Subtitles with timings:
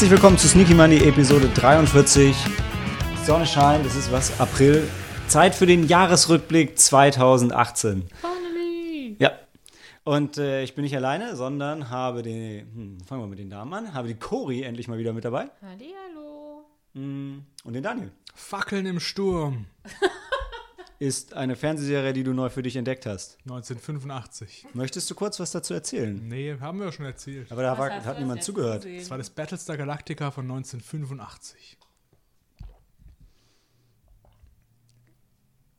[0.00, 2.34] Herzlich willkommen zu Sneaky Money Episode 43.
[2.34, 4.88] Die Sonne scheint, es ist was, April.
[5.28, 8.08] Zeit für den Jahresrückblick 2018.
[8.18, 9.16] Finally!
[9.18, 9.32] Ja.
[10.04, 13.74] Und äh, ich bin nicht alleine, sondern habe den, hm, fangen wir mit den Damen
[13.74, 16.64] an, habe die Cori endlich mal wieder mit dabei Hallihallo.
[16.94, 18.10] mm, und den Daniel.
[18.34, 19.66] Fackeln im Sturm.
[21.00, 23.38] Ist eine Fernsehserie, die du neu für dich entdeckt hast.
[23.44, 24.66] 1985.
[24.74, 26.28] Möchtest du kurz was dazu erzählen?
[26.28, 27.50] Nee, haben wir ja schon erzählt.
[27.50, 28.82] Aber da war, hat niemand zugehört.
[28.82, 28.98] gesehen?
[29.00, 31.78] Das war das Battlestar Galactica von 1985.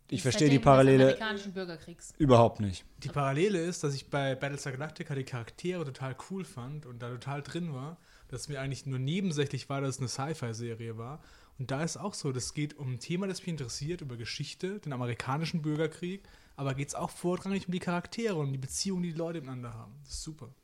[0.09, 2.13] Ich Das verstehe die Parallele amerikanischen Bürgerkriegs.
[2.17, 2.83] überhaupt nicht.
[2.97, 7.09] Die Parallele ist, dass ich bei Battlestar Galactica die Charaktere total cool fand und da
[7.11, 7.97] total drin war,
[8.27, 11.21] dass mir eigentlich nur nebensächlich war, dass es eine Sci-Fi-Serie war.
[11.61, 14.79] Und da ist auch so, das geht um ein Thema, das mich interessiert, über Geschichte,
[14.79, 19.11] den amerikanischen Bürgerkrieg, aber geht es auch vorrangig um die Charaktere und die Beziehungen, die
[19.11, 19.93] die Leute miteinander haben.
[20.03, 20.55] Das ist super.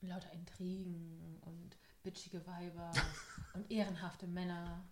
[0.00, 2.92] Lauter Intrigen und bitchige Weiber
[3.54, 4.88] und ehrenhafte Männer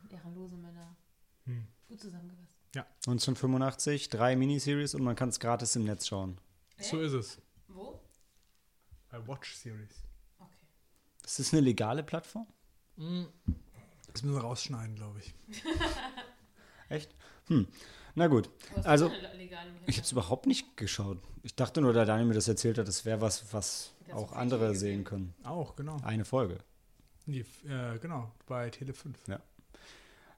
[0.00, 0.96] und ehrenlose Männer.
[1.44, 1.66] Hm.
[1.86, 2.56] Gut zusammengefasst.
[2.74, 6.40] 1985, drei Miniseries und man kann es gratis im Netz schauen.
[6.78, 7.38] So ist es.
[7.68, 8.00] Wo?
[9.10, 10.04] Bei Watch Series.
[10.38, 10.56] Okay.
[11.22, 12.46] Ist das eine legale Plattform?
[14.12, 15.34] Das müssen wir rausschneiden, glaube ich.
[16.88, 17.14] Echt?
[17.46, 17.66] Hm.
[18.14, 18.50] Na gut.
[18.84, 19.12] Also, im
[19.86, 21.18] ich habe es überhaupt nicht geschaut.
[21.42, 24.32] Ich dachte nur, da Daniel mir das erzählt hat, das wäre was, was Das auch
[24.32, 25.34] andere sehen können.
[25.44, 25.96] Auch, genau.
[26.02, 26.58] Eine Folge.
[27.26, 29.16] Die, äh, genau, bei Tele 5.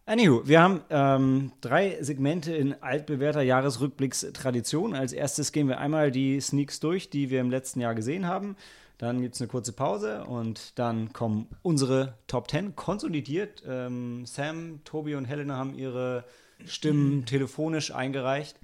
[0.05, 4.95] Anywho, wir haben ähm, drei Segmente in altbewährter Jahresrückblickstradition.
[4.95, 8.57] Als erstes gehen wir einmal die Sneaks durch, die wir im letzten Jahr gesehen haben.
[8.99, 13.63] Dann gibt es eine kurze Pause und dann kommen unsere Top 10 konsolidiert.
[13.67, 16.25] Ähm, Sam, Tobi und Helena haben ihre
[16.65, 18.59] Stimmen telefonisch eingereicht.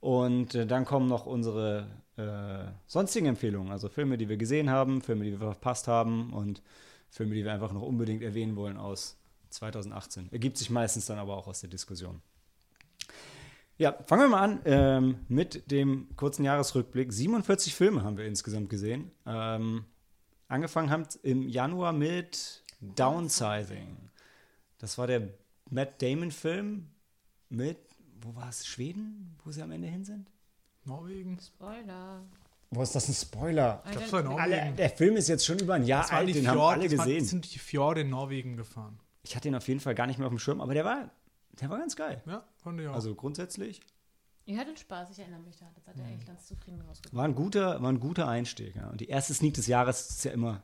[0.00, 1.86] Und äh, dann kommen noch unsere
[2.16, 6.62] äh, sonstigen Empfehlungen, also Filme, die wir gesehen haben, Filme, die wir verpasst haben und
[7.10, 9.16] Filme, die wir einfach noch unbedingt erwähnen wollen aus
[9.50, 10.32] 2018.
[10.32, 12.20] Ergibt sich meistens dann aber auch aus der Diskussion.
[13.78, 17.12] Ja, fangen wir mal an ähm, mit dem kurzen Jahresrückblick.
[17.12, 19.10] 47 Filme haben wir insgesamt gesehen.
[19.26, 19.84] Ähm,
[20.48, 23.96] angefangen haben im Januar mit Downsizing.
[24.78, 25.28] Das war der
[25.70, 26.86] Matt Damon-Film
[27.50, 27.78] mit,
[28.22, 30.30] wo war es, Schweden, wo sie am Ende hin sind?
[30.84, 31.38] Norwegen.
[31.38, 32.22] Spoiler.
[32.70, 33.82] Wo ist das ein Spoiler?
[33.90, 34.76] Ich war in Alle, Norwegen.
[34.76, 37.08] der Film ist jetzt schon über ein Jahr alt, den haben Fjorde- alle das waren-
[37.08, 37.24] gesehen.
[37.24, 38.98] sind die Fjorde in Norwegen gefahren.
[39.22, 41.10] Ich hatte ihn auf jeden Fall gar nicht mehr auf dem Schirm, aber der war,
[41.60, 42.22] der war ganz geil.
[42.26, 42.94] Ja, fand ich auch.
[42.94, 43.80] Also grundsätzlich
[44.48, 45.66] Ihr hattet Spaß, ich erinnere mich da.
[45.74, 47.18] Das hat er eigentlich ganz zufrieden rausgekommen.
[47.18, 48.76] war ein guter, war ein guter Einstieg.
[48.76, 48.88] Ja.
[48.90, 50.62] Und die erste Sneak des Jahres ist ja immer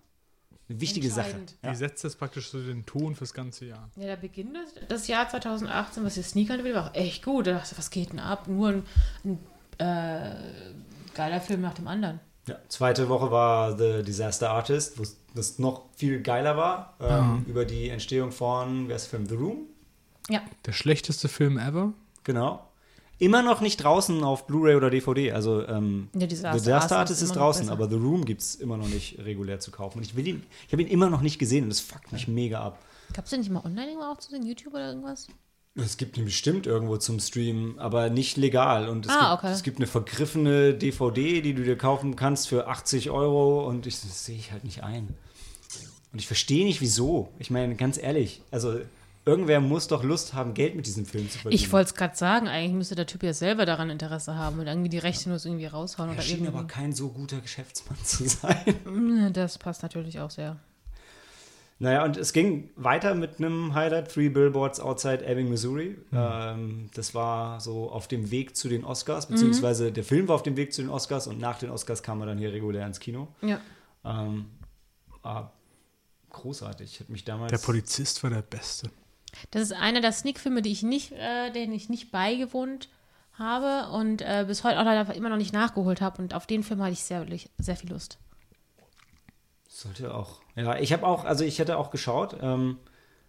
[0.68, 1.34] eine wichtige Sache.
[1.62, 1.70] Ja.
[1.70, 3.90] die setzt jetzt praktisch so den Ton fürs ganze Jahr.
[3.96, 7.48] Ja, der Beginn des das Jahr 2018, was die Sneaker angeht, war auch echt gut.
[7.48, 8.46] Da dachte ich, was geht denn ab?
[8.46, 8.84] Nur ein,
[9.24, 9.38] ein
[9.78, 10.74] äh,
[11.14, 12.20] geiler Film nach dem anderen.
[12.46, 12.56] Ja.
[12.68, 15.04] Zweite Woche war The Disaster Artist, wo
[15.34, 19.34] das noch viel geiler war, ähm, über die Entstehung von, wer ist der Film, The
[19.34, 19.66] Room?
[20.28, 21.92] Ja, Der schlechteste Film ever.
[22.24, 22.66] Genau.
[23.18, 25.32] Immer noch nicht draußen auf Blu-ray oder DVD.
[25.32, 28.40] Also ähm, Ja, Disaster The Disaster Artist Artist ist ist draußen, aber The Room gibt
[28.42, 29.98] es immer noch nicht regulär zu kaufen.
[29.98, 32.26] Und ich will ihn, ich habe ihn immer noch nicht gesehen und das fuckt mich
[32.28, 32.78] mega ab.
[33.12, 34.44] gab es den nicht mal online irgendwo auch zu sehen?
[34.44, 35.28] YouTube oder irgendwas?
[35.74, 38.88] Es gibt ihn bestimmt irgendwo zum Streamen, aber nicht legal.
[38.88, 39.52] Und es, Ah, gibt, okay.
[39.54, 44.00] es gibt eine vergriffene DVD, die du dir kaufen kannst für 80 Euro und ich,
[44.00, 45.08] das sehe ich halt nicht ein.
[46.12, 47.30] Und ich verstehe nicht, wieso.
[47.38, 48.80] Ich meine, ganz ehrlich, also
[49.24, 51.54] irgendwer muss doch Lust haben, Geld mit diesem Film zu verdienen.
[51.62, 54.66] Ich wollte es gerade sagen, eigentlich müsste der Typ ja selber daran Interesse haben und
[54.66, 56.74] irgendwie die Rechte nur irgendwie raushauen Er oder schien aber irgendwie.
[56.74, 58.74] kein so guter Geschäftsmann zu sein.
[58.84, 60.56] Mm, Das passt natürlich auch sehr.
[61.78, 65.96] Naja, und es ging weiter mit einem Highlight, Three Billboards Outside Ebbing, Missouri.
[66.12, 66.16] Mhm.
[66.18, 69.34] Ähm, das war so auf dem Weg zu den Oscars, Mhm.
[69.34, 72.20] beziehungsweise der Film war auf dem Weg zu den Oscars und nach den Oscars kam
[72.20, 73.26] er dann hier regulär ins Kino.
[73.42, 73.60] Ja.
[74.04, 74.46] Ähm,
[75.22, 75.52] war
[76.30, 77.00] großartig.
[77.00, 77.50] Hat mich damals.
[77.50, 78.88] Der Polizist war der Beste.
[79.50, 82.88] Das ist einer der Sneak-Filme, die ich nicht, äh, denen ich nicht beigewohnt
[83.34, 86.20] habe und äh, bis heute auch leider immer noch nicht nachgeholt habe.
[86.20, 87.26] Und auf den Film hatte ich sehr,
[87.58, 88.18] sehr viel Lust.
[89.68, 90.40] Sollte auch.
[90.54, 92.36] Ja, ich habe auch, also ich hätte auch geschaut.
[92.40, 92.76] Ähm,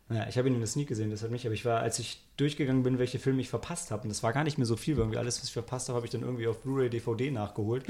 [0.10, 1.98] naja, ich habe ihn in der Sneak gesehen, das hat mich, aber ich war, als
[1.98, 4.76] ich durchgegangen bin, welche Filme ich verpasst habe, und das war gar nicht mehr so
[4.76, 7.32] viel, weil irgendwie alles, was ich verpasst habe, habe ich dann irgendwie auf Blu-ray, DVD
[7.32, 7.86] nachgeholt.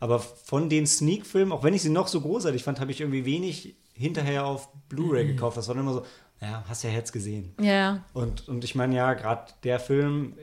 [0.00, 3.24] Aber von den Sneak-Filmen, auch wenn ich sie noch so großartig fand, habe ich irgendwie
[3.24, 5.56] wenig hinterher auf Blu-ray gekauft.
[5.56, 6.06] Das war dann immer so,
[6.42, 7.54] ja, hast ja jetzt gesehen.
[7.60, 10.34] Ja, Und, und ich meine, ja, gerade der Film,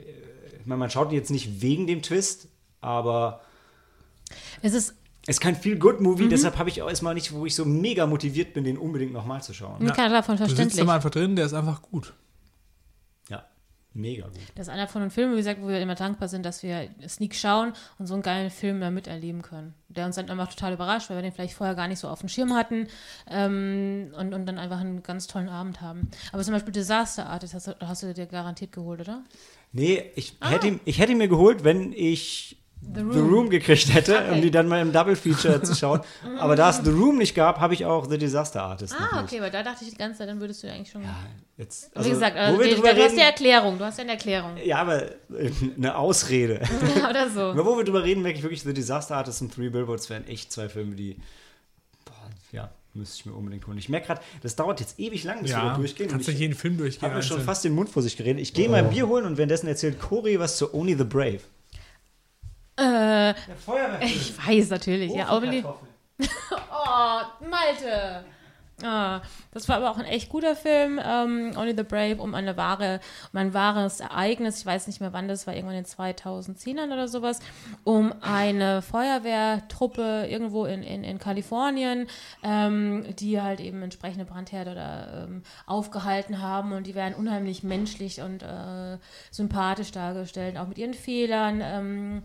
[0.60, 2.48] ich meine, man schaut ihn jetzt nicht wegen dem Twist,
[2.82, 3.42] aber
[4.62, 7.66] es ist es ist kein Feel-Good-Movie, deshalb habe ich auch erstmal nicht, wo ich so
[7.66, 9.86] mega motiviert bin, den unbedingt nochmal zu schauen.
[9.86, 9.92] ja.
[9.94, 10.82] keiner davon Du sitzt verständlich.
[10.82, 12.14] immer einfach drin, der ist einfach gut.
[14.00, 14.38] Mega gut.
[14.56, 16.88] Das ist einer von den Filmen, wie gesagt, wo wir immer dankbar sind, dass wir
[17.08, 19.74] Sneak schauen und so einen geilen Film da miterleben können.
[19.90, 22.20] Der uns dann einfach total überrascht, weil wir den vielleicht vorher gar nicht so auf
[22.20, 22.88] dem Schirm hatten
[23.30, 26.10] ähm, und, und dann einfach einen ganz tollen Abend haben.
[26.32, 29.24] Aber zum Beispiel Disaster Artist hast du, hast du dir garantiert geholt, oder?
[29.72, 33.94] Nee, ich, hätte, ihn- ich hätte ihn mir geholt, wenn ich The The Room gekriegt
[33.94, 34.42] hätte, um Okay.
[34.42, 36.02] die dann mal im Double Feature zu schauen.
[36.40, 38.96] Aber da es The Room nicht gab, habe ich auch The Disaster Artist.
[38.98, 39.32] Ah, nicht.
[39.32, 41.04] okay, weil da dachte ich die ganze Zeit, dann würdest du ja eigentlich schon.
[41.04, 41.16] Ja,
[41.58, 44.04] jetzt, wie gesagt, wo also, wir die, drüber du hast ja Erklärung, du hast ja
[44.04, 44.52] eine Erklärung.
[44.64, 46.62] ja, aber äh, eine Ausrede.
[47.10, 47.42] oder so.
[47.42, 50.26] Aber wo wir drüber reden, merke ich wirklich, The Disaster Artist und Three Billboards wären
[50.28, 51.18] echt zwei Filme, die,
[52.06, 52.14] boah,
[52.54, 53.78] ja, müsste ich mir unbedingt holen.
[53.78, 56.10] Ich merke gerade, das dauert jetzt ewig lang, bis wir Ja, da durchgehen.
[56.10, 57.04] Kannst du ich jeden Film durchgehen.
[57.04, 58.42] habe mir schon fast den Mund vor sich geredet.
[58.42, 61.40] Ich gehe mal ein Bier holen und währenddessen erzählt Cory was zu Only the Brave.
[62.80, 63.32] Äh,
[64.06, 65.30] ich weiß natürlich, ja.
[66.22, 68.26] Oh, Malte.
[68.84, 69.22] Ah,
[69.52, 73.02] das war aber auch ein echt guter Film, ähm, Only the Brave, um eine wahre,
[73.34, 76.94] um ein wahres Ereignis, ich weiß nicht mehr wann das war, irgendwann in den 2010ern
[76.94, 77.40] oder sowas,
[77.84, 82.08] um eine Feuerwehrtruppe irgendwo in, in, in Kalifornien,
[82.44, 88.22] ähm, die halt eben entsprechende Brandherde oder ähm, aufgehalten haben und die werden unheimlich menschlich
[88.22, 88.98] und äh,
[89.32, 91.62] sympathisch dargestellt, auch mit ihren Fehlern.
[91.62, 92.24] Ähm,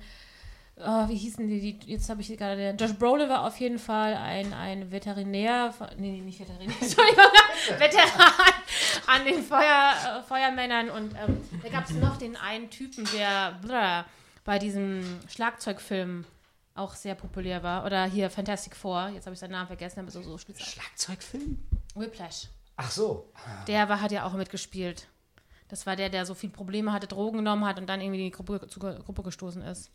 [0.76, 1.60] Oh, wie hießen die?
[1.78, 2.70] die jetzt habe ich gerade.
[2.78, 5.72] Josh Brolin war auf jeden Fall ein, ein Veterinär.
[5.72, 6.74] von- Nee, nee, nicht Veterinär.
[6.80, 7.24] Entschuldigung.
[7.78, 8.32] Veteran
[9.06, 10.90] an den Feuer, äh, Feuermännern.
[10.90, 14.04] Und ähm, da gab es noch den einen Typen, der blah,
[14.44, 16.24] bei diesem Schlagzeugfilm
[16.74, 17.84] auch sehr populär war.
[17.84, 19.10] Oder hier Fantastic Four.
[19.14, 21.62] Jetzt habe ich seinen Namen vergessen, aber so, so Schlagzeugfilm?
[21.94, 22.48] Whiplash.
[22.76, 23.30] Ach so.
[23.68, 25.06] Der war, hat ja auch mitgespielt.
[25.68, 28.24] Das war der, der so viele Probleme hatte, Drogen genommen hat und dann irgendwie in
[28.26, 29.92] die Gruppe, zur Gruppe gestoßen ist.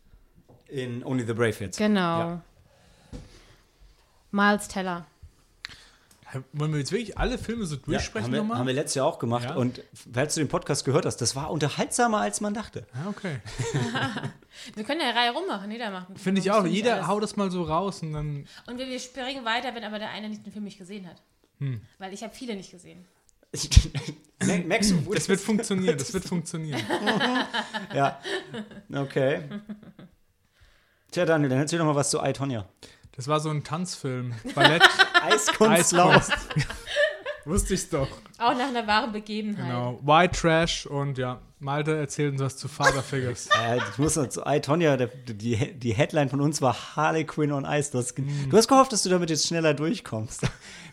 [0.71, 1.77] In Only the Brave jetzt.
[1.77, 2.19] Genau.
[2.19, 2.41] Ja.
[4.31, 5.05] Miles Teller.
[6.53, 8.59] Wollen wir jetzt wirklich alle Filme so Ja, durchsprechen haben, wir, nochmal?
[8.59, 9.45] haben wir letztes Jahr auch gemacht.
[9.45, 9.55] Ja.
[9.55, 9.81] Und
[10.13, 12.85] falls du den Podcast gehört hast, das war unterhaltsamer, als man dachte.
[12.93, 13.39] ja, okay.
[14.75, 16.65] Wir können ja eine Reihe rummachen, jeder macht einen Finde ich auch.
[16.65, 17.07] Jeder alles.
[17.07, 18.45] haut das mal so raus und dann.
[18.67, 21.19] Und wir, wir springen weiter, wenn aber der eine nicht den Film nicht gesehen hat.
[21.59, 21.81] Hm.
[21.97, 23.05] Weil ich habe viele nicht gesehen.
[24.65, 26.81] Merkst du, wo Das wird funktionieren, das wird funktionieren.
[27.95, 28.19] Ja.
[28.93, 29.43] Okay.
[31.11, 32.65] Tja, Daniel, dann erzähl doch mal was zu I, Tonya.
[33.15, 34.33] Das war so ein Tanzfilm.
[34.55, 34.83] Ballett,
[35.23, 36.15] Eiskunstlauf.
[36.29, 36.67] Eiskunst.
[37.45, 38.07] Wusste ich's doch.
[38.37, 39.65] Auch nach einer wahren Begebenheit.
[39.65, 39.99] Genau.
[40.03, 43.49] White Trash und ja, Malte erzählt uns was zu Father Figures.
[43.59, 47.25] Äh, ich muss noch zu I, Tonya, der, die, die Headline von uns war Harley
[47.25, 47.91] Quinn on Ice.
[47.91, 48.49] Du hast, Mhm.
[48.49, 50.43] du hast gehofft, dass du damit jetzt schneller durchkommst.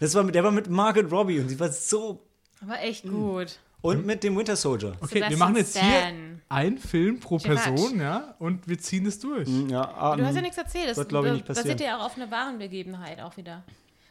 [0.00, 2.22] Das war mit, der war mit Margaret Robbie und sie war so.
[2.62, 3.58] Aber echt gut.
[3.86, 4.92] Und mit dem Winter Soldier.
[5.00, 6.42] Okay, wir Sebastian machen jetzt hier Stan.
[6.48, 7.38] einen Film pro.
[7.38, 9.48] Person, ja, und wir ziehen es durch.
[9.68, 10.88] Ja, ah, Du hast ja nichts erzählt.
[10.90, 11.90] Das Wird, glaub ich, nicht basiert passieren.
[11.90, 13.62] ja auch auf einer wahren Begebenheit auch wieder.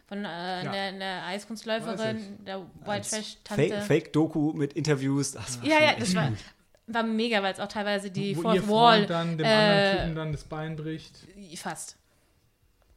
[0.08, 3.82] Von äh, einer, einer Eiskunstläuferin, der White Trash Fake- Tante.
[3.82, 5.32] Fake-Doku mit Interviews.
[5.32, 6.32] Das war ja, ja, das war,
[6.88, 9.98] war mega, weil es auch teilweise die Wo Fourth ihr Wall dann dem äh, anderen
[10.02, 11.16] Typen dann das Bein bricht.
[11.56, 11.98] fast.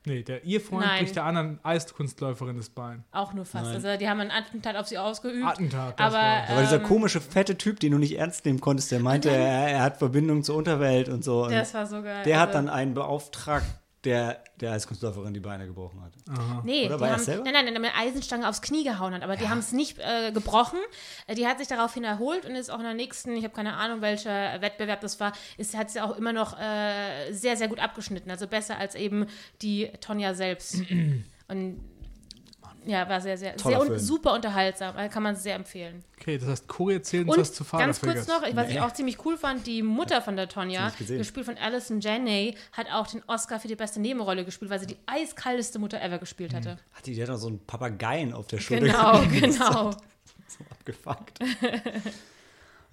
[0.09, 1.01] Nee, der, ihr Freund Nein.
[1.05, 3.05] bricht der anderen Eiskunstläuferin das Bein.
[3.13, 3.67] Auch nur fast.
[3.67, 3.75] Nein.
[3.75, 5.47] Also die haben einen Attentat auf sie ausgeübt.
[5.47, 6.01] Attentat.
[6.01, 6.51] das aber war's.
[6.51, 9.69] Aber dieser ähm, komische, fette Typ, den du nicht ernst nehmen konntest, der meinte, er,
[9.69, 11.45] er hat Verbindung zur Unterwelt und so.
[11.45, 12.23] Und das war so geil.
[12.25, 13.67] der hat Also- dann einen beauftragt,
[14.05, 16.13] der der Eiskunstläuferin die Beine gebrochen hat.
[16.65, 17.45] Nee, Oder die war er haben, selber?
[17.45, 20.33] nein, nein, nein, mit Eisenstange aufs Knie gehauen hat, aber die haben es nicht äh,
[20.33, 20.79] gebrochen.
[21.27, 23.75] Äh, Die hat sich daraufhin erholt und ist auch in der nächsten, ich habe keine
[23.75, 27.81] Ahnung, welcher Wettbewerb das war, ist, hat sie auch immer noch äh, sehr, sehr gut
[27.81, 28.31] abgeschnitten.
[28.31, 29.27] Also besser als eben
[29.63, 30.83] die Tonja selbst.
[31.49, 31.81] und
[32.89, 33.99] ja, war sehr, sehr, Toller sehr un Film.
[33.99, 34.97] super unterhaltsam.
[34.97, 36.03] Also kann man sehr empfehlen.
[36.21, 38.75] Okay, das heißt, Cory erzählt uns Und was zu Father ganz kurz noch, was ich
[38.75, 38.81] Nee.
[38.81, 43.07] auch ziemlich cool fand, die Mutter von der Tonja, gespielt von Alison Janney, hat auch
[43.07, 46.79] den Oscar für die beste Nebenrolle gespielt, weil sie die eiskalteste Mutter ever gespielt hatte.
[46.95, 48.87] Hat die, der hat doch so einen Papageien auf der Schulter.
[48.87, 49.91] Genau, genau.
[50.47, 51.39] so abgefuckt.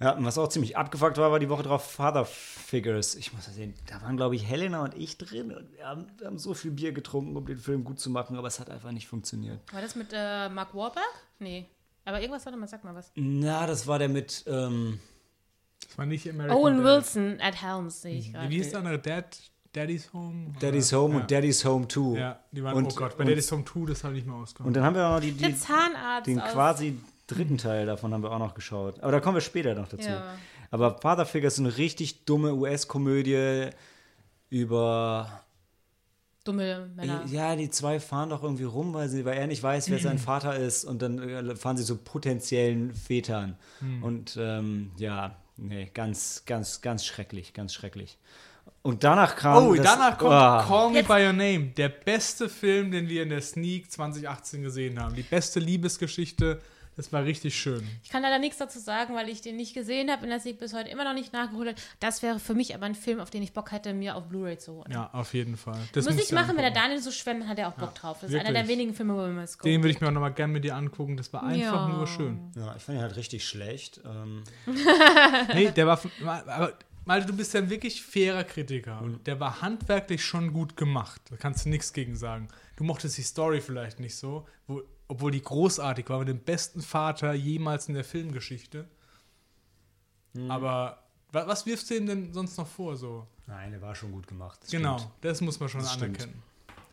[0.00, 3.14] ja, und was auch ziemlich abgefuckt war, war die Woche drauf Father Figures.
[3.14, 6.26] Ich muss sehen, da waren, glaube ich, Helena und ich drin und wir haben, wir
[6.26, 8.92] haben so viel Bier getrunken, um den Film gut zu machen, aber es hat einfach
[8.92, 9.60] nicht funktioniert.
[9.72, 11.04] War das mit äh, Mark Wahlberg?
[11.38, 11.66] Nee.
[12.04, 13.10] Aber irgendwas, warte mal, sag mal was.
[13.14, 15.00] Na, das war der mit, ähm,
[15.88, 16.84] Das war nicht American Owen Dad.
[16.84, 18.48] Wilson at Helms, sehe ich Wie gerade.
[18.48, 18.98] hieß der andere?
[18.98, 19.38] Dad,
[19.72, 20.52] Daddy's Home?
[20.60, 21.20] Daddy's Home ja.
[21.20, 22.18] und Daddy's Home 2.
[22.18, 24.30] Ja, die waren, Und- oh Gott, bei und- Daddy's Home 2, das habe ich nicht
[24.30, 24.68] mehr ausgehauen.
[24.68, 26.52] Und dann haben wir auch noch die, die, Zahnarzt den aus...
[26.52, 29.00] quasi dritten Teil davon haben wir auch noch geschaut.
[29.00, 30.08] Aber da kommen wir später noch dazu.
[30.08, 30.34] Ja.
[30.70, 33.70] Aber Father Figures ist eine richtig dumme US-Komödie
[34.50, 35.42] über
[36.44, 37.24] Dumme Männer.
[37.26, 40.18] Ja, die zwei fahren doch irgendwie rum, weil, sie, weil er nicht weiß, wer sein
[40.20, 43.56] Vater ist und dann äh, fahren sie zu potenziellen Vätern.
[44.02, 48.16] Und ähm, ja, nee, ganz, ganz, ganz schrecklich, ganz schrecklich.
[48.82, 49.66] Und danach kam.
[49.66, 50.64] Oh, das- danach kommt Ah.
[50.66, 54.62] Call Me Jetzt- By Your Name, der beste Film, den wir in der Sneak 2018
[54.62, 55.16] gesehen haben.
[55.16, 56.60] Die beste Liebesgeschichte,
[56.96, 57.86] Das war richtig schön.
[58.02, 60.56] Ich kann leider nichts dazu sagen, weil ich den nicht gesehen habe und das ich
[60.56, 61.80] bis heute immer noch nicht nachgeholt habe.
[62.00, 64.56] Das wäre für mich aber ein Film, auf den ich Bock hätte, mir auf Blu-ray
[64.56, 64.90] zu holen.
[64.90, 65.78] Ja, auf jeden Fall.
[65.92, 68.18] Das muss ich machen, wenn der Daniel so schwemmt, hat er auch Bock ja, drauf.
[68.20, 68.42] Das wirklich.
[68.42, 70.54] ist einer der wenigen Filme, wo wir mal Den würde ich mir auch nochmal gerne
[70.54, 71.18] mit dir angucken.
[71.18, 71.94] Das war einfach ja.
[71.94, 72.50] nur schön.
[72.56, 74.00] Ja, ich fand ihn halt richtig schlecht.
[74.06, 74.42] Ähm.
[75.54, 76.00] nee, der war.
[76.24, 76.72] Aber,
[77.04, 79.02] Malte, du bist ja ein wirklich fairer Kritiker.
[79.02, 81.20] Und der war handwerklich schon gut gemacht.
[81.30, 82.48] Da kannst du nichts gegen sagen.
[82.76, 86.82] Du mochtest die Story vielleicht nicht so, wo obwohl die großartig war, mit dem besten
[86.82, 88.88] Vater jemals in der Filmgeschichte.
[90.32, 90.50] Mhm.
[90.50, 92.96] Aber was, was wirfst du ihm denn sonst noch vor?
[92.96, 93.26] So?
[93.46, 94.60] Nein, der war schon gut gemacht.
[94.62, 95.12] Das genau, stimmt.
[95.20, 96.16] das muss man schon das anerkennen.
[96.18, 96.42] Stimmt.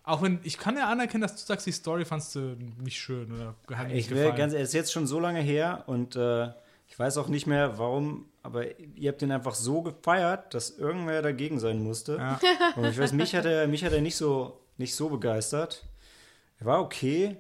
[0.06, 3.32] Auch wenn, ich kann ja anerkennen, dass du sagst, die Story fandst du nicht schön
[3.32, 6.50] oder hat nicht Ich will ganz, es ist jetzt schon so lange her und äh,
[6.88, 11.22] ich weiß auch nicht mehr, warum, aber ihr habt den einfach so gefeiert, dass irgendwer
[11.22, 12.18] dagegen sein musste.
[12.18, 12.40] Ja.
[12.76, 15.86] Und ich weiß, mich hat er, mich hat er nicht so, nicht so begeistert.
[16.60, 17.38] Er war okay,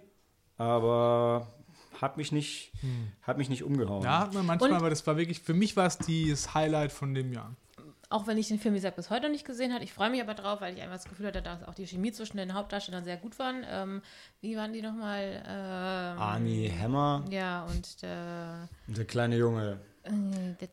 [0.58, 1.48] aber
[2.02, 3.12] hat mich nicht, hm.
[3.22, 4.04] hat mich nicht umgehauen.
[4.04, 6.92] Ja, hat man manchmal, und aber das war wirklich, für mich war es das Highlight
[6.92, 7.56] von dem Jahr.
[8.10, 9.84] Auch wenn ich den Film, wie gesagt, bis heute noch nicht gesehen habe.
[9.84, 12.12] Ich freue mich aber drauf, weil ich einfach das Gefühl hatte, dass auch die Chemie
[12.12, 13.66] zwischen den Hauptdarstellern sehr gut waren.
[13.68, 14.02] Ähm,
[14.42, 15.44] wie waren die nochmal?
[15.48, 17.26] Ähm, Arnie Hammer.
[17.32, 19.80] Ja, und der, der kleine Junge.
[20.04, 20.70] Äh, Gott,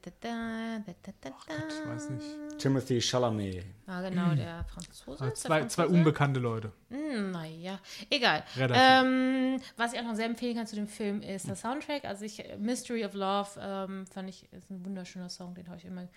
[1.68, 2.58] ich weiß nicht.
[2.58, 3.64] Timothy Chalamet.
[3.86, 5.24] Ah, genau, der Franzose.
[5.24, 6.72] Ah, zwei, zwei unbekannte Leute.
[6.90, 7.78] Hm, naja,
[8.10, 8.44] egal.
[8.58, 12.04] Ähm, was ich auch noch sehr empfehlen kann zu dem Film ist der Soundtrack.
[12.04, 15.84] Also ich, Mystery of Love ähm, fand ich, ist ein wunderschöner Song, den habe ich
[15.84, 16.08] immer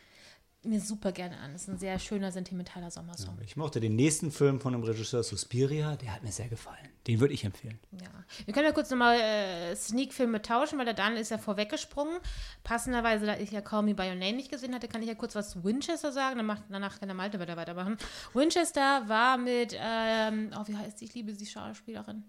[0.66, 1.54] mir super gerne an.
[1.54, 3.36] Das ist ein sehr schöner, sentimentaler Sommersong.
[3.38, 6.90] Ja, ich mochte den nächsten Film von dem Regisseur Suspiria, der hat mir sehr gefallen.
[7.08, 7.80] Den würde ich empfehlen.
[7.92, 8.08] Ja.
[8.46, 12.18] Wir können ja kurz nochmal äh, Sneak-Filme tauschen, weil der Dan ist ja vorweggesprungen.
[12.64, 15.16] Passenderweise, da ich ja Call Me By Your Name nicht gesehen hatte, kann ich ja
[15.16, 16.38] kurz was zu Winchester sagen.
[16.38, 17.98] Dann macht, danach kann der Malte weiter weitermachen.
[18.34, 21.06] Winchester war mit, ähm, oh, wie heißt sie?
[21.06, 22.24] Ich liebe die Schauspielerin.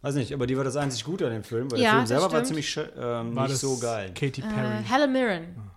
[0.00, 2.06] Weiß nicht, aber die war das einzig Gute an dem Film, weil ja, der Film
[2.06, 4.12] selber war ziemlich ähm, war nicht so geil.
[4.14, 4.78] Katy Perry.
[4.78, 5.70] Äh, Helen Mirren.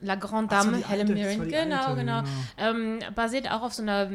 [0.00, 2.22] La Grande Dame, so, Helen Mirren, genau, alte, genau.
[2.22, 2.30] genau.
[2.56, 4.10] Ähm, basiert auch auf so einer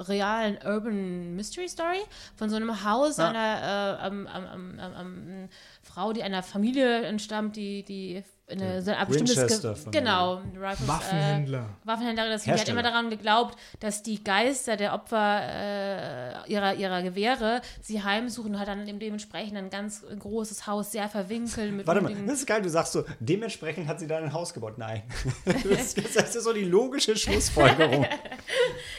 [0.00, 2.00] realen Urban Mystery Story
[2.36, 3.28] von so einem Haus ja.
[3.28, 5.48] einer äh, ähm, ähm,
[5.82, 11.58] Frau, die einer Familie entstammt, die, die eine, so ein bestimmtes Ge genau Rifles, Waffenhändler
[11.58, 12.28] äh, Waffenhändler.
[12.28, 18.02] Das hat immer daran geglaubt dass die Geister der Opfer äh, ihrer ihrer Gewehre sie
[18.02, 22.40] heimsuchen und hat dann dementsprechend ein ganz großes Haus sehr verwinkelt mit warte mal das
[22.40, 24.78] ist geil du sagst so dementsprechend hat sie da ein Haus gebaut.
[24.78, 25.02] Nein.
[25.70, 28.06] Das, das ist so die logische Schlussfolgerung.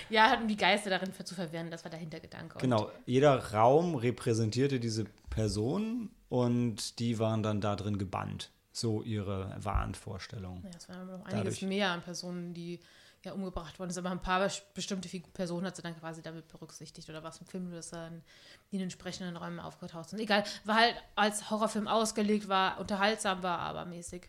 [0.09, 2.57] Ja hatten die Geister darin zu verwirren das war der Hintergedanke.
[2.59, 9.55] Genau jeder Raum repräsentierte diese Person und die waren dann da drin gebannt so ihre
[9.59, 10.61] Wahnvorstellung.
[10.63, 11.61] Ja, es waren aber noch einiges Dadurch.
[11.63, 12.79] mehr an Personen, die
[13.23, 17.07] ja umgebracht worden sind, aber ein paar bestimmte Personen hat sie dann quasi damit berücksichtigt
[17.09, 18.23] oder was im Film, dass dann
[18.71, 20.19] in den entsprechenden Räumen aufgetaucht sind.
[20.19, 24.27] Egal, war halt als Horrorfilm ausgelegt, war unterhaltsam, war aber mäßig.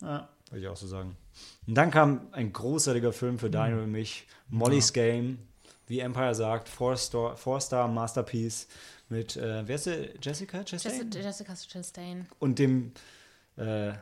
[0.00, 1.16] Ja, würde ich auch so sagen.
[1.66, 3.84] Und dann kam ein großartiger Film für Daniel mhm.
[3.84, 5.04] und mich, Molly's ja.
[5.04, 5.38] Game,
[5.86, 8.66] wie Empire sagt, Four-Star Four Masterpiece
[9.08, 10.10] mit, äh, wer ist sie?
[10.20, 11.10] Jessica Chastain?
[11.10, 12.26] Jessica Chastain.
[12.38, 12.92] Und dem
[13.56, 13.92] äh,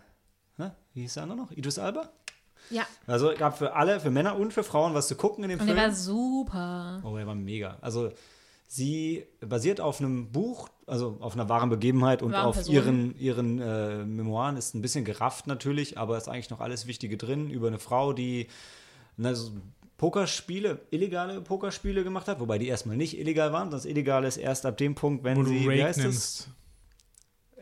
[0.94, 1.50] wie hieß der andere noch?
[1.52, 2.10] Idris Alba?
[2.70, 2.86] Ja.
[3.06, 5.66] Also gab für alle, für Männer und für Frauen was zu gucken in dem und
[5.66, 5.76] Film.
[5.76, 7.02] Und er war super.
[7.04, 7.78] Oh, er war mega.
[7.80, 8.10] Also
[8.68, 12.74] sie basiert auf einem Buch, also auf einer wahren Begebenheit und auf Person.
[12.74, 14.56] ihren, ihren äh, Memoiren.
[14.56, 18.12] Ist ein bisschen gerafft natürlich, aber ist eigentlich noch alles Wichtige drin über eine Frau,
[18.12, 18.48] die
[19.22, 19.50] also
[19.96, 23.70] Pokerspiele, illegale Pokerspiele gemacht hat, wobei die erstmal nicht illegal waren.
[23.70, 26.48] Das Illegale ist erst ab dem Punkt, wenn Wo sie, wie heißt nimmst.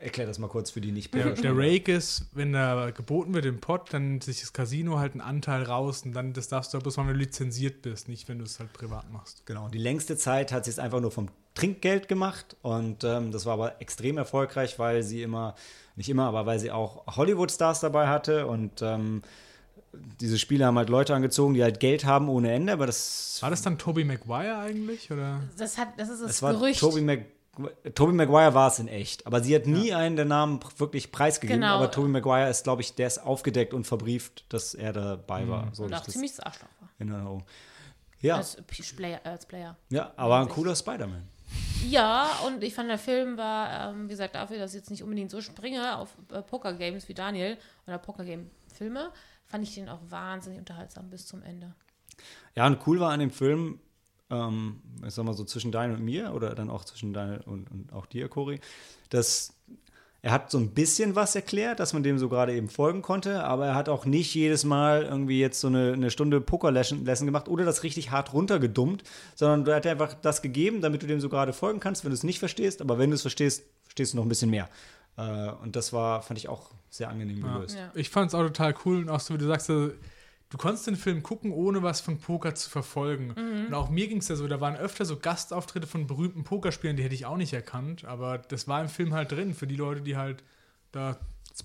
[0.01, 3.45] Erklär das mal kurz für die nicht der, der Rake ist, wenn da geboten wird
[3.45, 6.73] im Pot, dann nimmt sich das Casino halt einen Anteil raus und dann das darfst
[6.73, 9.45] du bloß, wenn du lizenziert bist, nicht wenn du es halt privat machst.
[9.47, 13.45] Genau, die längste Zeit hat sie es einfach nur vom Trinkgeld gemacht und ähm, das
[13.45, 15.55] war aber extrem erfolgreich, weil sie immer,
[15.97, 19.23] nicht immer, aber weil sie auch Hollywood-Stars dabei hatte und ähm,
[19.93, 23.39] diese Spiele haben halt Leute angezogen, die halt Geld haben ohne Ende, aber das.
[23.41, 25.11] War das dann Toby Maguire eigentlich?
[25.11, 25.43] Oder?
[25.59, 26.83] Das, hat, das ist das, das Gerücht.
[26.83, 27.27] War Toby Maguire
[27.95, 29.99] Toby Maguire war es in echt, aber sie hat nie ja.
[29.99, 31.61] einen der Namen wirklich preisgegeben.
[31.61, 31.77] Genau.
[31.77, 35.67] Aber Toby Maguire ist, glaube ich, der ist aufgedeckt und verbrieft, dass er dabei war.
[35.67, 35.75] Mhm.
[35.75, 36.89] So, und auch ziemlich das Arschloch war.
[36.99, 37.45] In Erinnerung.
[38.21, 38.37] Ja.
[38.37, 38.57] Als
[38.97, 39.21] Player.
[39.25, 39.77] Als Player.
[39.89, 41.29] Ja, aber ein cooler Spider-Man.
[41.89, 45.03] Ja, und ich fand, der Film war, ähm, wie gesagt, dafür, dass ich jetzt nicht
[45.03, 49.11] unbedingt so springe auf äh, Poker-Games wie Daniel oder Poker-Game-Filme,
[49.47, 51.75] fand ich den auch wahnsinnig unterhaltsam bis zum Ende.
[52.55, 53.81] Ja, und cool war an dem Film,
[54.31, 57.71] ähm, ich sag mal so zwischen Daniel und mir oder dann auch zwischen Daniel und,
[57.71, 58.61] und auch dir, Cory,
[59.11, 59.55] dass
[60.23, 63.43] er hat so ein bisschen was erklärt, dass man dem so gerade eben folgen konnte,
[63.45, 67.49] aber er hat auch nicht jedes Mal irgendwie jetzt so eine, eine Stunde Poker-Lesson gemacht
[67.49, 69.03] oder das richtig hart runtergedummt,
[69.35, 72.15] sondern er hat einfach das gegeben, damit du dem so gerade folgen kannst, wenn du
[72.15, 74.69] es nicht verstehst, aber wenn du es verstehst, verstehst du noch ein bisschen mehr.
[75.17, 77.77] Äh, und das war, fand ich auch sehr angenehm gelöst.
[77.77, 77.91] Ja.
[77.95, 79.71] Ich fand es auch total cool und auch so, wie du sagst,
[80.51, 83.35] du konntest den Film gucken, ohne was von Poker zu verfolgen.
[83.37, 83.67] Mhm.
[83.67, 86.97] Und auch mir ging es ja so, da waren öfter so Gastauftritte von berühmten Pokerspielern,
[86.97, 89.77] die hätte ich auch nicht erkannt, aber das war im Film halt drin für die
[89.77, 90.43] Leute, die halt
[90.93, 91.17] da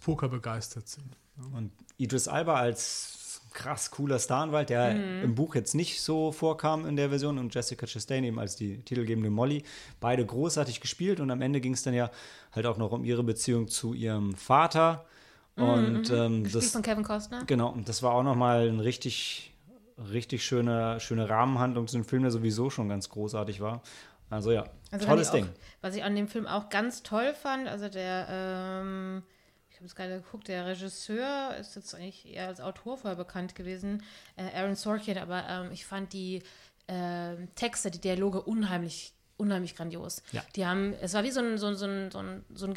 [0.01, 1.17] Poker begeistert sind.
[1.37, 1.57] Ja.
[1.57, 5.23] Und Idris Alba als krass cooler Staranwalt, der mhm.
[5.23, 8.81] im Buch jetzt nicht so vorkam in der Version und Jessica Chastain eben als die
[8.81, 9.63] titelgebende Molly.
[9.99, 12.11] Beide großartig gespielt und am Ende ging es dann ja
[12.51, 15.05] halt auch noch um ihre Beziehung zu ihrem Vater.
[15.55, 16.15] Und mhm.
[16.15, 17.45] ähm, das von Kevin Costner.
[17.45, 19.53] Genau, und das war auch noch mal ein richtig
[19.97, 23.81] richtig schöne, schöne Rahmenhandlung zu dem Film, der sowieso schon ganz großartig war.
[24.29, 25.47] Also ja, also tolles Ding.
[25.81, 29.23] was ich an dem Film auch ganz toll fand, also der ähm,
[29.69, 33.55] ich habe es gerade geguckt, der Regisseur ist jetzt eigentlich eher als Autor vorher bekannt
[33.55, 34.03] gewesen,
[34.37, 36.41] äh, Aaron Sorkin, aber ähm, ich fand die
[36.87, 40.23] äh, Texte, die Dialoge unheimlich, unheimlich grandios.
[40.31, 40.43] Ja.
[40.55, 42.73] Die haben, es war wie so ein, so ein, so ein, so ein, so ein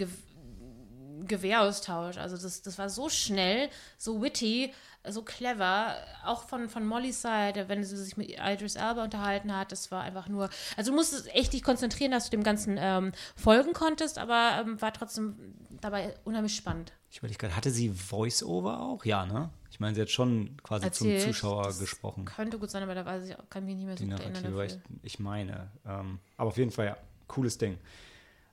[1.27, 2.19] Gewehraustausch.
[2.19, 4.73] Also das, das war so schnell, so witty,
[5.07, 9.73] so clever, auch von, von Mollys Seite, wenn sie sich mit Idris Elba unterhalten hat,
[9.73, 13.13] das war einfach nur, also du musstest echt dich konzentrieren, dass du dem Ganzen ähm,
[13.37, 16.93] folgen konntest, aber ähm, war trotzdem dabei unheimlich spannend.
[17.11, 19.05] Ich überlege gerade, hatte sie Voice-Over auch?
[19.05, 19.51] Ja, ne?
[19.71, 22.25] Ich meine, sie hat schon quasi Erzählt, zum Zuschauer gesprochen.
[22.25, 24.67] Könnte gut sein, aber da weiß ich, kann mich nicht mehr so gut erinnern.
[24.67, 25.71] Ich, ich meine.
[25.87, 26.97] Ähm, aber auf jeden Fall, ja,
[27.29, 27.79] cooles Ding.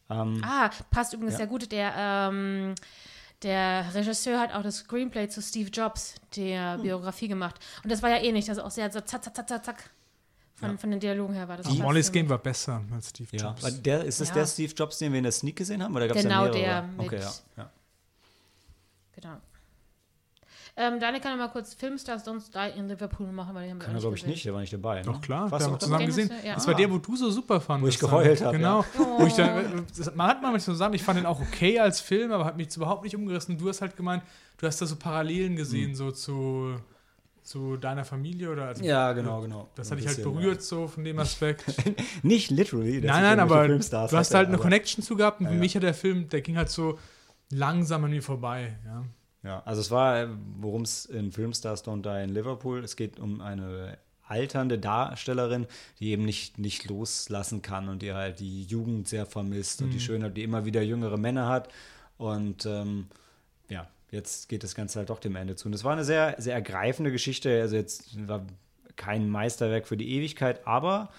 [0.09, 1.37] Ähm, ah, passt übrigens ja.
[1.39, 1.71] sehr gut.
[1.71, 2.75] Der, ähm,
[3.43, 6.83] der Regisseur hat auch das Screenplay zu Steve Jobs, der hm.
[6.83, 7.59] Biografie gemacht.
[7.83, 9.89] Und das war ja ähnlich, also auch sehr so zack, zack, zack, zack.
[10.55, 10.77] Von, ja.
[10.77, 11.67] von den Dialogen her war das.
[11.67, 13.61] Die Molly's Game war besser als Steve Jobs.
[13.61, 13.71] Ja.
[13.71, 14.35] Der, ist es ja.
[14.35, 15.93] der Steve Jobs, den wir in der Sneak gesehen haben?
[15.93, 16.81] Oder gab's genau ja der.
[16.83, 17.19] Mit, okay,
[17.57, 17.69] ja.
[19.15, 19.37] Genau.
[20.77, 23.79] Ähm, Daniel kann ja mal kurz Filmstars Don't Die in Liverpool machen, weil die haben
[23.79, 24.97] Kann er, glaube ich, nicht, der war nicht dabei.
[24.97, 25.05] Ne?
[25.05, 26.29] Doch, klar, wir haben zusammen gesehen.
[26.43, 26.55] Ja.
[26.55, 28.01] Das war der, wo du so super fandest.
[28.01, 28.57] Wo ich geheult habe.
[28.57, 28.81] Genau.
[28.81, 29.19] Ja.
[29.19, 29.85] Wo ich dann,
[30.15, 33.03] man hat mal zusammen, ich fand den auch okay als Film, aber hat mich überhaupt
[33.03, 33.57] nicht umgerissen.
[33.57, 34.23] Du hast halt gemeint,
[34.57, 35.95] du hast da so Parallelen gesehen, mhm.
[35.95, 36.75] so zu
[37.41, 40.61] zu deiner Familie oder also, ja genau genau das hat dich halt berührt ja.
[40.61, 41.63] so von dem Aspekt
[42.23, 45.57] nicht literally nein nein aber du hast halt eine Connection zu gehabt und ja, für
[45.59, 46.97] mich hat der Film der ging halt so
[47.51, 49.03] langsam an mir vorbei ja
[49.45, 50.27] ja, also es war,
[50.59, 55.67] worum es in Filmstars Don't Die in Liverpool, es geht um eine alternde Darstellerin,
[55.99, 59.85] die eben nicht, nicht loslassen kann und die halt die Jugend sehr vermisst mhm.
[59.85, 60.01] und die mhm.
[60.01, 61.69] Schönheit, die immer wieder jüngere Männer hat.
[62.17, 63.07] Und ähm,
[63.69, 65.67] ja, jetzt geht das Ganze halt doch dem Ende zu.
[65.67, 67.61] Und es war eine sehr, sehr ergreifende Geschichte.
[67.61, 68.47] Also jetzt war
[68.95, 71.09] kein Meisterwerk für die Ewigkeit, aber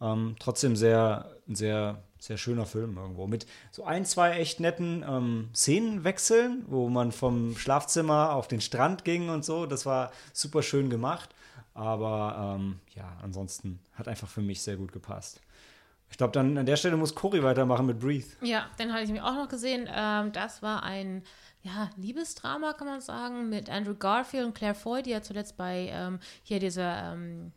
[0.00, 3.26] ähm, trotzdem sehr, sehr sehr schöner Film irgendwo.
[3.26, 9.04] Mit so ein, zwei echt netten ähm, Szenenwechseln, wo man vom Schlafzimmer auf den Strand
[9.04, 9.66] ging und so.
[9.66, 11.34] Das war super schön gemacht.
[11.74, 15.40] Aber ähm, ja, ansonsten hat einfach für mich sehr gut gepasst.
[16.10, 18.26] Ich glaube, dann an der Stelle muss Cory weitermachen mit Breathe.
[18.40, 19.88] Ja, den hatte ich mir auch noch gesehen.
[19.92, 21.24] Ähm, das war ein
[21.62, 25.88] ja, Liebesdrama, kann man sagen, mit Andrew Garfield und Claire Foy, die ja zuletzt bei
[25.90, 27.50] ähm, hier dieser ähm,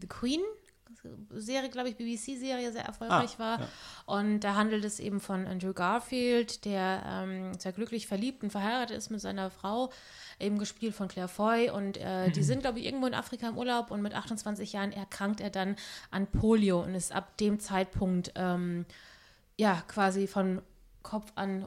[0.00, 0.40] The Queen
[1.30, 3.60] Serie, glaube ich, BBC-Serie sehr erfolgreich ah, war.
[3.60, 3.68] Ja.
[4.06, 8.96] Und da handelt es eben von Andrew Garfield, der ähm, sehr glücklich verliebt und verheiratet
[8.96, 9.90] ist mit seiner Frau,
[10.38, 11.70] eben gespielt von Claire Foy.
[11.70, 14.92] Und äh, die sind, glaube ich, irgendwo in Afrika im Urlaub und mit 28 Jahren
[14.92, 15.76] erkrankt er dann
[16.10, 18.86] an Polio und ist ab dem Zeitpunkt ähm,
[19.56, 20.62] ja quasi von
[21.02, 21.66] Kopf an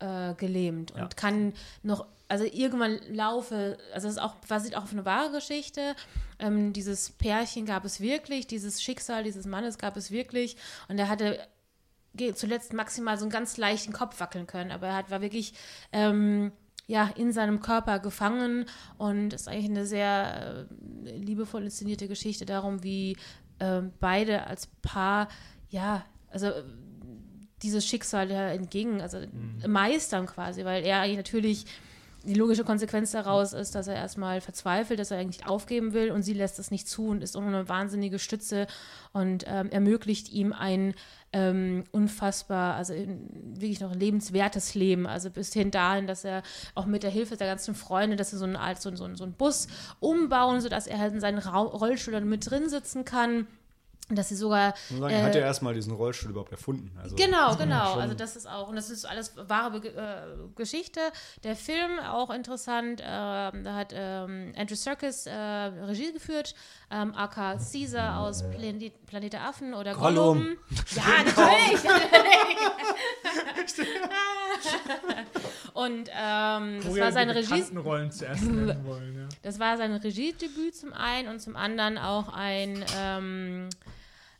[0.00, 1.08] äh, gelähmt und ja.
[1.08, 5.96] kann noch also irgendwann laufe, also das ist auch basiert auch auf eine wahre Geschichte.
[6.40, 10.56] Ähm, dieses Pärchen gab es wirklich, dieses Schicksal dieses Mannes gab es wirklich.
[10.88, 11.46] Und er hatte
[12.34, 15.54] zuletzt maximal so einen ganz leichten Kopf wackeln können, aber er hat, war wirklich
[15.92, 16.50] ähm,
[16.86, 18.66] ja, in seinem Körper gefangen.
[18.98, 20.66] Und ist eigentlich eine sehr
[21.04, 23.16] äh, liebevoll inszenierte Geschichte darum, wie
[23.60, 25.28] äh, beide als Paar,
[25.68, 26.50] ja, also
[27.62, 29.70] dieses Schicksal ja entgegen, also mhm.
[29.70, 31.66] meistern quasi, weil er eigentlich natürlich
[32.24, 36.22] die logische Konsequenz daraus ist, dass er erstmal verzweifelt, dass er eigentlich aufgeben will und
[36.22, 38.66] sie lässt es nicht zu und ist auch eine wahnsinnige Stütze
[39.12, 40.94] und ähm, ermöglicht ihm ein
[41.32, 45.06] ähm, unfassbar, also wirklich noch lebenswertes Leben.
[45.06, 46.42] Also bis hin dahin, dass er
[46.74, 49.32] auch mit der Hilfe der ganzen Freunde, dass sie so einen, so, so, so einen
[49.34, 49.68] Bus
[50.00, 53.46] umbauen, sodass er halt in seinen Rollstuhl dann mit drin sitzen kann
[54.16, 54.74] dass sie sogar.
[54.88, 56.90] Sagen, äh, hat er erstmal diesen Rollstuhl überhaupt erfunden.
[57.00, 57.94] Also, genau, genau.
[57.94, 61.00] Also das ist auch, und das ist alles wahre äh, Geschichte.
[61.44, 63.00] Der Film auch interessant.
[63.00, 66.54] Äh, da hat ähm, Andrew Serkis äh, Regie geführt,
[66.90, 70.38] ähm, aka Caesar aus Planet, Planet der Affen oder Gollum.
[70.38, 70.56] Gollum.
[70.94, 71.80] Ja, natürlich.
[75.74, 77.64] und ähm, das war sein Regie.
[77.78, 78.44] Rollen zuerst
[78.84, 79.28] wollen, ja.
[79.42, 83.68] Das war sein Regiedebüt zum einen und zum anderen auch ein ähm,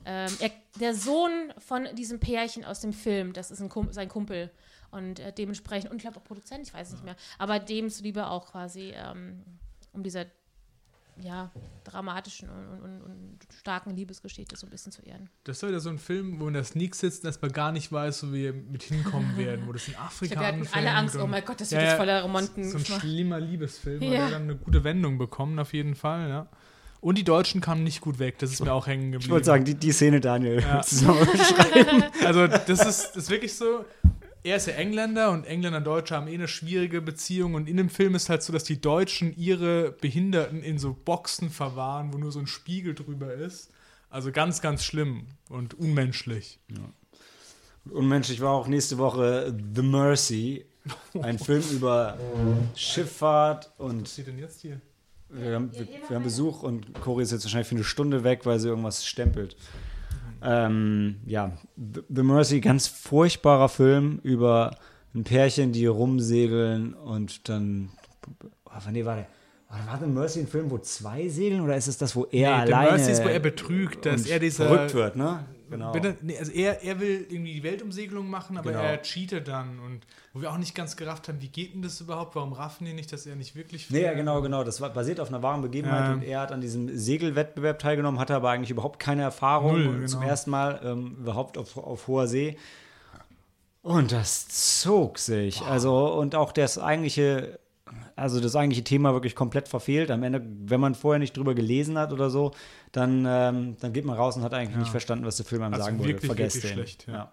[0.05, 4.09] ähm, er, der Sohn von diesem Pärchen aus dem Film, das ist ein Kum sein
[4.09, 4.51] Kumpel.
[4.91, 8.27] Und äh, dementsprechend, und ich glaube auch Produzent, ich weiß nicht mehr, aber dem zuliebe
[8.27, 9.45] auch quasi ähm,
[9.93, 10.27] um dieser
[11.23, 11.51] ja,
[11.85, 15.29] dramatischen und, und, und, starken Liebesgeschichte so ein bisschen zu ehren.
[15.45, 17.93] Das ist wieder so ein Film, wo in der Sneak sitzt und erstmal gar nicht
[17.93, 21.27] weiß, wo wir mit hinkommen werden, wo das in Afrika Wir hatten alle Angst, oh
[21.27, 22.65] mein Gott, das wird ja, jetzt voller Romanten.
[22.65, 24.11] So ein schlimmer Liebesfilm, ja.
[24.11, 26.49] der dann eine gute Wendung bekommen, auf jeden Fall, ja.
[27.01, 29.25] Und die Deutschen kamen nicht gut weg, das ist mir auch hängen geblieben.
[29.25, 30.81] Ich wollte sagen, die, die Szene, Daniel, ja.
[32.25, 33.85] Also, das ist, das ist wirklich so,
[34.43, 37.77] er ist ja Engländer und Engländer und Deutsche haben eh eine schwierige Beziehung und in
[37.77, 42.19] dem Film ist halt so, dass die Deutschen ihre Behinderten in so Boxen verwahren, wo
[42.19, 43.71] nur so ein Spiegel drüber ist.
[44.09, 46.59] Also ganz, ganz schlimm und unmenschlich.
[46.69, 47.93] Ja.
[47.93, 50.67] Unmenschlich war auch nächste Woche The Mercy,
[51.21, 52.19] ein Film über
[52.75, 54.03] Schifffahrt und.
[54.03, 54.81] Was steht denn jetzt hier?
[55.33, 58.41] Wir haben, wir, wir haben Besuch und Cori ist jetzt wahrscheinlich für eine Stunde weg,
[58.45, 59.57] weil sie irgendwas stempelt.
[60.43, 64.77] Ähm, ja, The Mercy, ganz furchtbarer Film über
[65.15, 67.91] ein Pärchen, die rumsegeln und dann.
[68.65, 69.27] Oh, nee, warte.
[69.69, 72.47] War The Mercy ein Film, wo zwei segeln oder ist es das, wo er nee,
[72.47, 72.91] alleine.
[72.91, 74.67] The Mercy ist, wo er betrügt, dass er dieser.
[74.67, 75.45] Verrückt wird, ne?
[75.71, 75.93] Genau.
[75.93, 78.83] Bitte, nee, also er, er will irgendwie die Weltumsegelung machen, aber genau.
[78.83, 79.79] er cheatet dann.
[79.79, 80.01] Und
[80.33, 82.35] wo wir auch nicht ganz gerafft haben, wie geht denn das überhaupt?
[82.35, 84.65] Warum raffen die nicht, dass er nicht wirklich Nee, ja, genau, genau.
[84.65, 86.13] Das war basiert auf einer wahren Begebenheit ja.
[86.13, 89.85] und er hat an diesem Segelwettbewerb teilgenommen, hatte aber eigentlich überhaupt keine Erfahrung.
[89.85, 90.07] Null, genau.
[90.07, 92.57] Zum ersten Mal ähm, überhaupt auf, auf hoher See.
[93.83, 94.49] Und das
[94.83, 95.63] zog sich.
[95.63, 97.61] Also, und auch das eigentliche
[98.17, 100.11] also das eigentliche Thema wirklich komplett verfehlt.
[100.11, 102.53] Am Ende, wenn man vorher nicht drüber gelesen hat oder so,
[102.93, 104.79] dann, ähm, dann geht man raus und hat eigentlich ja.
[104.79, 106.27] nicht verstanden, was der Film einem also sagen wollte.
[106.27, 106.73] Vergesst den.
[106.73, 107.13] Schlecht, ja.
[107.13, 107.33] ja.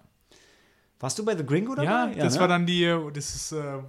[1.00, 1.86] Warst du bei The Gringo dabei?
[1.86, 2.40] Ja, ja das ne?
[2.42, 3.80] war dann die, das ist, äh,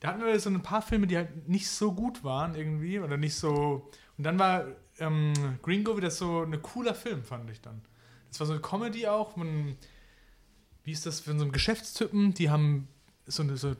[0.00, 3.16] da hatten wir so ein paar Filme, die halt nicht so gut waren irgendwie oder
[3.16, 3.90] nicht so.
[4.18, 4.66] Und dann war
[4.98, 7.82] ähm, Gringo wieder so ein cooler Film, fand ich dann.
[8.28, 9.36] Das war so eine Comedy auch.
[9.36, 9.76] Man,
[10.84, 12.34] wie ist das von so einem Geschäftstypen?
[12.34, 12.88] Die haben
[13.26, 13.74] so eine so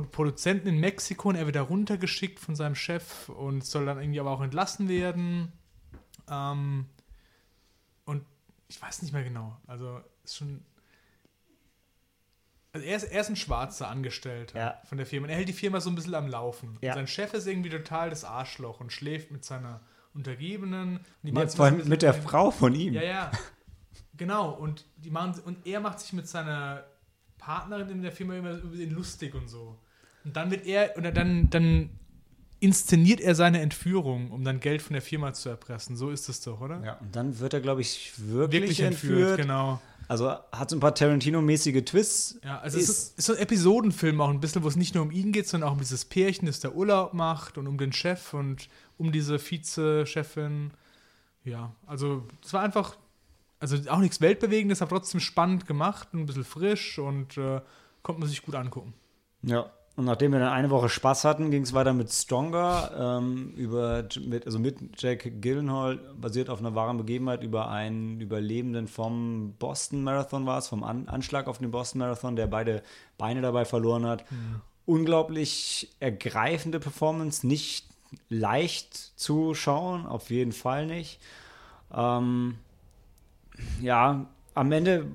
[0.00, 4.20] Produzenten in Mexiko und er wird da runtergeschickt von seinem Chef und soll dann irgendwie
[4.20, 5.52] aber auch entlassen werden.
[6.28, 6.86] Ähm,
[8.04, 8.24] und
[8.68, 9.56] ich weiß nicht mehr genau.
[9.66, 10.64] Also ist schon.
[12.74, 14.80] Also er ist, er ist ein schwarzer Angestellter ja.
[14.84, 15.26] von der Firma.
[15.26, 16.78] Und er hält die Firma so ein bisschen am Laufen.
[16.80, 16.94] Ja.
[16.94, 19.82] Sein Chef ist irgendwie total das Arschloch und schläft mit seiner
[20.14, 21.00] Untergebenen.
[21.22, 22.94] Und ja, vor allem mit der Frau von ihm.
[22.94, 23.30] Ja, ja.
[24.16, 24.50] Genau.
[24.52, 26.84] Und, die machen, und er macht sich mit seiner
[27.38, 29.78] Partnerin in der Firma immer über den lustig und so.
[30.24, 31.90] Und dann wird er, oder dann, dann
[32.60, 35.96] inszeniert er seine Entführung, um dann Geld von der Firma zu erpressen.
[35.96, 36.80] So ist es doch, oder?
[36.84, 39.40] Ja, und dann wird er, glaube ich, wirklich, wirklich entführt, entführt.
[39.40, 39.80] Genau.
[40.06, 42.38] Also hat so ein paar Tarantino-mäßige Twists.
[42.44, 44.94] Ja, also ist, es ist, ist so ein Episodenfilm auch ein bisschen, wo es nicht
[44.94, 47.78] nur um ihn geht, sondern auch um dieses Pärchen, das der Urlaub macht und um
[47.78, 50.70] den Chef und um diese Vize-Chefin.
[51.44, 52.96] Ja, also es war einfach,
[53.58, 57.60] also auch nichts Weltbewegendes, aber trotzdem spannend gemacht, ein bisschen frisch und äh,
[58.02, 58.94] konnte man sich gut angucken.
[59.42, 63.52] Ja, und nachdem wir dann eine Woche Spaß hatten, ging es weiter mit Stronger, ähm,
[63.56, 69.52] über, mit, also mit Jack Gyllenhaal, basiert auf einer wahren Begebenheit über einen Überlebenden vom
[69.58, 72.82] Boston Marathon war es, vom An Anschlag auf den Boston Marathon, der beide
[73.18, 74.30] Beine dabei verloren hat.
[74.30, 74.62] Mhm.
[74.86, 77.86] Unglaublich ergreifende Performance, nicht
[78.30, 81.20] leicht zu schauen, auf jeden Fall nicht.
[81.94, 82.56] Ähm,
[83.82, 85.06] ja, am Ende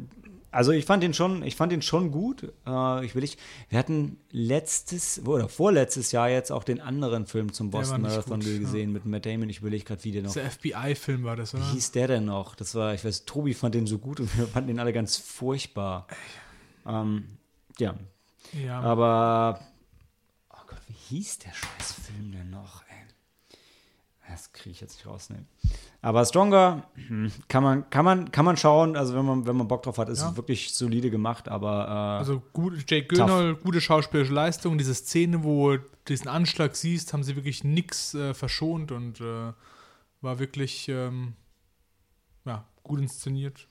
[0.57, 2.51] also ich fand ihn schon, ich fand ihn schon gut.
[2.65, 3.37] Äh, ich will ich,
[3.69, 8.61] wir hatten letztes oder vorletztes Jahr jetzt auch den anderen Film zum Boston Marathon gut,
[8.61, 8.93] gesehen ja.
[8.93, 9.51] mit Matt Damon.
[9.51, 10.33] Ich überlege gerade, wie der noch.
[10.33, 11.61] Der FBI-Film war das, oder?
[11.61, 12.55] Wie hieß der denn noch?
[12.55, 15.17] Das war, ich weiß, Tobi fand den so gut und wir fanden ihn alle ganz
[15.17, 16.07] furchtbar.
[16.87, 17.37] Ähm,
[17.77, 17.93] ja.
[18.53, 18.79] ja.
[18.79, 19.59] Aber
[20.49, 22.81] oh Gott, wie hieß der scheiß Film denn noch?
[24.29, 25.47] Das kriege ich jetzt nicht rausnehmen.
[26.01, 28.97] Aber Stronger hm, kann man, kann man, kann man schauen.
[28.97, 30.29] Also wenn man, wenn man Bock drauf hat, ist ja.
[30.29, 31.47] es wirklich solide gemacht.
[31.47, 34.77] Aber äh, also gut, Jake Gyllenhaal, gute schauspielerische Leistung.
[34.77, 39.53] Diese Szene, wo du diesen Anschlag siehst, haben sie wirklich nichts äh, verschont und äh,
[40.21, 41.33] war wirklich ähm,
[42.45, 43.67] ja, gut inszeniert.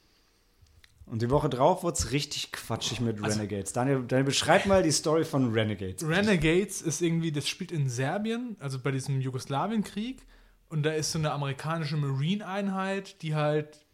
[1.04, 3.72] Und die Woche drauf wurde es richtig quatschig mit also, Renegades.
[3.72, 6.06] Daniel, Daniel, beschreib mal die Story von Renegades.
[6.06, 10.26] Renegades ist irgendwie, das spielt in Serbien, also bei diesem Jugoslawienkrieg.
[10.68, 13.86] Und da ist so eine amerikanische Marine-Einheit, die halt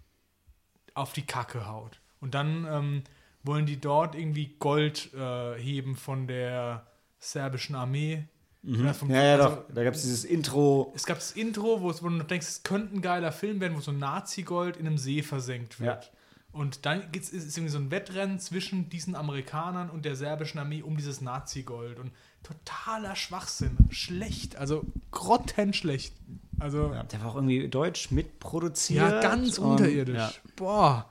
[0.95, 2.01] auf die Kacke haut.
[2.21, 3.03] Und dann ähm,
[3.43, 6.87] wollen die dort irgendwie Gold äh, heben von der
[7.19, 8.25] serbischen Armee.
[8.63, 8.95] Mhm.
[8.95, 9.75] Vom, ja, ja, also, doch.
[9.75, 10.93] Da gab es dieses Intro.
[10.95, 13.77] Es gab das Intro, wo, es, wo du denkst, es könnte ein geiler Film werden,
[13.77, 16.05] wo so Nazi-Gold in einem See versenkt wird.
[16.05, 16.11] Ja.
[16.53, 20.83] Und dann gibt's, ist irgendwie so ein Wettrennen zwischen diesen Amerikanern und der serbischen Armee
[20.83, 21.99] um dieses Nazi-Gold.
[21.99, 23.76] Und totaler Schwachsinn.
[23.90, 26.14] Schlecht, also grottenschlecht.
[26.59, 29.11] Also, ja, der war auch irgendwie deutsch mitproduziert.
[29.11, 30.16] Ja, ganz unterirdisch.
[30.16, 30.33] Ja.
[30.57, 31.07] Boah.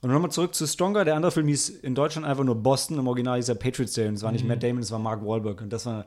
[0.00, 1.04] Und nochmal zurück zu Stronger.
[1.04, 2.98] Der andere Film hieß in Deutschland einfach nur Boston.
[2.98, 4.08] Im Original dieser Patriots Day.
[4.08, 5.62] Und es war nicht Matt Damon, es war Mark Wahlberg.
[5.62, 6.04] Und das war,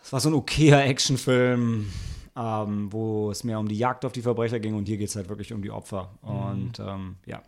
[0.00, 1.90] das war so ein okayer Actionfilm,
[2.36, 4.74] ähm, wo es mehr um die Jagd auf die Verbrecher ging.
[4.74, 6.10] Und hier geht es halt wirklich um die Opfer.
[6.22, 7.42] Und ähm, ja.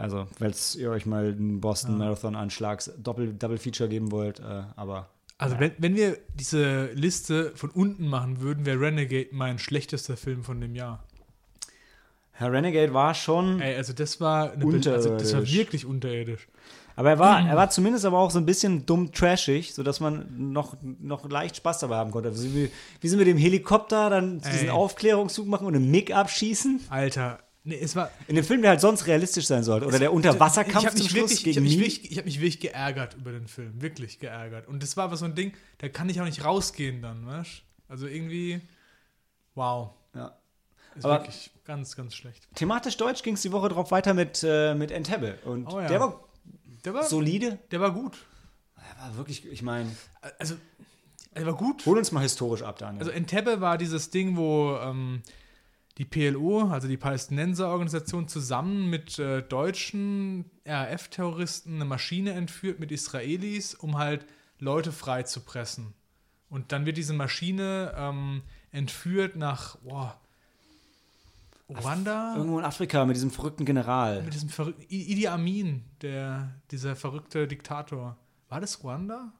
[0.00, 4.62] Also, falls ihr euch mal einen Boston Marathon Anschlags Doppel, Double Feature geben wollt, äh,
[4.76, 5.08] aber
[5.38, 10.42] Also wenn, wenn wir diese Liste von unten machen würden, wäre Renegade mein schlechtester Film
[10.44, 11.02] von dem Jahr.
[12.32, 15.52] Herr Renegade war schon, Ey, also das war eine Be- also das war Unterirdisch.
[15.52, 16.48] wirklich unterirdisch.
[16.96, 20.26] aber er war, er war zumindest aber auch so ein bisschen dumm trashig, sodass man
[20.52, 22.30] noch, noch leicht Spaß dabei haben konnte.
[22.30, 22.70] Also wie,
[23.02, 24.70] wie sie mit dem Helikopter dann diesen Ey.
[24.70, 26.80] Aufklärungszug machen und einen MIG abschießen.
[26.88, 29.86] Alter, nee, es war In dem Film, der halt sonst realistisch sein sollte.
[29.86, 32.24] Oder der Unterwasserkampf ich hab zum mich Schluss wirklich, ich gegen hab mich ich habe
[32.26, 34.66] mich wirklich geärgert über den Film, wirklich geärgert.
[34.68, 37.62] Und das war aber so ein Ding, da kann ich auch nicht rausgehen dann, weißt?
[37.88, 38.60] Also irgendwie,
[39.54, 40.36] wow, Ja.
[40.96, 42.48] ist Aber- wirklich ganz, ganz schlecht.
[42.54, 45.38] Thematisch deutsch ging es die Woche drauf weiter mit, äh, mit Entebbe.
[45.44, 45.86] Und Oh ja.
[45.88, 46.24] der war
[46.84, 47.58] Der war, solide.
[47.70, 48.16] der war gut.
[48.76, 49.90] Der war wirklich, ich meine,
[50.38, 50.54] Also,
[51.34, 51.84] er war gut.
[51.86, 53.00] hol uns mal historisch ab, Daniel.
[53.00, 55.22] Also Entebbe war dieses Ding, wo ähm,
[56.00, 63.74] die PLO, also die Palästinenser-Organisation, zusammen mit äh, deutschen RAF-Terroristen eine Maschine entführt mit Israelis,
[63.74, 64.24] um halt
[64.58, 65.92] Leute freizupressen.
[66.48, 68.40] Und dann wird diese Maschine ähm,
[68.72, 70.18] entführt nach boah,
[71.68, 74.22] Ruanda Irgendwo in Afrika mit diesem verrückten General.
[74.22, 78.16] mit diesem verrückten Idi Amin, der, dieser verrückte Diktator.
[78.48, 79.34] War das Ruanda?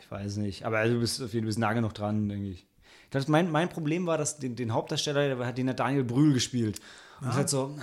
[0.00, 2.66] Ich weiß nicht, aber du bist auf jeden Fall nah genug dran, denke ich.
[3.12, 6.32] Glaube, mein, mein Problem war, dass den, den Hauptdarsteller, der hat den hat Daniel Brühl
[6.32, 6.80] gespielt.
[7.20, 7.76] Und das ist halt so,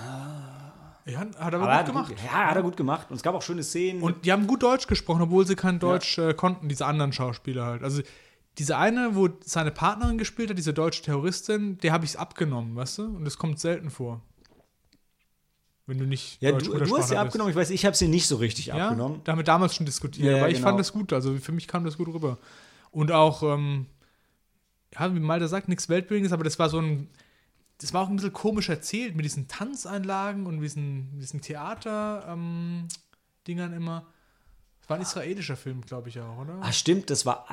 [1.06, 2.08] Ja, hat er aber, aber gut hat gemacht.
[2.10, 3.06] Gut, ja, hat er gut gemacht.
[3.10, 4.02] Und es gab auch schöne Szenen.
[4.02, 7.64] Und die haben gut Deutsch gesprochen, obwohl sie kein Deutsch äh, konnten, diese anderen Schauspieler
[7.64, 7.82] halt.
[7.82, 8.02] Also
[8.58, 12.76] diese eine, wo seine Partnerin gespielt hat, diese deutsche Terroristin, der habe ich es abgenommen,
[12.76, 13.04] weißt du?
[13.04, 14.20] Und das kommt selten vor.
[15.86, 17.50] Wenn du nicht ja, Deutsch du, du hast sie abgenommen.
[17.50, 19.20] Ich weiß, ich habe sie nicht so richtig Ja, abgenommen.
[19.24, 20.68] da haben wir damals schon diskutiert, Ja, ja, aber ich genau.
[20.68, 21.12] fand das gut.
[21.12, 22.38] Also für mich kam das gut rüber.
[22.90, 23.86] Und auch, ähm,
[24.98, 27.08] ja, wie Malte sagt, nichts Weltbewegendes, aber das war so ein,
[27.78, 34.06] das war auch ein bisschen komisch erzählt mit diesen Tanzeinlagen und diesen, diesen Theater-Dingern immer.
[34.80, 36.58] Das war ein israelischer Film, glaube ich auch, oder?
[36.62, 37.46] Ah, stimmt, das war,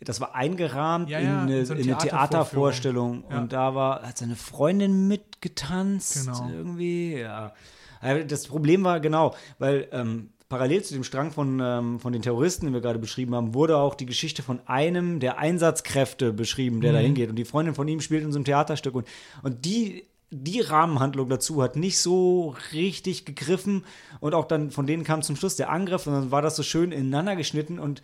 [0.00, 2.72] das war eingerahmt Ja, in ja, eine, in so eine in eine Theatervorführung.
[2.72, 3.24] Theatervorstellung.
[3.30, 3.38] Ja.
[3.40, 6.50] Und da war, hat seine Freundin mitgetanzt Genau.
[6.50, 7.16] irgendwie.
[7.16, 7.54] Ja.
[8.00, 12.20] Aber Das Problem war genau, weil ähm, parallel zu dem Strang von, ähm, von den
[12.20, 16.82] Terroristen, den wir gerade beschrieben haben, wurde auch die Geschichte von einem der Einsatzkräfte beschrieben,
[16.82, 17.04] der da Mhm.
[17.04, 17.30] hingeht.
[17.30, 18.94] Und die Freundin von ihm spielt in so einem Theaterstück.
[18.94, 19.08] Und,
[19.42, 23.86] und die, die Rahmenhandlung dazu hat nicht so richtig gegriffen.
[24.20, 26.06] Und auch dann von denen kam zum Schluss der Angriff.
[26.06, 27.78] Und dann war das so schön ineinander geschnitten.
[27.78, 28.02] Und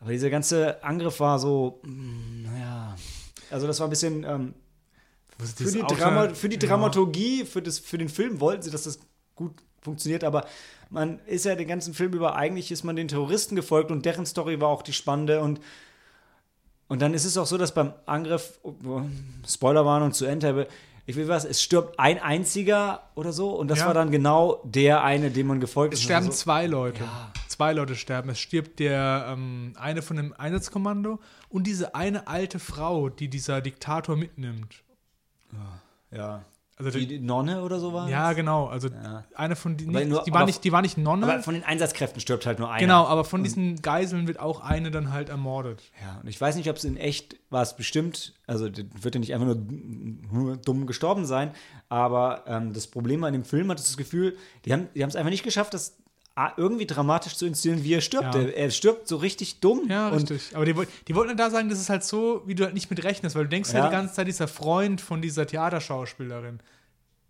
[0.00, 2.96] aber dieser ganze Angriff war so, mm, naja.
[3.52, 4.54] Also das war ein bisschen ähm,
[5.38, 6.68] für, die Drama für die Ja.
[6.68, 8.98] Dramaturgie, für, das, für den Film wollten sie, dass das
[9.36, 10.46] gut funktioniert, aber
[10.90, 14.26] man ist ja den ganzen Film über, eigentlich ist man den Terroristen gefolgt und deren
[14.26, 15.60] Story war auch die spannende und
[16.86, 18.72] und dann ist es auch so, dass beim Angriff, oh,
[19.48, 20.68] Spoilerwarnung zu Ende,
[21.06, 23.86] ich will was, es stirbt ein einziger oder so und das Ja.
[23.86, 26.04] war dann genau der eine, dem man gefolgt Es ist.
[26.04, 27.02] sterben Also so, zwei Leute.
[27.04, 27.32] Ja.
[27.48, 28.28] Zwei Leute sterben.
[28.30, 33.60] Es stirbt der ähm, eine von dem Einsatzkommando und diese eine alte Frau, die dieser
[33.62, 34.82] Diktator mitnimmt.
[36.10, 36.44] ja.
[36.76, 38.66] Also Die, die, Nonne oder so war ja, genau.
[38.66, 39.22] Also Ja.
[39.36, 41.24] eine von die, nicht, nur- die war nicht, die war nicht Nonne.
[41.24, 42.80] Aber von den Einsatzkräften stirbt halt nur einer.
[42.80, 45.82] genau, aber von diesen Geiseln wird auch eine dann halt ermordet.
[46.02, 49.20] Ja, und ich weiß nicht, ob es in echt war es bestimmt, also wird ja
[49.20, 51.52] nicht einfach nur, dumm gestorben sein,
[51.88, 55.44] aber ähm, das Problem an dem Film hat das Gefühl, die haben es einfach nicht
[55.44, 56.03] geschafft, das a-
[56.56, 58.34] irgendwie dramatisch zu inszenieren, wie er stirbt.
[58.34, 58.40] Ja.
[58.40, 59.82] Er, er stirbt so richtig dumm.
[59.88, 60.56] Ja, und richtig.
[60.56, 60.74] Aber die,
[61.06, 63.44] die wollten da sagen, das ist halt so, wie du halt nicht mit rechnest, weil
[63.44, 63.86] du denkst ja, Ja.
[63.86, 66.60] die ganze Zeit, dieser Freund von dieser Theaterschauspielerin,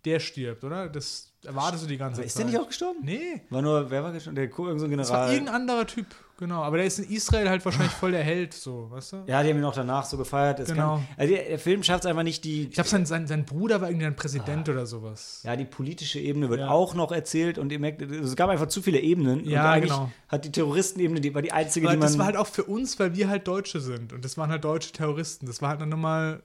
[0.05, 0.89] der stirbt, oder?
[0.89, 2.45] Das erwartest du die ganze ist Zeit.
[2.45, 2.99] der nicht auch gestorben?
[3.03, 3.41] Nee.
[3.49, 4.35] War nur, wer war gestorben?
[4.35, 5.33] Der irgend so ein Das war General.
[5.33, 6.61] irgendein anderer Typ, genau.
[6.63, 9.17] Aber der ist in Israel halt wahrscheinlich voll der Held, so, weißt du?
[9.27, 10.59] Ja, die haben ihn auch danach so gefeiert.
[10.59, 10.95] Es Genau.
[10.95, 13.45] Kann, also der, der Film schafft es einfach nicht, die, Ich glaube, sein, sein, sein
[13.45, 15.41] Bruder war irgendwie ein Präsident oder sowas.
[15.43, 16.69] ja, die politische Ebene wird Ja.
[16.69, 19.39] auch noch erzählt und ihr merkt, es gab einfach zu viele Ebenen.
[19.41, 20.11] und Ja, eigentlich genau.
[20.27, 22.07] hat die Terroristenebene, die war die einzige, Aber die man.
[22.07, 24.13] das war halt auch für uns, weil wir halt Deutsche sind.
[24.13, 25.45] Und das waren halt deutsche Terroristen.
[25.47, 26.43] Das war halt dann nochmal,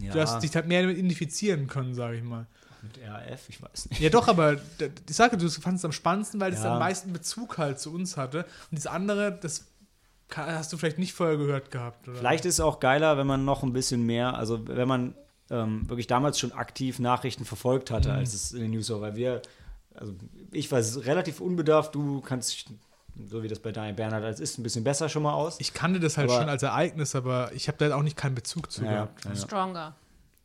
[0.00, 2.46] ja, du hast dich halt mehr damit identifizieren können, sage ich mal.
[2.84, 4.00] Mit RAF, ich weiß nicht.
[4.00, 6.74] Ja, doch, aber ich sage, du fandest es am spannendsten, weil es Ja.
[6.74, 8.44] am meisten Bezug halt zu uns hatte.
[8.70, 9.66] Und das andere, das
[10.34, 12.08] hast du vielleicht nicht vorher gehört gehabt.
[12.08, 12.18] Oder?
[12.18, 15.14] Vielleicht ist es auch geiler, wenn man noch ein bisschen mehr, also wenn man
[15.50, 18.14] ähm, wirklich damals schon aktiv Nachrichten verfolgt hatte, Mhm.
[18.18, 19.42] als es in den News war, weil wir,
[19.94, 20.14] also
[20.52, 22.66] ich war relativ unbedarft, du kannst
[23.28, 25.60] so wie das bei Daniel Bernhard als ist, ein bisschen besser schon mal aus.
[25.60, 28.34] Ich kannte das halt Aber- schon als Ereignis, aber ich habe da auch nicht keinen
[28.34, 29.24] Bezug zu Ja, gehabt.
[29.26, 29.36] ja, ja.
[29.36, 29.94] Stronger.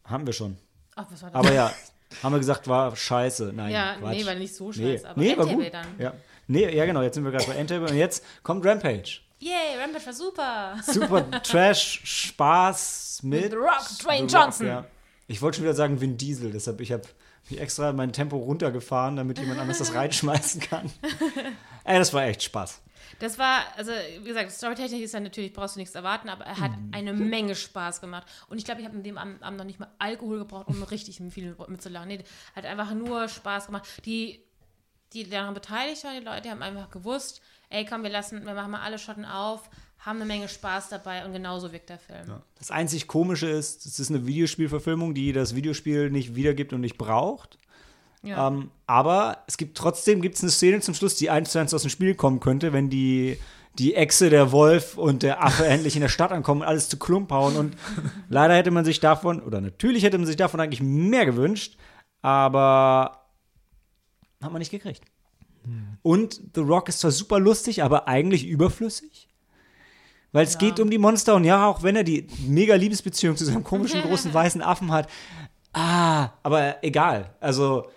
[0.04, 0.58] Haben wir schon.
[0.96, 1.40] Ach, was war das?
[1.40, 1.72] Aber ja,
[2.24, 3.52] haben wir gesagt, war scheiße.
[3.56, 4.18] Nein, ja, Quatsch.
[4.18, 5.74] nee, war nicht so Nee, scheiße, aber nee, war gut.
[5.74, 5.86] dann.
[5.98, 6.14] Ja.
[6.48, 9.20] Nee, ja, genau, jetzt sind wir gerade bei Endtable und jetzt kommt Rampage.
[9.40, 10.76] Yay, Rampage war super.
[10.84, 14.68] Super Trash, Spaß mit The Rock, Dwayne The Rock, Johnson.
[14.68, 14.86] ja.
[15.28, 17.04] Ich wollte schon wieder sagen Vin Diesel, deshalb ich habe
[17.50, 20.92] mich extra mein Tempo runtergefahren, damit jemand anders das reinschmeißen kann.
[21.84, 22.82] Ey, das war echt Spaß.
[23.20, 26.60] Das war, also wie gesagt, Storytechnik ist ja natürlich, brauchst du nichts erwarten, aber er
[26.60, 26.90] hat Mhm.
[26.94, 28.26] eine Menge Spaß gemacht.
[28.48, 31.22] Und ich glaube, ich habe in dem Abend noch nicht mal Alkohol gebraucht, um richtig
[31.32, 32.08] viel mitzulachen.
[32.08, 32.24] Nee,
[32.56, 33.88] hat einfach nur Spaß gemacht.
[34.06, 34.42] Die,
[35.14, 38.72] die daran beteiligt waren, die Leute, haben einfach gewusst, ey komm, wir lassen, wir machen
[38.72, 42.42] mal alle Schotten auf, haben eine Menge Spaß dabei und genauso wirkt der Film.
[42.58, 46.98] Das einzig Komische ist, es ist eine Videospielverfilmung, die das Videospiel nicht wiedergibt und nicht
[46.98, 47.58] braucht.
[48.22, 48.48] Ja.
[48.48, 51.84] Ähm, aber es gibt trotzdem gibt's eine Szene zum Schluss, die eins zu eins aus
[51.84, 53.38] dem Spiel kommen könnte, wenn die,
[53.78, 56.98] die Echse, der Wolf und der Affe endlich in der Stadt ankommen und alles zu
[57.00, 57.56] Klump hauen.
[57.56, 57.78] Und
[58.28, 61.78] leider hätte man sich davon, oder natürlich hätte man sich davon eigentlich mehr gewünscht,
[62.22, 63.26] aber
[64.42, 65.04] hat man nicht gekriegt.
[66.02, 69.28] Und The Rock ist zwar super lustig, aber eigentlich überflüssig.
[70.32, 70.60] Weil es Ja.
[70.60, 74.02] geht um die Monster und ja, auch wenn er die mega Liebesbeziehung zu seinem komischen
[74.08, 75.10] großen weißen Affen hat.
[75.74, 77.36] Ah, aber egal.
[77.40, 77.88] Also,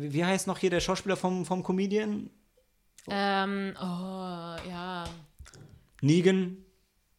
[0.00, 2.30] wie heißt noch hier der Schauspieler vom, vom Comedian?
[3.08, 5.04] Ähm, oh, ja.
[6.00, 6.64] Negan?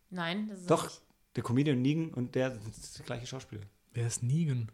[0.09, 1.01] Nein, das ist Doch, Nicht.
[1.35, 3.61] der Comedian Negan und der ist der gleiche Schauspieler.
[3.93, 4.71] Wer ist Negan?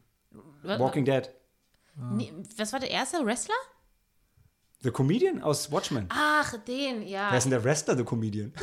[0.63, 1.29] Walking Dead.
[1.95, 3.55] Nee, was war der erste Wrestler?
[4.81, 6.05] The Comedian aus Watchmen.
[6.09, 7.31] Ach, den, ja.
[7.31, 8.53] Wer ist denn der Wrestler, The Comedian?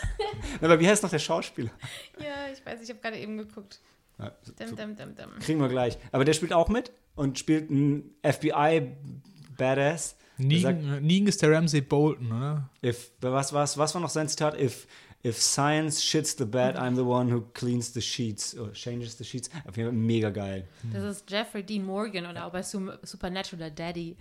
[0.62, 1.70] aber wie heißt noch der Schauspieler?
[2.18, 3.80] Ja, ich weiß, ich habe gerade eben geguckt.
[4.18, 5.38] Ja, dim, dim, dim.
[5.40, 5.98] Kriegen wir gleich.
[6.10, 10.16] Aber der spielt auch mit und spielt einen FBI-Badass.
[10.38, 12.70] Negan, äh, Negan ist der Ramsey Bolton, oder?
[12.84, 14.58] if, was, was, was war noch sein Zitat?
[14.60, 14.86] If,
[15.24, 19.24] if science shits the bed, I'm the one who cleans the sheets or changes the
[19.24, 19.50] sheets.
[19.66, 20.68] Auf jeden Fall mega geil.
[20.92, 24.16] Das ist Jeffrey Dean Morgan oder auch bei Supernatural der Daddy.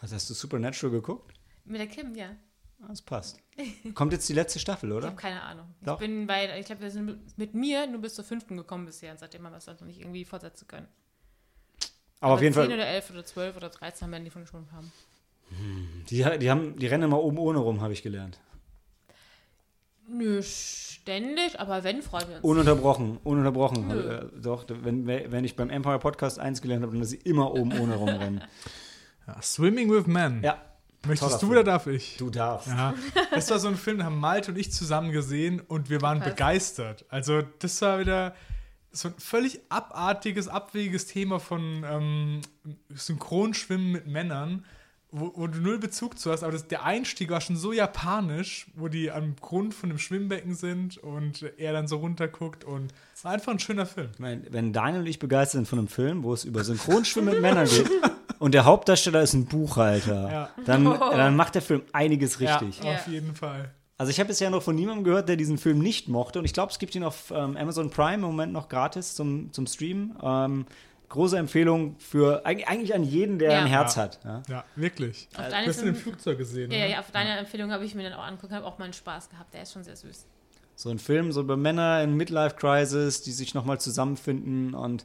[0.00, 1.34] Was, hast du Supernatural geguckt?
[1.66, 2.30] Mit der Kim, ja.
[2.88, 3.38] Das passt.
[3.94, 5.08] Kommt jetzt die letzte Staffel, Ich oder?
[5.08, 5.66] habe keine Ahnung.
[5.82, 6.00] Doch.
[6.00, 8.86] Ich bin bei, ich glaube, wir sind mit- mit mir nur bis zur fünften gekommen
[8.86, 10.88] bisher und seitdem haben wir es noch nicht irgendwie fortsetzen können.
[12.20, 14.66] Aber auf jeden 10 Fall, oder 11 oder 12 oder 13 werden die von schon
[14.72, 14.92] haben.
[16.10, 18.38] die, die, haben, die rennen immer oben ohne rum, habe ich gelernt.
[20.12, 22.44] Nö, ständig, aber wenn, freuen wir uns.
[22.44, 23.88] Ununterbrochen, ununterbrochen.
[23.88, 24.00] Nö.
[24.16, 27.52] Äh, doch, wenn, wenn ich beim Empire Podcast 1 gelernt habe, dann dass sie immer
[27.54, 28.42] oben ohne rumrennen.
[29.26, 30.42] Ja, Swimming with Men.
[30.42, 30.58] Ja,
[31.06, 31.50] Möchtest toller du Film.
[31.52, 32.16] oder darf ich?
[32.16, 32.66] du darfst.
[32.68, 32.94] Ja,
[33.32, 36.18] das war so ein Film, den haben Malte und ich zusammen gesehen und wir waren
[36.20, 36.30] Krass.
[36.30, 37.04] begeistert.
[37.10, 38.34] Also das war wieder
[38.92, 42.40] so ein völlig abartiges, abwegiges Thema von ähm,
[42.88, 44.64] Synchronschwimmen mit Männern,
[45.12, 46.42] wo, wo du null Bezug zu hast.
[46.42, 50.54] Aber das, der Einstieg war schon so japanisch, wo die am Grund von dem Schwimmbecken
[50.54, 54.10] sind und er dann so runterguckt und es war einfach ein schöner Film.
[54.12, 57.34] Ich meine, wenn Daniel und ich begeistert sind von einem Film, wo es über Synchronschwimmen
[57.34, 57.90] mit Männern geht
[58.38, 60.50] und der Hauptdarsteller ist ein Buchhalter, Ja.
[60.64, 62.80] dann, dann macht der Film einiges richtig.
[62.82, 63.72] Ja, auf jeden Fall.
[64.00, 66.38] Also ich habe bisher noch von niemandem gehört, der diesen Film nicht mochte.
[66.38, 69.52] Und ich glaube, es gibt ihn auf ähm, Amazon Prime im Moment noch gratis zum,
[69.52, 70.16] zum Streamen.
[70.22, 70.64] Ähm,
[71.10, 73.60] große Empfehlung für eig- eigentlich an jeden, der Ja.
[73.60, 74.02] ein Herz Ja.
[74.02, 74.18] hat.
[74.24, 74.42] Ja?
[74.48, 75.28] Ja, wirklich.
[75.36, 76.86] Auf Du deine hast ihn im Flugzeug gesehen, ja, oder?
[76.88, 79.28] ja, auf deine Empfehlung habe ich mir dann auch angeguckt, habe auch mal einen Spaß
[79.28, 79.52] gehabt.
[79.52, 80.24] Der ist schon sehr süß.
[80.76, 85.04] So ein Film so über Männer in Midlife-Crisis, die sich nochmal zusammenfinden und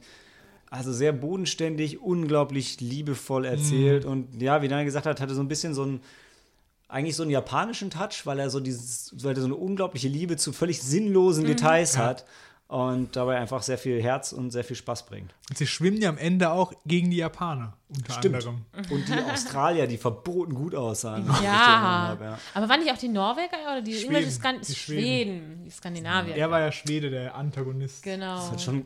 [0.70, 4.06] also sehr bodenständig, unglaublich liebevoll erzählt.
[4.06, 6.00] Und ja, wie Daniel gesagt hat, hatte so ein bisschen so ein
[6.88, 10.36] eigentlich so einen japanischen Touch, weil er so dieses, weil er so eine unglaubliche Liebe
[10.36, 12.04] zu völlig sinnlosen Details Ja.
[12.04, 12.24] hat
[12.68, 15.32] und dabei einfach sehr viel Herz und sehr viel Spaß bringt.
[15.48, 18.34] Und sie schwimmen ja am Ende auch gegen die Japaner, unter Stimmt.
[18.36, 18.64] anderem.
[18.90, 21.26] Und die Australier, die verboten gut aussahen.
[21.26, 21.32] Ja.
[21.34, 24.02] erinnert habe, Aber waren nicht auch die Norweger oder die Schweden.
[24.14, 25.02] irgendwelche Skan Die Schweden.
[25.04, 25.62] Schweden.
[25.64, 26.34] die Skandinavier.
[26.36, 28.02] Er war ja Schwede, der Antagonist.
[28.02, 28.34] genau.
[28.34, 28.84] Das hat schon,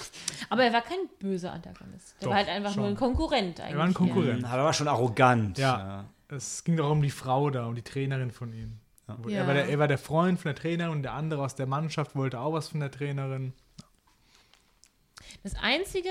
[0.50, 2.14] Aber er war kein böser Antagonist.
[2.20, 2.94] Der Doch, war halt einfach nur schon.
[2.94, 3.78] ein Konkurrent eigentlich.
[3.78, 4.44] war ein Konkurrent.
[4.44, 5.56] aber er war schon arrogant.
[5.58, 6.04] Ja.
[6.34, 8.78] Es ging doch um die Frau da, um die Trainerin von ihm.
[9.06, 9.40] Ja.
[9.40, 11.66] Er, war der, er war der Freund von der Trainerin und der andere aus der
[11.66, 13.52] Mannschaft wollte auch was von der Trainerin.
[15.42, 16.08] Das Einzige,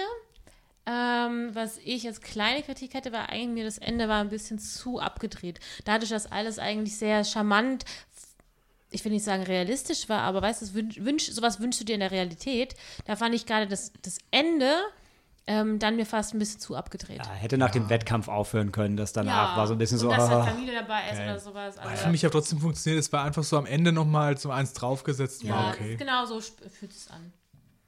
[0.86, 4.60] ähm, was ich als kleine Kritik hätte, war eigentlich mir das Ende war ein bisschen
[4.60, 5.60] zu abgedreht.
[5.86, 7.86] Dadurch, dass alles eigentlich sehr charmant,
[8.92, 12.02] ich will nicht sagen realistisch war, aber weißt du, wünsch, sowas wünschst du dir in
[12.02, 12.76] der Realität.
[13.06, 14.72] Da fand ich gerade das, das Ende
[15.52, 17.18] ähm, dann mir fast ein bisschen zu abgedreht.
[17.18, 20.10] Ja, hätte nach dem Wettkampf aufhören können, das danach war so ein bisschen so.
[20.10, 20.46] Und dass halt ah.
[20.46, 21.78] Familie dabei ist oder sowas.
[21.78, 23.04] Also, Für mich hat trotzdem funktioniert.
[23.04, 25.44] Es war einfach so am Ende nochmal so eins draufgesetzt.
[25.44, 25.98] ja, war okay.
[25.98, 27.34] genau so fühlt es an.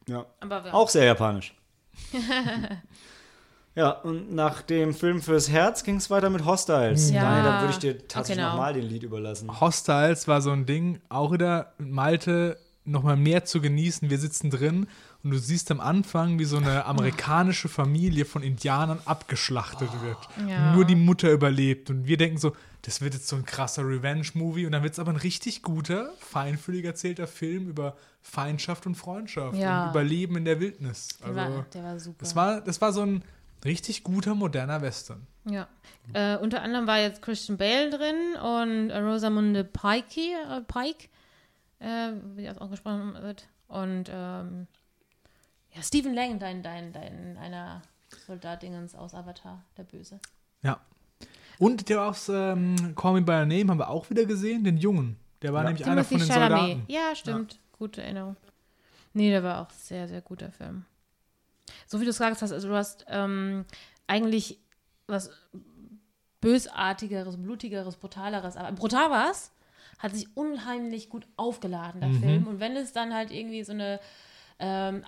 [0.10, 0.26] Ja.
[0.42, 0.74] Aber ja.
[0.74, 1.56] Auch sehr japanisch.
[3.76, 7.12] ja, und nach dem Film fürs Herz ging es weiter mit Hostiles.
[7.12, 7.22] Ja.
[7.22, 8.58] Daniel, da würde ich dir tatsächlich Genau.
[8.58, 9.62] nochmal den Lied überlassen.
[9.62, 14.10] Hostiles war so ein Ding, auch wieder Malte nochmal mehr zu genießen.
[14.10, 14.88] Wir sitzen drin
[15.24, 20.18] und du siehst am Anfang, wie so eine amerikanische Familie von Indianern abgeschlachtet wird.
[20.50, 20.74] Ja.
[20.74, 21.90] Nur die Mutter überlebt.
[21.90, 24.66] Und wir denken so, das wird jetzt so ein krasser Revenge-Movie.
[24.66, 29.58] Und dann wird es aber ein richtig guter, feinfühlig erzählter Film über Feindschaft und Freundschaft
[29.58, 29.86] Ja.
[29.86, 31.10] und Überleben in der Wildnis.
[31.20, 32.18] Der, Also, war, der war super.
[32.20, 33.24] das, war, das war so ein
[33.64, 35.26] richtig guter, moderner Western.
[35.46, 35.68] Ja.
[36.14, 40.20] Äh, unter anderem war jetzt Christian Bale drin und Rosamunde Pike,
[40.50, 41.08] äh, Pike
[41.80, 43.48] äh, wie das ausgesprochen wird.
[43.68, 44.68] Und ähm,
[45.76, 47.82] ja, Stephen Lang, dein, dein, dein einer
[48.28, 50.20] Soldat-Dingens aus Avatar, der Böse.
[50.62, 50.80] Ja.
[51.60, 54.78] Und der aus ähm, Call Me By Your Name haben wir auch wieder gesehen, den
[54.78, 55.18] Jungen.
[55.42, 55.70] Der war Ja.
[55.70, 56.60] nämlich einer von den Chalamet.
[56.60, 56.86] Soldaten.
[56.92, 57.60] Ja, stimmt.
[57.78, 58.36] Gute Erinnerung.
[59.14, 60.86] Nee, der war auch sehr, sehr guter Film.
[61.88, 63.66] So wie du es gesagt hast, also du hast ähm,
[64.08, 64.60] eigentlich
[65.08, 65.30] was
[66.42, 69.52] Bösartigeres, Blutigeres, Brutaleres, aber brutal war es,
[70.00, 72.48] hat sich unheimlich gut aufgeladen, der Film.
[72.48, 74.00] Und wenn es dann halt irgendwie so eine,
[74.60, 75.06] ähm,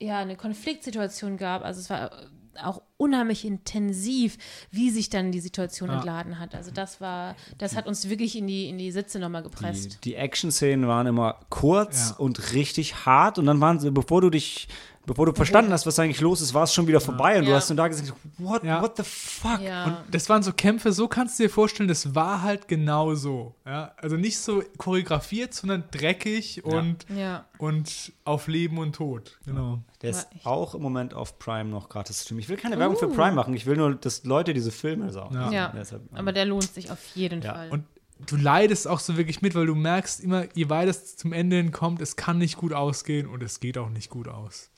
[0.00, 2.26] ja, eine Konfliktsituation gab, also es war äh,
[2.62, 4.36] auch unheimlich intensiv,
[4.70, 5.96] wie sich dann die Situation Ja.
[5.96, 6.54] entladen hat.
[6.54, 9.98] Also das war, das hat uns wirklich in die, in die Sitze nochmal Die, gepresst.
[10.04, 12.16] die Action-Szenen waren immer kurz Ja.
[12.16, 14.68] und richtig hart und dann waren sie, bevor du dich,
[15.06, 17.52] bevor du verstanden hast, was eigentlich los ist, war es schon wieder vorbei und du
[17.54, 18.82] hast nur da gesagt, what, Ja.
[18.82, 19.60] what the fuck?
[19.60, 19.84] Ja.
[19.84, 23.54] Und das waren so Kämpfe, so kannst du dir vorstellen, das war halt genau so.
[23.66, 23.92] Ja?
[23.96, 27.46] Also nicht so choreografiert, sondern dreckig und, ja.
[27.58, 29.38] und auf Leben und Tod.
[29.46, 29.80] Genau.
[30.02, 32.40] Der ist auch im Moment auf Prime noch gratis streamen.
[32.40, 33.14] Ich will keine Werbung für Uh.
[33.14, 35.34] Prime machen, ich will nur, dass Leute diese Filme sagen.
[35.34, 35.50] Ja.
[35.50, 37.70] Ja, Deshalb, ähm, aber der lohnt sich auf jeden Ja, Fall.
[37.70, 37.84] Und
[38.26, 41.56] du leidest auch so wirklich mit, weil du merkst immer, je weiter es zum Ende
[41.56, 44.70] hin kommt, es kann nicht gut ausgehen und es geht auch nicht gut aus.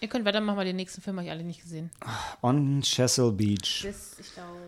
[0.00, 1.90] Ihr könnt weitermachen, weil den nächsten Film habe ich alle nicht gesehen.
[2.42, 3.82] On Chesil Beach.
[3.84, 4.58] Bis, ich glaube,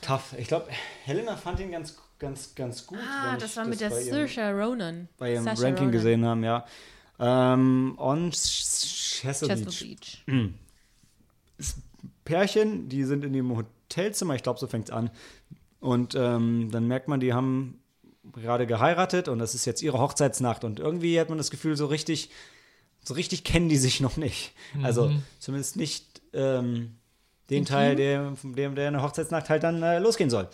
[0.00, 0.34] Tough.
[0.38, 0.66] Ich glaube,
[1.04, 2.98] Helena fand ihn ganz, ganz, ganz gut.
[2.98, 5.08] Ah, wenn das ich war mit der Saoirse Ronan.
[5.18, 5.92] bei ihrem Saoirse Ranking Ronan.
[5.92, 6.66] gesehen haben, ja.
[7.18, 10.24] Ähm, on Chesil Beach.
[10.26, 10.26] Beach.
[12.24, 15.10] Pärchen, die sind in dem Hotelzimmer, ich glaube, so fängt es an.
[15.80, 17.80] Und ähm, dann merkt man, die haben
[18.32, 20.64] gerade geheiratet und das ist jetzt ihre Hochzeitsnacht.
[20.64, 22.30] Und irgendwie hat man das Gefühl, so richtig,
[23.06, 24.52] so richtig kennen die sich noch nicht.
[24.82, 26.96] Also zumindest nicht ähm,
[27.50, 30.48] den Teil, der, von dem der eine Hochzeitsnacht halt dann äh, losgehen soll.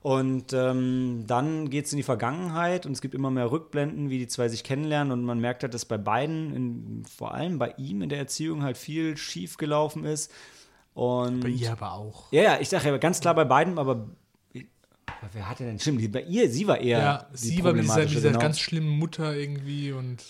[0.00, 4.18] Und ähm, dann geht es in die Vergangenheit und es gibt immer mehr Rückblenden, wie
[4.18, 5.12] die zwei sich kennenlernen.
[5.12, 8.62] Und man merkt halt, dass bei beiden, in, vor allem bei ihm in der Erziehung,
[8.62, 10.30] halt viel schief gelaufen ist.
[10.94, 12.30] Und Bei ihr aber auch.
[12.32, 14.08] ja, ja, ich sage ja ganz klar bei beiden, aber,
[14.52, 16.12] aber wer hatte denn stimmt?
[16.12, 18.40] Bei ihr, sie war eher Ja, sie war mit dieser, dieser genau.
[18.40, 20.22] ganz schlimmen Mutter irgendwie und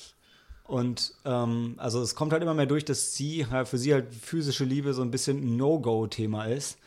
[0.68, 4.14] Und ähm, also es kommt halt immer mehr durch, dass sie halt für sie halt
[4.14, 6.78] physische Liebe so ein bisschen ein No-Go-Thema ist.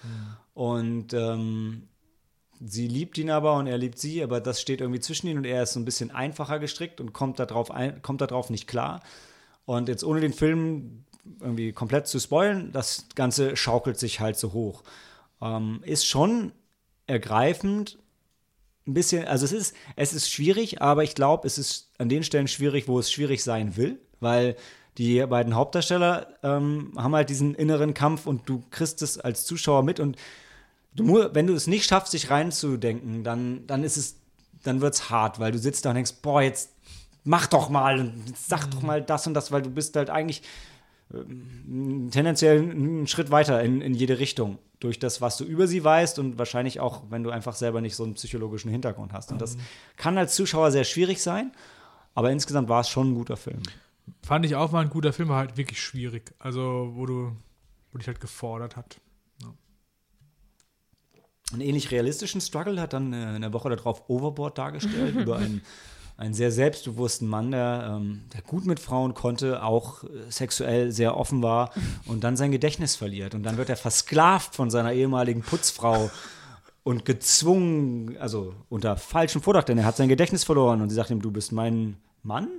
[0.54, 1.88] Und ähm,
[2.64, 5.46] sie liebt ihn aber und er liebt sie, aber das steht irgendwie zwischen ihnen und
[5.46, 9.02] er ist so ein bisschen einfacher gestrickt und kommt darauf ein, kommt darauf nicht klar.
[9.66, 11.06] Und jetzt ohne den Film
[11.40, 14.84] irgendwie komplett zu spoilen, das Ganze schaukelt sich halt so hoch.
[15.42, 16.52] Ähm, ist schon
[17.08, 17.98] ergreifend,
[18.88, 22.24] ein bisschen, also es ist, es ist schwierig, aber ich glaube, es ist an den
[22.24, 24.56] Stellen schwierig, wo es schwierig sein will, weil
[24.98, 29.84] die beiden Hauptdarsteller ähm, haben halt diesen inneren Kampf und du kriegst es als Zuschauer
[29.84, 30.18] mit und
[30.96, 34.18] du, wenn du es nicht schaffst, dich reinzudenken, dann, dann ist es,
[34.64, 36.72] dann wird es hart, weil du sitzt da und denkst, boah, jetzt
[37.24, 40.42] mach doch mal und sag doch mal das und das, weil du bist halt eigentlich
[41.14, 45.84] ähm, tendenziell einen Schritt weiter in, in jede Richtung durch das, was du über sie
[45.84, 49.32] weißt und wahrscheinlich auch, wenn du einfach selber nicht so einen psychologischen Hintergrund hast.
[49.32, 49.58] Und das
[49.96, 51.52] kann als Zuschauer sehr schwierig sein,
[52.16, 53.62] aber insgesamt war es schon ein guter Film.
[54.24, 56.34] fand ich auch, war ein guter Film, war halt wirklich schwierig.
[56.40, 57.32] Also, wo du,
[57.92, 59.00] wo dich halt gefordert hat.
[61.54, 65.62] Einen ähnlich realistischen Struggle hat dann äh, in der Woche darauf Overboard dargestellt über einen,
[66.22, 71.18] einen sehr selbstbewussten Mann, der, ähm, der gut mit Frauen konnte, auch äh, sexuell sehr
[71.18, 71.72] offen war
[72.06, 73.34] und dann sein Gedächtnis verliert.
[73.34, 76.12] Und dann wird er versklavt von seiner ehemaligen Putzfrau
[76.84, 81.10] und gezwungen, also unter falschem Vordacht, denn er hat sein Gedächtnis verloren und sie sagt
[81.10, 82.50] ihm, du bist mein Mann,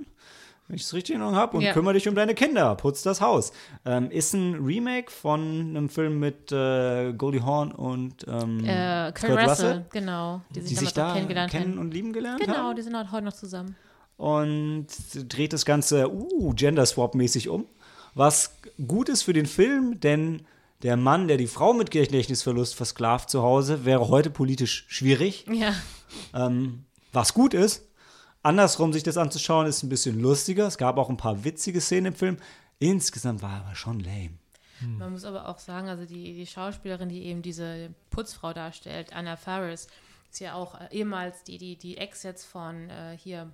[0.73, 1.71] wenn ich es richtig in Erinnerung habe, und Ja.
[1.71, 3.53] kümmere dich um deine Kinder, putz das Haus.
[3.85, 9.21] Ähm, ist ein Remake von einem Film mit äh, Goldie Hawn und ähm, Äh, Kurt,
[9.35, 10.41] Kurt Russell, genau.
[10.55, 12.75] Die sich die sich da kennengelernt kennen und lieben gelernt Genau, haben.
[12.75, 13.75] die sind halt heute noch zusammen.
[14.17, 14.87] Und
[15.29, 17.65] dreht das Ganze uh, Gender Swap-mäßig um.
[18.15, 18.55] Was
[18.87, 20.41] gut ist für den Film, denn
[20.81, 25.45] der Mann, der die Frau mit Gedächtnisverlust versklavt zu Hause, wäre heute politisch schwierig.
[25.51, 25.73] Ja.
[26.33, 27.85] Ähm, was gut ist.
[28.43, 30.67] Andersrum sich das anzuschauen, ist ein bisschen lustiger.
[30.67, 32.37] Es gab auch ein paar witzige Szenen im Film.
[32.79, 34.37] Insgesamt war er aber schon lame.
[34.81, 39.37] Man muss aber auch sagen, also die, die Schauspielerin, die eben diese Putzfrau darstellt, Anna
[39.37, 39.87] Faris,
[40.29, 43.49] ist ja auch äh, ehemals die, die, die Ex jetzt von äh, hier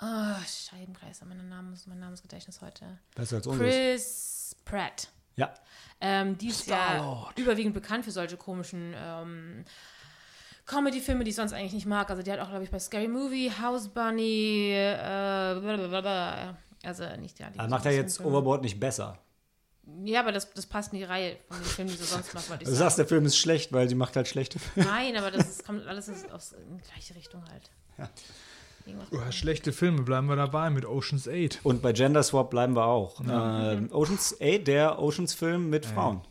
[0.00, 2.98] Oh, Scheibenkleister, mein, Name, mein Namensgedächtnis heute.
[3.16, 3.74] Besser als unseres.
[3.74, 5.08] Chris Pratt.
[5.34, 5.52] Ja.
[6.00, 9.64] Ähm, die ist ja überwiegend bekannt für solche komischen ähm,
[10.68, 12.08] Comedy-Filme, die ich sonst eigentlich nicht mag.
[12.10, 16.56] Also die hat auch, glaube ich, bei Scary Movie, House Bunny, äh, blablabla.
[16.84, 17.48] also nicht ja.
[17.56, 18.30] Aber macht er jetzt Filme.
[18.32, 19.18] Overboard nicht besser?
[20.04, 22.66] Ja, aber das, das passt in die Reihe von den Filmen, die sie sonst macht.
[22.66, 24.88] Du sagst, der Film ist schlecht, weil sie macht halt schlechte Filme.
[24.88, 27.70] Nein, aber das ist, kommt alles in, in die gleiche Richtung halt.
[27.96, 28.10] Ja.
[29.10, 31.60] Oh, schlechte Filme, bleiben wir dabei mit Oceans 8.
[31.62, 33.22] Und bei Gender Swap bleiben wir auch.
[33.24, 33.72] Ja.
[33.72, 36.22] Ähm, Oceans 8, der Oceans-Film mit Frauen.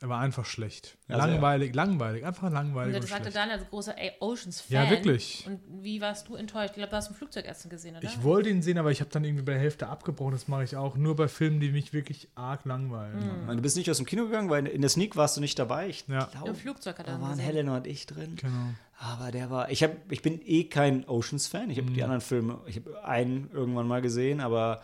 [0.00, 0.98] Er war einfach schlecht.
[1.08, 1.82] Also langweilig, ja.
[1.82, 2.96] langweilig, einfach langweilig.
[2.96, 4.84] Und das sagte dann als großer Oceans-Fan.
[4.84, 5.44] Ja, wirklich.
[5.46, 6.70] Und wie warst du enttäuscht?
[6.70, 8.04] Ich glaube, du hast ein Flugessen gesehen, oder?
[8.04, 10.32] Ich wollte ihn sehen, aber ich habe dann irgendwie bei der Hälfte abgebrochen.
[10.32, 10.96] Das mache ich auch.
[10.96, 13.46] Nur bei Filmen, die mich wirklich arg langweilen.
[13.46, 13.56] Mhm.
[13.56, 15.88] Du bist nicht aus dem Kino gegangen, weil in der Sneak warst du nicht dabei.
[15.88, 16.28] Ich ja.
[16.32, 17.44] Glaub, Im Flugzeug hat er Da waren gesehen.
[17.46, 18.36] Helena und ich drin.
[18.36, 18.74] Genau.
[18.98, 19.70] Aber der war.
[19.70, 21.70] Ich, hab, ich bin eh kein Oceans-Fan.
[21.70, 21.94] Ich habe mhm.
[21.94, 24.82] die anderen Filme, ich habe einen irgendwann mal gesehen, aber,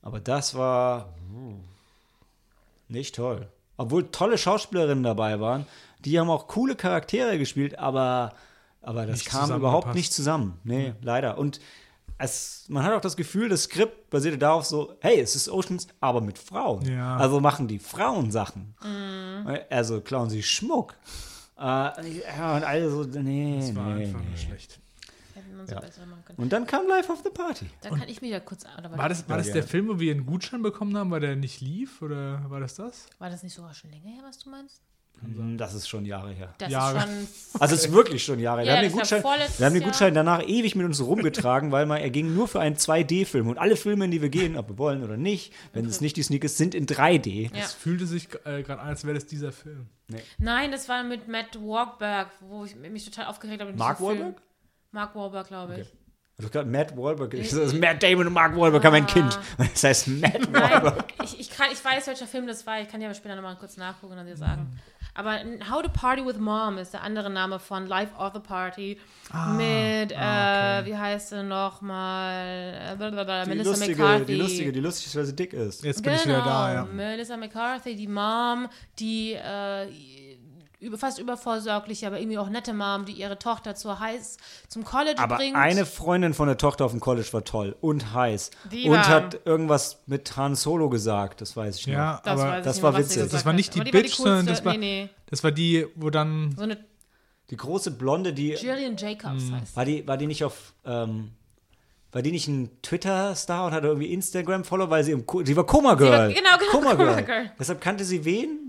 [0.00, 1.14] aber das war
[2.88, 3.46] nicht toll.
[3.78, 5.64] Obwohl tolle Schauspielerinnen dabei waren.
[6.04, 8.34] Die haben auch coole Charaktere gespielt, aber,
[8.82, 10.58] aber das nicht kam überhaupt nicht zusammen.
[10.64, 10.96] Nee, mhm.
[11.00, 11.38] leider.
[11.38, 11.60] Und
[12.18, 15.86] es, man hat auch das Gefühl, das Skript basierte darauf so, hey, es ist Oceans,
[16.00, 16.84] aber mit Frauen.
[16.84, 17.16] Ja.
[17.16, 18.74] Also machen die Frauen Sachen.
[18.82, 19.58] Mhm.
[19.70, 20.94] Also klauen sie Schmuck.
[21.56, 24.36] Äh, ja, und alle so, nee, Das war nee, einfach nee.
[24.36, 24.80] schlecht.
[25.66, 25.82] Ja.
[26.36, 27.66] Und dann kam Life of the Party.
[27.80, 28.64] Da kann ich mich ja kurz.
[28.64, 31.60] war das, war das der Film, wo wir einen Gutschein bekommen haben, weil der nicht
[31.60, 32.02] lief?
[32.02, 33.06] Oder war das das?
[33.18, 34.82] War das nicht sogar schon länger her, was du meinst?
[35.56, 36.54] Das ist schon Jahre her.
[36.58, 36.98] Das Jahre.
[36.98, 37.28] ist schon.
[37.60, 38.66] Also es ist wirklich schon Jahre her.
[38.66, 41.86] Ja, wir haben den Gutschein, wir haben den Gutschein danach ewig mit uns rumgetragen, weil
[41.86, 43.48] man, er ging nur für einen 2D-Film.
[43.48, 45.90] Und alle Filme, in die wir gehen, ob wir wollen oder nicht, wenn okay.
[45.90, 47.50] es nicht die Sneak ist, sind in 3D.
[47.52, 49.86] Es fühlte sich äh, gerade an, als wäre das dieser Film.
[50.06, 50.22] Nee.
[50.38, 53.72] Nein, das war mit Matt Wahlberg, wo ich mich total aufgeregt habe.
[53.72, 54.36] Mark Wahlberg?
[54.90, 55.88] Mark Wahlberg, glaube ich.
[55.88, 55.98] Okay.
[56.38, 57.34] Also gerade Matt Wahlberg.
[57.34, 58.86] Ich, das ist Matt Damon und Mark Wahlberg ah.
[58.86, 59.38] haben ein Kind.
[59.58, 61.04] Das heißt Matt Wahlberg.
[61.24, 62.80] Ich, ich, kann, ich weiß, welcher Film das war.
[62.80, 64.62] Ich kann dir aber später nochmal kurz nachgucken und dir sagen.
[64.62, 64.78] Mhm.
[65.14, 69.00] Aber How to Party with Mom ist der andere Name von Life of the Party.
[69.32, 70.82] Ah, mit, ah, okay.
[70.82, 72.96] äh, wie heißt sie nochmal?
[72.96, 74.24] Melissa lustige, McCarthy.
[74.26, 75.82] Die lustige, die lustig ist, weil sie dick ist.
[75.82, 76.84] Jetzt bin genau, ich wieder da, ja.
[76.84, 78.68] Melissa McCarthy, die Mom,
[79.00, 79.88] die äh,
[80.80, 84.36] über, fast übervorsorglich, aber irgendwie auch nette Mom, die ihre Tochter zur heiß
[84.68, 85.56] zum College aber bringt.
[85.56, 88.50] Eine Freundin von der Tochter auf dem College war toll und heiß.
[88.70, 91.94] Die und war, hat irgendwas mit Han Solo gesagt, das weiß ich noch.
[91.94, 93.28] Ja, das aber das war witzig.
[93.30, 95.10] Das war nicht die, die Bitch, sondern das war, nee, nee.
[95.26, 96.54] das war die, wo dann.
[96.56, 96.78] So eine
[97.50, 98.52] die große Blonde, die.
[98.52, 99.60] Jillian Jacobs mh.
[99.60, 99.76] heißt.
[99.76, 100.74] War die, war die nicht auf.
[100.84, 101.32] Ähm,
[102.10, 105.66] war die nicht ein Twitter-Star und hatte irgendwie Instagram-Follow, weil sie im Ko sie war
[105.66, 106.32] Koma Girl.
[106.32, 107.08] genau, genau, Koma Girl.
[107.08, 107.52] Koma Girl.
[107.58, 108.67] Deshalb kannte sie wen?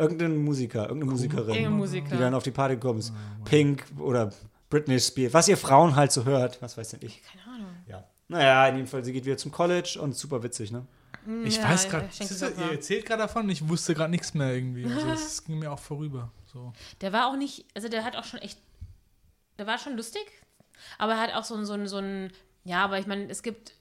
[0.00, 2.08] Irgendein Musiker, irgendeine Musikerin, Irgendein Musiker.
[2.10, 3.12] die dann auf die Party gekommen ist.
[3.12, 4.32] Oh, Pink oder
[4.70, 7.22] Britney Spears, was ihr Frauen halt so hört, was weiß denn ich.
[7.22, 7.74] Keine Ahnung.
[7.86, 8.04] Ja.
[8.28, 10.86] Naja, in jedem Fall, sie geht wieder zum College und super witzig, ne?
[11.26, 14.86] Mm, ich ja, weiß gerade, ihr erzählt gerade davon, ich wusste gerade nichts mehr irgendwie.
[14.86, 16.30] Also es ging mir auch vorüber.
[16.52, 16.72] So.
[17.00, 18.58] Der war auch nicht, also der hat auch schon echt,
[19.58, 20.22] der war schon lustig,
[20.98, 22.32] aber er hat auch so, so, so ein,
[22.64, 23.74] ja, aber ich meine, es gibt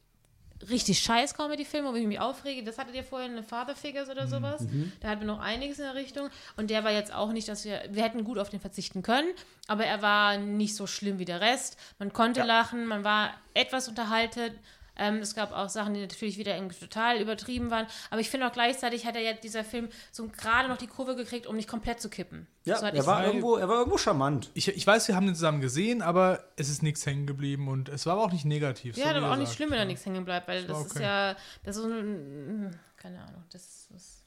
[0.69, 2.63] richtig scheiß Comedy-Filme, wo ich mich aufrege.
[2.63, 4.29] Das hattet ihr vorhin, eine Father Figures oder mhm.
[4.29, 4.61] sowas.
[4.61, 4.91] Mhm.
[4.99, 6.29] Da hatten wir noch einiges in der Richtung.
[6.57, 9.29] Und der war jetzt auch nicht, dass wir, wir hätten gut auf den verzichten können,
[9.67, 11.77] aber er war nicht so schlimm wie der Rest.
[11.97, 12.45] Man konnte ja.
[12.45, 14.51] lachen, man war etwas unterhalten,
[14.99, 17.87] ähm, es gab auch Sachen, die natürlich wieder total übertrieben waren.
[18.11, 21.15] Aber ich finde auch gleichzeitig hat er ja dieser Film so gerade noch die Kurve
[21.15, 22.47] gekriegt, um nicht komplett zu kippen.
[22.65, 24.51] Ja, so er, war irgendwo, er war irgendwo charmant.
[24.53, 27.89] Ich, ich weiß, wir haben den zusammen gesehen, aber es ist nichts hängen geblieben und
[27.89, 28.97] es war aber auch nicht negativ.
[28.97, 29.39] Ja, so aber auch sagt.
[29.39, 31.87] nicht schlimm, wenn da nichts hängen bleibt, weil das, das ist ja, das ist so
[31.87, 34.25] ein, keine Ahnung, das ist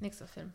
[0.00, 0.52] nächster Film.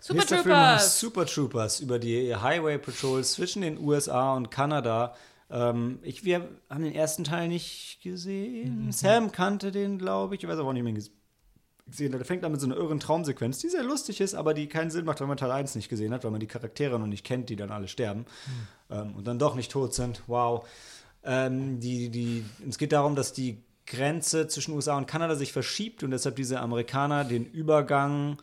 [0.00, 0.98] Super Nächster Troopers.
[0.98, 5.14] Film Super Troopers über die Highway Patrol zwischen den USA und Kanada.
[5.50, 8.86] Ähm, ich, wir haben den ersten Teil nicht gesehen.
[8.86, 8.92] Mhm.
[8.92, 10.42] Sam kannte den, glaube ich.
[10.42, 12.12] Ich weiß aber auch nicht mehr gesehen.
[12.12, 14.90] Der fängt an mit so einer irren Traumsequenz, die sehr lustig ist, aber die keinen
[14.90, 17.24] Sinn macht, wenn man Teil 1 nicht gesehen hat, weil man die Charaktere noch nicht
[17.24, 18.96] kennt, die dann alle sterben mhm.
[18.96, 20.22] ähm, und dann doch nicht tot sind.
[20.26, 20.66] Wow.
[21.22, 26.02] Ähm, die, die, es geht darum, dass die Grenze zwischen USA und Kanada sich verschiebt
[26.02, 28.38] und deshalb diese Amerikaner den Übergang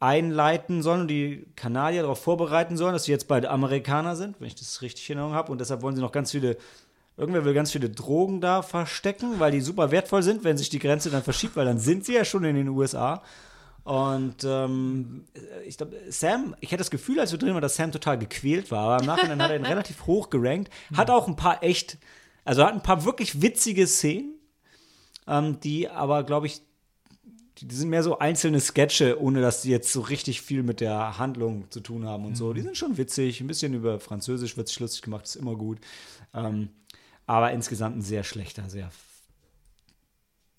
[0.00, 4.46] einleiten sollen und die Kanadier darauf vorbereiten sollen, dass sie jetzt beide Amerikaner sind, wenn
[4.46, 5.50] ich das richtig in Erinnerung habe.
[5.50, 6.56] Und deshalb wollen sie noch ganz viele,
[7.16, 10.78] irgendwer will ganz viele Drogen da verstecken, weil die super wertvoll sind, wenn sich die
[10.78, 13.22] Grenze dann verschiebt, weil dann sind sie ja schon in den USA.
[13.82, 15.24] Und ähm,
[15.66, 18.70] ich glaube, Sam, ich hatte das Gefühl, als wir drin waren, dass Sam total gequält
[18.70, 20.70] war, aber im Nachhinein hat er ihn relativ hoch gerankt.
[20.94, 21.98] Hat auch ein paar echt,
[22.44, 24.34] also hat ein paar wirklich witzige Szenen,
[25.26, 26.60] ähm, die aber, glaube ich,
[27.60, 31.18] die sind mehr so einzelne Sketche, ohne dass die jetzt so richtig viel mit der
[31.18, 32.36] Handlung zu tun haben und mhm.
[32.36, 32.52] so.
[32.52, 35.78] Die sind schon witzig, ein bisschen über Französisch wird sich lustig gemacht, ist immer gut.
[36.34, 36.70] Ähm,
[37.26, 38.90] Aber insgesamt ein sehr schlechter, sehr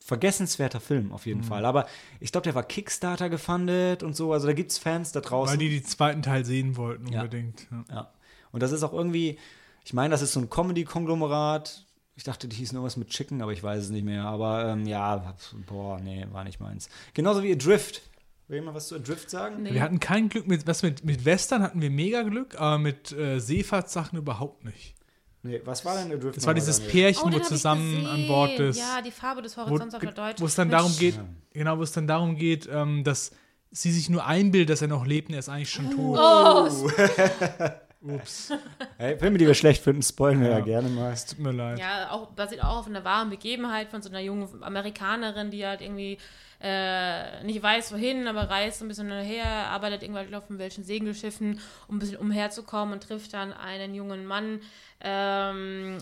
[0.10, 1.46] vergessenswerter Film auf jeden mhm.
[1.46, 1.66] Fall.
[1.66, 1.88] Aber
[2.20, 4.34] ich glaube, der war Kickstarter gefundet und so.
[4.34, 5.52] Also da gibt es Fans da draußen.
[5.52, 7.68] Weil die den zweiten Teil sehen wollten unbedingt.
[7.72, 7.86] Ja.
[7.90, 7.96] ja.
[7.96, 8.14] ja.
[8.52, 9.38] Und das ist auch irgendwie,
[9.86, 11.86] ich meine, das ist so ein Comedy-Konglomerat.
[12.20, 14.26] Ich dachte, die hießen irgendwas mit Chicken, aber ich weiß es nicht mehr.
[14.26, 15.36] Aber ähm, ja,
[15.68, 16.90] boah, nee, war nicht meins.
[17.14, 18.02] Genauso wie Adrift.
[18.50, 19.64] Will jemand was zu Adrift sagen?
[19.64, 19.74] Nee.
[19.74, 23.14] Wir hatten kein Glück mit, was mit, mit Western hatten wir mega Glück, aber mit
[23.14, 24.96] äh, Seefahrtssachen überhaupt nicht.
[25.44, 26.36] Nee, was war denn Adrift?
[26.36, 28.80] Das war dieses Pärchen, oh, wo zusammen an Bord ist.
[28.80, 30.42] Ja, die Farbe des Horizonts wo, auf der Deutsch.
[30.42, 31.18] Wo es dann darum geht,
[31.54, 33.32] genau, wo es dann darum geht, ähm, dass
[33.72, 36.20] sie sich nur einbildet, dass er noch lebt und er ist eigentlich schon tot.
[36.20, 36.90] Oh.
[38.02, 38.54] Ups.
[38.98, 41.12] Hey, Filme, die wir schlecht finden, spoilen wir ja, ja gerne mal.
[41.12, 41.80] Es tut mir leid.
[41.80, 45.82] Ja, auch basiert auch auf einer wahren Begebenheit von so einer jungen Amerikanerin, die halt
[45.82, 46.18] irgendwie
[46.62, 51.60] äh, nicht weiß wohin, aber reist so ein bisschen her, arbeitet irgendwann auf welchen Segelschiffen,
[51.88, 54.62] um ein bisschen umherzukommen und trifft dann einen jungen Mann,
[55.02, 55.98] ähm,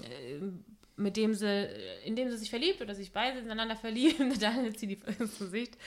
[0.98, 1.70] mit dem sie,
[2.04, 5.78] in dem sie sich verliebt oder sich beide ineinander verlieben, dann zieht die ins Gesicht.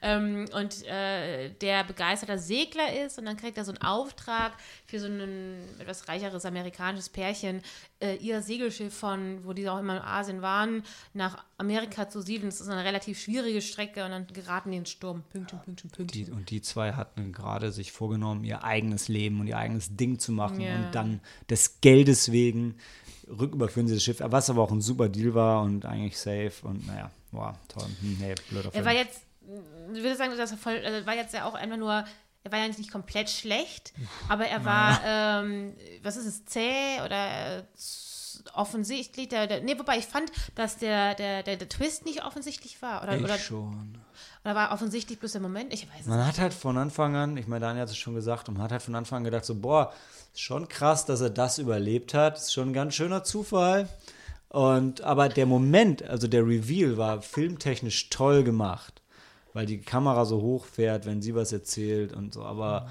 [0.00, 4.52] Ähm, und äh, der begeisterter Segler ist und dann kriegt er so einen Auftrag
[4.86, 7.62] für so ein etwas reicheres amerikanisches Pärchen,
[8.00, 12.48] äh, ihr Segelschiff von, wo die auch immer in Asien waren, nach Amerika zu siedeln.
[12.48, 15.24] Das ist eine relativ schwierige Strecke und dann geraten die in den Sturm.
[15.30, 16.26] Pünktchen, Pünktchen, Pünktchen.
[16.26, 20.20] Die, und die zwei hatten gerade sich vorgenommen, ihr eigenes Leben und ihr eigenes Ding
[20.20, 20.76] zu machen ja.
[20.76, 22.76] und dann des Geldes wegen
[23.28, 26.86] rücküberführen sie das Schiff, was aber auch ein super Deal war und eigentlich safe und
[26.86, 27.86] naja, wow, toll.
[28.00, 28.74] Hm, nee, blöder Film.
[28.74, 29.20] Er war jetzt,
[29.92, 32.04] ich würde sagen, das voll, also war jetzt ja auch einfach nur,
[32.42, 33.92] er war ja nicht komplett schlecht,
[34.28, 37.62] aber er war, ähm, was ist es, zäh oder äh,
[38.54, 42.80] offensichtlich, der, der, nee, wobei ich fand, dass der, der, der, der Twist nicht offensichtlich
[42.82, 43.02] war.
[43.02, 43.98] Oder, ich oder, schon.
[44.44, 45.72] Oder war offensichtlich bloß der Moment?
[45.72, 48.14] Ich weiß es Man hat halt von Anfang an, ich meine, Daniel hat es schon
[48.14, 49.92] gesagt, und man hat halt von Anfang an gedacht, so, boah,
[50.32, 52.38] ist schon krass, dass er das überlebt hat.
[52.38, 53.88] Ist schon ein ganz schöner Zufall.
[54.48, 59.00] Und, aber der Moment, also der Reveal, war filmtechnisch toll gemacht,
[59.52, 62.42] weil die Kamera so hoch fährt, wenn sie was erzählt und so.
[62.42, 62.88] Aber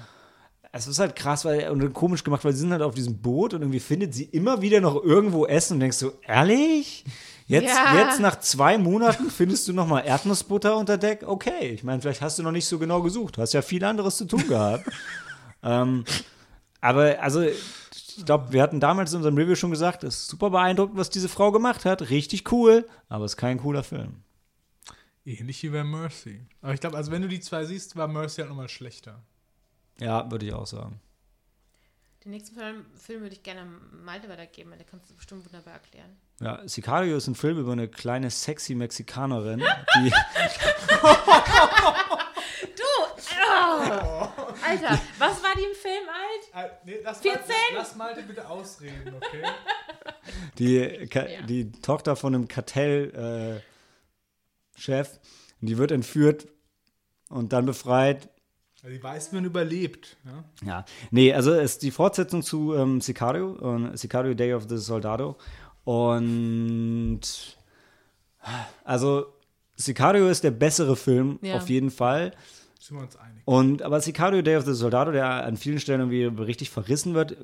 [0.72, 3.54] es ist halt krass, weil und komisch gemacht, weil sie sind halt auf diesem Boot
[3.54, 7.04] und irgendwie findet sie immer wieder noch irgendwo Essen und denkst so, ehrlich?
[7.46, 7.98] Jetzt, ja.
[7.98, 11.24] jetzt nach zwei Monaten findest du noch mal Erdnussbutter unter Deck?
[11.26, 13.36] Okay, ich meine, vielleicht hast du noch nicht so genau gesucht.
[13.36, 14.88] Du hast ja viel anderes zu tun gehabt.
[15.64, 16.04] ähm,
[16.80, 20.50] aber also, ich glaube, wir hatten damals in unserem Review schon gesagt, es ist super
[20.50, 22.10] beeindruckend, was diese Frau gemacht hat.
[22.10, 24.22] Richtig cool, aber es ist kein cooler Film.
[25.24, 26.46] Ähnlich wie bei Mercy.
[26.62, 29.22] Aber ich glaube, also wenn du die zwei siehst, war Mercy halt nochmal schlechter.
[30.00, 31.00] Ja, würde ich auch sagen.
[32.24, 33.64] Den nächsten Film, Film würde ich gerne
[34.04, 36.16] Malte weitergeben, weil der kannst du bestimmt wunderbar erklären.
[36.40, 40.10] Ja, Sicario ist ein Film über eine kleine sexy Mexikanerin, die.
[42.76, 42.84] du!
[43.52, 44.28] Oh,
[44.66, 46.48] Alter, was war die im Film alt?
[46.54, 47.40] Äh, nee, lass 14?
[47.40, 49.42] Mal, lass, lass Malte bitte ausreden, okay?
[50.58, 51.42] Die, ja.
[51.42, 53.62] die Tochter von einem Kartellchef,
[54.88, 55.04] äh,
[55.60, 56.48] die wird entführt
[57.28, 58.30] und dann befreit
[58.82, 60.16] also die weiß, man überlebt.
[60.24, 60.84] Ja, ja.
[61.10, 65.36] nee, also es ist die Fortsetzung zu ähm, Sicario, äh, Sicario Day of the Soldado.
[65.90, 67.20] Und
[68.84, 69.26] also
[69.74, 71.56] Sicario ist der bessere Film, ja.
[71.56, 72.30] auf jeden Fall.
[72.90, 73.42] Sind wir uns einig.
[73.44, 77.36] Und, aber Sicario Day of the Soldado, der an vielen Stellen irgendwie richtig verrissen wird,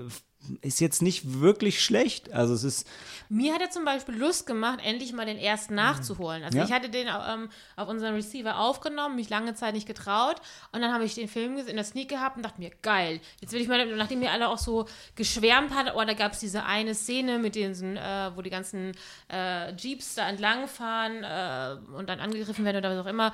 [0.61, 2.33] ist jetzt nicht wirklich schlecht.
[2.33, 2.89] Also es ist.
[3.29, 6.43] Mir hat er zum Beispiel Lust gemacht, endlich mal den ersten nachzuholen.
[6.43, 6.65] Also ja?
[6.65, 10.41] ich hatte den ähm, auf unseren Receiver aufgenommen, mich lange Zeit nicht getraut.
[10.73, 13.21] Und dann habe ich den Film in der Sneak gehabt und dachte mir, geil.
[13.41, 16.41] Jetzt will ich mal, nachdem mir alle auch so geschwärmt hat, oh, da gab es
[16.41, 18.97] diese eine Szene mit diesen, äh, wo die ganzen
[19.29, 23.33] äh, Jeeps da entlangfahren äh, und dann angegriffen werden oder was auch immer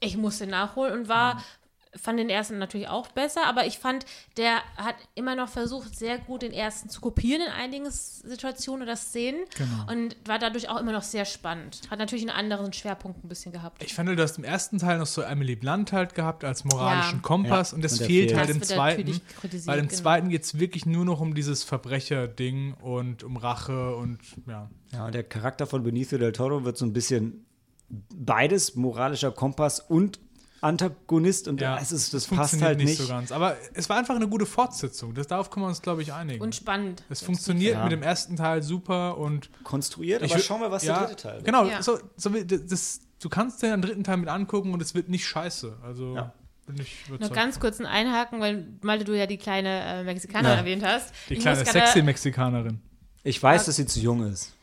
[0.00, 1.42] ich musste nachholen und war,
[1.98, 6.18] fand den ersten natürlich auch besser, aber ich fand, der hat immer noch versucht, sehr
[6.18, 9.92] gut den ersten zu kopieren in einigen Situationen oder Szenen genau.
[9.92, 11.80] und war dadurch auch immer noch sehr spannend.
[11.90, 13.82] Hat natürlich einen anderen Schwerpunkt ein bisschen gehabt.
[13.82, 17.18] Ich fand, du hast im ersten Teil noch so Emily Blunt halt gehabt als moralischen
[17.18, 17.22] ja.
[17.22, 17.76] Kompass ja.
[17.76, 19.20] und das und fehlt, fehlt halt im zweiten,
[19.64, 19.98] weil im genau.
[19.98, 24.70] zweiten geht es wirklich nur noch um dieses Verbrecher-Ding und um Rache und ja.
[24.92, 27.45] Ja, und der Charakter von Benicio del Toro wird so ein bisschen
[27.88, 30.18] beides, moralischer Kompass und
[30.60, 32.86] Antagonist und ja, das, ist, das passt halt nicht.
[32.86, 33.30] nicht so ganz.
[33.30, 35.14] Aber es war einfach eine gute Fortsetzung.
[35.14, 36.42] Das, darauf können wir uns, glaube ich, einigen.
[36.42, 37.04] Und spannend.
[37.08, 37.82] Es funktioniert ja.
[37.82, 39.50] mit dem ersten Teil super und.
[39.64, 41.44] Konstruiert, aber schauen wir, was ja, der dritte Teil wird.
[41.44, 45.08] Genau, so, so, das, du kannst dir den dritten Teil mit angucken und es wird
[45.08, 45.76] nicht scheiße.
[45.82, 46.16] Also.
[47.20, 51.14] Noch ganz kurz ein Einhaken, weil Malte, du ja die kleine äh, Mexikanerin erwähnt hast.
[51.28, 52.80] Die ich kleine sexy Mexikanerin.
[53.22, 54.55] Ich weiß, dass sie zu jung ist.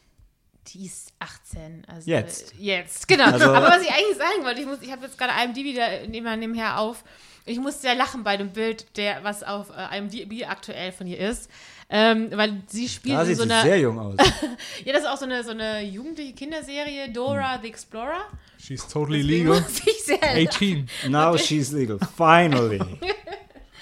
[0.67, 1.83] Die ist 18.
[1.87, 2.53] Also jetzt.
[2.57, 3.25] Jetzt, genau.
[3.25, 6.01] Also, Aber was ich eigentlich sagen wollte, ich, muss, ich habe jetzt gerade IMDb wieder
[6.01, 7.03] immer nebenher auf.
[7.45, 11.19] Ich musste ja lachen bei dem Bild, der, was auf äh, IMDb aktuell von ihr
[11.19, 11.49] ist.
[11.89, 13.61] Ähm, weil sie spielt Da sieht so sie einer.
[13.61, 14.15] sehr jung aus.
[14.85, 18.23] Ja, das ist auch so eine, so eine jugendliche Kinderserie, Dora the Explorer.
[18.57, 19.61] She's totally Deswegen legal.
[19.61, 20.89] muss ich sehr 18.
[21.09, 21.99] Now she's legal.
[22.17, 22.79] Finally.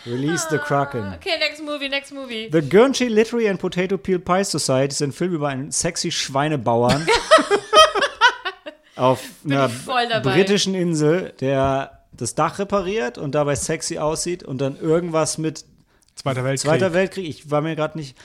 [0.05, 1.13] Release the Kraken.
[1.15, 2.49] Okay, next movie, next movie.
[2.51, 7.05] The Guernsey Literary and Potato Peel Pie Society ist ein Film über einen sexy Schweinebauern
[8.95, 10.33] auf einer voll dabei.
[10.33, 15.65] britischen Insel, der das Dach repariert und dabei sexy aussieht und dann irgendwas mit
[16.15, 16.69] Zweiter Weltkrieg.
[16.69, 18.17] Zweiter Weltkrieg, ich war mir gerade nicht,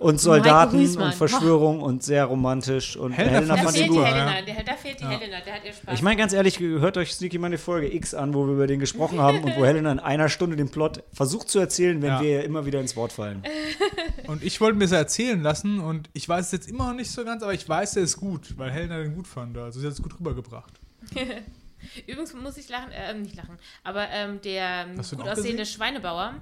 [0.00, 3.90] und Soldaten und Verschwörung und sehr romantisch und Helena Helena Da fand ich ich fehlt
[3.92, 4.04] die gut.
[4.06, 5.94] Helena, der, da fehlt die Helena, der hat ihr Spaß.
[5.94, 8.80] Ich meine ganz ehrlich, hört euch Sneaky meine Folge X an, wo wir über den
[8.80, 12.20] gesprochen haben und wo Helena in einer Stunde den Plot versucht zu erzählen, wenn Ja.
[12.20, 13.42] wir ihr immer wieder ins Wort fallen.
[14.26, 17.10] Und ich wollte mir das erzählen lassen und ich weiß es jetzt immer noch nicht
[17.10, 19.58] so ganz, aber ich weiß, er ist gut, weil Helena den gut fand.
[19.58, 20.72] Also sie hat es gut rübergebracht.
[22.06, 25.66] Übrigens muss ich lachen, äh, nicht lachen, aber ähm, der gut aussehende gesehen?
[25.66, 26.34] Schweinebauer,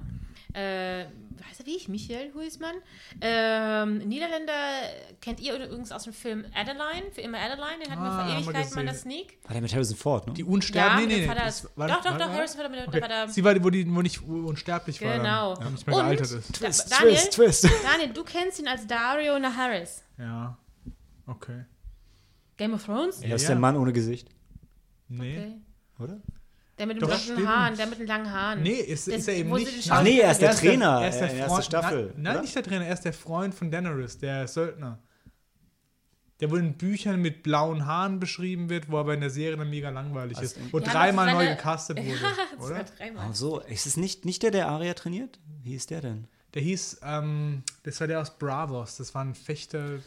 [0.55, 2.75] äh, weiß er wie ich, Michael Huismann,
[3.21, 4.53] ähm, Niederländer,
[5.21, 8.27] kennt ihr übrigens aus dem Film Adeline, für immer Adeline, den hatten wir Ah, vor
[8.27, 8.95] wir Ewigkeiten mal in der.
[8.95, 9.39] Sneak.
[9.45, 10.33] War der mit Harrison Ford, ne?
[10.35, 11.09] Die Ja, Unsterblichen.
[11.09, 13.01] mit nee, nee, Vater, das war- doch, doch, war- doch, war- Harrison war damit, Okay.
[13.09, 15.17] da, Sie war die, wo, die, wo nicht unsterblich war.
[15.19, 15.55] Genau.
[15.61, 16.49] Ja, nicht mehr Und- gealtert ist.
[16.51, 17.85] Da, Twist, Daniel, Twist, Twist.
[17.85, 20.03] Daniel, du kennst ihn als Dario Naharis.
[20.19, 20.59] Ja.
[21.27, 21.65] Okay.
[22.57, 23.21] Game of Thrones?
[23.23, 23.49] Er ist Ja.
[23.51, 24.29] der Mann ohne Gesicht,
[25.09, 25.39] Nee.
[25.39, 25.55] Okay.
[26.03, 26.21] oder?
[26.79, 27.49] Der mit den blonden.
[27.49, 28.63] Haaren, der mit den langen Haaren.
[28.63, 29.91] Nee, ist, Das- ist er eben nicht.
[29.91, 32.05] Ach nee, er ist der Er Trainer er ist der in der ersten Freund, Staffel,
[32.07, 32.43] Nein, nein, oder?
[32.43, 34.99] nicht der Trainer, er ist der Freund von Daenerys, der Söldner.
[36.41, 39.69] Der wohl in Büchern mit blauen Haaren beschrieben wird, wo aber in der Serie dann
[39.71, 40.57] mega langweilig ist.
[40.71, 41.99] Wo Ja, dreimal ist neu gecastet
[42.59, 42.65] wurde.
[42.65, 42.85] oder?
[42.85, 43.27] dreimal.
[43.31, 45.41] Ach so, ist es nicht, nicht der, der Aria trainiert?
[45.65, 46.29] Wie ist der denn?
[46.55, 48.97] Der hieß, ähm, das war der aus Bravos.
[48.99, 49.99] Das war ein Fechter.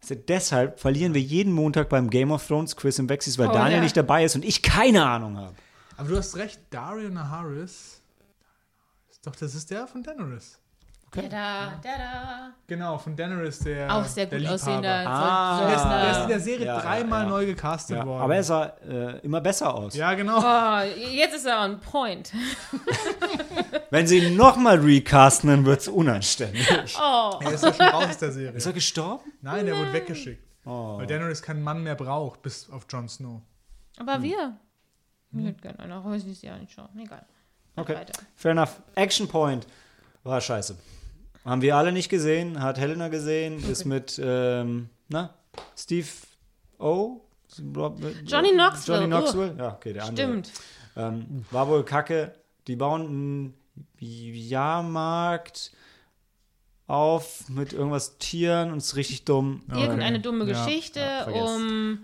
[0.00, 3.52] Also deshalb verlieren wir jeden Montag beim Game of Thrones Quiz im Wexis, weil Oh,
[3.52, 3.82] Daniel ja.
[3.82, 5.54] nicht dabei ist und ich keine Ahnung habe.
[5.98, 8.00] Aber du hast recht, Dario Naharis.
[9.24, 10.60] Doch, das ist der von Daenerys.
[11.14, 12.50] Der da, der da.
[12.68, 13.92] Genau, von Daenerys, der.
[13.92, 15.66] Auch sehr der gut aussehender Ah.
[15.66, 18.22] Der ist, der ist in der Serie Ja, dreimal ja, neu gecastet Ja, worden.
[18.22, 19.94] aber er sah äh, immer besser aus.
[19.96, 20.38] Ja, genau.
[20.38, 22.32] Oh, jetzt ist er on point.
[23.90, 26.68] Wenn sie ihn nochmal recasten, dann wird es unanständig.
[27.02, 27.40] Oh.
[27.42, 28.56] Er ist ja schon raus aus der Serie.
[28.56, 29.32] Ist er gestorben?
[29.42, 30.44] Nein, der wurde weggeschickt.
[30.64, 30.98] Oh.
[30.98, 33.40] Weil Daenerys keinen Mann mehr braucht, bis auf Jon Snow.
[33.98, 34.56] Aber wir.
[35.32, 36.88] Ich hätte gerne einer, aber ich nicht ja nicht schauen.
[36.98, 37.24] Egal.
[37.76, 37.94] Okay.
[37.94, 38.22] Weiter.
[38.34, 38.80] Fair enough.
[38.94, 39.66] Action Point
[40.24, 40.76] war scheiße.
[41.44, 45.34] Haben wir alle nicht gesehen, hat Helena gesehen, ist mit, ähm, na,
[45.76, 46.06] Steve
[46.78, 47.20] O?
[48.26, 49.54] Johnny Knoxville, Johnny Knoxville?
[49.56, 50.26] Ja, okay, der andere.
[50.26, 50.50] Stimmt.
[50.96, 52.34] Ähm, war wohl kacke.
[52.66, 53.54] Die bauen einen
[53.98, 55.72] Jahrmarkt
[56.86, 59.62] auf mit irgendwas Tieren und es ist richtig dumm.
[59.70, 60.64] Irgendeine dumme Ja.
[60.64, 61.46] Geschichte Ja, vergesst.
[61.56, 61.98] um.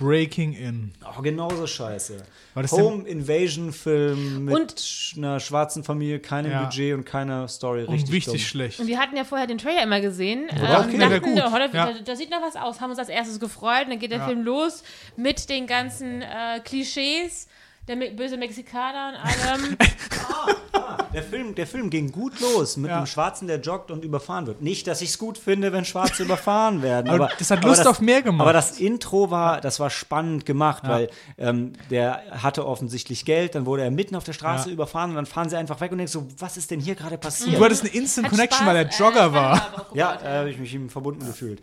[0.00, 0.92] Breaking In.
[1.04, 2.16] Oh, genauso scheiße.
[2.54, 6.64] War das Home Invasion Film mit Und- einer schwarzen Familie, keinem Ja.
[6.64, 7.84] Budget und keiner Story.
[7.84, 8.48] Und Richtig wichtig dumm.
[8.48, 8.80] schlecht.
[8.80, 10.48] Und wir hatten ja vorher den Trailer immer gesehen.
[10.48, 11.42] äh, war und okay, der dachten, gut.
[11.46, 11.92] oh, da, Ja.
[11.92, 12.80] da, da sieht noch was aus.
[12.80, 13.84] Haben uns als erstes gefreut.
[13.84, 14.26] Und dann geht der Ja.
[14.26, 14.82] Film los
[15.16, 17.46] mit den ganzen äh, Klischees.
[17.88, 19.76] Der böse Mexikaner und allem.
[21.12, 22.98] Der Film, der Film ging gut los mit Ja.
[22.98, 24.62] einem Schwarzen, der joggt und überfahren wird.
[24.62, 27.08] Nicht, dass ich es gut finde, wenn Schwarze überfahren werden.
[27.10, 28.42] Aber Aber, das hat Lust auf mehr gemacht.
[28.42, 33.66] Aber das Intro war, das war spannend gemacht, weil ähm, der hatte offensichtlich Geld, dann
[33.66, 34.74] wurde er mitten auf der Straße Ja.
[34.74, 37.16] überfahren und dann fahren sie einfach weg und denkst so, was ist denn hier gerade
[37.16, 37.60] Du passiert?
[37.60, 39.52] hattest eine Instant Hat Connection, Spaß, weil er äh, Jogger war.
[39.72, 41.60] aber auch Ja, da habe ich mich ihm verbunden gefühlt.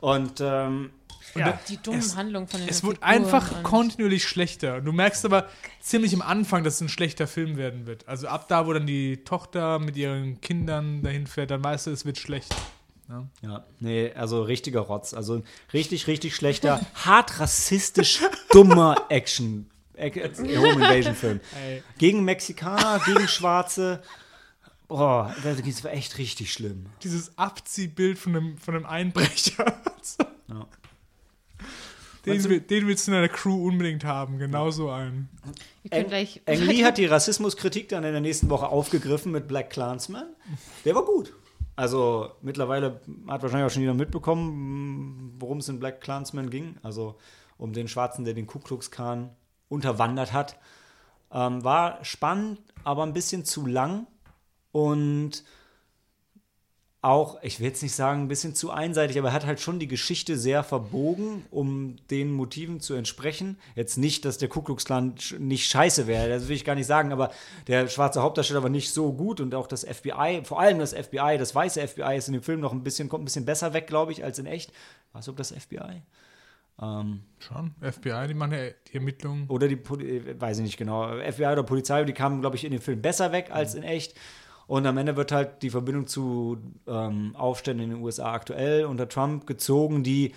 [0.00, 0.90] Und ähm,
[1.34, 4.80] ja, Die dummen Es- Handlungen von den Es wird Figuren einfach und- kontinuierlich schlechter.
[4.80, 5.48] Du merkst aber
[5.80, 8.06] ziemlich am Anfang, dass es ein schlechter Film werden wird.
[8.08, 11.90] Also ab da, wo dann die Tochter mit ihren Kindern dahin fährt, dann weißt du,
[11.90, 12.54] es wird schlecht.
[13.42, 15.12] ja, nee, also richtiger Rotz.
[15.14, 18.20] Also ein richtig, richtig schlechter, hart rassistisch
[18.52, 19.70] dummer Action.
[19.96, 21.40] Ac- Home Invasion Film.
[21.64, 21.82] Ey.
[21.98, 24.02] Gegen Mexikaner, gegen Schwarze.
[24.88, 26.86] Boah, das war echt richtig schlimm.
[27.02, 29.64] Dieses Abziehbild von einem, von einem Einbrecher.
[30.48, 30.66] Ja.
[32.26, 35.28] Den, will- den willst du in deiner Crew unbedingt haben, genauso einen.
[35.82, 36.40] Ihr könnt Ang, gleich.
[36.46, 40.26] Ang Lee hat die Rassismuskritik dann in der nächsten Woche aufgegriffen mit Black Clansman.
[40.84, 41.32] Der war gut.
[41.76, 46.76] Also mittlerweile hat wahrscheinlich auch schon jeder mitbekommen, worum es in Black Clansman ging.
[46.82, 47.16] Also
[47.58, 49.30] um den Schwarzen, der den Ku Klux Klan
[49.68, 50.56] unterwandert hat.
[51.32, 54.06] Ähm, war spannend, aber ein bisschen zu lang
[54.70, 55.42] und
[57.04, 59.78] auch, ich will jetzt nicht sagen, ein bisschen zu einseitig, aber er hat halt schon
[59.78, 63.58] die Geschichte sehr verbogen, um den Motiven zu entsprechen.
[63.74, 66.86] Jetzt nicht, dass der Ku Klux Klan nicht scheiße wäre, das will ich gar nicht
[66.86, 67.30] sagen, aber
[67.66, 71.36] der schwarze Hauptdarsteller war nicht so gut und auch das FBI, vor allem das FBI,
[71.38, 73.86] das weiße FBI ist in dem Film noch ein bisschen, kommt ein bisschen besser weg,
[73.86, 74.72] glaube ich, als in echt.
[75.12, 76.02] Du, ob das FBI?
[76.82, 77.72] Ähm, Schon.
[77.80, 79.46] FBI, die machen ja die Ermittlungen.
[79.48, 82.64] oder die, Poli äh, weiß ich nicht genau, FBI oder Polizei, die kamen, glaube ich,
[82.64, 84.14] in dem Film besser weg als in echt.
[84.66, 89.08] Und am Ende wird halt die Verbindung zu ähm, Aufständen in den USA aktuell unter
[89.08, 90.32] Trump gezogen, die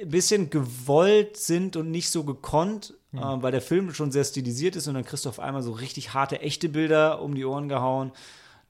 [0.00, 3.18] ein bisschen gewollt sind und nicht so gekonnt, mhm.
[3.18, 5.72] äh, weil der Film schon sehr stilisiert ist und dann kriegst du auf einmal so
[5.72, 8.12] richtig harte, echte Bilder um die Ohren gehauen,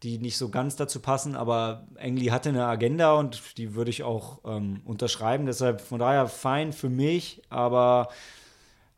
[0.03, 4.03] die nicht so ganz dazu passen, aber Engli hatte eine Agenda und die würde ich
[4.03, 8.09] auch ähm, unterschreiben, deshalb von daher fein für mich, aber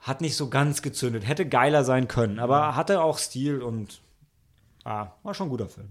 [0.01, 4.01] hat nicht so ganz gezündet, hätte geiler sein können, aber hatte auch Stil und
[4.85, 5.91] ah, war schon ein guter Film.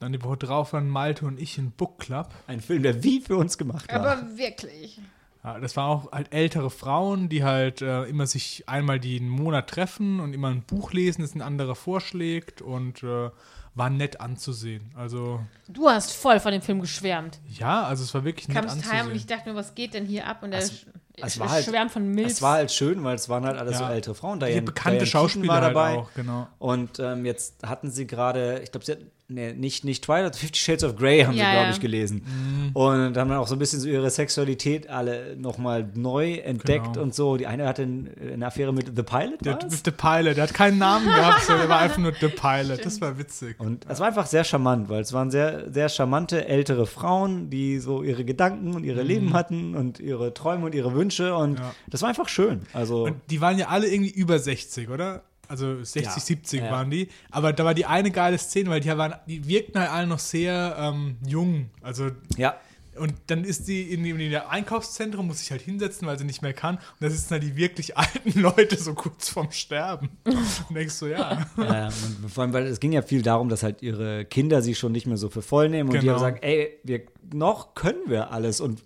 [0.00, 2.30] Dann die Woche drauf waren Malte und ich in Book Club.
[2.46, 4.00] Ein Film, der wie für uns gemacht war.
[4.00, 5.00] Aber wirklich.
[5.42, 9.68] Ja, das waren auch halt ältere Frauen, die halt äh, immer sich einmal den Monat
[9.68, 13.30] treffen und immer ein Buch lesen, das ein anderer vorschlägt und äh,
[13.74, 14.90] war nett anzusehen.
[14.96, 17.40] Also du hast voll von dem Film geschwärmt.
[17.48, 18.98] Ja, also es war wirklich nett Kamst anzusehen.
[18.98, 20.42] heim und ich dachte mir, was geht denn hier ab?
[20.42, 20.68] Und der
[21.16, 22.32] es, war halt, schwärmt von Milch.
[22.32, 23.86] Es war halt schön, weil es waren halt alles ja.
[23.86, 24.40] so ältere Frauen.
[24.40, 25.88] Diane, die bekannte Diane Schauspieler war dabei.
[25.90, 26.48] Halt auch, genau.
[26.58, 28.98] Und ähm, jetzt hatten sie gerade, ich glaube, sie hat
[29.28, 32.22] nee, nicht, nicht Twilight, Fifty Shades of Grey haben ja, sie, glaube ich, gelesen.
[32.24, 32.70] Mhm.
[32.72, 37.02] Und haben dann auch so ein bisschen so ihre Sexualität alle nochmal neu entdeckt genau.
[37.02, 37.36] und so.
[37.36, 39.44] Die eine hatte eine Affäre mit The Pilot.
[39.44, 42.84] Der, The Pilot, der hat keinen Namen gehabt, so, der war einfach nur The Pilot.
[42.84, 43.58] Das war witzig.
[43.58, 47.78] Und es war einfach sehr charmant, weil es waren sehr, sehr charmante ältere Frauen, die
[47.78, 49.08] so ihre Gedanken und ihre mhm.
[49.08, 51.34] Leben hatten und ihre Träume und ihre Wünsche.
[51.34, 51.74] Und ja.
[51.88, 52.62] das war einfach schön.
[52.72, 55.22] Also und die waren ja alle irgendwie über 60, oder?
[55.48, 56.10] Also 60, ja.
[56.10, 56.70] 70 ja.
[56.70, 57.08] waren die.
[57.30, 60.18] Aber da war die eine geile Szene, weil die waren, die wirkten halt alle noch
[60.18, 61.70] sehr ähm, jung.
[61.82, 62.56] Also ja.
[62.96, 64.18] Und dann ist sie in, dem
[64.48, 66.76] Einkaufszentrum, muss sich halt hinsetzen, weil sie nicht mehr kann.
[66.76, 70.10] Und da sitzen halt die wirklich alten Leute so kurz vorm Sterben.
[70.24, 71.46] Und denkst du, ja.
[71.58, 74.74] ja und vor allem, weil es ging ja viel darum, dass halt ihre Kinder sie
[74.74, 75.88] schon nicht mehr so für voll nehmen.
[75.88, 76.02] Und genau.
[76.02, 78.82] die haben gesagt, ey, wir, noch können wir alles und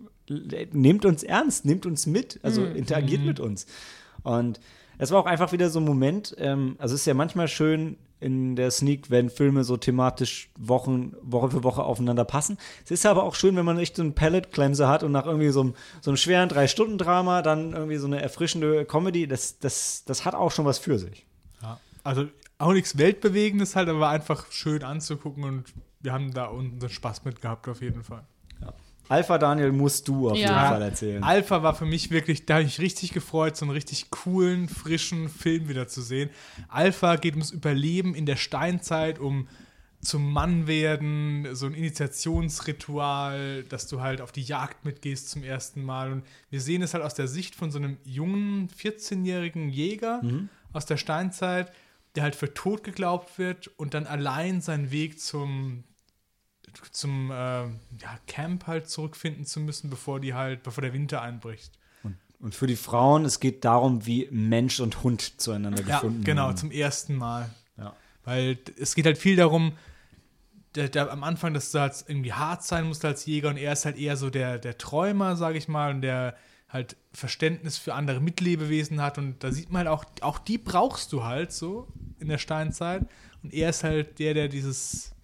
[0.72, 2.76] nehmt uns ernst, nehmt uns mit, also mhm.
[2.76, 3.26] interagiert mhm.
[3.26, 3.66] mit uns.
[4.22, 4.60] Und
[4.98, 7.96] es war auch einfach wieder so ein Moment, ähm, also es ist ja manchmal schön
[8.20, 12.58] in der Sneak, wenn Filme so thematisch Wochen, Woche für Woche aufeinander passen.
[12.84, 15.50] Es ist aber auch schön, wenn man echt so einen Palette-Cleanser hat und nach irgendwie
[15.50, 20.24] so einem, so einem schweren Drei-Stunden-Drama dann irgendwie so eine erfrischende Comedy, das, das, das
[20.24, 21.26] hat auch schon was für sich.
[21.62, 22.26] Ja, also
[22.58, 25.64] auch nichts Weltbewegendes halt, aber einfach schön anzugucken und
[26.00, 28.24] wir haben da unseren Spaß mit gehabt auf jeden Fall.
[29.08, 30.48] Alpha Daniel musst du auf ja.
[30.48, 31.22] jeden Fall erzählen.
[31.22, 34.68] Alpha war für mich wirklich, da habe ich mich richtig gefreut, so einen richtig coolen,
[34.68, 36.30] frischen Film wieder zu sehen.
[36.68, 39.48] Alpha geht ums Überleben in der Steinzeit, um
[40.00, 45.82] zum Mann werden, so ein Initiationsritual, dass du halt auf die Jagd mitgehst zum ersten
[45.82, 46.12] Mal.
[46.12, 50.48] Und wir sehen es halt aus der Sicht von so einem jungen, 14-jährigen Jäger mhm.
[50.72, 51.72] aus der Steinzeit,
[52.14, 55.82] der halt für tot geglaubt wird und dann allein seinen Weg zum,
[56.92, 57.68] zum äh, ja,
[58.26, 61.72] Camp halt zurückfinden zu müssen, bevor die halt, bevor der Winter einbricht.
[62.02, 66.24] Und, und für die Frauen, es geht darum, wie Mensch und Hund zueinander ja, gefunden
[66.24, 66.56] genau, werden.
[66.56, 67.50] Genau, zum ersten Mal.
[67.76, 67.94] Ja.
[68.24, 69.72] Weil es geht halt viel darum,
[70.74, 73.72] der, der, am Anfang, dass du halt irgendwie hart sein musst als Jäger und er
[73.72, 76.36] ist halt eher so der, der Träumer, sage ich mal, und der
[76.68, 81.12] halt Verständnis für andere Mitlebewesen hat und da sieht man halt auch, auch die brauchst
[81.12, 81.88] du halt so
[82.20, 83.06] in der Steinzeit
[83.42, 85.14] und er ist halt der, der dieses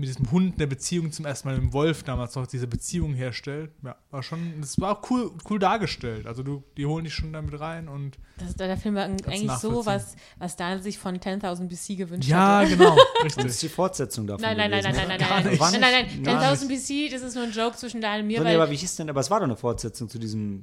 [0.00, 3.12] mit diesem Hund eine Beziehung zum ersten Mal mit dem Wolf damals noch diese Beziehung
[3.12, 3.70] herstellt.
[3.84, 6.26] Ja, war schon, das war auch cool, cool dargestellt.
[6.26, 8.18] Also du, die holen dich schon damit rein und.
[8.38, 12.60] Das, der Film war eigentlich so, was, was Daniel sich von 10.000 BC gewünscht ja,
[12.60, 12.70] hatte.
[12.70, 12.96] Ja, genau.
[13.22, 13.44] Richtig.
[13.44, 14.42] Das ist die Fortsetzung davon.
[14.42, 17.44] Nein, nein, nein, nein, nein, nein, nein, nein, nein, nein, 10.000 BC, das ist nur
[17.44, 18.38] ein Joke zwischen Daniel und mir.
[18.38, 20.62] So, nee, aber wie hieß denn, aber es war doch eine Fortsetzung zu diesem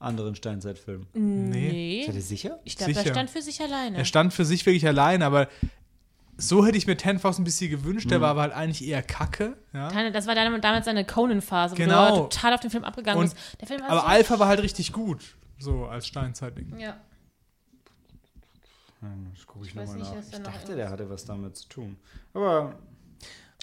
[0.00, 1.06] anderen Steinzeitfilm.
[1.12, 2.04] Nee.
[2.06, 2.60] Seid ihr sicher?
[2.64, 3.98] Ich glaube, er stand für sich alleine.
[3.98, 5.48] Er stand für sich wirklich allein, aber
[6.40, 8.10] so hätte ich mir Tenfaust ein bisschen gewünscht, mhm.
[8.10, 9.56] der war aber halt eigentlich eher kacke.
[9.72, 10.10] Ja.
[10.10, 11.94] Das war damals seine Conan-Phase, genau.
[11.94, 13.36] wo er total auf den Film abgegangen Und, ist.
[13.66, 16.78] Film aber so Alpha war halt richtig gut, so als Steinzeitding.
[16.78, 16.96] Ja.
[19.34, 20.14] Das gucke ich, ich nochmal nach.
[20.32, 21.96] Ich dachte, der hatte was damit zu tun.
[22.34, 22.74] Aber,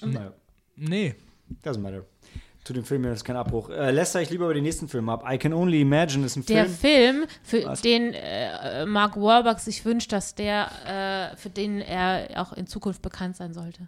[0.02, 0.34] naja.
[0.76, 1.16] Nee.
[1.64, 2.06] Doesn't matter
[2.66, 3.70] zu dem Film, das ist kein Abbruch.
[3.70, 5.24] Äh, Lester, ich lieber über den nächsten Film ab.
[5.30, 6.68] I Can Only Imagine ist ein der Film.
[6.68, 7.82] Der Film, für Was?
[7.82, 13.04] den äh, Mark Wahlberg sich wünscht, dass der, äh, für den er auch in Zukunft
[13.04, 13.88] bekannt sein sollte.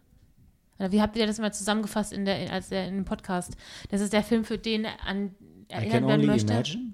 [0.78, 3.58] Oder wie habt ihr das mal zusammengefasst in der, in, als der, in dem Podcast?
[3.90, 5.34] Das ist der Film, für den an
[5.70, 6.54] erinnert werden möchte.
[6.54, 6.94] Imagine?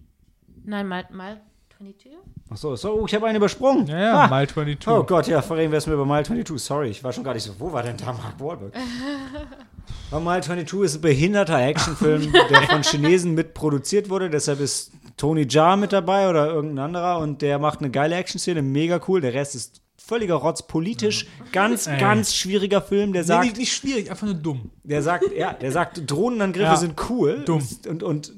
[0.63, 1.41] Nein, mal, mal
[1.77, 2.11] 22?
[2.49, 3.87] Achso, so, oh, ich habe einen übersprungen.
[3.87, 4.27] Ja, ja, ah.
[4.29, 4.87] Mile 22.
[4.87, 6.63] Oh Gott, ja, verreden wir es mir über Mile 22.
[6.63, 8.73] Sorry, ich war schon gar nicht so, wo war denn da Mark Wahlberg?
[10.11, 14.29] Mile 22 ist ein behinderter Actionfilm, der von Chinesen mitproduziert wurde.
[14.29, 18.61] Deshalb ist Tony Jaa mit dabei oder irgendein anderer und der macht eine geile Action-Szene,
[18.61, 19.21] mega cool.
[19.21, 21.99] Der Rest ist völliger Rotz, politisch, ganz, Ey.
[21.99, 23.45] ganz schwieriger Film, der sagt.
[23.45, 24.69] Nee, nicht, schwierig, einfach nur dumm.
[24.83, 27.43] Der sagt, ja, der sagt, Drohnenangriffe ja, sind cool.
[27.45, 27.65] Dumm.
[27.87, 28.33] Und, und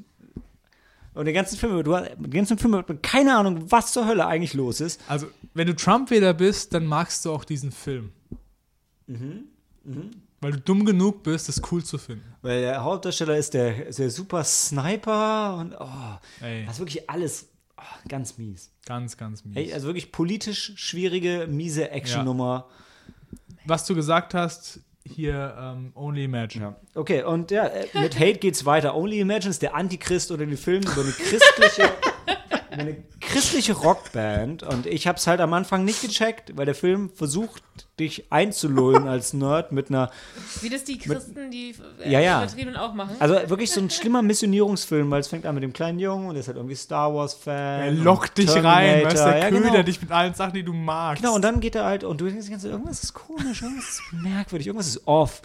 [1.15, 4.53] Und den ganzen Film, du hast den ganzen Film keine Ahnung, was zur Hölle eigentlich
[4.53, 5.01] los ist.
[5.07, 8.11] Also, wenn du Trump-Wähler bist, dann magst du auch diesen Film.
[9.07, 9.45] Mhm.
[9.85, 10.11] Mhm.
[10.45, 12.35] Weil du dumm genug bist, das cool zu finden.
[12.43, 16.65] Weil der Hauptdarsteller ist der, ist der super Sniper und oh, Ey.
[16.65, 17.47] das ist wirklich alles
[17.79, 18.71] oh, ganz mies.
[18.85, 19.57] Ganz, ganz mies.
[19.57, 22.67] Ey, also wirklich politisch schwierige, miese Action-Nummer.
[22.69, 23.55] Ja.
[23.65, 26.65] Was du gesagt hast, hier um, ähm, Only Imagine.
[26.65, 26.75] Ja.
[26.93, 28.95] Okay, und ja, äh, mit Hate geht's weiter.
[28.95, 31.91] Only Imagine ist der Antichrist oder die Film über eine christliche,
[32.79, 34.63] eine christliche Rockband.
[34.63, 37.63] Und ich habe es halt am Anfang nicht gecheckt, weil der Film versucht,
[37.99, 40.11] dich einzulullen als Nerd mit einer.
[40.61, 42.47] Wie das die Christen, mit, die äh, ja, ja.
[42.77, 43.15] auch machen.
[43.19, 46.33] Also wirklich so ein schlimmer Missionierungsfilm, weil es fängt an mit dem kleinen Jungen und
[46.33, 47.81] der ist halt irgendwie Star Wars-Fan.
[47.81, 49.83] Er lockt dich rein, weißt der ja, ködert genau.
[49.83, 51.21] dich mit allen Sachen, die du magst.
[51.21, 54.67] Genau, und dann geht er halt und du denkst, irgendwas ist komisch, irgendwas ist merkwürdig,
[54.67, 55.41] irgendwas ist off.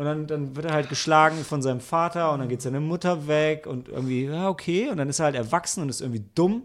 [0.00, 3.28] Und dann, dann wird er halt geschlagen von seinem Vater und dann geht seine Mutter
[3.28, 4.88] weg und irgendwie, ja, okay.
[4.88, 6.62] Und dann ist er halt erwachsen und ist irgendwie dumm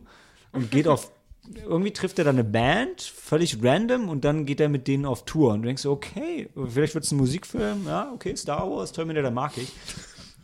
[0.54, 1.12] und geht auf
[1.66, 5.26] irgendwie trifft er dann eine Band, völlig random, und dann geht er mit denen auf
[5.26, 5.52] Tour.
[5.52, 9.58] Und du denkst, okay, vielleicht wird es ein Musikfilm, ja, okay, Star Wars, Terminator mag
[9.58, 9.70] ich.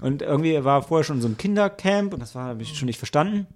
[0.01, 2.87] Und irgendwie er war vorher schon in so einem Kindercamp und das habe ich schon
[2.87, 3.47] nicht verstanden.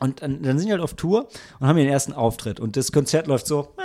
[0.00, 1.28] Und dann, dann, sind die halt auf Tour
[1.60, 2.58] und haben ihren ersten Auftritt.
[2.58, 3.76] Und das Konzert läuft so.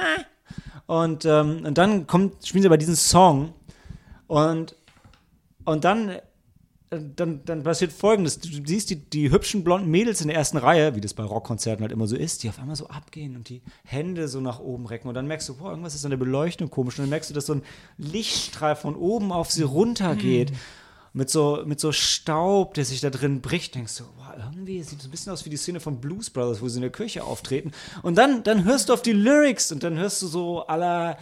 [0.87, 3.53] Und, ähm, und dann kommt, spielen sie aber diesen Song.
[4.25, 4.75] Und,
[5.67, 6.19] und dann
[6.89, 10.95] dann, dann passiert folgendes: Du siehst die, die hübschen blonden Mädels in der ersten Reihe,
[10.95, 13.61] wie das bei Rockkonzerten halt immer so ist, die auf einmal so abgehen und die
[13.83, 15.09] Hände so nach oben recken.
[15.09, 16.97] Und dann merkst du, boah, irgendwas ist an der Beleuchtung komisch.
[16.97, 17.63] Und dann merkst du, dass so ein
[17.97, 20.51] Lichtstrahl von oben auf sie runtergeht.
[20.51, 20.57] Mhm.
[21.13, 24.99] Mit so, mit so Staub, der sich da drin bricht, denkst du, boah, irgendwie sieht
[24.99, 27.23] es ein bisschen aus wie die Szene von Blues Brothers, wo sie in der Kirche
[27.23, 27.71] auftreten.
[28.03, 31.17] Und dann, dann hörst du auf die Lyrics und dann hörst du so aller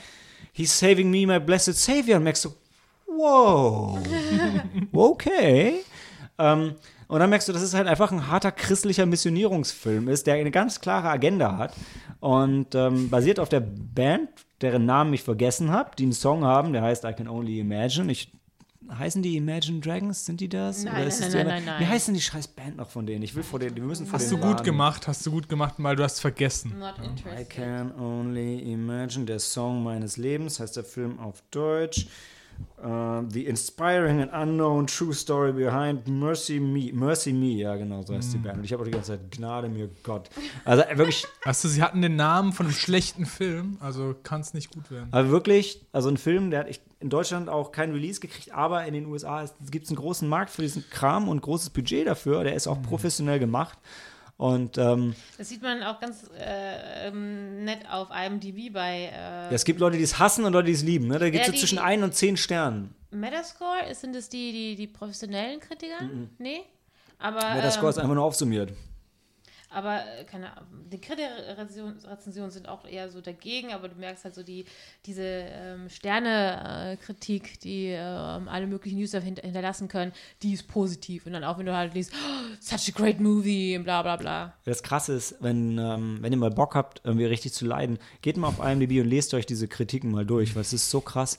[0.52, 2.54] He's saving me, my blessed Savior, und merkst du,
[3.08, 3.98] wow,
[4.94, 5.82] okay.
[6.38, 6.76] ähm,
[7.08, 10.52] und dann merkst du, dass es halt einfach ein harter christlicher Missionierungsfilm ist, der eine
[10.52, 11.74] ganz klare Agenda hat
[12.20, 14.30] und ähm, basiert auf der Band,
[14.62, 18.12] deren Namen ich vergessen habe, die einen Song haben, der heißt I Can Only Imagine.
[18.12, 18.32] Ich,
[18.92, 20.26] heißen die Imagine Dragons?
[20.26, 20.84] Sind die das?
[20.84, 23.22] Nein, nein, nein, nein, nein, nein, Wie heißen die scheiß Band noch von denen?
[23.22, 24.64] Ich will vor denen, wir müssen vor Hast du gut warten.
[24.64, 26.76] gemacht, hast du gut gemacht, weil du hast vergessen.
[26.80, 26.96] Not
[27.40, 32.08] I Can Only Imagine, der Song meines Lebens, heißt der Film auf Deutsch.
[32.78, 36.92] Uh, the Inspiring and Unknown True Story Behind Mercy Me.
[36.94, 38.32] Mercy Me, ja, genau, so heißt mm.
[38.34, 38.58] die Band.
[38.60, 40.30] Und ich habe auch die ganze Zeit Gnade mir Gott.
[40.66, 41.26] Also äh, wirklich.
[41.46, 44.92] Weißt du, sie hatten den Namen von einem schlechten Film, also kann es nicht gut
[44.92, 45.08] werden.
[45.12, 48.94] Aber wirklich, also ein Film, der hat in Deutschland auch kein Release gekriegt, aber in
[48.94, 52.44] den USA gibt es einen großen Markt für diesen Kram und großes Budget dafür.
[52.44, 52.84] Der ist auch mm.
[52.84, 53.80] professionell gemacht.
[54.38, 59.10] Und, ähm, das sieht man auch ganz äh, ähm, nett auf IMDb bei.
[59.14, 61.08] Äh, ja, es gibt Leute, die es hassen und Leute, die es lieben.
[61.08, 61.20] Ne?
[61.20, 62.94] Da gibt es ja, so zwischen 1 und 10 Sternen.
[63.12, 66.04] Metascore, sind das die, die, die professionellen Kritiker?
[66.04, 66.30] Mhm.
[66.38, 66.62] Nee.
[67.18, 68.74] Aber, Metascore ähm, ist einfach nur aufsummiert.
[69.70, 70.52] Aber äh, keine
[70.92, 74.66] die Kritikerrezensionen sind auch eher so dagegen, aber du merkst halt so die,
[75.06, 81.26] diese ähm, Sterne-Kritik, die äh, alle möglichen User hint hinterlassen können, die ist positiv.
[81.26, 84.54] Und dann auch, wenn du halt liest, oh, such a great movie, bla bla bla.
[84.64, 88.38] Das Krasse ist, wenn, ähm, wenn ihr mal Bock habt, irgendwie richtig zu leiden, geht
[88.38, 91.38] mal auf IMDb und lest euch diese Kritiken mal durch, weil es ist so krass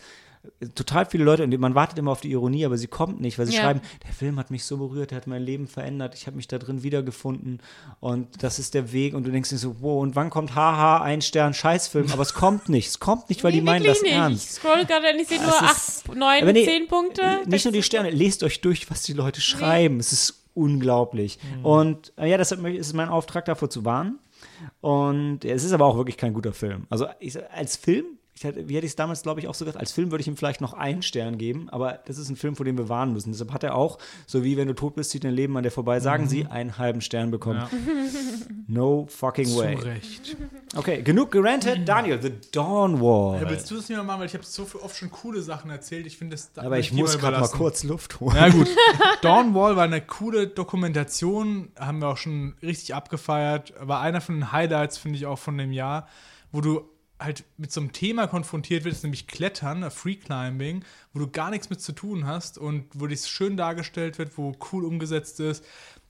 [0.74, 3.46] total viele Leute, und man wartet immer auf die Ironie, aber sie kommt nicht, weil
[3.46, 3.62] sie ja.
[3.62, 6.48] schreiben, der Film hat mich so berührt, der hat mein Leben verändert, ich habe mich
[6.48, 7.60] da drin wiedergefunden
[8.00, 11.02] und das ist der Weg und du denkst dir so, wow, und wann kommt haha,
[11.02, 14.02] ein Stern, Scheißfilm, aber es kommt nicht, es kommt nicht, weil nee, die meinen das
[14.02, 14.12] nicht.
[14.12, 14.44] ernst.
[14.44, 17.40] Ich scroll gerade und ich sehe nur acht, neun, nee, zehn Punkte.
[17.46, 20.00] Nicht nur die Sterne, lest euch durch, was die Leute schreiben, nee.
[20.00, 21.38] es ist unglaublich.
[21.58, 21.64] Mhm.
[21.64, 24.18] Und äh, ja, deshalb ist es mein Auftrag, davor zu warnen.
[24.80, 26.86] Und es ist aber auch wirklich kein guter Film.
[26.88, 28.06] Also ich, als Film
[28.44, 30.28] hätte, wie hätte ich es damals, glaube ich, auch so gesagt, als Film würde ich
[30.28, 33.12] ihm vielleicht noch einen Stern geben, aber das ist ein Film, vor dem wir warnen
[33.12, 33.32] müssen.
[33.32, 35.70] Deshalb hat er auch, so wie wenn du tot bist, zieht dein Leben an dir
[35.70, 36.28] vorbei, sagen mhm.
[36.28, 37.60] sie, einen halben Stern bekommen.
[37.60, 37.70] Ja.
[38.68, 39.78] No fucking way.
[39.78, 40.36] Zu Recht.
[40.74, 41.88] Okay, genug gerantet.
[41.88, 43.40] Daniel, The Dawn Wall.
[43.40, 45.70] Ja, willst du es nicht mal machen, weil ich habe so oft schon coole Sachen
[45.70, 46.04] erzählt.
[46.04, 46.50] Ich finde das.
[46.56, 48.34] Aber ich muss gerade mal kurz Luft holen.
[48.34, 48.68] Ja, gut.
[49.22, 53.72] Dawn Wall war eine coole Dokumentation, haben wir auch schon richtig abgefeiert.
[53.80, 56.08] War einer von den Highlights, finde ich, auch von dem Jahr,
[56.50, 56.88] wo du
[57.18, 61.50] halt mit so einem Thema konfrontiert wird, nämlich Klettern, äh, Free Climbing, wo du gar
[61.50, 65.64] nichts mit zu tun hast und wo das schön dargestellt wird, wo cool umgesetzt ist,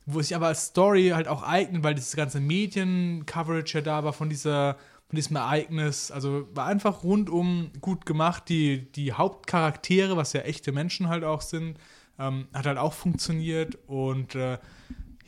[0.05, 4.13] wo sich aber als Story halt auch eignet, weil dieses ganze Medien-Coverage ja da war
[4.13, 4.77] von dieser
[5.09, 6.11] von diesem Ereignis.
[6.11, 8.49] Also war einfach rundum gut gemacht.
[8.49, 11.79] Die, die Hauptcharaktere, was ja echte Menschen halt auch sind,
[12.19, 14.59] ähm, hat halt auch funktioniert und äh,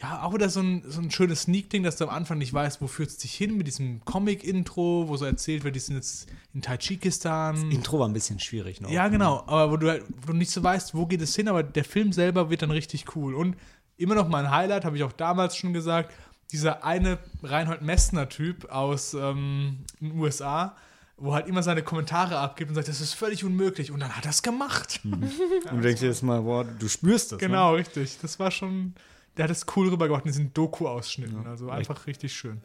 [0.01, 2.81] ja, auch wieder so ein, so ein schönes Sneak-Ding, dass du am Anfang nicht weißt,
[2.81, 6.29] wo führt es dich hin mit diesem Comic-Intro, wo so erzählt wird, die sind jetzt
[6.55, 7.57] in Tadschikistan.
[7.57, 8.91] Das Intro war ein bisschen schwierig noch.
[8.91, 11.49] Ja, genau, aber wo du, halt, wo du nicht so weißt, wo geht es hin,
[11.49, 13.35] aber der Film selber wird dann richtig cool.
[13.35, 13.57] Und
[13.97, 16.15] immer noch mein Highlight, habe ich auch damals schon gesagt,
[16.53, 20.77] dieser eine Reinhold Messner-Typ aus ähm, den USA,
[21.17, 23.91] wo halt immer seine Kommentare abgibt und sagt, das ist völlig unmöglich.
[23.91, 25.01] Und dann hat er es gemacht.
[25.03, 25.25] Mhm.
[25.71, 27.39] und du denkst dir jetzt mal, boah, du spürst das.
[27.41, 27.79] Genau, ne?
[27.79, 28.19] richtig.
[28.23, 28.95] Das war schon,
[29.39, 31.45] der hat es cool rübergebracht in diesen Doku-Ausschnitten.
[31.45, 32.61] Ja, also einfach richtig schön.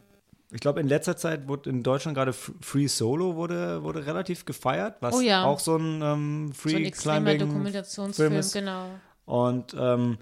[0.52, 4.98] Ich glaube, in letzter Zeit wurde in Deutschland gerade Free Solo wurde, wurde relativ gefeiert,
[5.00, 5.46] was oh ja.
[5.46, 8.54] auch so ein ähm, Free so ein Climbing Dokumentationsfilm ist.
[8.54, 8.90] genau.
[9.26, 10.18] Und ähm,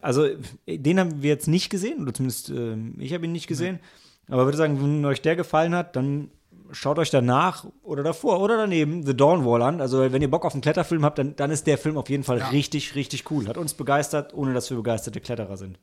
[0.00, 0.28] also
[0.66, 3.78] den haben wir jetzt nicht gesehen, oder zumindest äh, ich habe ihn nicht gesehen.
[4.26, 4.34] Nee.
[4.34, 6.30] Aber würde sagen, wenn euch der gefallen hat, dann
[6.72, 9.80] schaut euch danach oder davor oder daneben The Dawn Wall an.
[9.80, 12.24] Also wenn ihr Bock auf einen Kletterfilm habt, dann, dann ist der Film auf jeden
[12.24, 12.48] Fall ja.
[12.48, 13.48] richtig, richtig cool.
[13.48, 15.78] Hat uns begeistert, ohne dass wir begeisterte Kletterer sind.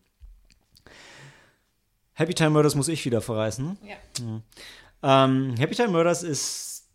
[2.14, 3.78] Happy Time Murders muss ich wieder verreißen.
[3.84, 3.96] Ja.
[4.24, 5.26] ja.
[5.26, 6.88] Ähm, Happy Time Murders ist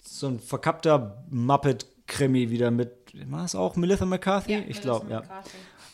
[0.00, 2.92] so ein verkappter Muppet-Krimi wieder mit,
[3.30, 4.52] war es auch Melissa McCarthy?
[4.52, 5.22] Ja, ich glaube, ja.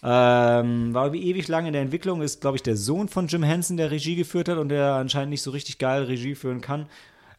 [0.02, 3.42] Ähm, war wie ewig lang in der Entwicklung, ist, glaube ich, der Sohn von Jim
[3.42, 6.86] Henson, der Regie geführt hat und der anscheinend nicht so richtig geil Regie führen kann.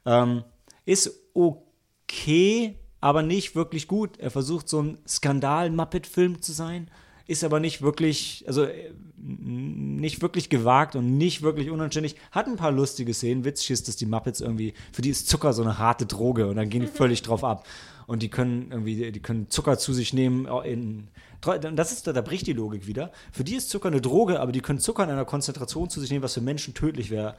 [0.07, 0.43] Ähm,
[0.85, 4.17] ist okay, aber nicht wirklich gut.
[4.17, 6.89] Er versucht, so ein Skandal-Muppet-Film zu sein
[7.27, 12.15] ist aber nicht wirklich, also äh, nicht wirklich gewagt und nicht wirklich unanständig.
[12.31, 13.43] Hat ein paar lustige Szenen.
[13.43, 16.55] Witzig ist, dass die Muppets irgendwie, für die ist Zucker so eine harte Droge und
[16.55, 17.67] dann gehen die völlig drauf ab.
[18.05, 21.09] Und die können irgendwie, die können Zucker zu sich nehmen in,
[21.41, 23.11] das ist, da bricht die Logik wieder.
[23.33, 26.09] Für die ist Zucker eine Droge, aber die können Zucker in einer Konzentration zu sich
[26.09, 27.35] nehmen, was für Menschen tödlich wäre.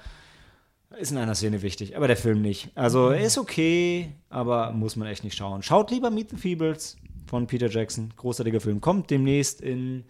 [0.97, 2.70] Ist in einer Szene wichtig, aber der Film nicht.
[2.74, 5.62] Also er ist okay, aber muss man echt nicht schauen.
[5.62, 8.12] Schaut lieber Meet the Feebles von Peter Jackson.
[8.16, 8.80] Großartiger Film.
[8.80, 10.05] Kommt demnächst in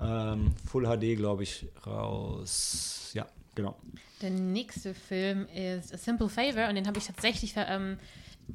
[0.00, 3.10] ähm, Full HD, glaube ich, raus.
[3.14, 3.76] Ja, genau.
[4.20, 7.96] Der nächste Film ist A Simple Favor und den habe ich tatsächlich ähm,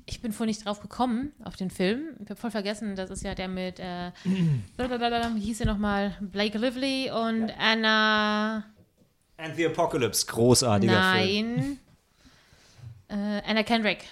[0.05, 2.09] ich bin vorhin nicht drauf gekommen, auf den Film.
[2.23, 6.15] Ich habe voll vergessen, das ist ja der mit, äh, wie hieß er nochmal?
[6.21, 7.55] Blake Lively und ja.
[7.57, 8.65] Anna.
[9.37, 11.27] And the Apocalypse, großartiger Nein.
[11.27, 11.79] Film.
[13.09, 13.43] Nein.
[13.43, 14.05] Äh, Anna Kendrick.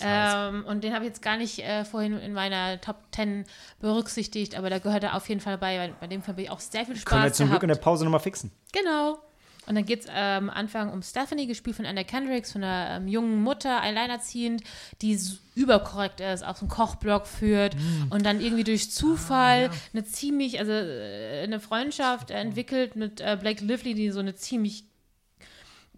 [0.00, 3.44] Ähm, und den habe ich jetzt gar nicht äh, vorhin in meiner Top 10
[3.80, 5.76] berücksichtigt, aber da gehört er auf jeden Fall bei.
[5.76, 7.68] Bei, bei dem Film habe ich auch sehr viel Spaß Können wir zum Glück in
[7.68, 8.50] der Pause nochmal fixen.
[8.72, 9.18] Genau.
[9.66, 12.96] Und dann geht es am ähm, Anfang um Stephanie, gespielt von Anna Kendricks, von einer
[12.96, 14.62] ähm, jungen Mutter, alleinerziehend,
[15.00, 15.18] die
[15.54, 18.10] überkorrekt ist, auf so einen Kochblog führt mm.
[18.10, 19.80] und dann irgendwie durch Zufall ah, ja.
[19.92, 24.84] eine ziemlich, also äh, eine Freundschaft entwickelt mit äh, Blake Lively, die so eine ziemlich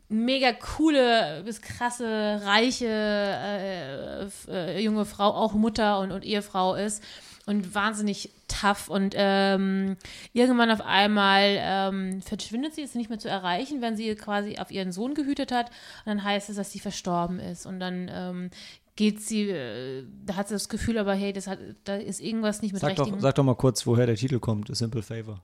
[0.09, 7.03] mega coole bis krasse, reiche äh, äh, junge Frau, auch Mutter und, und Ehefrau ist
[7.47, 9.97] und wahnsinnig tough und ähm,
[10.33, 14.71] irgendwann auf einmal ähm, verschwindet sie, ist nicht mehr zu erreichen, wenn sie quasi auf
[14.71, 18.51] ihren Sohn gehütet hat und dann heißt es, dass sie verstorben ist und dann ähm,
[18.97, 22.63] geht sie, äh, da hat sie das Gefühl, aber hey, das hat, da ist irgendwas
[22.63, 23.13] nicht mit sag richtigen.
[23.13, 25.41] Doch, sag doch mal kurz, woher der Titel kommt, A Simple Favor.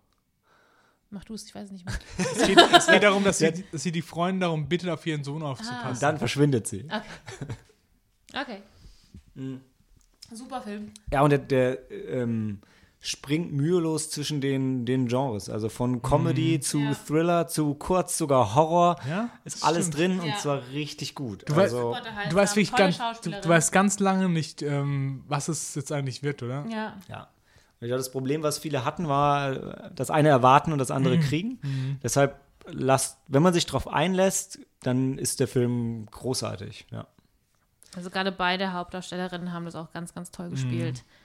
[1.11, 1.95] Mach du es, ich weiß es nicht mehr.
[2.19, 5.23] es, geht, es geht darum, dass sie, dass sie, die Freundin darum bittet, auf ihren
[5.23, 5.85] Sohn aufzupassen.
[5.85, 5.91] Ah.
[5.91, 6.85] Und dann verschwindet sie.
[6.85, 7.53] Okay.
[8.35, 8.63] Okay.
[9.35, 9.61] Mhm.
[10.35, 10.91] Super Film.
[11.13, 12.61] Ja, und der, der ähm,
[13.01, 15.51] springt mühelos zwischen den, den Genres.
[15.51, 16.63] Also von Comedy mm.
[16.63, 16.95] zu ja.
[16.95, 18.97] Thriller zu kurz sogar Horror.
[19.09, 19.99] Ja, ist alles stimmt.
[19.99, 20.33] drin ja.
[20.35, 21.49] und zwar richtig gut.
[21.49, 25.49] Du, also, weißt, du weißt wirklich ganz, du, du, weißt ganz lange nicht, ähm, was
[25.49, 26.65] es jetzt eigentlich wird, oder?
[26.71, 26.97] Ja.
[27.09, 27.29] Ja.
[27.81, 31.21] Ich glaube, das Problem, was viele hatten, war das eine erwarten und das andere mhm.
[31.21, 31.59] kriegen.
[31.63, 31.99] Mhm.
[32.05, 37.09] Deshalb lasst, wenn man sich darauf einlässt, dann ist der Film großartig, ja.
[37.97, 41.05] Also gerade beide Hauptdarstellerinnen haben das auch ganz, ganz toll gespielt.
[41.05, 41.23] Mhm.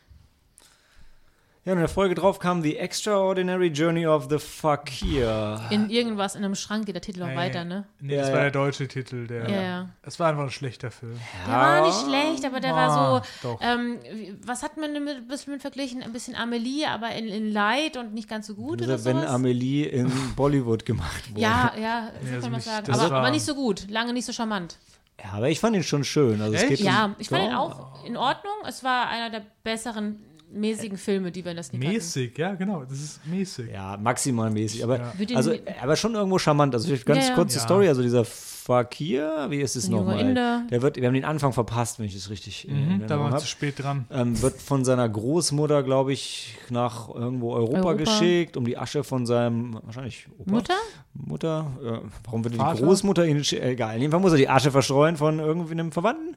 [1.67, 5.59] Ja, und in der Folge drauf kam The Extraordinary Journey of the Fakir.
[5.69, 7.83] In irgendwas in einem Schrank geht der Titel auch weiter, ne?
[7.99, 9.27] Nee, ja, das war der deutsche Titel.
[9.27, 9.89] Der, ja, ja.
[10.01, 11.19] Es war einfach ein schlechter Film.
[11.45, 13.59] Der war nicht schlecht, aber der ah, war so.
[13.61, 13.97] Ähm,
[14.45, 16.01] was hat man mit, ein bisschen mit verglichen?
[16.03, 18.81] Ein bisschen Amelie, aber in, in Light und nicht ganz so gut.
[18.81, 21.41] Oder wenn Amelie in Bollywood gemacht wurde.
[21.41, 22.89] Ja, ja, so kann man mich, sagen.
[22.93, 24.77] Aber, aber nicht so gut, lange nicht so charmant.
[25.23, 26.41] Ja, aber ich fand ihn schon schön.
[26.41, 28.53] Also es geht ja, ich fand ihn auch in Ordnung.
[28.67, 32.41] Es war einer der besseren mäßigen Filme, die wir in das nicht Mäßig, hatten.
[32.41, 33.71] ja, genau, das ist mäßig.
[33.71, 35.13] Ja, maximal mäßig, aber, ja.
[35.35, 36.73] also, aber schon irgendwo charmant.
[36.73, 37.63] Also ganz ja, kurze ja.
[37.63, 38.25] Story, also dieser
[38.67, 40.33] Fakir, wie ist es nochmal?
[40.69, 43.37] Der wird, wir haben den Anfang verpasst, wenn ich das richtig mhm, Da war wir
[43.37, 44.05] zu spät dran.
[44.11, 49.05] Ähm, wird von seiner Großmutter, glaube ich, nach irgendwo Europa, Europa, geschickt, um die Asche
[49.05, 50.51] von seinem, wahrscheinlich Opa?
[50.51, 50.73] Mutter?
[51.13, 51.71] Mutter?
[51.81, 55.15] Äh, warum wird die Großmutter ihn, egal, in jedem Fall muss er die Asche verstreuen
[55.15, 56.35] von irgendwie einem Verwandten.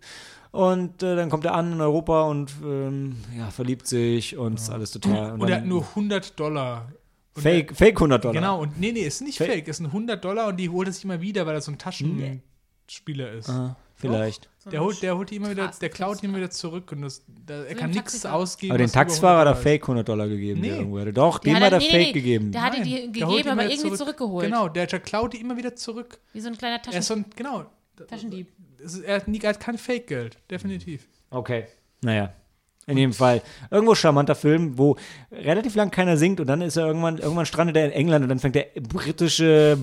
[0.53, 4.63] Und äh, dann kommt er an in Europa und ähm, ja, verliebt sich und ja.
[4.65, 5.33] ist alles total.
[5.35, 6.89] Und, und er hat nur 100 Dollar.
[7.37, 8.35] Und fake, er, fake 100 Dollar.
[8.35, 10.89] Genau, und nee, nee, ist nicht fake, fake ist ein 100 Dollar und die holt
[10.89, 13.49] er sich immer wieder, weil er so ein Taschenspieler ist.
[13.49, 13.77] Aha.
[13.95, 14.49] vielleicht.
[14.59, 16.29] So Der holt, der holt die immer wieder, der klaut die Straßenkünstler.
[16.29, 18.73] immer wieder zurück und das, da, er kann nichts ausgeben.
[18.73, 19.63] Aber den Taxifahrer hat er 100 ist.
[19.71, 20.61] Fake 100 Dollar gegeben.
[20.61, 20.69] Nee.
[20.69, 21.13] Der irgendwo hätte.
[21.13, 22.53] Doch, Der dem hat hat er- nee, Fake nee, gegeben.
[22.53, 23.97] Der Nein, die der gegeben, immer aber irgendwie zurück.
[23.99, 24.45] zurückgeholt.
[24.47, 26.19] Genau, der, der klaut die immer wieder zurück.
[26.33, 27.65] Wie so ein kleiner Er Taschen ist so ein, genau,
[28.09, 28.49] Taschendieb.
[28.85, 31.07] Es ist, er, hat nie, er hat kein Fake-Geld, definitiv.
[31.31, 31.67] Okay.
[32.03, 32.33] Naja.
[32.87, 33.41] In jedem Fall.
[33.71, 34.97] Irgendwo charmanter Film, wo
[35.31, 38.31] relativ lang keiner singt und dann ist er irgendwann, irgendwann strandet er in England und
[38.31, 39.79] dann fängt der britische,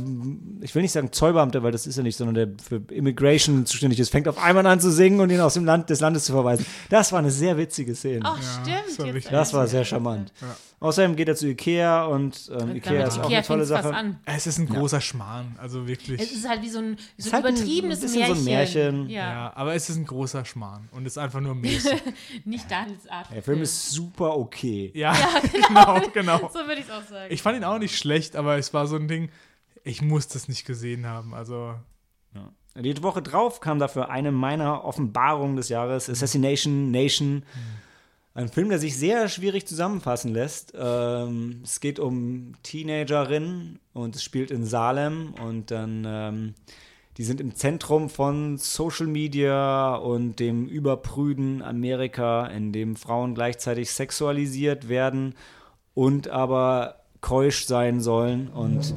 [0.61, 3.99] ich will nicht sagen Zollbeamte, weil das ist er nicht, sondern der für Immigration zuständig
[3.99, 6.33] ist, fängt auf einmal an zu singen und ihn aus dem Land des Landes zu
[6.33, 6.65] verweisen.
[6.89, 8.21] Das war eine sehr witzige Szene.
[8.23, 8.37] Ach,
[8.67, 9.15] Ja, stimmt.
[9.15, 10.33] das war das war sehr charmant.
[10.41, 10.47] Ja.
[10.79, 13.91] Außerdem geht er zu Ikea und ähm, Ikea ist auch Ikea eine tolle Sache.
[13.95, 14.19] an.
[14.25, 16.21] Es ist ein großer Schmarrn, also wirklich.
[16.21, 18.37] Es ist halt wie so ein, wie so Ist ein halt ein übertriebenes so Märchen.
[18.37, 19.09] ein Märchen.
[19.09, 19.53] Ja, ja.
[19.55, 21.99] aber es ist ein großer Schmarrn und ist einfach nur mäßig.
[22.45, 23.31] nicht Daniels Art.
[23.33, 24.91] Der Film ist super okay.
[24.93, 25.15] ja,
[25.67, 26.51] genau, genau.
[26.53, 27.33] So würde ich es auch sagen.
[27.33, 29.29] Ich fand ihn auch nicht schlecht, aber es war so ein Ding,
[29.83, 31.33] ich muss das nicht gesehen haben.
[31.33, 31.73] Also,
[32.75, 37.43] Die Woche drauf kam dafür eine meiner Offenbarungen des Jahres, Assassination Nation.
[38.37, 40.71] Ein Film, der sich sehr schwierig zusammenfassen lässt.
[40.77, 46.53] Ähm, es geht um Teenagerinnen und es spielt in Salem und dann ähm,
[47.17, 53.89] die sind im Zentrum von Social Media und dem überprüden Amerika, in dem Frauen gleichzeitig
[53.89, 55.33] sexualisiert werden
[55.95, 58.93] und aber keusch sein sollen und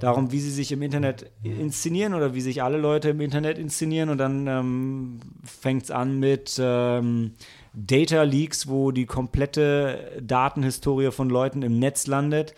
[0.00, 4.10] darum, wie sie sich im Internet inszenieren oder wie sich alle Leute im Internet inszenieren
[4.10, 7.32] und dann ähm, fängt es an mit ähm,
[7.74, 12.54] Data Leaks, wo die komplette Datenhistorie von Leuten im Netz landet,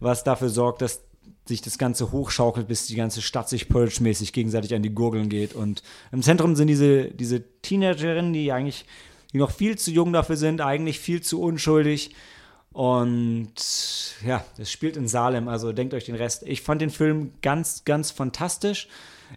[0.00, 1.02] was dafür sorgt, dass
[1.46, 5.54] sich das Ganze hochschaukelt, bis die ganze Stadt sich Purge-mäßig gegenseitig an die Gurgeln geht.
[5.54, 8.84] Und im Zentrum sind diese, diese Teenagerinnen, die eigentlich
[9.32, 12.14] die noch viel zu jung dafür sind, eigentlich viel zu unschuldig.
[12.72, 13.54] Und
[14.24, 16.42] ja, das spielt in Salem, also denkt euch den Rest.
[16.44, 18.88] Ich fand den Film ganz, ganz fantastisch.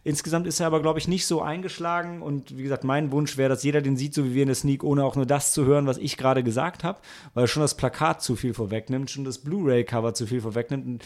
[0.04, 2.22] Insgesamt ist er aber, glaube ich, nicht so eingeschlagen.
[2.22, 4.56] Und wie gesagt, mein Wunsch wäre, dass jeder den sieht, so wie wir in der
[4.56, 7.00] Sneak, ohne auch nur das zu hören, was ich gerade gesagt habe,
[7.34, 10.86] weil schon das Plakat zu viel vorwegnimmt, schon das Blu-ray-Cover zu viel vorwegnimmt.
[10.86, 11.06] Und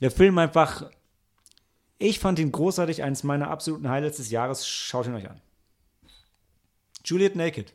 [0.00, 0.90] der Film einfach,
[1.98, 4.66] ich fand ihn großartig, eines meiner absoluten Highlights des Jahres.
[4.66, 5.40] Schaut ihn euch an.
[7.04, 7.72] Juliet Naked.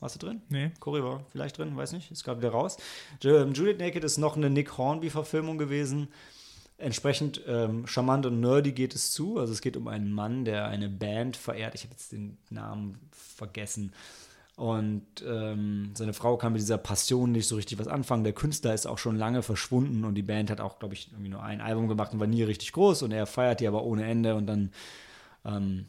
[0.00, 0.40] Warst du drin?
[0.48, 0.70] nee.
[0.80, 2.78] Cory war vielleicht drin, weiß nicht, ist gerade wieder raus.
[3.22, 6.08] Ju- Juliet Naked ist noch eine Nick Hornby-Verfilmung gewesen.
[6.80, 9.38] Entsprechend ähm, charmant und nerdy geht es zu.
[9.38, 11.74] Also es geht um einen Mann, der eine Band verehrt.
[11.74, 13.92] Ich habe jetzt den Namen vergessen.
[14.56, 18.24] Und ähm, seine Frau kann mit dieser Passion nicht so richtig was anfangen.
[18.24, 21.30] Der Künstler ist auch schon lange verschwunden und die Band hat auch, glaube ich, irgendwie
[21.30, 23.02] nur ein Album gemacht und war nie richtig groß.
[23.02, 24.70] Und er feiert die aber ohne Ende und dann
[25.46, 25.86] ähm,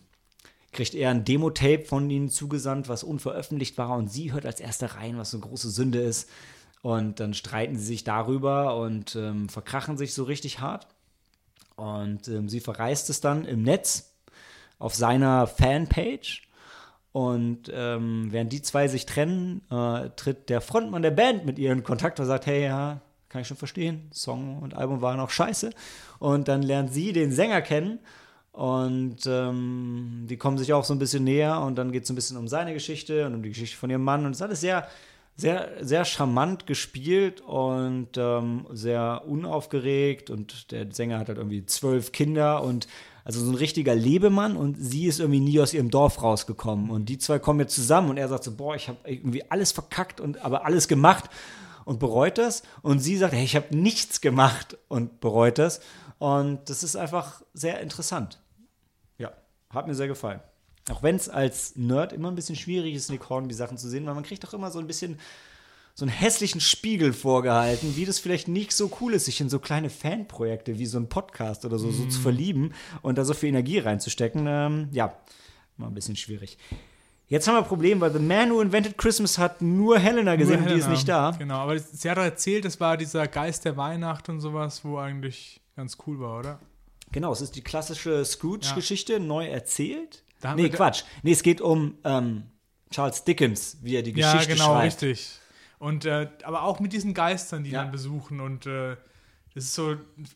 [0.71, 4.95] kriegt er ein Demo-Tape von ihnen zugesandt, was unveröffentlicht war und sie hört als erste
[4.95, 6.29] rein, was so eine große Sünde ist.
[6.81, 10.87] Und dann streiten sie sich darüber und ähm, verkrachen sich so richtig hart.
[11.75, 14.15] Und ähm, sie verreist es dann im Netz
[14.79, 16.47] auf seiner Fanpage.
[17.11, 21.71] Und ähm, während die zwei sich trennen, äh, tritt der Frontmann der Band mit ihr
[21.71, 25.29] in Kontakt und sagt, hey, ja, kann ich schon verstehen, Song und Album waren auch
[25.29, 25.71] scheiße.
[26.19, 27.99] Und dann lernt sie den Sänger kennen
[28.51, 32.15] und ähm, die kommen sich auch so ein bisschen näher und dann geht es ein
[32.15, 34.25] bisschen um seine Geschichte und um die Geschichte von ihrem Mann.
[34.25, 34.87] Und es ist alles sehr,
[35.41, 40.29] sehr, sehr charmant gespielt und ähm, sehr unaufgeregt.
[40.29, 42.87] Und der Sänger hat halt irgendwie zwölf Kinder und
[43.23, 46.89] also so ein richtiger Lebemann und sie ist irgendwie nie aus ihrem Dorf rausgekommen.
[46.89, 49.71] Und die zwei kommen jetzt zusammen und er sagt so, boah, ich habe irgendwie alles
[49.71, 51.29] verkackt und aber alles gemacht
[51.85, 52.63] und bereut das.
[52.83, 55.81] Und sie sagt, hey, ich habe nichts gemacht und bereut das.
[56.19, 58.39] Und das ist einfach sehr interessant.
[59.17, 59.31] Ja,
[59.71, 60.39] hat mir sehr gefallen.
[60.91, 64.05] Auch wenn es als Nerd immer ein bisschen schwierig ist, Nick Hornby Sachen zu sehen,
[64.05, 65.19] weil man kriegt doch immer so ein bisschen
[65.93, 69.59] so einen hässlichen Spiegel vorgehalten, wie das vielleicht nicht so cool ist, sich in so
[69.59, 73.49] kleine Fanprojekte wie so ein Podcast oder so, so zu verlieben und da so viel
[73.49, 74.45] Energie reinzustecken.
[74.47, 75.13] Ähm, ja,
[75.77, 76.57] mal ein bisschen schwierig.
[77.27, 80.59] Jetzt haben wir ein Problem, weil The Man Who Invented Christmas hat nur Helena gesehen
[80.59, 80.95] Nur und die ist Helena.
[80.95, 81.31] nicht da.
[81.37, 84.97] Genau, aber sie hat doch erzählt, es war dieser Geist der Weihnacht und sowas, wo
[84.97, 86.59] eigentlich ganz cool war, oder?
[87.11, 90.23] Genau, es ist die klassische Scrooge-Geschichte, neu erzählt.
[90.41, 91.03] Da Nee, Quatsch.
[91.23, 92.43] Nee, es geht um ähm,
[92.89, 95.01] Charles Dickens, wie er die Ja, Geschichte genau, schreibt.
[95.01, 95.39] richtig.
[95.79, 97.83] Und äh, aber auch mit diesen Geistern, die Ja.
[97.83, 98.97] dann besuchen und äh,
[99.53, 99.95] das ist so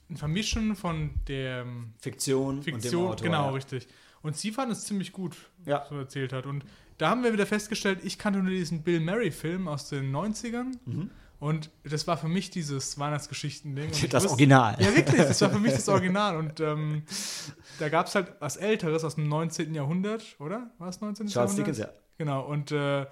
[0.10, 3.24] ein Vermischen von der ähm, Fiktion, und Fiktion, dem Autor.
[3.26, 3.52] genau, ja.
[3.52, 3.88] richtig.
[4.22, 5.86] Und sie fand es ziemlich gut, Ja.
[5.90, 6.46] so erzählt hat.
[6.46, 6.66] Und
[6.98, 10.74] da haben wir wieder festgestellt, ich kannte nur diesen Bill Murray-Film aus den 90ern.
[10.86, 11.12] Mhm.
[11.40, 13.92] Und das war für mich dieses Weihnachtsgeschichten-Ding.
[14.10, 14.76] Das wusste- Original.
[14.80, 16.38] Ja, wirklich, das war für mich das Original.
[16.38, 17.04] Und ähm,
[17.80, 19.76] da gab es halt was Älteres aus dem 19.
[19.76, 20.72] Jahrhundert, oder?
[20.78, 21.28] War es 19.
[21.28, 21.58] Charles Jahrhundert?
[21.78, 21.90] Dickens, ja.
[22.18, 23.06] Genau, und äh,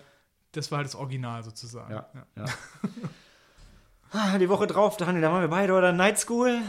[0.54, 1.91] das war halt das Original sozusagen.
[1.94, 2.45] Ja, ja.
[4.16, 6.60] Ah, die Woche drauf, da haben wir beide oder Night School.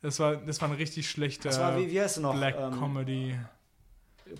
[0.00, 2.34] Das, war, das war ein richtig schlechter Das war, wie, wie heißt noch?
[2.34, 3.38] Black Ähm, Comedy.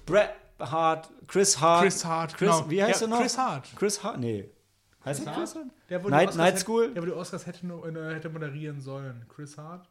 [0.06, 1.82] Bret Hart, Chris Hart.
[1.82, 2.70] Chris Hart, Chris, genau.
[2.70, 3.20] Wie heißt Ja, er noch?
[3.20, 3.68] Chris Hart.
[3.76, 4.48] Chris Hart, nee.
[5.04, 5.66] Heißt er Chris Hart?
[5.90, 6.94] Der, wo die Night, Night hätte- School?
[6.94, 9.24] Der, wo die Oscars hätte, äh, hätte moderieren sollen.
[9.34, 9.88] Chris Hart?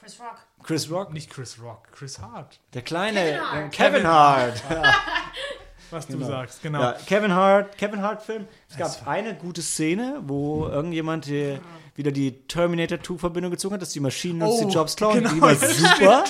[0.00, 0.36] Chris Rock.
[0.62, 1.12] Chris Rock?
[1.12, 2.60] Nicht Chris Rock, Chris Hart.
[2.74, 3.72] Der kleine Kevin äh, Hart.
[3.72, 4.62] Kevin Hart.
[5.90, 6.18] Was Genau.
[6.20, 6.80] du sagst, genau.
[6.80, 8.46] Ja, Kevin Hart, Kevin Hart Film.
[8.68, 11.60] Es gab eine gute Szene, wo irgendjemand äh,
[11.94, 15.18] wieder die Terminator 2 Verbindung gezogen hat, dass die Maschinen uns Oh, die Jobs klauen.
[15.22, 16.24] genau, die war das super.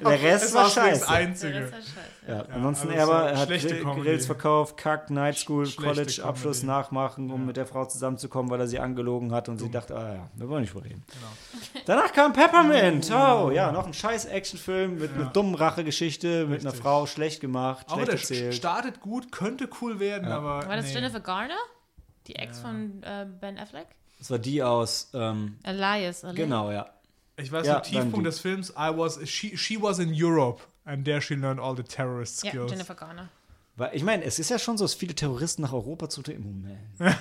[0.00, 1.00] Der Rest Das war war scheiße.
[1.06, 1.58] Der einzige.
[1.58, 2.00] ist ja scheiße.
[2.26, 3.48] Ja, ansonsten also er, er hat.
[3.48, 6.66] Grills verkauft, kackt, Night School, Schlechte College Abschluss Comedy.
[6.78, 10.14] nachmachen, um mit der Frau zusammenzukommen, weil er sie angelogen hat und sie dachte, ah
[10.14, 11.04] ja, wir wollen nicht drüber reden.
[11.06, 11.82] Genau.
[11.86, 13.10] Danach kam Peppermint.
[13.10, 16.72] Oh ja, noch ein scheiß Actionfilm mit einer dummen Rachegeschichte, mit einer.
[16.72, 18.54] Frau schlecht gemacht, Aber schlecht der erzählt.
[18.54, 20.66] startet gut, könnte cool werden, aber.
[20.66, 20.94] War das nee.
[20.94, 21.54] Jennifer Garner?
[22.26, 23.88] Die Ex von äh, Ben Affleck?
[24.18, 26.32] Das war die aus, ähm, Elias, oder?
[26.32, 26.86] genau, ja.
[27.36, 31.04] Ich weiß Ja, noch, Tiefpunkt des Films, I was, she, she was in Europe and
[31.04, 32.70] there she learned all the terrorist Ja, skills.
[32.70, 33.28] Jennifer Garner.
[33.76, 36.42] Weil, ich meine, es ist ja schon so, dass viele Terroristen nach Europa zu im
[36.44, 36.78] Moment.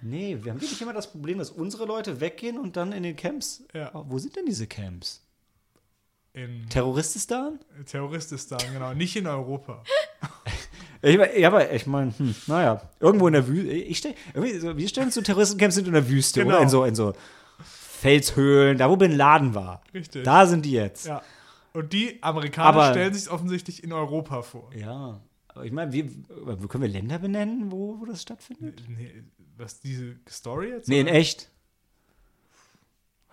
[0.00, 3.14] nee, wir haben wirklich immer das Problem, dass unsere Leute weggehen und dann in den
[3.14, 3.64] Camps.
[3.74, 3.90] Ja.
[3.94, 5.20] Oh, wo sind denn diese Camps?
[6.34, 7.60] in Terrorististan?
[7.86, 8.92] Terrorististan, genau.
[8.92, 9.82] Nicht in Europa.
[11.06, 13.72] Ich, mein, ja, aber ich meine, hm, naja, irgendwo in der Wüste.
[13.72, 16.54] Ich stell, irgendwie so, wir stellen uns so Terroristencamps sind in der Wüste, Genau.
[16.54, 16.62] oder?
[16.62, 17.12] In so, in so
[17.62, 19.82] Felshöhlen, da wo Bin Laden war.
[19.92, 20.24] Richtig.
[20.24, 21.04] Da sind die jetzt.
[21.04, 21.20] Ja.
[21.74, 24.72] Und die Amerikaner Aber- stellen sich offensichtlich in Europa vor.
[24.74, 25.20] Ja.
[25.48, 25.92] Aber ich meine,
[26.68, 28.82] können wir Länder benennen, wo, wo das stattfindet?
[28.88, 29.22] Nee,
[29.56, 30.88] was, diese Story jetzt?
[30.88, 31.16] Nee, in oder?
[31.16, 31.50] echt.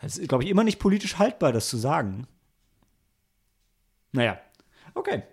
[0.01, 2.27] Es ist, glaube ich, immer nicht politisch haltbar, das zu sagen.
[4.11, 4.39] Naja,
[4.95, 5.23] okay.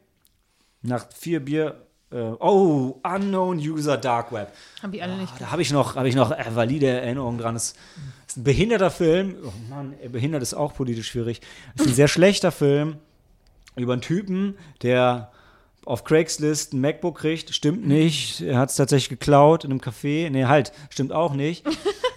[0.83, 1.88] Nach vier Bier.
[2.11, 4.53] Äh, oh, Unknown User Dark Web.
[4.83, 5.33] Haben die alle nicht.
[5.39, 7.55] Da habe ich noch, habe ich noch äh, valide Erinnerungen dran.
[7.55, 7.75] Es
[8.27, 9.37] ist ein behinderter Film.
[9.45, 11.41] Oh Mann, behindert ist auch politisch schwierig.
[11.75, 12.97] Es ist ein sehr schlechter Film
[13.77, 15.31] über einen Typen, der
[15.85, 17.55] auf Craigslist ein MacBook kriegt.
[17.55, 18.41] Stimmt nicht.
[18.41, 20.31] Er hat es tatsächlich geklaut in einem Café.
[20.31, 21.65] Nee, halt, stimmt auch nicht.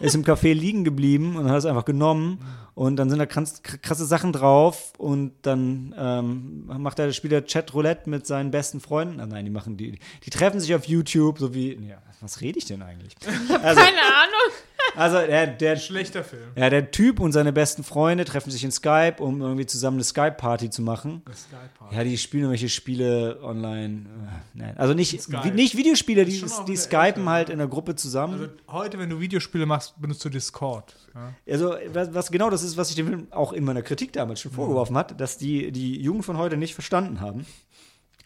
[0.01, 2.39] Ist im Café liegen geblieben und hat es einfach genommen.
[2.73, 4.93] Und dann sind da krass, krasse Sachen drauf.
[4.97, 9.19] Und dann ähm, macht er, spielt er Chat Roulette mit seinen besten Freunden.
[9.19, 11.73] Ah, nein, die machen die, die treffen sich auf YouTube, so wie.
[11.87, 13.15] Ja, was rede ich denn eigentlich?
[13.61, 14.51] Also, Keine Ahnung.
[14.95, 16.49] Also der, der, Schlechter Film.
[16.55, 20.03] ja, der Typ und seine besten Freunde treffen sich in Skype, um irgendwie zusammen eine
[20.03, 21.21] Skype-Party zu machen.
[21.33, 24.05] Skype Ja, die spielen irgendwelche Spiele online.
[24.05, 25.51] Äh, Nein, also nicht, Skype.
[25.51, 28.33] nicht Videospiele, die, die skypen halt in der Gruppe zusammen.
[28.33, 30.95] Also heute, wenn du Videospiele machst, benutzt du Discord.
[31.13, 31.33] Ja?
[31.49, 34.41] Also, was, was genau das ist, was ich dem Film auch in meiner Kritik damals
[34.41, 37.45] schon vorgeworfen hat, dass die, die Jugend von heute nicht verstanden haben.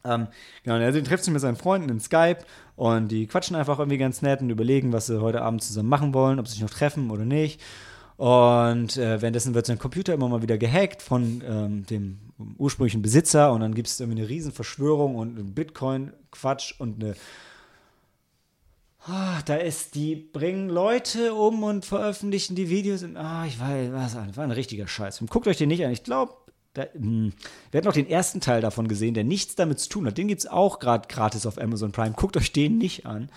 [0.05, 0.27] Ähm,
[0.63, 2.39] genau, also, trifft sich mit seinen Freunden in Skype
[2.75, 6.13] und die quatschen einfach irgendwie ganz nett und überlegen, was sie heute Abend zusammen machen
[6.13, 7.61] wollen, ob sie sich noch treffen oder nicht.
[8.17, 12.19] Und äh, währenddessen wird sein Computer immer mal wieder gehackt von ähm, dem
[12.57, 17.15] ursprünglichen Besitzer und dann gibt es irgendwie eine Riesenverschwörung und einen Bitcoin-Quatsch und eine
[19.07, 23.05] Ah, da ist, die bringen Leute um und veröffentlichen die Videos.
[23.13, 25.23] Ah, ich weiß, was, war ein richtiger Scheiß.
[25.29, 25.91] Guckt euch den nicht an.
[25.91, 26.33] Ich glaube,
[26.75, 30.17] wir hatten noch den ersten Teil davon gesehen, der nichts damit zu tun hat.
[30.17, 32.13] Den gibt es auch gerade gratis auf Amazon Prime.
[32.15, 33.29] Guckt euch den nicht an.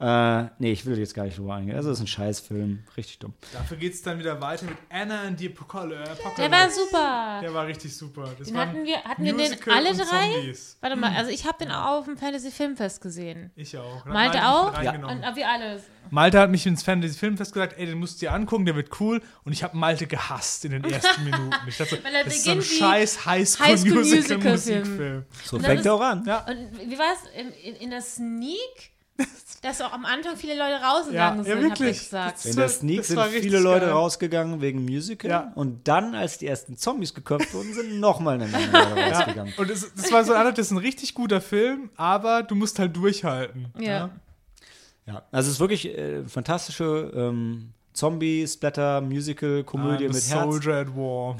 [0.00, 1.76] Äh, nee, ich will jetzt gar nicht drüber eingehen.
[1.76, 2.84] Also, das ist ein Scheißfilm.
[2.96, 3.32] Richtig dumm.
[3.52, 6.16] Dafür geht es dann wieder weiter mit Anna and the Apocalypse.
[6.36, 7.40] Der war super.
[7.42, 8.28] Der war richtig super.
[8.38, 10.32] Das Den hatten wir, hatten wir den alle drei?
[10.32, 10.78] Zombies.
[10.80, 13.52] Warte mal, also ich habe den auch auf dem Fantasy Filmfest gesehen.
[13.54, 14.04] Ich auch.
[14.04, 14.74] Malte auch?
[14.74, 15.18] reingenommen.
[15.18, 15.80] Und, ah, wir alle.
[16.10, 19.00] Malte hat mich ins Fantasy Filmfest gesagt, ey, den musst du dir angucken, der wird
[19.00, 19.22] cool.
[19.44, 21.54] Und ich habe Malte gehasst in den ersten Minuten.
[21.66, 24.38] Ich dachte, so, Weil er das ist so ein wie scheiß Highschool High School Musical
[24.38, 25.24] Musical Musikfilm.
[25.44, 26.24] So fängt er auch an.
[26.26, 26.46] Ja.
[26.46, 28.93] Und wie war es in, in, in der Sneak?
[29.62, 31.98] Dass auch am Anfang viele Leute rausgegangen Ja, sind, ja, wirklich.
[31.98, 32.36] gesagt.
[32.38, 33.94] Das- In der Sneak das sind viele Leute geil.
[33.94, 35.30] rausgegangen wegen Musical.
[35.30, 35.52] Ja.
[35.54, 39.54] Und dann, als die ersten Zombies geköpft wurden, sind nochmal eine Menge Leute rausgegangen.
[39.56, 42.78] Und es, das war so einer, das ist ein richtig guter Film, aber du musst
[42.78, 43.68] halt durchhalten.
[43.78, 44.10] Ja.
[45.06, 50.28] Ja, also es ist wirklich äh, fantastische ähm, Zombie-Splatter, Musical-Komödie I'm a mit Herz.
[50.30, 51.36] Soldier at War.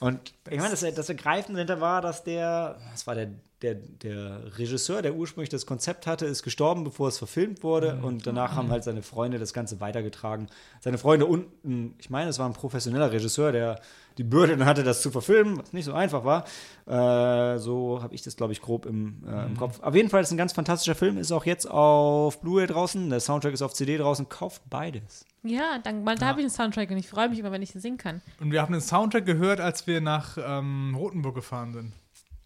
[0.00, 3.28] Und ich meine, das, das Ergreifende dahinter war, dass der, das war der,
[3.62, 7.94] der, der Regisseur, der ursprünglich das Konzept hatte, ist gestorben, bevor es verfilmt wurde.
[7.96, 8.04] Mhm.
[8.04, 10.46] Und danach haben halt seine Freunde das Ganze weitergetragen.
[10.80, 13.80] Seine Freunde unten, ich meine, es war ein professioneller Regisseur, der
[14.18, 16.44] die Bürde dann hatte, das zu verfilmen, was nicht so einfach war.
[16.86, 19.46] Äh, so habe ich das, glaube ich, grob im, äh, Mhm.
[19.48, 19.80] im Kopf.
[19.82, 23.08] Auf jeden Fall ist es ein ganz fantastischer Film, ist auch jetzt auf Blu-ray draußen.
[23.10, 24.28] Der Soundtrack ist auf CD draußen.
[24.28, 25.24] Kauft beides.
[25.42, 27.72] Ja, dann, mal, da habe ich einen Soundtrack und ich freue mich immer, wenn ich
[27.72, 28.20] den singen kann.
[28.40, 31.92] Und wir haben den Soundtrack gehört, als wir nach ähm, Rotenburg gefahren sind.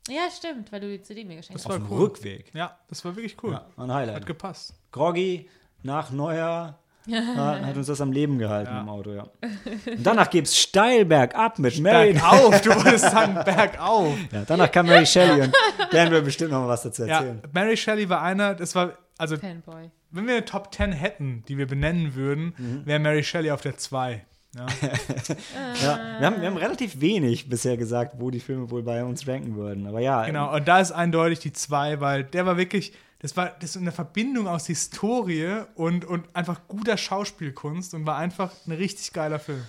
[0.09, 1.71] Ja, stimmt, weil du die CD mir geschenkt Das hast.
[1.71, 2.03] war Auf dem cool.
[2.05, 2.51] Rückweg.
[2.55, 3.53] Ja, das war wirklich cool.
[3.53, 4.17] Ja, ein Highlight.
[4.17, 4.75] Hat gepasst.
[4.93, 5.49] Groggy
[5.83, 8.81] nach Neujahr Ja, hat uns das am Leben gehalten ja.
[8.83, 9.23] im Auto, ja.
[9.87, 12.13] Und danach es steil bergab mit Mary.
[12.13, 14.15] Bergauf, du wolltest sagen bergauf.
[14.31, 15.55] Ja, danach kam Mary Shelley und
[15.91, 17.41] werden wir bestimmt noch mal was dazu erzählen.
[17.43, 19.91] Ja, Mary Shelley war einer, das war, also, Fanboy.
[20.11, 22.83] wenn wir eine Top 10 hätten, die wir benennen würden, mhm.
[22.85, 24.25] wäre Mary Shelley auf der 2.
[24.55, 24.67] Ja.
[25.83, 26.21] ja.
[26.21, 29.57] Wir, haben, wir haben relativ wenig bisher gesagt, wo die Filme wohl bei uns ranken
[29.57, 29.87] würden.
[29.87, 30.25] Aber ja.
[30.25, 33.93] Genau, und da ist eindeutig die 2, weil der war wirklich, das war das eine
[33.93, 39.63] Verbindung aus Historie und, und einfach guter Schauspielkunst und war einfach ein richtig geiler Film.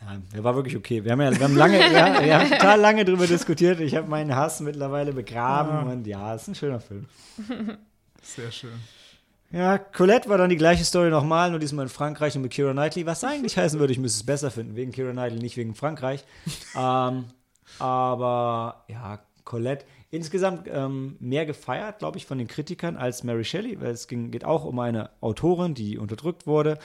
[0.00, 1.04] Ja, der war wirklich okay.
[1.04, 3.80] Wir haben ja wir haben lange, wir, wir haben total lange darüber diskutiert.
[3.80, 5.92] Ich habe meinen Hass mittlerweile begraben ja.
[5.92, 7.06] und ja, es ist ein schöner Film.
[8.22, 8.97] Sehr schön.
[9.50, 12.72] Ja, Colette war dann die gleiche Story nochmal, nur diesmal in Frankreich und mit Kira
[12.72, 15.74] Knightley, was eigentlich heißen würde, ich müsste es besser finden, wegen Kira Knightley, nicht wegen
[15.74, 16.24] Frankreich.
[16.76, 17.24] ähm,
[17.78, 23.80] aber ja, Colette insgesamt ähm, mehr gefeiert, glaube ich, von den Kritikern als Mary Shelley,
[23.80, 26.78] weil es ging, geht auch um eine Autorin, die unterdrückt wurde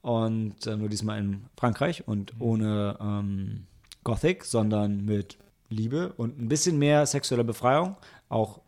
[0.00, 2.42] und äh, nur diesmal in Frankreich und mhm.
[2.42, 3.66] ohne ähm,
[4.04, 7.96] Gothic, sondern mit Liebe und ein bisschen mehr sexueller Befreiung,
[8.28, 8.60] auch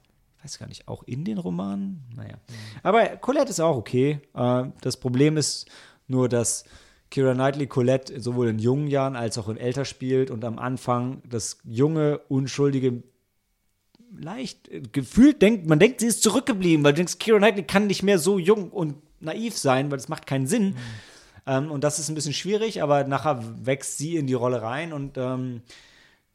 [0.42, 2.04] weiß gar nicht, auch in den Romanen?
[2.16, 2.36] Naja.
[2.36, 2.54] Mhm.
[2.82, 4.20] Aber Colette ist auch okay.
[4.34, 5.66] Äh, das Problem ist
[6.06, 6.64] nur, dass
[7.10, 11.22] Kira Knightley Colette sowohl in jungen Jahren als auch in älter spielt und am Anfang
[11.28, 13.02] das junge, unschuldige,
[14.16, 17.86] leicht äh, gefühlt denkt, man denkt, sie ist zurückgeblieben, weil du denkst, Kira Knightley kann
[17.86, 20.70] nicht mehr so jung und naiv sein, weil das macht keinen Sinn.
[20.70, 20.76] Mhm.
[21.46, 24.92] Ähm, und das ist ein bisschen schwierig, aber nachher wächst sie in die Rolle rein
[24.92, 25.62] und ähm,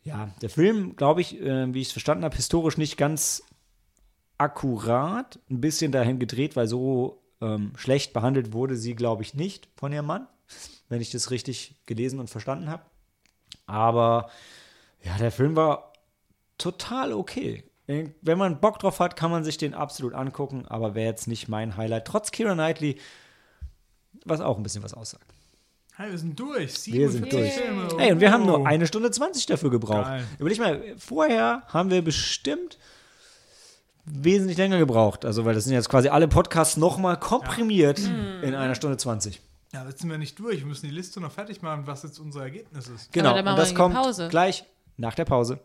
[0.04, 3.44] ja, der Film, glaube ich, äh, wie ich es verstanden habe, historisch nicht ganz
[4.38, 9.70] akkurat ein bisschen dahin gedreht, weil so ähm, schlecht behandelt wurde sie, glaube ich, nicht
[9.76, 10.28] von ihrem Mann,
[10.90, 12.84] wenn ich das richtig gelesen und verstanden habe.
[13.66, 14.30] Aber
[15.04, 15.94] ja, der Film war
[16.58, 17.64] total okay.
[17.88, 21.48] Wenn man Bock drauf hat, kann man sich den absolut angucken, aber wäre jetzt nicht
[21.48, 22.06] mein Highlight.
[22.06, 22.98] Trotz Kira Knightley,
[24.26, 25.26] was auch ein bisschen was aussagt.
[25.96, 26.88] Hey, wir sind durch.
[26.88, 27.54] wir sind durch.
[27.54, 27.88] Filme.
[27.98, 30.08] Hey, und wir haben nur eine Stunde 20 dafür gebraucht.
[30.08, 30.26] Geil.
[30.40, 32.78] Überleg mal, vorher haben wir bestimmt
[34.06, 35.26] wesentlich länger gebraucht.
[35.26, 38.42] Also, weil das sind jetzt quasi alle Podcasts nochmal komprimiert ja.
[38.42, 39.42] in einer Stunde 20.
[39.74, 40.60] Ja, jetzt sind wir nicht durch.
[40.60, 43.12] Wir müssen die Liste noch fertig machen, was jetzt unser Ergebnis ist.
[43.12, 44.30] Genau, und das kommt Pause.
[44.30, 44.64] gleich
[44.98, 45.60] nach der Pause.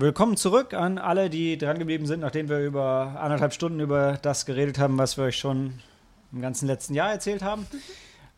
[0.00, 4.46] Willkommen zurück an alle, die dran geblieben sind, nachdem wir über anderthalb Stunden über das
[4.46, 5.80] geredet haben, was wir euch schon
[6.32, 7.66] im ganzen letzten Jahr erzählt haben.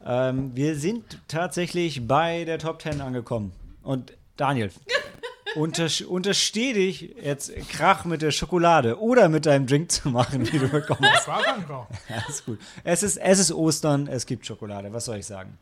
[0.04, 3.52] Ähm, wir sind tatsächlich bei der Top 10 angekommen.
[3.82, 4.70] Und Daniel,
[5.56, 10.58] unter, untersteh dich jetzt Krach mit der Schokolade oder mit deinem Drink zu machen, wie
[10.58, 11.26] du bekommen hast.
[12.08, 12.58] ja, ist gut.
[12.84, 14.92] Es ist, es ist Ostern, es gibt Schokolade.
[14.92, 15.58] Was soll ich sagen?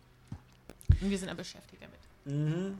[1.00, 2.38] Und wir sind aber beschäftigt damit.
[2.38, 2.78] Mhm.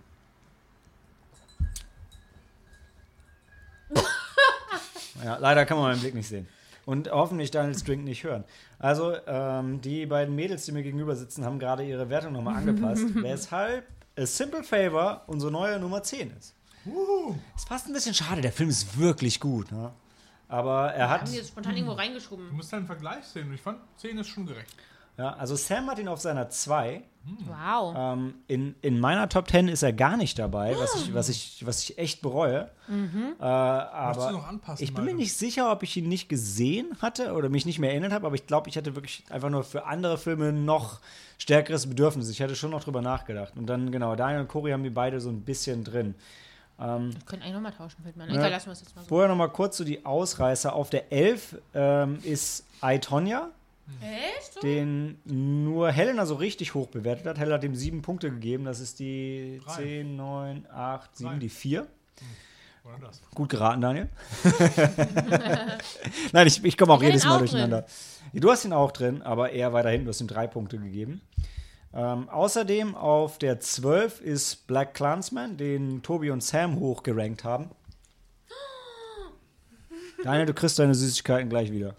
[5.24, 6.47] ja, leider kann man meinen Blick nicht sehen
[6.89, 8.44] und hoffentlich Daniels Drink nicht hören.
[8.78, 13.05] Also, ähm, die beiden Mädels, die mir gegenüber sitzen, haben gerade ihre Wertung nochmal angepasst,
[13.15, 13.86] weshalb
[14.19, 16.55] A Simple Favor unsere neue Nummer 10 ist.
[16.86, 17.35] Uh.
[17.55, 19.70] Ist fast ein bisschen schade, der Film ist wirklich gut.
[19.70, 19.93] Ne?
[20.48, 21.20] Aber er hat.
[21.20, 22.48] Haben die jetzt spontan irgendwo reingeschoben.
[22.48, 23.52] Du musst einen Vergleich sehen.
[23.52, 24.74] Ich fand, 10 ist schon gerecht.
[25.18, 27.02] Ja, also Sam hat ihn auf seiner 2.
[27.46, 27.94] Wow.
[27.96, 31.66] Ähm, in, in meiner Top 10 ist er gar nicht dabei, was ich, was ich,
[31.66, 32.70] was ich echt bereue.
[32.86, 33.34] Mhm.
[33.38, 37.66] Äh, aber ich bin mir nicht sicher, ob ich ihn nicht gesehen hatte oder mich
[37.66, 40.52] nicht mehr erinnert habe, aber ich glaube, ich hatte wirklich einfach nur für andere Filme
[40.52, 41.00] noch
[41.36, 42.30] stärkeres Bedürfnis.
[42.30, 43.54] Ich hätte schon noch drüber nachgedacht.
[43.56, 46.14] Und dann, genau, Daniel und Cory haben die beide so ein bisschen drin.
[46.80, 48.30] Ähm, wir können eigentlich nochmal tauschen, fällt mir an.
[48.30, 49.08] Egal, lassen wir es jetzt mal so.
[49.08, 50.72] Vorher nochmal kurz so die Ausreißer.
[50.72, 53.50] Auf der 11 ähm, ist I, Tonya.
[54.01, 54.62] Echt?
[54.62, 57.39] Den nur Helena so richtig hoch bewertet hat.
[57.39, 58.65] Helena hat ihm sieben Punkte gegeben.
[58.65, 59.82] Das ist die Drei.
[59.82, 61.39] 10, 9, 8, 7, Drei.
[61.39, 61.81] die 4.
[61.81, 61.86] Hm.
[63.35, 64.09] Gut geraten, Daniel.
[66.32, 67.82] Nein, ich, ich komme auch ich jedes Mal auch durcheinander.
[67.82, 68.40] Drin.
[68.40, 70.06] Du hast ihn auch drin, aber er weiter hinten.
[70.06, 71.20] Du hast ihm drei Punkte gegeben.
[71.93, 77.70] Ähm, außerdem auf der 12 ist Black Clansman, den Tobi und Sam hochgerankt haben.
[80.24, 81.94] Daniel, du kriegst deine Süßigkeiten gleich wieder.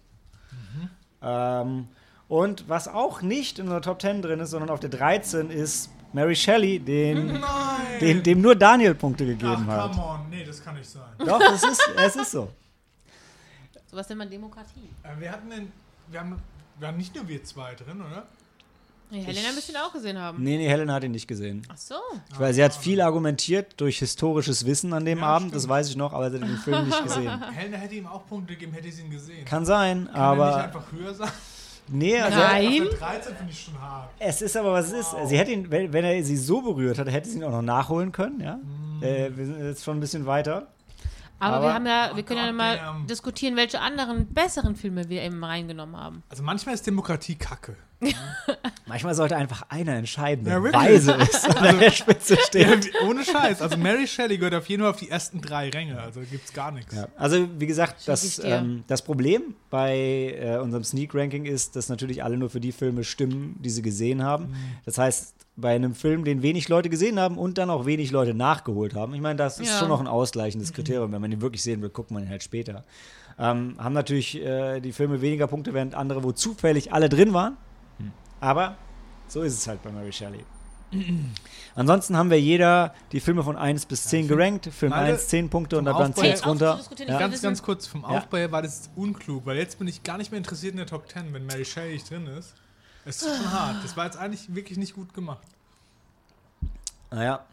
[1.21, 1.87] Ähm,
[2.27, 5.89] und was auch nicht in der Top 10 drin ist, sondern auf der 13 ist
[6.13, 7.43] Mary Shelley, den,
[8.01, 9.91] den, dem nur Daniel Punkte gegeben Ach, hat.
[9.91, 11.09] Come on, nee, das kann nicht sein.
[11.17, 12.49] Doch, es ist, es ist so.
[13.87, 14.89] Sowas nennt man Demokratie.
[15.03, 15.71] Äh, wir hatten den,
[16.07, 16.41] wir haben,
[16.77, 18.27] wir haben nicht nur wir zwei drin, oder?
[19.11, 20.43] Nee, Helena müsste ihn auch gesehen haben.
[20.43, 21.65] Nee, nee, Helena hat ihn nicht gesehen.
[21.67, 21.95] Ach so.
[22.37, 25.55] Weil sie hat viel argumentiert durch historisches Wissen an dem ja, Abend, stimmt.
[25.55, 27.43] das weiß ich noch, aber sie hat den Film nicht gesehen.
[27.51, 29.45] Helena hätte ihm auch Punkte gegeben, hätte sie ihn gesehen.
[29.45, 30.49] Kann sein, Kann aber.
[30.49, 31.29] Er nicht einfach höher sein?
[31.91, 32.87] Nee, also Nein.
[32.99, 34.11] 13 finde ich schon hart.
[34.19, 34.99] Es ist aber, was wow.
[34.99, 35.29] es ist.
[35.29, 37.63] Sie hätte ihn, wenn, wenn, er sie so berührt hat, hätte sie ihn auch noch
[37.63, 38.57] nachholen können, ja?
[38.57, 39.03] Mm.
[39.03, 40.67] Äh, wir sind jetzt schon ein bisschen weiter.
[41.39, 43.07] Aber, Aber- wir haben ja, wir können ja mal goddamn.
[43.07, 46.23] diskutieren, welche anderen besseren Filme wir eben reingenommen haben.
[46.29, 47.75] Also manchmal ist Demokratie kacke.
[48.87, 52.85] Manchmal sollte einfach einer entscheiden, der Ja, weise ist und an der Spitze steht.
[52.93, 53.61] Ja, ohne Scheiß.
[53.61, 55.99] Also Mary Shelley gehört auf jeden Fall auf die ersten drei Ränge.
[56.01, 56.95] Also gibt's gar nichts.
[56.95, 57.07] Ja.
[57.17, 62.37] Also, wie gesagt, das, ähm, das Problem bei äh, unserem Sneak-Ranking ist, dass natürlich alle
[62.37, 64.45] nur für die Filme stimmen, die sie gesehen haben.
[64.51, 64.55] Mhm.
[64.85, 68.33] Das heißt, bei einem Film, den wenig Leute gesehen haben und dann auch wenig Leute
[68.33, 69.79] nachgeholt haben, ich meine, das ist Ja.
[69.79, 71.11] schon noch ein ausgleichendes Kriterium.
[71.11, 72.83] Wenn man ihn wirklich sehen will, guckt man ihn halt später.
[73.37, 77.57] Ähm, haben natürlich äh, die Filme weniger Punkte, während andere, wo zufällig alle drin waren.
[77.99, 78.11] Hm.
[78.41, 78.75] Aber
[79.27, 80.43] so ist es halt bei Mary Shelley.
[81.75, 84.65] Ansonsten haben wir jeder die Filme von 1 bis 10 gerankt.
[84.73, 86.71] Film Malte, 1 10 Punkte und dann Aufbau- 10 Jetzt runter.
[86.73, 87.19] auszudiskutieren, Ja.
[87.19, 88.07] Ganz, ganz kurz vom Ja.
[88.07, 91.07] Aufbau war das unklug, weil jetzt bin ich gar nicht mehr interessiert in der Top
[91.07, 92.55] 10, wenn Mary Shelley nicht drin ist.
[93.05, 93.83] Es ist schon hart.
[93.83, 95.47] Das war jetzt eigentlich wirklich nicht gut gemacht.
[97.11, 97.43] Naja,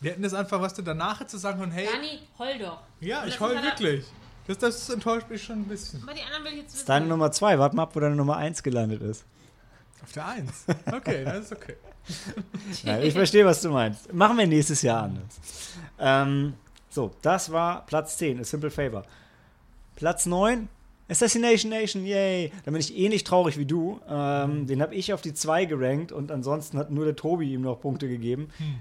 [0.00, 2.80] Wir hätten das einfach, was du danach hättest sagen können, hey, Dani, heul doch.
[3.00, 4.04] ja, Und ich heul einer- wirklich.
[4.46, 6.02] Das, das enttäuscht mich schon ein bisschen.
[6.02, 6.86] Aber die anderen will ich jetzt Das ist wissen.
[6.88, 7.58] deine Nummer 2.
[7.58, 9.24] Warte mal ab, wo deine Nummer 1 gelandet ist.
[10.02, 10.50] Auf der 1.
[10.92, 11.76] Okay, das ist okay.
[12.84, 14.12] Nein, ich verstehe, was du meinst.
[14.12, 15.24] Machen wir nächstes Jahr anders.
[15.98, 16.54] Ähm,
[16.90, 19.02] so, das war Platz 10, A Simple Favor.
[19.96, 20.68] Platz 9,
[21.08, 22.50] Assassination Nation, yay.
[22.64, 24.00] Da bin ich ähnlich traurig wie du.
[24.08, 27.62] Ähm, den habe ich auf die 2 gerankt und ansonsten hat nur der Tobi ihm
[27.62, 28.48] noch Punkte gegeben.
[28.58, 28.74] Hm.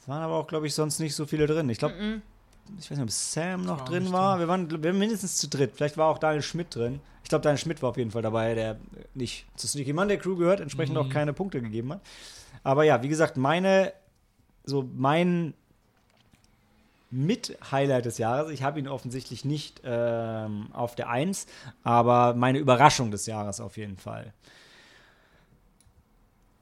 [0.00, 1.68] Es waren aber auch, glaube ich, sonst nicht so viele drin.
[1.70, 2.22] Ich glaube, Mhm.
[2.78, 4.32] ich weiß nicht, ob Sam noch war drin war.
[4.36, 4.40] drin.
[4.40, 5.72] Wir waren, wir waren mindestens zu dritt.
[5.74, 7.00] Vielleicht war auch Daniel Schmidt drin.
[7.22, 8.78] Ich glaube, Daniel Schmidt war auf jeden Fall dabei, der
[9.14, 11.10] nicht zu Sneaky Monday Crew gehört, entsprechend auch Mhm.
[11.10, 12.00] keine Punkte gegeben hat.
[12.64, 13.92] Aber ja, wie gesagt, meine,
[14.64, 15.54] so mein
[17.14, 21.46] mit-Highlight des Jahres, ich habe ihn offensichtlich nicht ähm, auf der 1,
[21.84, 24.32] aber meine Überraschung des Jahres auf jeden Fall.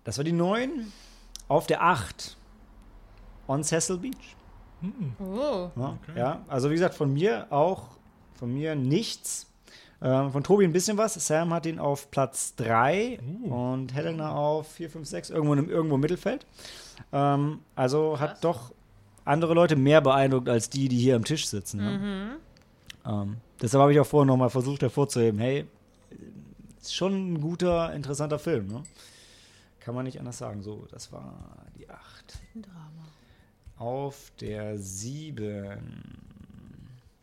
[0.04, 0.92] Das war die 9.
[1.48, 2.36] Auf der 8.
[3.48, 4.36] On Cecil Beach.
[5.20, 5.70] Oh.
[5.76, 6.18] Ja, Okay.
[6.18, 7.88] ja, also wie gesagt, von mir auch,
[8.34, 9.46] von mir nichts.
[10.02, 11.14] Ähm, von Tobi ein bisschen was.
[11.14, 13.54] Sam hat ihn auf Platz 3 Uh.
[13.72, 16.44] und Helena auf 4, 5, 6, irgendwo im, irgendwo im Mittelfeld.
[17.12, 18.20] Ähm, also Krass.
[18.30, 18.72] hat doch
[19.24, 21.78] andere Leute mehr beeindruckt als die, die hier am Tisch sitzen.
[21.80, 21.98] Ne?
[23.04, 23.10] Mhm.
[23.10, 25.66] Ähm, deshalb habe ich auch vorher nochmal versucht hervorzuheben, hey,
[26.80, 28.68] ist schon ein guter, interessanter Film.
[28.68, 28.82] Ne?
[29.80, 30.62] Kann man nicht anders sagen.
[30.62, 32.00] So, das war die 8.
[32.54, 33.06] Ein Drama.
[33.78, 35.80] Auf der 7.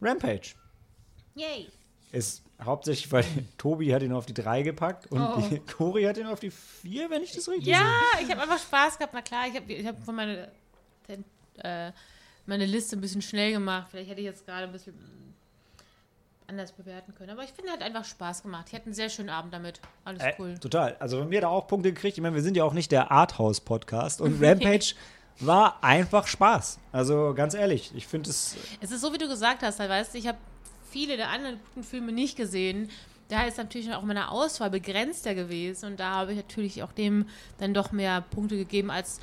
[0.01, 0.55] Rampage.
[1.35, 1.67] Yay.
[2.11, 3.23] Ist hauptsächlich, weil
[3.57, 5.41] Tobi hat ihn auf die 3 gepackt und Oh.
[5.49, 7.85] die Cori hat ihn auf die 4, wenn ich das richtig Ja,
[8.21, 9.13] ich habe einfach Spaß gehabt.
[9.13, 10.47] Na klar, ich habe ich hab von meiner
[11.63, 11.91] äh,
[12.45, 13.87] meine Liste ein bisschen schnell gemacht.
[13.91, 14.95] Vielleicht hätte ich jetzt gerade ein bisschen
[16.49, 17.29] anders bewerten können.
[17.29, 18.65] Aber ich finde, hat einfach Spaß gemacht.
[18.69, 19.79] Ich hatte einen sehr schönen Abend damit.
[20.03, 20.35] Alles sehe.
[20.39, 20.49] cool.
[20.49, 20.97] Äh, total.
[20.99, 22.17] Also von mir da auch Punkte gekriegt.
[22.17, 24.95] Ich meine, wir sind ja auch nicht der Arthouse-Podcast und Rampage
[25.39, 26.79] war einfach Spaß.
[26.91, 30.13] Also ganz ehrlich, ich finde es Es ist so, wie du gesagt hast, halt, weißt
[30.13, 30.37] du, ich habe
[30.89, 32.89] viele der anderen guten Filme nicht gesehen.
[33.29, 37.27] Da ist natürlich auch meine Auswahl begrenzter gewesen und da habe ich natürlich auch dem
[37.59, 39.19] dann doch mehr Punkte gegeben, als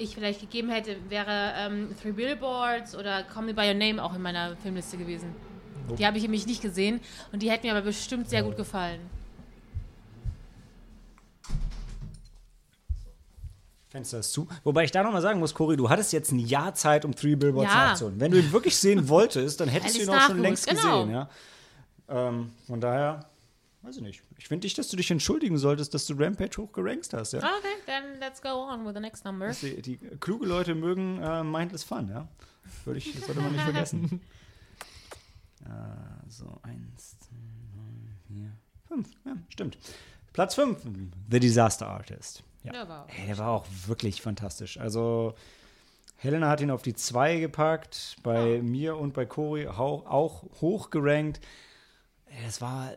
[0.00, 4.14] ich vielleicht gegeben hätte, wäre ähm, Three Billboards oder Call Me By Your Name auch
[4.14, 5.34] in meiner Filmliste gewesen.
[5.98, 7.00] Die habe ich nämlich nicht gesehen
[7.32, 9.00] und die hätten mir aber bestimmt sehr gut gefallen.
[13.88, 14.46] Fenster ist zu.
[14.62, 17.34] Wobei ich da nochmal sagen muss, Cori, du hattest jetzt ein Jahr Zeit, um Three
[17.34, 17.88] Billboards Ja.
[17.88, 18.20] nachzuholen.
[18.20, 21.02] Wenn du ihn wirklich sehen wolltest, dann hättest du ihn auch schon längst genau.
[21.02, 21.14] gesehen.
[21.14, 21.28] Ja?
[22.08, 23.26] Ähm, von daher,
[23.82, 24.22] weiß ich nicht.
[24.38, 27.32] Ich finde nicht, dass du dich entschuldigen solltest, dass du Rampage hochgerankt hast.
[27.32, 27.38] Ja?
[27.38, 29.52] Okay, then let's go on with the next number.
[29.62, 32.28] Die, die kluge Leute mögen äh, Mindless Fun, ja.
[32.84, 34.20] Würde ich, das sollte man nicht vergessen.
[35.64, 35.68] äh,
[36.28, 37.36] so, eins, zwei,
[38.26, 38.52] vier,
[38.86, 39.08] fünf.
[39.24, 39.78] Ja, stimmt.
[40.32, 40.82] Platz fünf,
[41.30, 42.42] The Disaster Artist.
[42.62, 42.74] Ja.
[42.74, 44.78] Ja, war auch Ey, der war auch wirklich fantastisch.
[44.78, 45.34] Also,
[46.16, 51.40] Helena hat ihn auf die 2 gepackt, bei mir und bei Cori auch, auch hochgerankt.
[52.26, 52.92] Ey, Das war,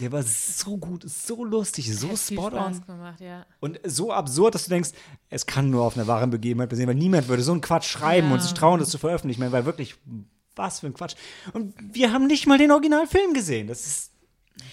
[0.00, 3.46] der war so gut, so lustig, so Hat spot on gemacht, ja.
[3.60, 4.90] und so absurd, dass du denkst,
[5.30, 8.28] es kann nur auf einer wahren Begebenheit basieren, weil niemand würde so einen Quatsch schreiben
[8.28, 8.34] Ja.
[8.34, 9.38] und sich trauen, das zu veröffentlichen.
[9.38, 9.96] Ich meine, weil wirklich,
[10.54, 11.14] was für ein Quatsch.
[11.52, 13.66] Und wir haben nicht mal den Originalfilm gesehen.
[13.66, 14.12] Das ist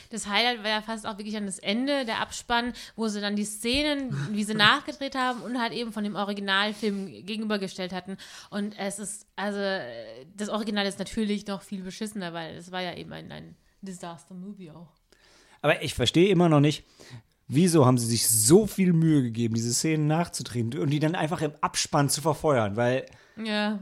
[0.10, 3.36] Das Highlight war ja fast auch wirklich an das Ende, der Abspann, wo sie dann
[3.36, 8.18] die Szenen, wie sie nachgedreht haben und halt eben von dem Originalfilm gegenübergestellt hatten.
[8.50, 9.60] Und es ist, also,
[10.36, 14.72] das Original ist natürlich noch viel beschissener, weil es war ja eben ein, ein Disaster-Movie
[14.72, 14.90] auch.
[15.66, 16.84] Aber ich verstehe immer noch nicht,
[17.48, 21.42] wieso haben sie sich so viel Mühe gegeben, diese Szenen nachzudrehen und die dann einfach
[21.42, 23.80] im Abspann zu verfeuern, weil Ja.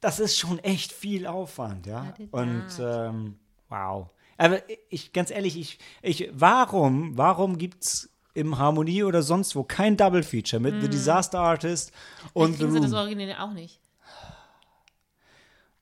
[0.00, 2.12] das ist schon echt viel Aufwand, ja.
[2.32, 3.36] Und ähm,
[3.68, 4.08] wow.
[4.36, 4.58] Aber
[4.88, 10.24] ich, ganz ehrlich, ich, ich, warum, warum gibt's im Harmonie oder sonst wo kein Double
[10.24, 11.92] Feature mit The Disaster Artist
[12.32, 13.00] und The Kriegen sie das Room?
[13.00, 13.79] Original auch nicht.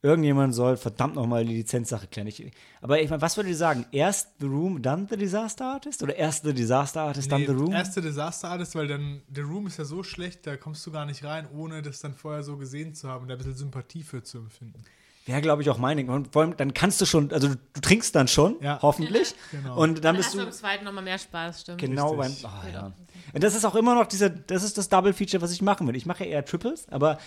[0.00, 2.28] Irgendjemand soll verdammt nochmal die Lizenzsache klären.
[2.28, 3.84] Ich, aber ich meine, was würdet ihr sagen?
[3.90, 6.02] Erst The Room, dann The Disaster Artist?
[6.04, 7.72] Oder erst The Disaster Artist, dann Nee, The Room?
[7.72, 10.92] Erst The Disaster Artist, weil dann The Room ist ja so schlecht, da kommst du
[10.92, 13.56] gar nicht rein, ohne das dann vorher so gesehen zu haben und da ein bisschen
[13.56, 14.84] Sympathie für zu empfinden.
[15.26, 16.08] Wäre, glaube ich, auch mein Ding.
[16.08, 18.78] Und vor allem, dann kannst du schon, also du, du trinkst dann schon, Ja.
[18.80, 19.34] hoffentlich.
[19.50, 19.78] Genau.
[19.82, 21.78] Und dann Dann bist hast du beim zweiten nochmal mehr Spaß, stimmt.
[21.80, 22.32] genau beim.
[22.44, 22.92] Oh, ja.
[23.34, 25.86] Und das ist auch immer noch dieser, das ist das Double Feature, was ich machen
[25.88, 25.96] will.
[25.96, 27.18] Ich mache ja eher Triples, aber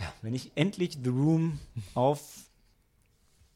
[0.00, 1.58] ja, wenn ich endlich The Room
[1.94, 2.20] auf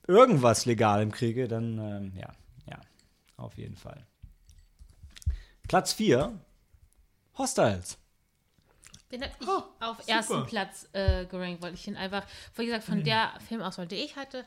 [0.06, 2.32] irgendwas Legalem kriege, dann ähm, ja,
[2.66, 2.80] ja,
[3.36, 4.06] auf jeden Fall.
[5.66, 6.38] Platz 4,
[7.36, 7.98] Hostiles.
[9.12, 10.08] Den habe ich Oh, auf super.
[10.12, 12.24] ersten Platz äh, gerankt, weil ich ihn einfach,
[12.56, 12.92] wie gesagt, Mhm.
[12.92, 14.44] von der Filmauswahl, die ich hatte,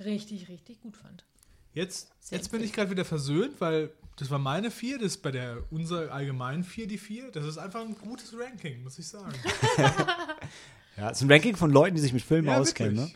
[0.00, 1.24] richtig, richtig gut fand.
[1.72, 5.22] Jetzt, Sehr jetzt bin ich gerade wieder versöhnt, weil das war meine vier, das ist
[5.22, 7.30] bei der unserer allgemeinen vier die vier.
[7.30, 9.34] Das ist einfach ein gutes Ranking, muss ich sagen.
[10.96, 12.94] Ja, es ist ein Ranking von Leuten, die sich mit Filmen Ja, auskennen.
[12.94, 13.10] Ne?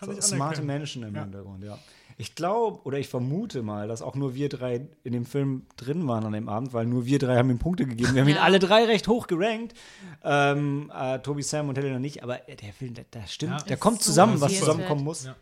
[0.00, 0.62] So ich smarte.
[0.62, 1.22] Menschen im Ja.
[1.22, 1.78] Hintergrund, ja.
[2.18, 6.06] Ich glaube oder ich vermute mal, dass auch nur wir drei in dem Film drin
[6.06, 8.14] waren an dem Abend, weil nur wir drei haben ihm Punkte gegeben.
[8.14, 9.74] Wir haben ihn alle drei recht hoch gerankt.
[10.22, 13.58] Ähm, äh, Tobi, Sam und Helena nicht, aber der Film, der, der stimmt, Ja.
[13.66, 15.24] der Ist kommt so zusammen, was zusammenkommen muss.
[15.24, 15.36] Ja.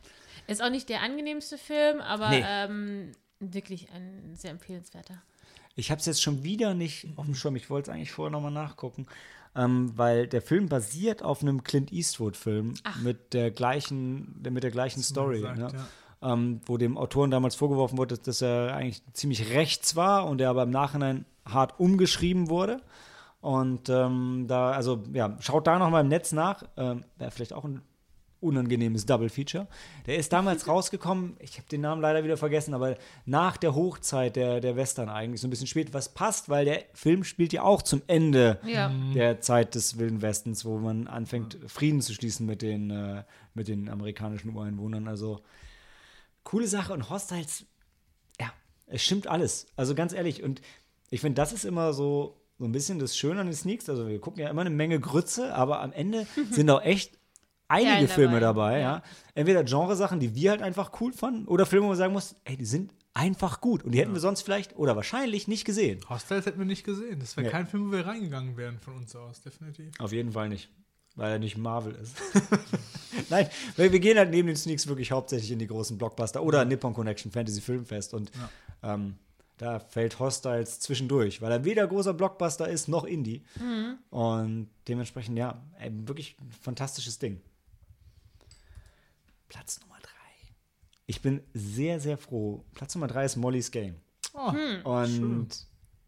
[0.47, 2.44] Ist auch nicht der angenehmste Film, aber Nee.
[2.47, 5.20] ähm, wirklich ein sehr empfehlenswerter.
[5.77, 7.57] Ich habe es jetzt schon wieder nicht auf dem Schirm.
[7.57, 9.07] Ich wollte es eigentlich vorher nochmal nachgucken,
[9.61, 15.03] ähm, weil der Film basiert auf einem Clint Eastwood-Film mit der gleichen, mit der gleichen
[15.03, 15.41] Story.
[15.41, 15.69] gesagt, ne?
[16.23, 16.32] ja.
[16.32, 20.49] ähm, wo dem Autoren damals vorgeworfen wurde, dass er eigentlich ziemlich rechts war und der
[20.49, 22.81] aber im Nachhinein hart umgeschrieben wurde.
[23.43, 26.62] Und ähm, da, also ja, schaut da nochmal im Netz nach.
[26.77, 27.82] Ähm, Wäre vielleicht auch ein
[28.40, 29.66] unangenehmes Double Feature.
[30.06, 32.96] Der ist damals rausgekommen, ich habe den Namen leider wieder vergessen, aber
[33.26, 36.84] nach der Hochzeit der, der Western eigentlich, so ein bisschen spät, was passt, weil der
[36.94, 38.90] Film spielt ja auch zum Ende Ja.
[39.14, 43.68] der Zeit des Wilden Westens, wo man anfängt, Frieden zu schließen mit den, äh, mit
[43.68, 45.06] den amerikanischen Ureinwohnern.
[45.08, 45.40] Also
[46.44, 47.66] coole Sache und Hostiles,
[48.40, 48.50] ja,
[48.86, 49.66] es stimmt alles.
[49.76, 50.60] Also ganz ehrlich, und
[51.10, 53.88] ich finde, das ist immer so, so ein bisschen das Schöne an den Sneaks.
[53.88, 57.18] Also wir gucken ja immer eine Menge Grütze, aber am Ende sind auch echt
[57.70, 59.02] einige Geil Filme dabei, dabei, ja.
[59.34, 62.56] Entweder Genresachen, die wir halt einfach cool fanden, oder Filme, wo man sagen muss, ey,
[62.56, 63.82] die sind einfach gut.
[63.84, 66.01] Und die hätten wir sonst vielleicht oder wahrscheinlich nicht gesehen.
[66.09, 67.18] Hostiles hätten wir nicht gesehen.
[67.20, 67.51] Das wäre Nee.
[67.52, 69.92] kein Film, wo wir reingegangen wären von uns aus, definitiv.
[69.98, 70.68] Auf jeden Fall nicht.
[71.16, 72.16] Weil er nicht Marvel ist.
[73.30, 76.64] Nein, weil wir gehen halt neben den Sneaks wirklich hauptsächlich in die großen Blockbuster oder
[76.64, 78.30] Nippon Connection Fantasy Filmfest und
[78.84, 79.16] ähm,
[79.59, 83.42] da fällt Hostiles zwischendurch, weil er weder großer Blockbuster ist noch Indie.
[84.10, 87.40] Und dementsprechend, ja, ey, wirklich ein fantastisches Ding.
[89.51, 90.09] Platz Nummer drei.
[91.06, 92.64] Ich bin sehr, sehr froh.
[92.74, 93.97] Platz Nummer drei ist Molly's Game.
[94.32, 94.52] Oh,
[94.85, 95.48] Und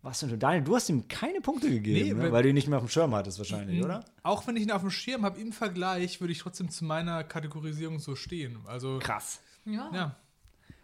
[0.03, 0.39] was denn?
[0.39, 2.33] Daniel, du hast ihm keine Punkte gegeben, Nee, ne?
[2.33, 4.05] weil- du ihn nicht mehr auf dem Schirm hattest wahrscheinlich, oder?
[4.23, 7.23] Auch wenn ich ihn auf dem Schirm habe, im Vergleich würde ich trotzdem zu meiner
[7.25, 8.59] Kategorisierung so stehen.
[8.67, 9.41] Also, Krass.
[9.65, 9.91] Ja.
[9.93, 10.17] ja.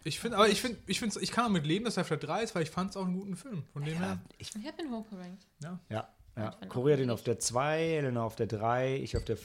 [0.05, 2.23] Ich finde, aber ich finde, ich, finde, ich kann auch mit leben, dass er vielleicht
[2.23, 3.63] 3 ist, weil ich fand es auch einen guten Film.
[3.73, 5.45] Von dem her, Ich, Ich habe ihn hochgerankt.
[5.61, 5.77] ja.
[5.89, 6.07] ja,
[6.37, 6.51] ja.
[6.69, 9.37] Korea den auf der 2, Elena auf der 3, ich auf der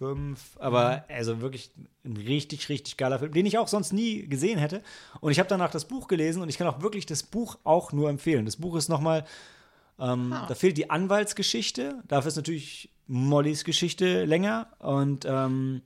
[0.00, 0.56] 5.
[0.58, 1.14] Aber Mhm.
[1.14, 1.70] also wirklich
[2.04, 4.82] ein richtig, richtig geiler Film, den ich auch sonst nie gesehen hätte.
[5.20, 7.92] Und ich habe danach das Buch gelesen und ich kann auch wirklich das Buch auch
[7.92, 8.46] nur empfehlen.
[8.46, 9.24] Das Buch ist nochmal,
[9.98, 10.46] ähm, Ah.
[10.48, 12.02] da fehlt die Anwaltsgeschichte.
[12.08, 15.82] Dafür ist natürlich Mollys Geschichte länger und ähm,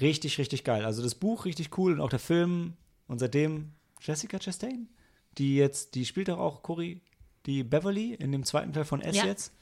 [0.00, 0.84] richtig, richtig geil.
[0.86, 2.72] Also das Buch richtig cool und auch der Film.
[3.06, 4.88] Und seitdem Jessica Chastain,
[5.36, 7.02] die jetzt, die spielt doch auch Cory,
[7.44, 9.26] die Beverly in dem zweiten Teil von S Ja.
[9.26, 9.52] jetzt.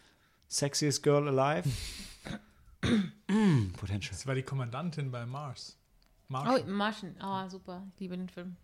[0.46, 1.68] Sexiest Girl Alive.
[2.82, 4.12] mm, Potential.
[4.12, 5.76] Das war die Kommandantin bei Mars.
[6.28, 6.62] Mars.
[6.62, 7.14] Oh, Martian.
[7.22, 7.86] Oh, super.
[7.94, 8.56] Ich liebe den Film.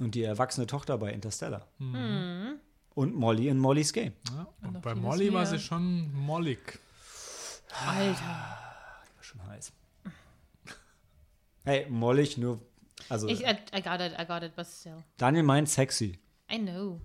[0.00, 1.66] Und die erwachsene Tochter bei Interstellar.
[1.78, 2.60] Mhm.
[2.94, 4.12] Und Molly in Molly's Game.
[4.34, 6.78] Ja, Und und bei Molly war sie schon mollig.
[7.86, 8.24] Alter.
[8.24, 9.72] War schon heiß.
[11.64, 12.60] Hey, mollig nur.
[13.08, 15.04] Also, Ich, I, I got it, I got it, but still.
[15.16, 16.18] Daniel meint sexy.
[16.50, 17.00] I know.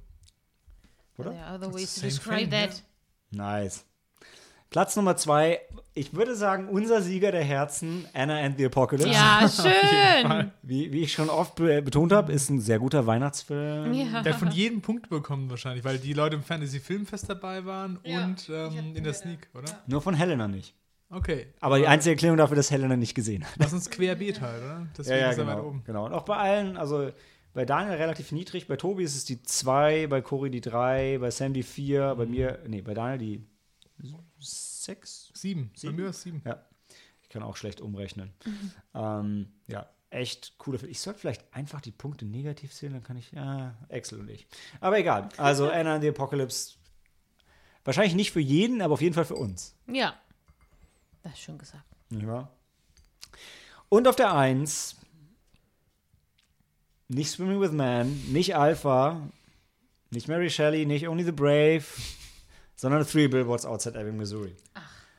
[1.17, 1.31] Oder?
[1.31, 2.83] There are other ways to describe thing, that.
[3.31, 3.85] Nice.
[4.73, 5.59] Platz Nummer zwei.
[5.93, 9.13] Ich würde sagen, unser Sieger der Herzen, Anna and the Apocalypse.
[9.13, 10.51] Ja, schön.
[10.63, 13.93] Wie, wie ich schon oft be betont habe, ist ein sehr guter Weihnachtsfilm.
[13.93, 14.23] Ja.
[14.23, 18.25] Der hat von jedem Punkt bekommen wahrscheinlich, weil die Leute im Fantasy-Filmfest dabei waren Ja,
[18.25, 19.69] und ähm, in der Sneak, oder?
[19.85, 20.73] Nur von Helena nicht.
[21.11, 21.53] Okay.
[21.59, 23.53] Aber die einzige Erklärung dafür, dass Helena nicht gesehen hat.
[23.57, 24.87] Lass uns querbeet halt, oder?
[24.97, 25.83] Deswegen ist er weit genau, oben.
[25.85, 26.05] genau.
[26.07, 27.11] Und auch bei allen, also
[27.53, 31.29] bei Daniel relativ niedrig, bei Tobi ist es die 2, bei Cory die 3, bei
[31.29, 33.52] Sam die 4, bei mir, nee, bei Daniel die
[34.43, 35.31] 6.
[35.33, 35.71] Sieben.
[35.75, 35.95] Sieben?
[35.95, 36.41] Bei mir ist sieben.
[36.45, 36.65] Ja,
[37.21, 38.33] ich kann auch schlecht umrechnen.
[38.95, 40.91] Ähm, ja, echt cooler Film.
[40.91, 44.45] Ich sollte vielleicht einfach die Punkte negativ zählen, dann kann ich, ja, Excel und ich.
[44.79, 45.29] Aber egal.
[45.37, 46.75] Also Anna and the Apocalypse,
[47.83, 49.75] wahrscheinlich nicht für jeden, aber auf jeden Fall für uns.
[49.87, 50.15] Ja.
[51.23, 51.85] Das ist schön gesagt.
[52.09, 52.51] Wahr?
[53.89, 54.97] Und auf der 1
[57.07, 59.21] nicht Swimming with Man, nicht Alpha,
[60.09, 61.83] nicht Mary Shelley, nicht Only the Brave,
[62.75, 64.55] sondern Three Billboards Outside Ebbing, Missouri.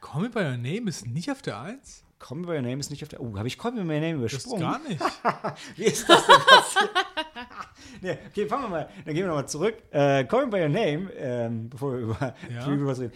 [0.00, 2.02] Call Me By Your Name ist nicht auf der 1?
[2.18, 3.20] Call Me By Your Name ist nicht auf der.
[3.20, 4.60] Oh, habe ich Call Me By Your Name übersprungen?
[4.62, 5.00] Das gar nicht.
[5.76, 6.90] Wie ist das denn passiert?
[8.02, 8.88] nee, okay, fangen wir mal.
[9.04, 9.74] Dann gehen wir nochmal zurück.
[9.90, 12.62] Äh, Call Me By Your Name, ähm, bevor wir über Ja.
[12.64, 13.12] Three Billboards reden.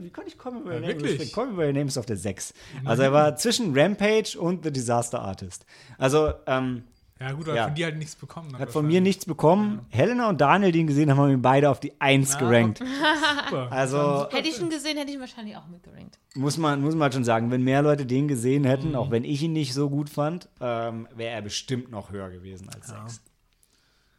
[0.00, 1.14] Wie konnte ich Call Me By Your Ja, Name wirklich?
[1.16, 1.32] überspringen?
[1.34, 2.54] Call Me By Your Name ist auf der 6.
[2.84, 5.66] Also er war zwischen Rampage und The Disaster Artist.
[5.98, 6.84] Also, ähm,
[7.18, 7.64] Ja, gut, aber Ja.
[7.64, 8.58] von dir halt nichts bekommen.
[8.58, 9.86] hat von mir nichts bekommen.
[9.88, 12.78] Helena und Daniel, die ihn gesehen haben, haben ihn beide auf die 1 Ja, gerankt.
[13.48, 13.72] Super.
[13.72, 16.18] Also Hätte ich ihn gesehen, hätte ich ihn wahrscheinlich auch mitgerankt.
[16.34, 18.94] muss man, muss man halt schon sagen, wenn mehr Leute den gesehen hätten, Mhm.
[18.96, 22.68] auch wenn ich ihn nicht so gut fand, ähm, wäre er bestimmt noch höher gewesen
[22.68, 23.08] als Ja.
[23.08, 23.22] 6.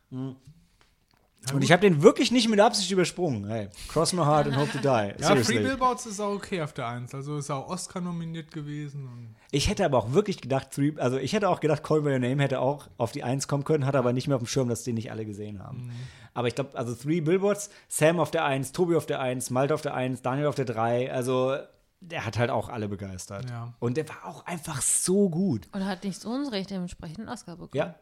[0.09, 3.45] Na Und ich habe den wirklich nicht mit Absicht übersprungen.
[3.47, 4.87] Hey, cross my heart and hope to die.
[4.87, 5.55] Ja, Seriously.
[5.57, 7.13] Free Billboards ist auch okay auf der 1.
[7.13, 9.35] Also ist auch Oscar nominiert gewesen.
[9.51, 12.19] Ich hätte aber auch wirklich gedacht, Three, also ich hätte auch gedacht, Call by Your
[12.19, 14.67] Name hätte auch auf die 1 kommen können, hatte aber nicht mehr auf dem Schirm,
[14.67, 15.85] dass den nicht alle gesehen haben.
[15.87, 15.91] Mhm.
[16.33, 19.73] Aber ich glaube, also Three Billboards, Sam auf der 1, Tobi auf der 1, Malte
[19.73, 21.55] auf der 1, Daniel auf der 3, also
[21.99, 23.49] der hat halt auch alle begeistert.
[23.49, 23.73] Ja.
[23.79, 25.67] Und der war auch einfach so gut.
[25.71, 27.71] Und er hat nicht so Unrecht dementsprechend einen Oscar bekommen.
[27.73, 27.95] Ja,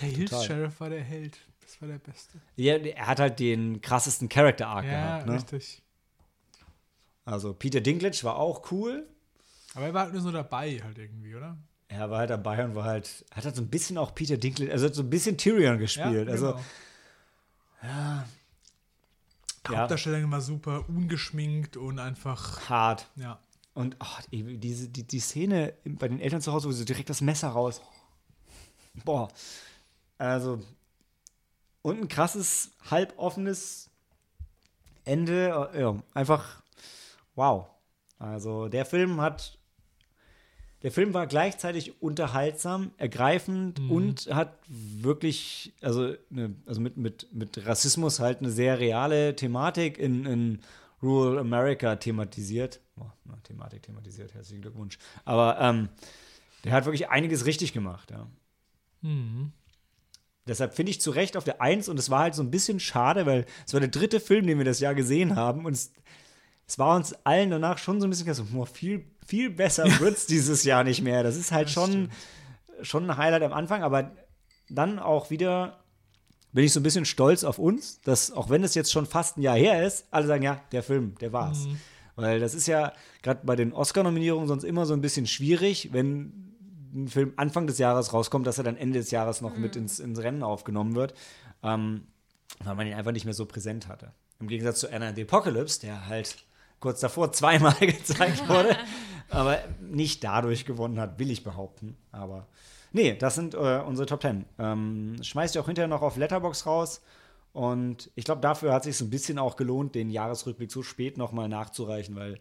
[0.00, 0.46] der Hills Total.
[0.46, 1.38] Sheriff war der Held.
[1.60, 2.40] Das war der Beste.
[2.56, 5.26] Ja, er hat halt den krassesten Character Arc Ja, gehabt.
[5.26, 5.34] Ne?
[5.34, 5.82] richtig.
[7.24, 9.06] Also Peter Dinklage war auch cool.
[9.74, 11.56] Aber er war halt nur so dabei halt irgendwie, oder?
[11.88, 14.72] Er war halt dabei und war halt, hat halt so ein bisschen auch Peter Dinklage,
[14.72, 16.28] also hat so ein bisschen Tyrion gespielt.
[16.28, 16.62] also genau.
[17.82, 18.24] ja,
[19.68, 23.08] Hauptdarstellerin war super, ungeschminkt und einfach, hart.
[23.16, 23.38] ja.
[23.78, 27.20] Und oh, diese, die, die Szene bei den Eltern zu Hause, wo sie direkt das
[27.20, 27.80] Messer raus.
[29.04, 29.28] Boah.
[30.18, 30.60] Also.
[31.82, 33.88] Und ein krasses, halboffenes
[35.04, 35.70] Ende.
[35.78, 36.60] Ja, einfach
[37.36, 37.68] wow.
[38.18, 39.57] Also der Film hat.
[40.82, 47.66] Der Film war gleichzeitig unterhaltsam, ergreifend und hat wirklich, also, ne, also mit, mit, mit
[47.66, 50.60] Rassismus halt eine sehr reale Thematik in, in
[51.02, 52.80] Rural America thematisiert.
[52.96, 54.98] Oh, na, Thematik thematisiert, herzlichen Glückwunsch.
[55.24, 55.88] Aber ähm,
[56.62, 58.28] der hat wirklich einiges richtig gemacht, ja.
[59.00, 59.52] Mhm.
[60.46, 62.80] Deshalb finde ich zu Recht auf der Eins und es war halt so ein bisschen
[62.80, 65.92] schade, weil es war der dritte Film, den wir das Jahr gesehen haben und es,
[66.68, 70.26] es war uns allen danach schon so ein bisschen so, boah, viel, viel besser wird's
[70.26, 71.22] dieses Jahr nicht mehr.
[71.22, 72.10] Das ist halt Das schon,
[72.82, 74.12] schon ein Highlight am Anfang, aber
[74.68, 75.80] dann auch wieder
[76.52, 79.38] bin ich so ein bisschen stolz auf uns, dass auch wenn es jetzt schon fast
[79.38, 81.66] ein Jahr her ist, alle sagen, ja, der Film, der war's.
[82.16, 82.92] Weil das ist ja
[83.22, 86.54] gerade bei den Oscar-Nominierungen sonst immer so ein bisschen schwierig, wenn
[86.92, 90.00] ein Film Anfang des Jahres rauskommt, dass er dann Ende des Jahres noch mit ins,
[90.00, 91.14] ins Rennen aufgenommen wird,
[91.62, 92.08] ähm,
[92.62, 94.12] weil man ihn einfach nicht mehr so präsent hatte.
[94.40, 96.44] Im Gegensatz zu Anna the Apocalypse, der halt
[96.80, 98.76] kurz davor zweimal gezeigt wurde,
[99.30, 101.96] aber nicht dadurch gewonnen hat, will ich behaupten.
[102.12, 102.46] Aber
[102.92, 104.44] nee, das sind äh, unsere Top Ten.
[104.58, 107.00] Ähm, schmeißt ihr auch hinterher noch auf Letterbox raus.
[107.52, 110.82] Und ich glaube, dafür hat es sich so ein bisschen auch gelohnt, den Jahresrückblick so
[110.82, 112.34] spät nochmal nachzureichen, weil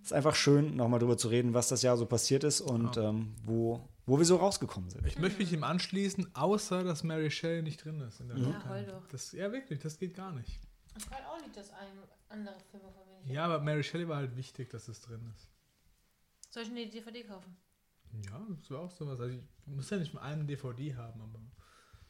[0.00, 2.96] es ist einfach schön, nochmal drüber zu reden, was das Jahr so passiert ist und
[2.96, 5.06] ähm, wo, wo wir so rausgekommen sind.
[5.06, 8.20] Ich möchte mich ihm anschließen, außer dass Mary Shelley nicht drin ist.
[8.20, 8.70] In der Top Ja, Ten.
[8.70, 9.06] heul doch.
[9.08, 10.58] Das, ja, wirklich, das geht gar nicht.
[10.96, 11.88] Ich weiß auch nicht, dass ein
[12.30, 15.48] andere Filme von Ja, aber Mary Shelley war halt wichtig, dass es drin ist.
[16.50, 17.56] Soll ich mir die DVD kaufen?
[18.24, 19.20] Ja, das wäre auch sowas.
[19.20, 21.40] Also ich muss ja nicht mal einen DVD haben, aber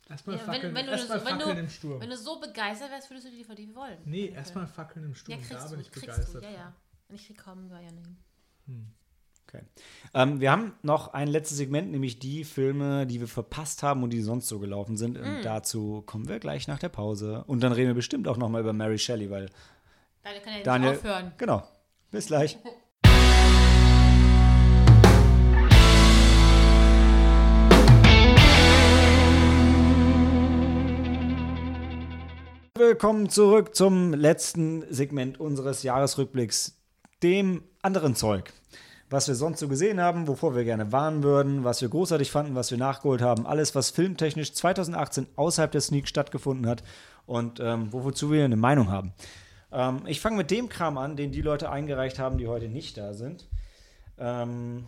[0.09, 2.01] erstmal Ja, fackeln, wenn, wenn, du, erstmal so- wenn, fackeln du, im Sturm.
[2.01, 3.99] wenn du so begeistert wärst, würdest du die DVD wollen.
[4.05, 5.39] nee, erstmal fackeln im Sturm.
[5.39, 6.43] Ja, kriegst da du, bin ich kriegst begeistert.
[6.43, 6.75] du, ja, ja.
[7.09, 8.17] Und ich krieg kaum bei Name.
[9.49, 9.63] Okay.
[10.13, 14.11] Ähm, wir haben noch ein letztes Segment, nämlich die Filme, die wir verpasst haben und
[14.11, 15.17] die sonst so gelaufen sind.
[15.17, 17.45] Und dazu kommen wir gleich nach der Pause.
[17.47, 19.49] Und dann reden wir bestimmt auch noch mal über Mary Shelley, weil
[20.23, 20.91] Daniel kann ja Daniel.
[20.91, 21.33] nicht aufhören.
[21.39, 21.63] Genau.
[22.11, 22.59] Bis gleich.
[32.79, 36.79] Willkommen zurück zum letzten Segment unseres Jahresrückblicks,
[37.25, 38.53] dem anderen Zeug.
[39.11, 42.55] Was wir sonst so gesehen haben, wovor wir gerne warnen würden, was wir großartig fanden,
[42.55, 46.85] was wir nachgeholt haben, alles, was filmtechnisch 2018 außerhalb der Sneak stattgefunden hat
[47.27, 49.13] und ähm, wozu wir eine Meinung haben.
[49.73, 52.97] Ähm, ich fange mit dem Kram an, den die Leute eingereicht haben, die heute nicht
[52.97, 53.49] da sind.
[54.19, 54.87] Ähm,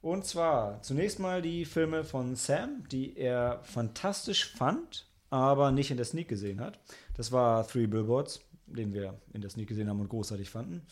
[0.00, 5.96] und zwar zunächst mal die Filme von Sam, die er fantastisch fand, aber nicht in
[5.96, 6.78] der Sneak gesehen hat.
[7.16, 10.86] Das war Three Billboards, den wir in der Sneak gesehen haben und großartig fanden.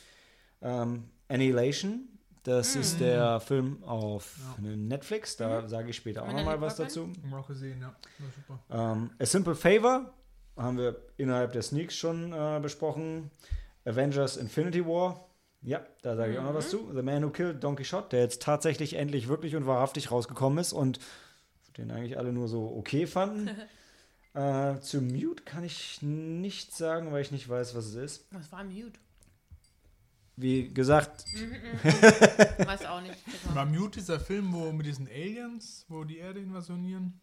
[0.60, 2.08] Ähm, Annihilation,
[2.42, 7.02] das ist der Film auf Netflix, da sage ich später auch nochmal was dazu.
[7.02, 7.88] Haben wir auch gesehen, ja.
[7.88, 8.94] War super.
[8.94, 10.12] Ähm, A Simple Favor
[10.56, 13.30] haben wir innerhalb der Sneaks schon äh, besprochen.
[13.84, 15.28] Avengers Infinity War
[15.62, 16.90] Ja, da sage ich auch noch was zu.
[16.94, 20.72] The Man Who Killed Don Quixote, der jetzt tatsächlich endlich wirklich und wahrhaftig rausgekommen ist
[20.72, 20.98] und
[21.78, 23.50] den eigentlich alle nur so okay fanden.
[24.34, 28.28] äh, zu Mute kann ich nichts sagen, weil ich nicht weiß, was es ist.
[28.32, 28.98] Das war Mute.
[30.38, 31.24] Wie gesagt,
[32.58, 33.16] Weiß auch nicht.
[33.54, 37.18] War Mute dieser Film, wo mit diesen Aliens, wo die Erde invasionieren?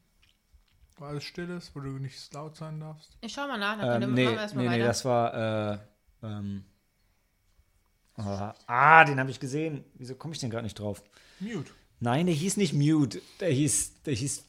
[0.95, 3.17] Wo alles still ist, wo du nicht laut sein darfst?
[3.21, 5.73] Ich schau mal nach, dann ähm, können wir nee, machen wir nee, nee, das war,
[5.73, 5.77] äh,
[6.21, 6.65] ähm,
[8.17, 9.83] ah, ah, den habe ich gesehen.
[9.95, 11.03] Wieso komme ich denn gerade nicht drauf?
[11.39, 11.71] Mute.
[11.99, 13.21] Nein, der hieß nicht Mute.
[13.39, 14.45] Der hieß, der hieß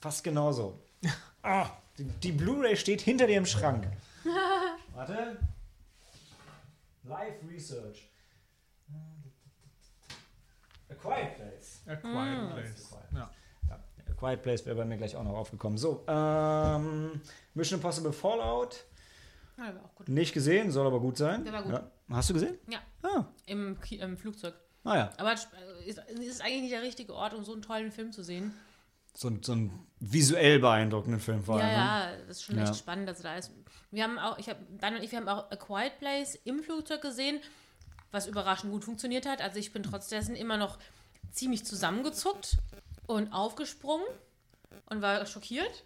[0.00, 0.82] fast genauso.
[1.40, 3.88] Ah, die, die Blu-ray steht hinter dir im Schrank.
[4.94, 5.38] Warte.
[7.04, 8.10] Live Research.
[10.90, 11.80] A Quiet Place.
[11.86, 12.88] A Quiet Place.
[12.88, 13.18] Quiet Ja.
[13.18, 13.37] Ja, A
[14.18, 15.78] Quiet Place wäre bei mir gleich auch noch aufgekommen.
[15.78, 17.20] So, ähm,
[17.54, 18.84] Mission Impossible Fallout.
[19.56, 20.08] Ja, war auch gut.
[20.08, 21.44] Nicht gesehen, soll aber gut sein.
[21.44, 21.72] Der war gut.
[21.72, 21.90] Ja.
[22.10, 22.58] Hast du gesehen?
[22.70, 24.54] Ja, Ah, im, Ki- im Flugzeug.
[24.84, 25.10] ah ja.
[25.18, 25.46] Aber es
[25.86, 28.52] ist, ist eigentlich nicht der richtige Ort, um so einen tollen Film zu sehen.
[29.14, 31.72] So, ein- so ein visuell beeindruckenden Film vor Ja, allem.
[31.74, 31.84] ne?
[32.20, 32.64] ja, das ist schon Ja.
[32.64, 33.50] echt spannend, dass er da ist.
[33.90, 36.62] Wir haben auch, ich habe, Dan und ich, wir haben auch A Quiet Place im
[36.62, 37.40] Flugzeug gesehen,
[38.12, 39.42] was überraschend gut funktioniert hat.
[39.42, 40.78] Also ich bin trotz dessen immer noch
[41.32, 42.56] ziemlich zusammengezuckt
[43.08, 44.06] und aufgesprungen
[44.86, 45.84] und war schockiert.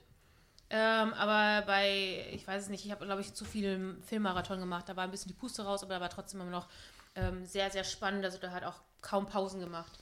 [0.68, 4.88] Ähm, aber bei, ich weiß es nicht, ich habe, glaube ich, zu viel Filmmarathon gemacht.
[4.88, 6.68] Da war ein bisschen die Puste raus, aber da war trotzdem immer noch
[7.14, 8.24] ähm, sehr, sehr spannend.
[8.24, 9.92] Also da hat auch kaum Pausen gemacht.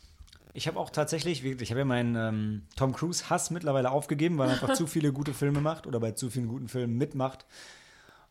[0.54, 4.48] Ich habe auch tatsächlich, ich habe ja meinen ähm, Tom Cruise Hass mittlerweile aufgegeben, weil
[4.48, 7.44] er einfach zu viele gute Filme macht oder bei zu vielen guten Filmen mitmacht.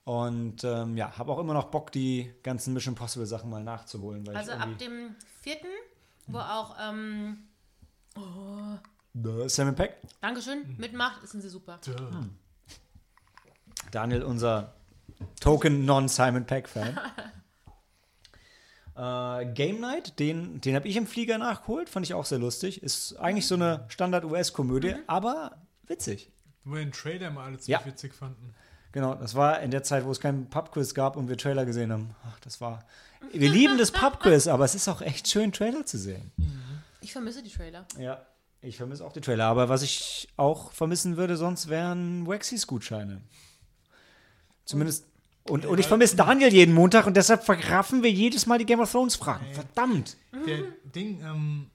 [0.04, 4.26] Und ähm, ja, habe auch immer noch Bock, die ganzen Mission Impossible Sachen mal nachzuholen.
[4.26, 5.68] Weil Also ab dem vierten,
[6.28, 7.49] wo auch, ähm,
[8.16, 11.80] Äh, Simon Peck, Dankeschön, mitmacht, sind sie super.
[11.86, 11.94] Duh.
[13.92, 14.74] Daniel, unser
[15.42, 17.00] Token Non-Simon Peck-Fan.
[18.96, 22.84] äh, Game Night, den, den habe ich im Flieger nachgeholt, fand ich auch sehr lustig.
[22.84, 25.58] Ist eigentlich so eine Standard-US-Komödie, aber
[25.88, 26.32] witzig.
[26.64, 27.80] Wo wir den Trailer mal alle Ja.
[27.80, 28.54] ziemlich witzig fanden.
[28.92, 31.92] Genau, das war in der Zeit, wo es keinen Pubquiz gab und wir Trailer gesehen
[31.92, 32.16] haben.
[32.28, 32.86] Ach, das war.
[33.32, 36.32] Wir lieben das Pubquiz, aber es ist auch echt schön, Trailer zu sehen.
[37.02, 37.86] Ich vermisse die Trailer.
[37.98, 38.26] Ja,
[38.62, 39.46] ich vermisse auch die Trailer.
[39.46, 43.22] Aber was ich auch vermissen würde, sonst wären Waxys Gutscheine.
[44.66, 45.06] Zumindest.
[45.48, 48.80] Und, und ich vermisse Daniel jeden Montag und deshalb vergraffen wir jedes Mal die Game
[48.82, 49.46] of Thrones Fragen.
[49.54, 50.16] Verdammt!
[50.46, 50.60] Der
[50.94, 51.72] Ding, ähm,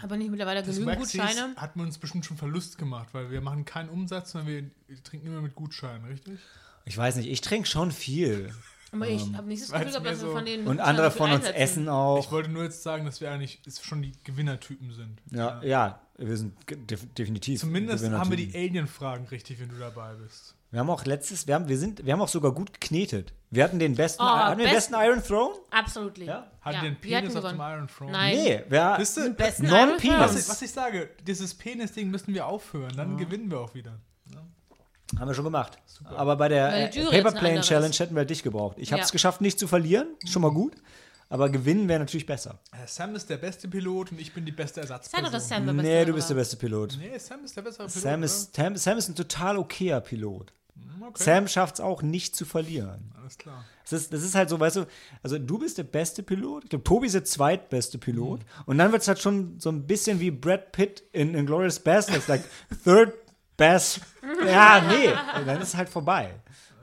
[0.00, 1.54] Aber nicht mittlerweile das genügend Waxys Gutscheine.
[1.56, 5.28] hat mir uns bestimmt schon Verlust gemacht, weil wir machen keinen Umsatz, sondern wir trinken
[5.28, 6.40] immer mit Gutscheinen, richtig?
[6.84, 8.52] Ich weiß nicht, ich trinke schon viel.
[8.92, 11.30] Aber ich habe nicht das Gefühl, gehabt, dass wir so- von den Und andere von
[11.30, 11.56] uns einsetzen.
[11.60, 12.18] essen auch.
[12.24, 15.20] Ich wollte nur jetzt sagen, dass wir eigentlich ist schon die Gewinnertypen sind.
[15.30, 16.54] Ja, ja, wir sind
[16.90, 17.60] def definitiv.
[17.60, 20.54] Zumindest haben wir die Alien-Fragen richtig, wenn du dabei bist.
[20.70, 23.34] Wir haben auch letztes, wir haben, wir sind, wir haben auch sogar gut geknetet.
[23.50, 25.54] Wir hatten den besten, Oh, hatten wir den besten Iron Throne?
[25.70, 26.16] Absolut.
[26.18, 26.50] Ja.
[26.62, 27.60] Hat Ja, den wir hatten Penis auf dem.
[27.60, 28.12] Iron Throne?
[28.12, 28.36] Nein.
[28.36, 30.04] Nee, wir, Wisst ihr, besten Non-Penis.
[30.04, 30.40] Iron was, Throne.
[30.40, 33.98] ich, was ich sage, dieses Penis-Ding müssen wir aufhören, dann gewinnen wir auch wieder.
[35.18, 35.78] Haben wir schon gemacht.
[36.16, 38.30] Aber bei der äh, die Jury Paper jetzt eine Plane andere Challenge hätten wir halt
[38.30, 38.76] dich gebraucht.
[38.78, 39.12] Ich habe es Ja.
[39.12, 40.08] geschafft, nicht zu verlieren.
[40.26, 40.74] Schon mal gut.
[41.28, 42.58] Aber gewinnen wäre natürlich besser.
[42.72, 45.24] Äh, Sam ist der beste Pilot und ich bin die beste Ersatzperson.
[45.24, 46.98] doch, dass Sam der beste Nee, du bist der beste Pilot.
[46.98, 48.02] Nee, Sam ist der bessere Pilot.
[48.02, 50.52] Sam ist, Sam, Sam ist ein total okayer Pilot.
[50.76, 51.08] oder?
[51.08, 51.22] Okay.
[51.22, 53.12] Sam schafft es auch nicht zu verlieren.
[53.18, 53.64] Alles klar.
[53.82, 54.84] Das ist, das ist halt so, weißt du,
[55.22, 58.40] also du bist der beste Pilot, ich glaube, Tobi ist der zweitbeste Pilot.
[58.66, 62.28] Und dann wird es halt schon so ein bisschen wie Brad Pitt in Inglourious Bastards,
[62.28, 62.42] like
[62.84, 63.12] third
[63.56, 64.00] best.
[64.46, 65.08] Ja, nee,
[65.38, 66.34] und dann ist es halt vorbei.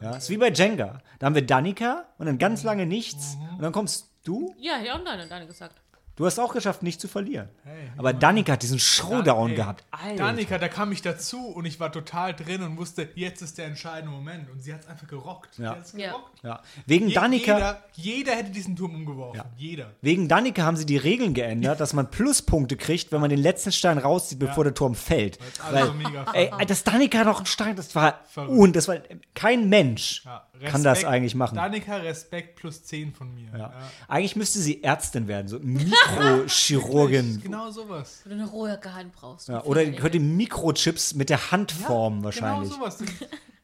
[0.01, 0.99] Ja, ist wie bei Jenga.
[1.19, 3.37] Da haben wir Danica und dann ganz lange nichts.
[3.51, 4.55] Und dann kommst du.
[4.57, 5.81] Ja, hätte ich auch deine, deine gesagt.
[6.19, 7.47] Du hast auch geschafft, nicht zu verlieren.
[7.63, 9.85] Hey, Aber Danica hat diesen Showdown Ey, gehabt.
[9.89, 10.15] Alter.
[10.17, 13.67] Danica, da kam ich dazu und ich war total drin und wusste, jetzt ist der
[13.67, 14.49] entscheidende Moment.
[14.49, 15.57] Und sie hat es einfach gerockt.
[15.57, 15.77] Ja.
[15.81, 16.43] Sie gerockt.
[16.43, 16.61] Ja.
[16.85, 17.53] Wegen Je- Danica.
[17.55, 19.37] Jeder, jeder hätte diesen Turm umgeworfen.
[19.37, 19.45] Ja.
[19.55, 19.91] Jeder.
[20.01, 23.71] Wegen Danica haben sie die Regeln geändert, dass man Pluspunkte kriegt, wenn man den letzten
[23.71, 25.39] Stein rauszieht, bevor der Turm fällt.
[25.65, 28.51] Alle Weil, so mega ey, dass Danica noch einen Stein, das war Verrückt.
[28.51, 28.97] und das war
[29.35, 31.11] kein Mensch Ja, kann das Respekt.
[31.13, 31.55] eigentlich machen.
[31.55, 33.49] Danica, Respekt plus 10 von mir.
[33.57, 33.73] Ja.
[34.07, 37.41] Eigentlich müsste sie Ärztin werden, so Mikrochirurgin.
[37.49, 38.21] Genau sowas.
[38.23, 39.49] Wo du eine rohe Hand brauchst.
[39.49, 42.71] Ja, oder könnte Mikrochips mit der Hand formen wahrscheinlich.
[42.71, 43.03] Genau sowas.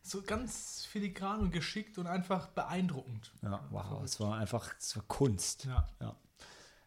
[0.01, 3.31] So ganz filigran und geschickt und einfach beeindruckend.
[3.41, 5.65] Ja, wow, es war einfach, es war Kunst.
[5.65, 6.15] Ja.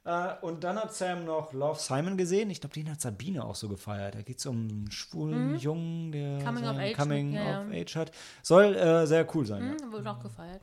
[0.09, 0.33] Ja.
[0.35, 2.51] Äh, und dann hat Sam noch Love Simon gesehen.
[2.51, 4.15] Ich glaube, den hat Sabine auch so gefeiert.
[4.15, 6.45] Da geht es um einen schwulen Jungen, der Mhm.
[6.45, 7.61] Coming of Age, Coming ja, ja.
[7.63, 8.13] of Age hat.
[8.43, 9.63] Soll äh, sehr cool sein.
[9.79, 9.85] ja.
[9.85, 10.63] Hm, wurde auch gefeiert.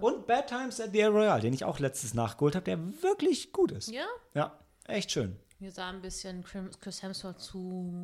[0.00, 3.52] Und Bad Times at the El Royale, den ich auch letztes nachgeholt habe, der wirklich
[3.52, 3.90] gut ist.
[3.90, 4.04] Ja?
[4.34, 4.52] Ja,
[4.86, 5.36] echt schön.
[5.58, 6.44] Mir sah ein bisschen
[6.80, 7.58] Chris Hemsworth zu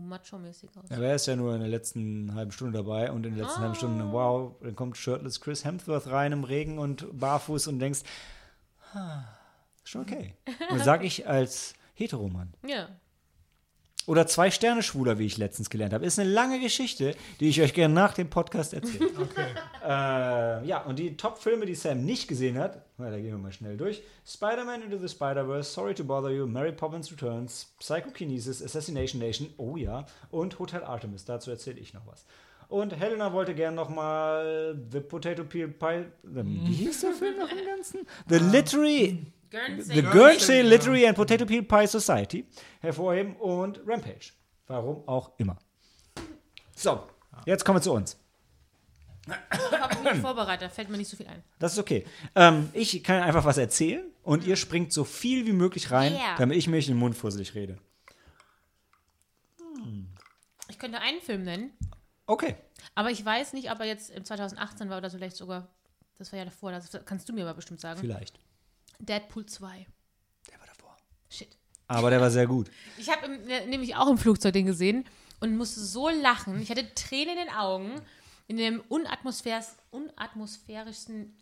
[0.08, 0.88] macho-mäßig aus.
[0.88, 3.60] Ja, er ist ja nur in der letzten halben Stunde dabei und in der letzten
[3.60, 8.00] halben Stunde, wow, dann kommt shirtless Chris Hemsworth rein im Regen und barfuß und denkst,
[8.94, 9.24] ah,
[9.84, 10.34] Schon okay.
[10.70, 12.52] Und sag ich als Heteromann.
[12.66, 12.88] Ja.
[14.06, 16.04] Oder zwei Sterne schwuler, wie ich letztens gelernt habe.
[16.04, 19.10] Ist eine lange Geschichte, die ich euch gerne nach dem Podcast erzähle.
[19.22, 19.46] Okay.
[19.84, 23.52] äh, ja, und die Top-Filme, die Sam nicht gesehen hat, na, da gehen wir mal
[23.52, 24.02] schnell durch.
[24.26, 29.76] Spider-Man Into the Spider-Verse, Sorry to Bother You, Mary Poppins Returns, Psychokinesis, Assassination Nation, oh
[29.76, 31.24] ja, und Hotel Artemis.
[31.24, 32.24] Dazu erzähle ich noch was.
[32.68, 36.06] Und Helena wollte gern noch mal The Potato Peel Pie.
[36.22, 38.00] Wie hieß der Film noch im Ganzen?
[38.28, 39.26] The Literary.
[39.52, 39.94] Guernsey.
[39.94, 40.62] The Guernsey.
[40.62, 42.46] Literary and Potato Peel Pie Society
[42.80, 44.32] hervorheben und Rampage.
[44.66, 45.58] Warum auch immer.
[46.74, 47.06] So,
[47.46, 48.16] jetzt kommen wir zu uns.
[49.26, 51.44] Ich habe mich vorbereitet, da fällt mir nicht so viel ein.
[51.60, 52.04] Das ist okay.
[52.34, 56.36] Ähm, ich kann einfach was erzählen und ihr springt so viel wie möglich rein, Yeah.
[56.38, 57.78] damit ich mich in den Mund fusselig rede.
[60.68, 61.72] Ich könnte einen Film nennen,
[62.26, 62.56] Okay.
[62.94, 65.68] aber ich weiß nicht, ob er jetzt im 2018 war oder vielleicht sogar,
[66.18, 68.00] das war ja davor, das kannst du mir aber bestimmt sagen.
[68.00, 68.38] Vielleicht.
[68.98, 69.86] Deadpool 2.
[70.50, 70.96] Der war davor.
[71.28, 71.56] Shit.
[71.88, 72.70] Aber der war sehr gut.
[72.98, 73.28] Ich habe
[73.68, 75.04] nämlich auch im Flugzeug den gesehen
[75.40, 76.60] und musste so lachen.
[76.62, 78.00] Ich hatte Tränen in den Augen
[78.48, 81.36] in dem unatmosphärischsten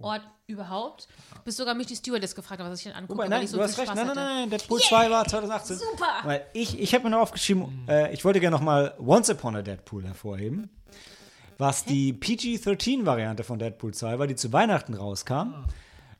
[0.00, 1.06] Ort überhaupt,
[1.44, 3.18] bis sogar mich die Stewardess gefragt hat, was ich denn angucke.
[3.18, 3.86] Wobei, weil nein, ich so du hast recht.
[3.86, 4.34] Spaß Nein, nein, hatte.
[4.34, 5.76] nein, Deadpool 2 war 2018.
[5.76, 6.06] Super!
[6.24, 9.54] Weil ich, ich habe mir noch aufgeschrieben, äh, ich wollte gerne noch mal Once Upon
[9.54, 10.68] a Deadpool hervorheben,
[11.58, 15.64] was die PG-13-Variante von Deadpool 2 war, die zu Weihnachten rauskam,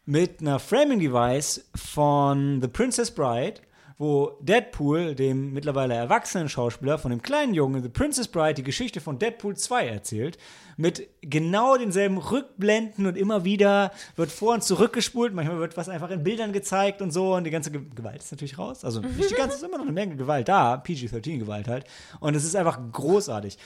[0.06, 3.60] mit einer Framing-Device von The Princess Bride,
[3.97, 9.01] wo Deadpool, dem mittlerweile erwachsenen Schauspieler von dem kleinen Jungen The Princess Bride, die Geschichte
[9.01, 10.36] von Deadpool 2 erzählt,
[10.76, 16.10] mit genau denselben Rückblenden und immer wieder wird vor und zurückgespult, manchmal wird was einfach
[16.10, 19.31] in Bildern gezeigt und so und die ganze Ge Gewalt ist natürlich raus, also nicht
[19.31, 21.86] die ganze, ist immer noch eine Menge Gewalt da, PG-13-Gewalt halt
[22.18, 23.59] und es ist einfach großartig.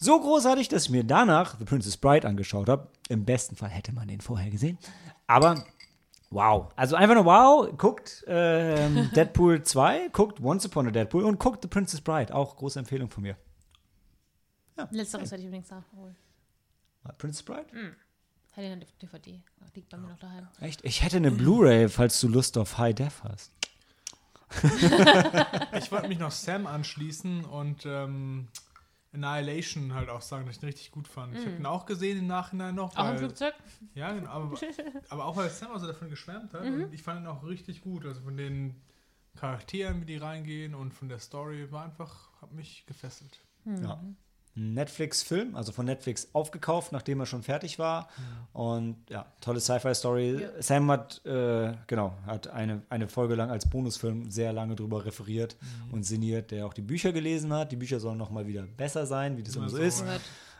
[0.00, 2.86] So großartig, dass ich mir danach The Princess Bride angeschaut habe.
[3.08, 4.78] Im besten Fall hätte man den vorher gesehen.
[5.26, 5.64] Aber
[6.30, 6.68] wow.
[6.76, 7.76] Also einfach nur wow.
[7.76, 12.34] Guckt ähm, Deadpool 2, guckt Once Upon a Deadpool und guckt The Princess Bride.
[12.34, 13.36] Auch große Empfehlung von mir.
[14.90, 16.16] Letzteres hätte ich übrigens nachholen.
[17.16, 17.66] Princess Bride?
[18.52, 19.42] Hätte eine DVD.
[19.74, 20.48] Liegt bei mir noch daheim.
[20.60, 20.84] Echt?
[20.84, 23.52] Ich hätte eine Blu-ray, falls du Lust auf High Def hast.
[25.74, 28.48] Ich wollte mich noch Sam anschließen und ähm,
[29.12, 31.34] Annihilation halt auch sagen, dass ich ihn richtig gut fand.
[31.34, 32.94] Ich habe ihn auch gesehen im Nachhinein noch.
[32.96, 33.54] Auch im weil- Flugzeug?
[33.94, 34.58] Ja, genau, aber,
[35.08, 36.64] aber auch weil Sam also davon geschwärmt hat.
[36.64, 36.84] Mhm.
[36.84, 38.04] Und ich fand ihn auch richtig gut.
[38.04, 38.82] Also von den
[39.36, 43.40] Charakteren, wie die reingehen und von der Story war einfach, hat mich gefesselt.
[43.64, 44.02] Ja.
[44.58, 48.08] Netflix-Film, also von Netflix aufgekauft, nachdem er schon fertig war.
[48.52, 50.42] Und ja, tolle Sci-Fi-Story.
[50.42, 50.62] Ja.
[50.62, 55.56] Sam hat, äh, genau, hat eine, eine Folge lang als Bonusfilm sehr lange drüber referiert
[55.92, 57.70] und sinniert, der auch die Bücher gelesen hat.
[57.70, 60.04] Die Bücher sollen noch mal wieder besser sein, wie das immer so ist.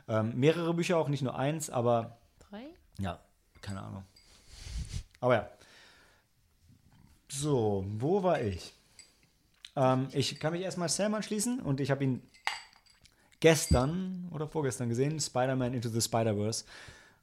[0.09, 2.19] Ähm, mehrere Bücher auch, nicht nur eins, aber
[2.49, 2.65] Drei?
[2.99, 3.19] ja,
[3.61, 4.05] keine Ahnung.
[5.21, 5.49] Aber ja.
[7.29, 8.73] So, wo war ich?
[9.77, 12.23] Ähm, ich kann mich erstmal Sam anschließen und ich habe ihn
[13.41, 16.65] gestern oder vorgestern gesehen, Spider-Man Into the Spider-Verse.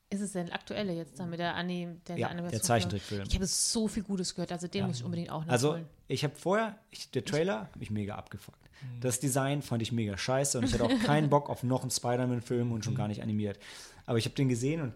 [0.10, 1.98] Ist es denn aktuelle jetzt dann mit der Anime?
[2.08, 3.24] Der, Ja, der Zeichentrickfilm.
[3.28, 5.88] Ich habe so viel Gutes gehört, also den muss ich unbedingt auch Also, nachholen.
[6.08, 8.60] ich habe vorher, ich, der Trailer hat mich mega abgefuckt.
[9.02, 11.92] Das Design fand ich mega scheiße und ich hatte auch keinen Bock auf noch einen
[11.92, 13.58] Spider-Man-Film und schon gar nicht animiert.
[14.06, 14.94] Aber ich habe den gesehen und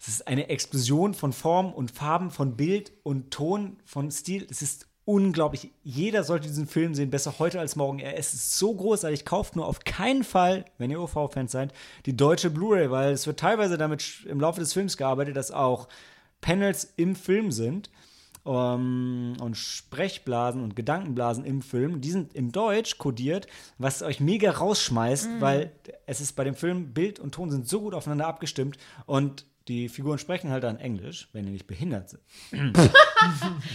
[0.00, 4.46] es ist eine Explosion von Form und Farben, von Bild und Ton, von Stil.
[4.50, 5.72] Es ist unglaublich.
[5.82, 7.98] Jeder sollte diesen Film sehen, besser heute als morgen.
[7.98, 9.24] Er ist so großartig.
[9.24, 11.72] Kauft nur auf keinen Fall, wenn ihr OV-Fans seid,
[12.06, 15.88] die deutsche Blu-ray, weil es wird teilweise damit im Laufe des Films gearbeitet, dass auch
[16.40, 17.90] Panels im Film sind
[18.46, 22.00] ähm, und Sprechblasen und Gedankenblasen im Film.
[22.00, 23.46] Die sind in Deutsch kodiert,
[23.78, 25.72] was euch mega rausschmeißt, weil
[26.06, 29.88] es ist bei dem Film Bild und Ton sind so gut aufeinander abgestimmt und die
[29.88, 32.22] Figuren sprechen halt dann Englisch, wenn die nicht behindert sind.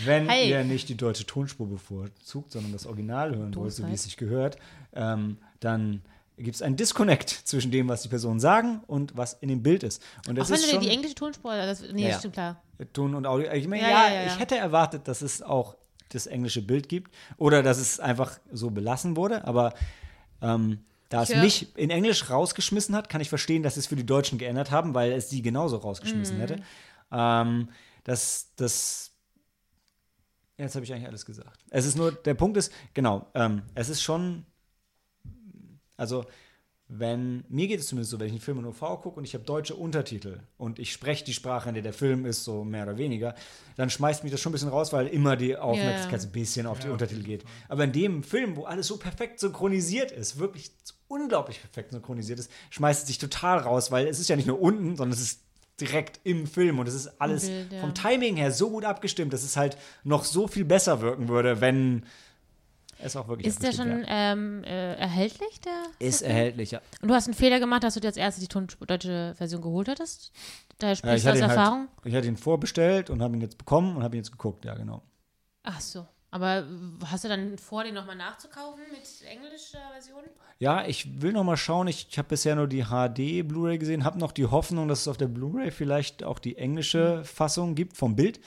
[0.05, 0.49] wenn Hey.
[0.49, 4.17] ihr nicht die deutsche Tonspur bevorzugt, sondern das Original hören wollt, so wie es sich
[4.17, 4.57] gehört,
[4.93, 6.01] ähm, dann
[6.37, 9.83] gibt es einen Disconnect zwischen dem, was die Personen sagen und was in dem Bild
[9.83, 10.01] ist.
[10.27, 12.19] Und das Auch wenn ist du dir schon die englische Tonspur, das, nee, Ja, ja.
[12.19, 12.61] stimmt klar.
[12.93, 13.51] Ton und Audio.
[13.51, 14.25] Ich meine, ja, ja, ja.
[14.27, 15.75] ich hätte erwartet, dass es auch
[16.09, 19.73] das englische Bild gibt oder dass es einfach so belassen wurde, aber
[20.41, 20.79] ähm,
[21.09, 23.95] da es hör- mich in Englisch rausgeschmissen hat, kann ich verstehen, dass sie es für
[23.95, 26.41] die Deutschen geändert haben, weil es die genauso rausgeschmissen Mhm.
[26.41, 26.55] hätte.
[27.11, 27.69] Ähm,
[28.03, 29.11] das, das
[30.57, 31.63] Jetzt habe ich eigentlich alles gesagt.
[31.69, 34.45] Es ist nur, der Punkt ist, genau, ähm, es ist schon,
[35.95, 36.25] also
[36.91, 39.35] wenn, mir geht es zumindest so, wenn ich einen Film in OV gucke und ich
[39.35, 42.83] habe deutsche Untertitel und ich spreche die Sprache, in der der Film ist, so mehr
[42.83, 43.35] oder weniger,
[43.77, 46.65] dann schmeißt mich das schon ein bisschen raus, weil immer die Aufmerksamkeit so ein bisschen
[46.65, 47.45] auf die Ja, Untertitel auf geht.
[47.67, 50.71] Aber in dem Film, wo alles so perfekt synchronisiert ist, wirklich
[51.09, 54.61] unglaublich perfekt synchronisiert ist, schmeißt es sich total raus, weil es ist ja nicht nur
[54.61, 55.41] unten, sondern es ist
[55.81, 57.81] direkt im Film und es ist alles Bild, ja.
[57.81, 61.61] vom Timing her so gut abgestimmt, dass es halt noch so viel besser wirken würde,
[61.61, 62.05] wenn
[63.01, 65.83] es auch wirklich Ist der schon ähm, äh, erhältlich, der?
[65.99, 66.31] Ist Film?
[66.31, 66.81] erhältlich, ja.
[67.01, 68.47] Und du hast einen Fehler gemacht, dass du dir als erste die
[68.85, 70.31] deutsche Version geholt hattest?
[70.79, 71.87] Da sprichst ja, du aus halt Erfahrung?
[71.97, 74.65] Halt, ich hatte ihn vorbestellt und habe ihn jetzt bekommen und habe ihn jetzt geguckt,
[74.65, 75.01] ja, genau.
[75.63, 76.05] Ach so.
[76.31, 76.67] Aber
[77.05, 80.23] hast du dann vor, den nochmal nachzukaufen mit englischer Version?
[80.59, 81.87] Ja, ich will nochmal schauen.
[81.87, 85.07] Ich, ich habe bisher nur die HD Blu-ray gesehen, habe noch die Hoffnung, dass es
[85.07, 87.25] auf der Blu-ray vielleicht auch die englische mhm.
[87.25, 88.39] Fassung gibt vom Bild.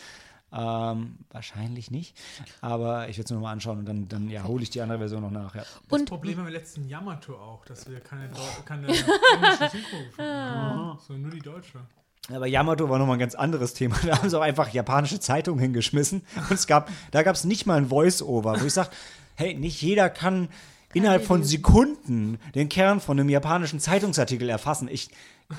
[0.52, 2.14] Ähm, wahrscheinlich nicht.
[2.60, 4.98] Aber ich werde es mir nochmal anschauen und dann, dann ja, hole ich die andere
[4.98, 5.54] Version noch nach.
[5.54, 5.62] Ja.
[5.62, 8.30] Das und Problem haben wir letzten Yamato auch, dass wir keine,
[8.66, 11.80] keine englische Synchro gefunden haben, sondern nur die deutsche.
[12.30, 13.96] Aber Yamato war nochmal ein ganz anderes Thema.
[14.06, 16.22] Da haben sie auch einfach japanische Zeitungen hingeschmissen.
[16.36, 18.90] Und es gab, da gab es nicht mal ein Voice-Over, wo ich sage,
[19.34, 20.48] hey, nicht jeder kann
[20.94, 24.88] innerhalb von Sekunden den Kern von einem japanischen Zeitungsartikel erfassen.
[24.90, 25.08] Ich,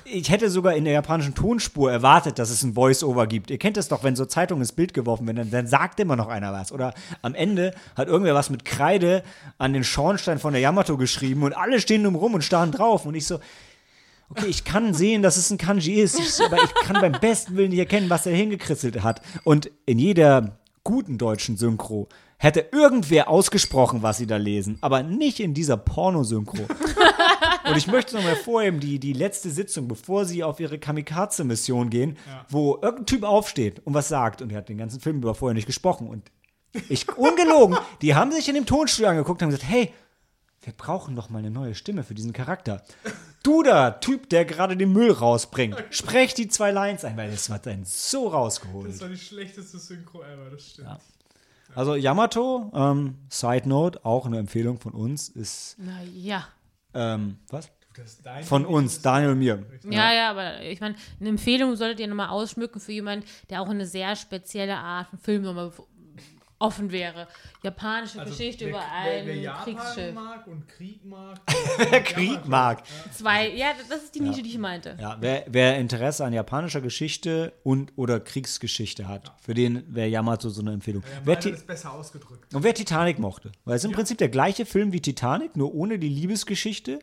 [0.05, 3.49] ich hätte sogar in der japanischen Tonspur erwartet, dass es ein Voice-Over gibt.
[3.49, 6.15] Ihr kennt es doch, wenn so Zeitungen ins Bild geworfen werden, dann, dann, sagt immer
[6.15, 6.71] noch einer was.
[6.71, 9.23] Oder am Ende hat irgendwer was mit Kreide
[9.57, 13.05] an den Schornstein von der Yamato geschrieben und alle stehen um rum und starren drauf.
[13.05, 13.39] Und ich so,
[14.37, 17.55] okay, ich kann sehen, dass es ein Kanji ist, ich, aber ich kann beim besten
[17.55, 19.21] Willen nicht erkennen, was er hingekritzelt hat.
[19.43, 25.39] Und in jeder guten deutschen Synchro hätte irgendwer ausgesprochen, was sie da lesen, aber nicht
[25.39, 26.65] in dieser Pornosynchro.
[27.65, 31.89] Und ich möchte noch mal hervorheben, die, die letzte Sitzung, bevor sie auf ihre Kamikaze-Mission
[31.89, 32.45] gehen, ja.
[32.49, 35.53] wo irgendein Typ aufsteht und was sagt und er hat den ganzen Film über vorher
[35.53, 36.29] nicht gesprochen und
[36.89, 39.93] ich, ungelogen, die haben sich in dem Tonstudio angeguckt und haben gesagt, hey,
[40.63, 42.83] wir brauchen doch mal eine neue Stimme für diesen Charakter.
[43.43, 47.49] Du da, Typ, der gerade den Müll rausbringt, sprech die zwei Lines ein, weil das
[47.49, 48.89] hat einen so rausgeholt.
[48.89, 50.87] Das war die schlechteste Synchro ever, das stimmt.
[50.87, 50.99] Ja.
[51.75, 55.75] Also Yamato, ähm, Side Note, auch eine Empfehlung von uns, ist.
[55.79, 56.47] Na ja.
[56.93, 57.69] Ähm, was?
[58.45, 59.63] Von uns, Daniel und mir.
[59.87, 63.69] Ja, ja, aber ich meine, eine Empfehlung solltet ihr nochmal ausschmücken für jemanden, der auch
[63.69, 65.71] eine sehr spezielle Art von Film nochmal
[66.59, 67.27] offen wäre.
[67.61, 70.13] Japanische also Geschichte wer, über ein wer, wer Japan Kriegsschiff.
[70.13, 71.39] mag und Krieg mag.
[72.05, 72.83] Krieg mag.
[73.11, 74.43] Zwei, ja, das ist die Nische, ja.
[74.43, 74.97] die ich meinte.
[74.99, 79.35] Ja, wer, wer, Interesse an japanischer Geschichte und oder Kriegsgeschichte hat, ja.
[79.41, 81.03] für den wäre Yamato so eine Empfehlung.
[81.03, 82.53] Ja, wer ist besser ausgedrückt.
[82.53, 85.99] Und wer Titanic mochte, weil es im Prinzip der gleiche Film wie Titanic, nur ohne
[85.99, 86.99] die Liebesgeschichte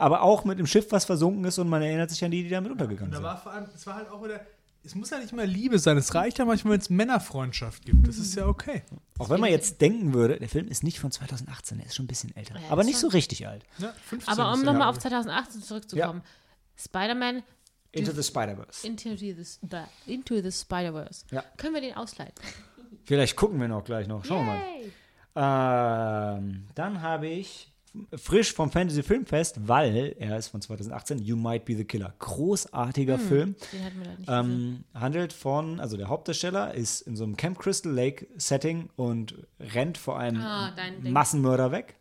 [0.00, 2.48] aber auch mit einem Schiff, was versunken ist und man erinnert sich an die, die
[2.48, 3.22] damit untergegangen sind.
[3.22, 4.40] War vor allem, es war halt auch wieder,
[4.84, 5.96] es muss ja nicht immer Liebe sein.
[5.96, 8.06] Es reicht ja manchmal, wenn es Männerfreundschaft gibt.
[8.06, 8.82] Das ist ja okay.
[9.18, 12.04] Auch wenn man jetzt denken würde, der Film ist nicht von 2018, er ist schon
[12.04, 12.54] ein bisschen älter.
[12.54, 13.64] Ja, aber nicht so richtig alt.
[13.78, 13.92] Ja,
[14.26, 16.22] aber um nochmal auf 2018 zurückzukommen.
[16.24, 16.82] Ja.
[16.82, 17.42] Spider-Man
[17.92, 18.86] Into the Spider-Verse.
[18.86, 19.34] Into the,
[20.06, 21.24] into the Spider-Verse.
[21.30, 21.44] Ja.
[21.56, 22.44] Können wir den ausleiten?
[23.04, 24.24] Vielleicht gucken wir noch gleich noch.
[24.24, 24.54] Schauen wir
[25.34, 26.38] mal.
[26.38, 27.69] Ähm, dann habe ich
[28.14, 32.14] frisch vom Fantasy Filmfest, weil er ist von 2018, You Might Be the Killer.
[32.18, 33.56] Großartiger hm, Film.
[34.28, 39.34] Ähm, handelt von, also der Hauptdarsteller ist in so einem Camp Crystal Lake Setting und
[39.58, 40.72] rennt vor einem ah,
[41.02, 41.96] Massenmörder weg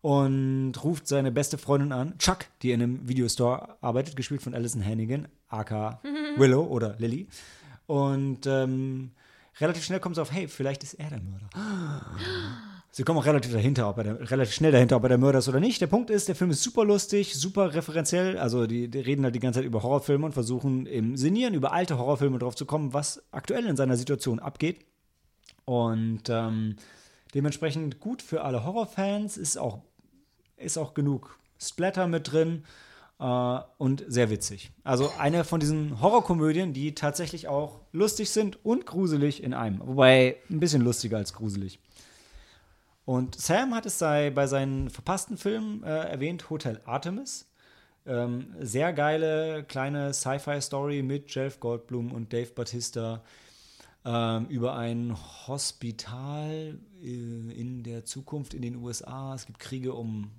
[0.00, 4.84] und ruft seine beste Freundin an, Chuck, die in einem Videostore arbeitet, gespielt von Alison
[4.84, 6.00] Hannigan, aka
[6.36, 7.28] Willow oder Lily.
[7.86, 9.12] Und ähm,
[9.60, 11.50] relativ schnell kommt es auf, hey, vielleicht ist er der Mörder.
[12.94, 15.48] Sie kommen auch relativ dahinter, ob er relativ schnell dahinter, ob er der Mörder ist
[15.48, 15.80] oder nicht.
[15.80, 18.36] Der Punkt ist, der Film ist super lustig, super referenziell.
[18.36, 21.72] Also die, die reden halt die ganze Zeit über Horrorfilme und versuchen im Sinnieren über
[21.72, 24.84] alte Horrorfilme drauf zu kommen, was aktuell in seiner Situation abgeht.
[25.64, 26.76] Und ähm,
[27.34, 29.78] dementsprechend gut für alle Horrorfans, ist auch,
[30.58, 32.64] ist auch genug Splatter mit drin
[33.18, 34.70] äh, und sehr witzig.
[34.84, 39.80] Also eine von diesen Horrorkomödien, die tatsächlich auch lustig sind und gruselig in einem.
[39.80, 41.78] Wobei ein bisschen lustiger als gruselig.
[43.04, 47.48] Und Sam hat es sei, bei seinen verpassten Filmen äh, erwähnt, Hotel Artemis.
[48.04, 53.22] Ähm, sehr geile kleine Sci-Fi-Story mit Jeff Goldblum und Dave Batista
[54.04, 55.16] ähm, über ein
[55.46, 59.34] Hospital äh, in der Zukunft in den USA.
[59.34, 60.32] Es gibt Kriege um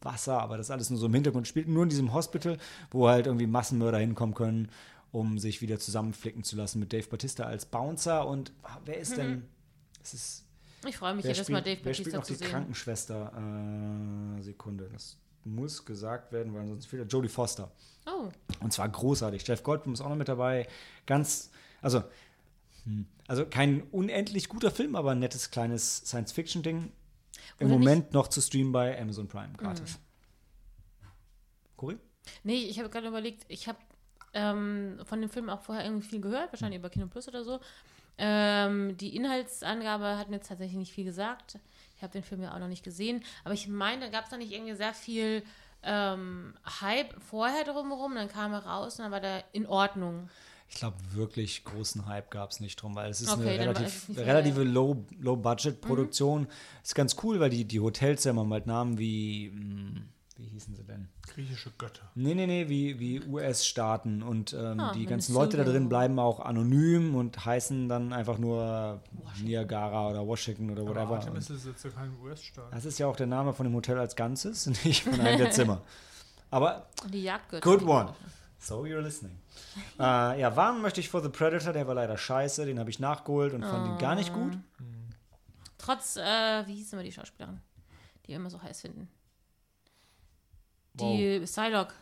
[0.00, 1.68] Wasser, aber das alles nur so im Hintergrund spielt.
[1.68, 2.58] Nur in diesem Hospital,
[2.90, 4.68] wo halt irgendwie Massenmörder hinkommen können,
[5.12, 8.26] um sich wieder zusammenflicken zu lassen mit Dave Batista als Bouncer.
[8.26, 8.52] Und
[8.84, 9.16] wer ist mhm.
[9.16, 9.42] denn?
[10.02, 10.43] Es ist
[10.88, 12.48] ich freue mich wer jedes Mal, Dave Wer spielt noch die sehen.
[12.48, 13.32] Krankenschwester?
[14.38, 17.70] Äh, Sekunde, das muss gesagt werden, weil sonst fehlt Jodie Foster.
[18.06, 18.28] Oh.
[18.60, 19.46] Und zwar großartig.
[19.46, 20.66] Jeff Goldblum ist auch noch mit dabei.
[21.06, 21.50] Ganz,
[21.82, 22.02] also,
[22.84, 26.92] hm, also kein unendlich guter Film, aber ein nettes kleines Science-Fiction-Ding.
[27.58, 29.98] Im Moment noch zu streamen bei Amazon Prime, gratis.
[29.98, 31.08] Mhm.
[31.76, 31.98] Cory?
[32.42, 33.78] Nee, ich habe gerade überlegt, ich habe
[34.32, 36.84] ähm, von dem Film auch vorher irgendwie viel gehört, wahrscheinlich mhm.
[36.84, 37.60] über Kino Plus oder so.
[38.18, 41.58] Ähm, die Inhaltsangabe hat mir jetzt tatsächlich nicht viel gesagt.
[41.96, 43.22] Ich habe den Film ja auch noch nicht gesehen.
[43.44, 45.42] Aber ich meine, gab es da nicht irgendwie sehr viel
[45.82, 50.28] ähm, Hype vorher drumherum, dann kam er raus und dann war der in Ordnung.
[50.68, 54.08] Ich glaube, wirklich großen Hype gab es nicht drum, weil es ist Okay, eine relativ,
[54.16, 56.48] relative Low- Low-Budget-Produktion.
[56.82, 60.74] Ist ganz cool, weil die, die Hotels ja immer mal Namen wie, hm, wie hießen
[60.74, 61.08] sie denn?
[61.28, 62.02] Griechische Götter.
[62.14, 65.88] Nee, nee, nee, wie, wie US-Staaten und ähm, Ah, die ganzen Leute da drin Pseudo.
[65.88, 69.00] bleiben auch anonym und heißen dann einfach nur
[69.42, 71.14] Niagara oder Washington oder Aber whatever.
[71.16, 72.72] Artemis Und ist jetzt ja kein US-Staat.
[72.72, 75.50] das ist ja auch der Name von dem Hotel als Ganzes, nicht von einem der
[75.52, 75.82] Zimmer.
[76.50, 77.68] Aber Und die Jagdgötter.
[77.70, 78.12] Good one.
[78.58, 79.38] So you're listening.
[80.00, 82.98] äh, ja, warnen möchte ich vor The Predator, der war leider scheiße, den habe ich
[82.98, 84.34] nachgeholt und fand ihn gar nicht Ah.
[84.34, 84.58] gut.
[85.78, 87.60] Trotz, äh, wie hieß immer die Schauspielerin,
[88.24, 89.08] die wir immer so heiß finden?
[90.94, 91.94] Die Psylocke.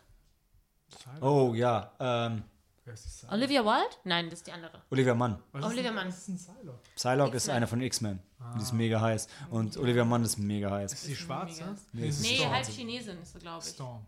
[1.21, 2.43] Oh ja, ähm,
[2.85, 3.35] Wer ist die Psylocke?
[3.37, 3.97] Olivia Wilde?
[4.05, 4.83] Nein, das ist die andere.
[4.91, 5.39] Olivia Mann.
[5.53, 6.09] Was Olivia ist, Mann.
[6.09, 6.79] Was ist ein Psylocke?
[6.97, 8.19] Psylocke ist einer von X-Men.
[8.57, 9.29] Die ist mega heiß.
[9.51, 10.93] Und Olivia Mann ist mega heiß.
[10.93, 11.63] Ist die schwarze?
[11.63, 11.77] mega.
[11.93, 12.51] Nee, Nee, Storm.
[12.53, 13.71] halb Chinesin ist sie, glaube ich.
[13.73, 14.05] Storm.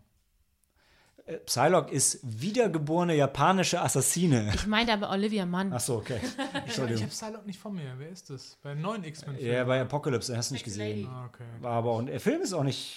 [1.25, 4.51] Äh, Psylocke ist wiedergeborene japanische Assassine.
[4.53, 5.71] Ich meinte aber Olivia Mann.
[5.73, 6.19] Ach so, okay.
[6.23, 7.07] Ich habe Entschuldigung.
[7.07, 7.93] Psylocke nicht vor mir.
[7.97, 8.57] Wer ist das?
[8.61, 9.39] Bei neuen X-Men.
[9.39, 11.07] Ja, bei Apocalypse, den hast du nicht gesehen.
[11.07, 11.45] Ah, okay.
[11.61, 12.95] War aber auch, der Film ist auch nicht.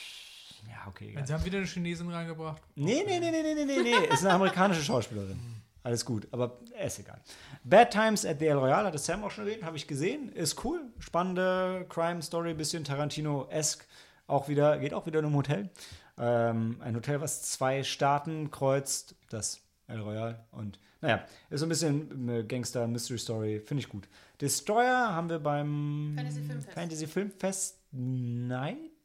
[0.69, 1.11] Ja, okay.
[1.11, 1.27] Egal.
[1.27, 2.63] Sie haben wieder eine Chinesin reingebracht.
[2.75, 4.13] Nee, nee, nee, nee, nee, nee, nee, nee.
[4.13, 5.39] Ist eine amerikanische Schauspielerin.
[5.83, 7.21] Alles gut, aber ist egal.
[7.65, 10.31] Bad Times at the El Royale, hatte Sam auch schon erwähnt, habe ich gesehen.
[10.33, 10.81] Ist cool.
[10.99, 13.87] Spannende Crime-Story, bisschen Tarantino-esque.
[14.27, 15.71] Auch wieder, geht auch wieder in einem Hotel.
[16.19, 20.45] Ähm, ein Hotel, was zwei Staaten kreuzt, das El Royale.
[20.51, 23.61] Und naja, ist so ein bisschen Gangster-Mystery-Story.
[23.61, 24.09] Finde ich gut.
[24.41, 26.73] Destroyer haben wir beim Fantasy Filmfest.
[26.75, 28.98] Fantasy Filmfest Nights.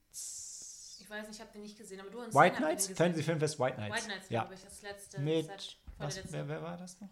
[1.14, 2.88] Ich weiß nicht, ich habe den nicht gesehen, aber du und White Nights?
[2.88, 3.96] Fantasy Filmfest White Nights.
[3.96, 4.42] White Nights, ja.
[4.42, 5.20] glaube ich, das letzte.
[5.22, 7.10] Mit, das was, wer, wer war das noch?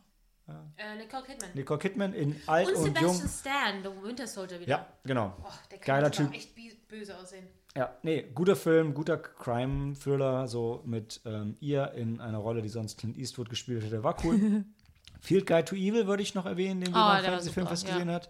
[0.77, 1.49] Äh, Nicole Kidman.
[1.53, 3.29] Nicole Kidman in alt und und, Sebastian jung.
[3.29, 4.69] Stan, der Winter Soldier wieder.
[4.69, 5.37] Ja, genau.
[5.43, 6.33] Oh, der kann Geiler Typ.
[6.33, 6.55] echt
[6.87, 7.47] böse aussehen.
[7.75, 12.97] Ja, nee, guter Film, guter Crime-Thriller, so mit ähm, ihr in einer Rolle, die sonst
[12.97, 14.03] Clint Eastwood gespielt hätte.
[14.03, 14.65] War cool.
[15.21, 17.53] Field Guide to Evil würde ich noch erwähnen, den wir Oh, beim war Fantasy super,
[17.53, 17.93] Filmfest ja.
[17.93, 18.29] gesehen hat.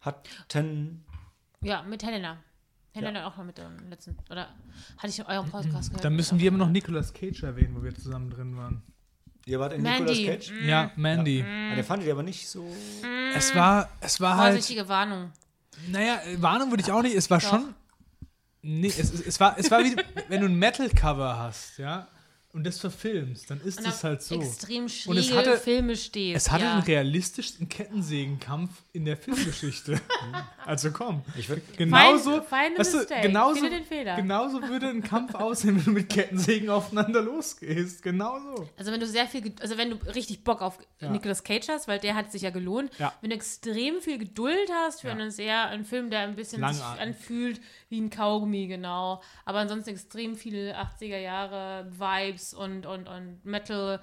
[0.00, 1.04] Hatten,
[1.60, 2.38] Ja, mit Helena.
[2.92, 4.16] Helena auch noch mit dem letzten.
[4.30, 4.48] Oder
[4.98, 6.04] hatte ich in eurem Podcast gehört?
[6.04, 8.82] Dann müssen wir immer noch Nicolas Cage erwähnen, wo wir zusammen drin waren.
[9.46, 10.12] ihr wart in Mandy.
[10.12, 10.52] Nicolas Cage?
[10.64, 11.38] Ja, Mandy.
[11.38, 12.68] Ja, den fandet ihr aber nicht so.
[13.34, 14.54] Es war, es war halt.
[14.54, 15.30] Vorsichtige Warnung.
[15.88, 17.14] Naja, äh, Warnung würde ich auch nicht.
[17.14, 17.74] Es war schon.
[18.62, 19.96] Nee, es, es, es war, es war wie,
[20.28, 22.08] wenn du ein Metal-Cover hast, ja,
[22.52, 24.34] und das verfilmst, dann ist es halt so.
[24.40, 26.36] extrem Und es schräge hatte- Filme stehst.
[26.46, 26.74] Es hatte ja.
[26.80, 30.00] den realistischsten Kettensägenkampf in der Filmgeschichte.
[30.66, 31.22] also komm.
[31.38, 34.16] Ich würde Genauso, the weißt du, genauso, Finde den Fehler.
[34.16, 38.02] genauso würde ein Kampf aussehen, wenn du mit Kettensägen aufeinander losgehst.
[38.02, 38.68] Genauso.
[38.76, 41.08] Also wenn du sehr viel, also wenn du richtig Bock auf Ja.
[41.10, 43.12] Nicolas Cage hast, weil der hat sich ja gelohnt, Ja.
[43.20, 45.12] wenn du extrem viel Geduld hast für Ja.
[45.14, 47.00] einen sehr, einen Film, der ein bisschen sich Langatmig.
[47.00, 47.60] anfühlt
[47.90, 49.22] wie ein Kaugummi, genau.
[49.44, 54.00] Aber ansonsten extrem viele 80er Jahre Vibes und, und, und Metal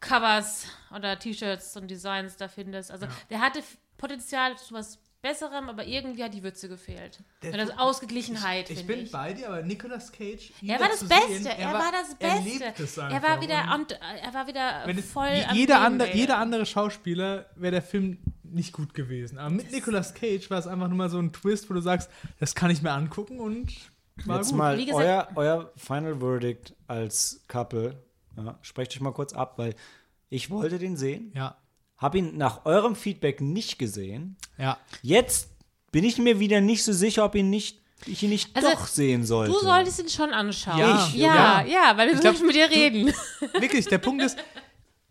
[0.00, 2.90] Covers oder T-Shirts und Designs da findest.
[2.90, 3.62] Also der hatte
[3.96, 7.20] Potenzial zu was Besserem, aber irgendwie hat die Würze gefehlt.
[7.42, 9.10] Der- das Ausgeglichenheit, Ich finde bin ich.
[9.10, 10.52] bei dir, aber Nicolas Cage.
[10.60, 12.82] Er war da das Beste, sehen, er war das Er Beste.
[12.82, 13.22] es Er einfach.
[13.30, 16.14] war wieder, Und er war wieder wenn es, voll am jeder, ey.
[16.14, 19.38] jeder andere Schauspieler wäre der Film nicht gut gewesen.
[19.38, 22.10] Aber mit Nicolas Cage war es einfach nur mal so ein Twist, wo du sagst,
[22.38, 23.72] das kann ich mir angucken und
[24.24, 24.58] war jetzt gut.
[24.58, 28.02] mal gesagt- euer, euer Final Verdict als Couple.
[28.36, 29.74] Ja, sprecht euch mal kurz ab, weil
[30.28, 31.56] ich wollte den sehen, Ja,
[31.98, 34.36] habe ihn nach eurem Feedback nicht gesehen.
[34.58, 34.78] ja.
[35.02, 35.50] Jetzt
[35.92, 38.86] bin ich mir wieder nicht so sicher, ob ihn nicht, ich ihn nicht Also, doch
[38.88, 39.52] sehen sollte.
[39.52, 40.78] Du solltest ihn schon anschauen.
[40.78, 41.06] Ja.
[41.06, 41.14] Ich?
[41.14, 41.66] Ja, Ja.
[41.66, 43.12] ja, weil wir glaub, müssen mit dir reden.
[43.52, 44.36] Wirklich, der Punkt ist,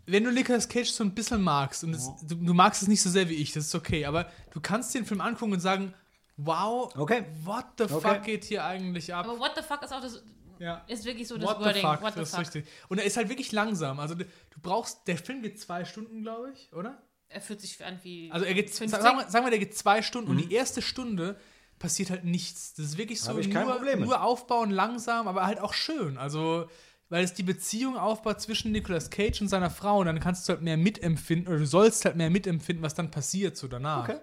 [0.06, 3.02] wenn du Nicolas Cage so ein bisschen magst und es, du, du magst es nicht
[3.02, 5.94] so sehr wie ich, das ist okay, aber du kannst den Film angucken und sagen,
[6.38, 7.26] wow, Okay.
[7.44, 7.94] what the Okay.
[8.02, 9.26] fuck geht hier eigentlich ab?
[9.28, 10.24] Aber what the fuck ist auch das,
[10.60, 10.84] Ja.
[10.88, 11.82] ist wirklich so das What the Wording.
[11.82, 12.42] fuck, what the das ist fuck.
[12.46, 12.66] richtig.
[12.90, 14.00] Und er ist halt wirklich langsam.
[14.00, 14.26] Also du,
[14.62, 17.02] brauchst, der Film geht zwei Stunden, glaube ich, oder?
[17.30, 18.32] Er fühlt sich an wie.
[18.32, 18.90] Also er geht, 50.
[19.02, 21.40] sagen wir, sagen wir, der geht zwei Stunden und die erste Stunde
[21.80, 22.76] passiert halt nichts.
[22.76, 26.18] Das ist wirklich so ich kein nur, nur aufbauen, langsam, aber halt auch schön.
[26.18, 26.70] Also
[27.10, 30.54] weil es die Beziehung aufbaut zwischen Nicolas Cage und seiner Frau und dann kannst du
[30.54, 34.08] halt mehr mitempfinden oder du sollst halt mehr mitempfinden, was dann passiert so danach.
[34.10, 34.20] Okay.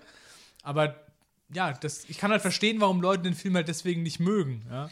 [0.63, 0.97] Aber
[1.53, 4.65] ja, das, ich kann halt verstehen, warum Leute den Film halt deswegen nicht mögen.
[4.71, 4.91] Ja?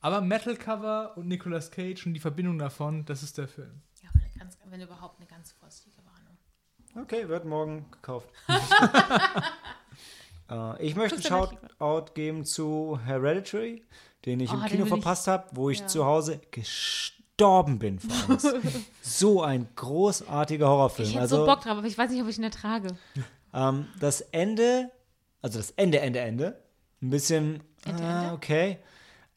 [0.00, 3.82] Aber Metal Cover und Nicolas Cage und die Verbindung davon, das ist der Film.
[4.02, 7.04] ja, aber eine ganz, wenn überhaupt eine ganz vorsichtige Warnung.
[7.04, 8.28] Okay, wird morgen gekauft.
[10.50, 11.48] äh, ich möchte einen mal
[11.78, 13.84] Shoutout geben zu Hereditary,
[14.24, 15.86] den ich Oh, im Kino verpasst habe, wo ich Ja.
[15.86, 17.98] zu Hause gestorben bin
[19.02, 21.08] so ein großartiger Horrorfilm.
[21.08, 22.88] Ich hätte also, so Bock drauf, aber ich weiß nicht, ob ich ihn ertrage.
[23.54, 24.90] Ähm, das Ende,
[25.42, 26.62] also das Ende, Ende, Ende,
[27.02, 28.32] ein bisschen, Ende, ah, Ende?
[28.34, 28.78] okay,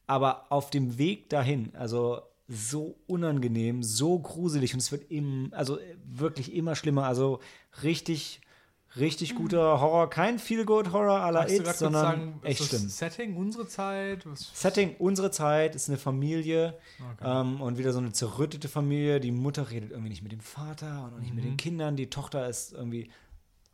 [0.06, 5.78] aber auf dem Weg dahin, also so unangenehm, so gruselig und es wird im, also
[6.04, 7.04] wirklich immer schlimmer.
[7.06, 7.40] Also
[7.82, 8.40] richtig,
[8.96, 9.38] richtig Mhm.
[9.38, 10.08] guter Horror.
[10.08, 12.88] Kein Feel-Good-Horror à la It, sondern sagen, echt schlimm.
[12.88, 14.24] Setting, unsere Zeit?
[14.26, 14.52] Was?
[14.54, 16.78] Setting, unsere Zeit, ist eine Familie
[17.18, 17.40] Okay.
[17.40, 19.18] ähm, und wieder so eine zerrüttete Familie.
[19.18, 21.48] Die Mutter redet irgendwie nicht mit dem Vater und auch nicht mit Mhm.
[21.48, 21.96] den Kindern.
[21.96, 23.10] Die Tochter ist irgendwie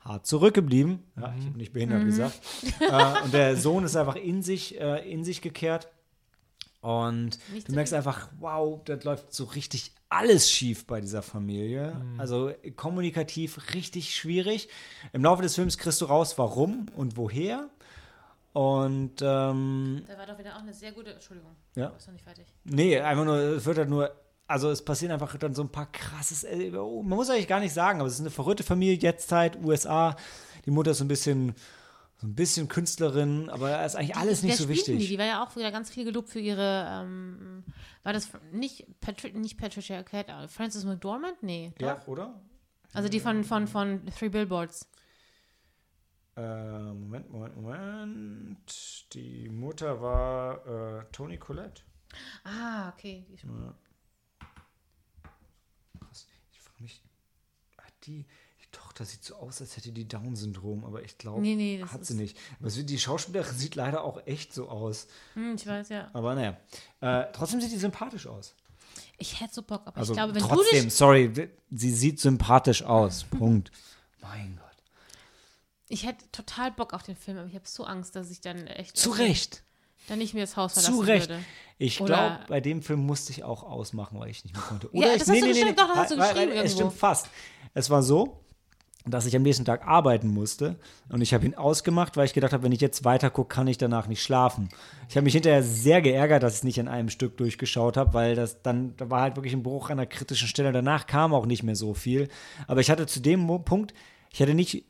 [0.05, 1.03] hart zurückgeblieben.
[1.21, 1.39] Ja, Mhm.
[1.39, 2.41] ich habe nicht behindert gesagt.
[2.81, 5.89] äh, und der Sohn ist einfach in sich, äh, in sich gekehrt.
[6.81, 11.95] Und Nicht du merkst einfach, wow, das läuft so richtig alles schief bei dieser Familie.
[11.95, 12.19] Mhm.
[12.21, 14.69] Also kommunikativ richtig schwierig.
[15.13, 17.69] Im Laufe des Films kriegst du raus, warum und woher.
[18.53, 21.13] Und ähm, Da war doch wieder auch eine sehr gute.
[21.15, 21.53] Entschuldigung.
[21.77, 21.87] Ja.
[21.87, 22.47] Du bist noch nicht fertig.
[22.65, 24.11] Nee, einfach nur, es wird halt nur,
[24.47, 27.61] also es passieren einfach dann so ein paar krasses, äh, oh, man muss eigentlich gar
[27.61, 30.17] nicht sagen, aber es ist eine verrückte Familie, Jetztzeit, USA.
[30.67, 31.55] Die Mutter ist so ein bisschen,
[32.19, 34.79] so ein bisschen Künstlerin, aber ist eigentlich alles nicht Wer so denn Die?
[34.93, 35.09] wichtig.
[35.09, 36.87] die war ja auch wieder ganz viel gelobt für ihre.
[36.91, 37.65] Ähm,
[38.03, 41.43] war das nicht, Patri nicht Patricia Arquette, äh, Frances McDormand?
[41.43, 41.73] Nee.
[41.81, 42.09] Ja, doch.
[42.09, 42.41] oder?
[42.93, 44.89] Also die von, von, von Three Billboards.
[46.37, 46.41] Äh,
[46.93, 49.15] Moment, Moment, Moment.
[49.15, 51.83] Die Mutter war äh, Toni Collette.
[52.45, 53.25] Ah, okay.
[53.29, 53.37] Die,
[55.99, 56.27] Krass.
[56.53, 57.03] Ich frage mich,
[57.79, 58.25] hat die,
[58.61, 61.93] die Tochter sieht so aus, als hätte die Down-Syndrom, aber ich glaube, Nee, nee, das
[61.93, 62.37] hat sie nicht.
[62.61, 65.07] Aber die Schauspielerin sieht leider auch echt so aus.
[65.35, 66.11] hm, ich weiß ja.
[66.13, 66.57] Aber naja.
[67.01, 68.55] Äh, trotzdem sieht die sympathisch aus.
[69.19, 70.95] Ich hätte so Bock, aber Also ich glaube, wenn du trotzdem, dich.
[70.95, 73.25] sorry, sie sieht sympathisch aus.
[73.39, 73.71] Punkt.
[74.21, 74.67] Mein Gott.
[75.89, 78.67] Ich hätte total Bock auf den Film, aber ich habe so Angst, dass ich dann
[78.67, 78.97] echt.
[78.97, 79.63] Zu Recht.
[80.09, 81.29] Dann nicht mehr das Haus verlassen Zu Recht.
[81.29, 81.43] würde.
[81.79, 84.89] Ich Oder- glaube, bei dem Film musste ich auch ausmachen, weil ich nicht mehr konnte.
[84.93, 86.77] Ja, ich, das hast du geschrieben, doch, das hast du weil- weil- geschrieben Es irgendwo.
[86.91, 87.29] stimmt fast.
[87.75, 88.39] Es war so,
[89.05, 90.77] dass ich am nächsten Tag arbeiten musste
[91.09, 93.67] und ich habe ihn ausgemacht, weil ich gedacht habe, wenn ich jetzt weiter gucke, kann
[93.67, 94.69] ich danach nicht schlafen.
[95.09, 98.15] Ich habe mich hinterher sehr geärgert, dass ich es nicht an einem Stück durchgeschaut habe,
[98.15, 100.71] weil das dann da war halt wirklich ein Bruch an einer kritischen Stelle.
[100.71, 102.29] Danach kam auch nicht mehr so viel.
[102.69, 103.93] Aber ich hatte zu dem Punkt,
[104.31, 104.85] ich hatte nicht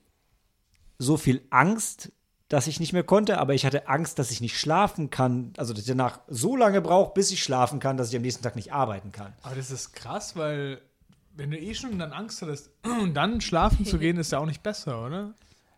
[0.98, 2.12] so viel Angst,
[2.52, 5.72] dass ich nicht mehr konnte, aber ich hatte Angst, dass ich nicht schlafen kann, also
[5.72, 8.56] dass ich danach so lange brauche, bis ich schlafen kann, dass ich am nächsten Tag
[8.56, 9.32] nicht arbeiten kann.
[9.42, 10.82] Aber das ist krass, weil
[11.34, 12.70] wenn du eh schon dann Angst hattest,
[13.14, 15.32] dann schlafen zu gehen, ist ja auch nicht besser, oder?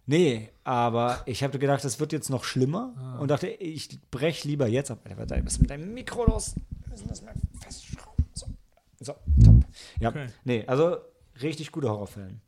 [0.06, 4.66] Nee, aber ich habe gedacht, das wird jetzt noch schlimmer und dachte, ich brech lieber
[4.66, 4.98] jetzt ab.
[5.16, 6.54] Was ist mit deinem Mikro los?
[6.82, 8.24] Wir müssen das mal festschrauben.
[8.34, 8.46] So,
[9.00, 9.14] so
[9.44, 9.64] top.
[10.00, 10.26] Ja, Okay.
[10.42, 10.96] nee, also
[11.40, 12.40] richtig guter Horrorfilm.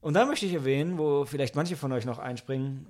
[0.00, 2.88] Und dann möchte ich erwähnen, wo vielleicht manche von euch noch einspringen,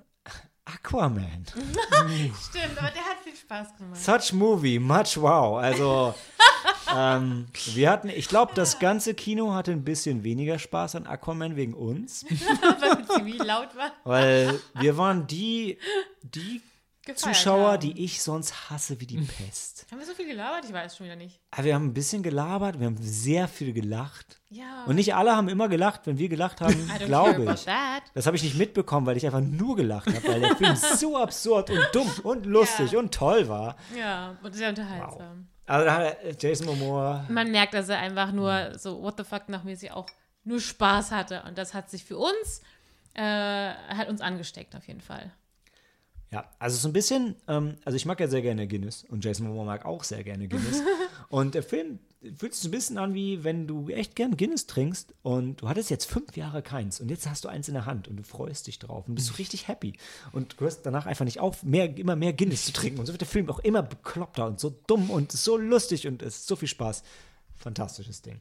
[0.67, 1.45] Aquaman.
[1.49, 4.01] Stimmt, aber der hat viel Spaß gemacht.
[4.01, 5.59] Such movie, much wow.
[5.59, 6.15] Also,
[6.97, 11.57] ähm, wir hatten, ich glaube, das ganze Kino hatte ein bisschen weniger Spaß an Aquaman
[11.57, 12.25] wegen uns,
[12.81, 13.93] Weil es ziemlich laut war.
[14.05, 15.79] weil wir waren die,
[16.23, 16.63] die
[17.05, 17.81] Gefeiert Zuschauer, haben.
[17.81, 19.87] die ich sonst hasse wie die Pest.
[19.91, 20.65] Haben wir so viel gelabert?
[20.65, 21.39] Ich weiß schon wieder nicht.
[21.51, 24.41] Aber wir haben ein bisschen gelabert, wir haben sehr viel gelacht.
[24.49, 24.85] Ja.
[24.87, 27.67] Und nicht alle haben immer gelacht, wenn wir gelacht haben, glaube ich.
[28.15, 31.19] Das habe ich nicht mitbekommen, weil ich einfach nur gelacht habe, weil der Film so
[31.19, 32.99] absurd und dumm und lustig Ja.
[32.99, 33.77] und toll war.
[33.99, 35.49] Ja, und sehr unterhaltsam.
[35.67, 39.49] Also da hat Jason Momoa Man merkt, dass er einfach nur so what the fuck
[39.49, 40.07] nachmäßig auch
[40.45, 41.43] nur Spaß hatte.
[41.47, 42.61] Und das hat sich für uns,
[43.15, 45.33] äh, hat uns angesteckt auf jeden Fall.
[46.31, 49.47] Ja, also so ein bisschen, ähm, also ich mag ja sehr gerne Guinness und Jason
[49.47, 50.83] Momoa mag auch sehr gerne Guinness.
[51.29, 52.01] und der Film
[52.37, 55.69] fühlt sich so ein bisschen an, wie wenn du echt gern Guinness trinkst und du
[55.69, 58.23] hattest jetzt fünf Jahre keins und jetzt hast du eins in der Hand und du
[58.23, 59.95] freust dich drauf und bist so richtig happy.
[60.33, 63.01] Und du hörst danach einfach nicht auf, mehr, immer mehr Guinness zu trinken.
[63.01, 66.23] Und so wird der Film auch immer bekloppter und so dumm und so lustig und
[66.23, 67.03] es ist so viel Spaß.
[67.59, 68.41] Fantastisches Ding.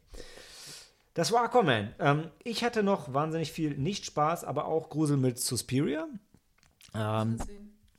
[1.14, 1.94] Das war Aquaman.
[2.00, 6.08] Ähm, ich hatte noch wahnsinnig viel Nicht-Spaß, aber auch Grusel mit Suspiria.
[6.96, 7.38] Ähm,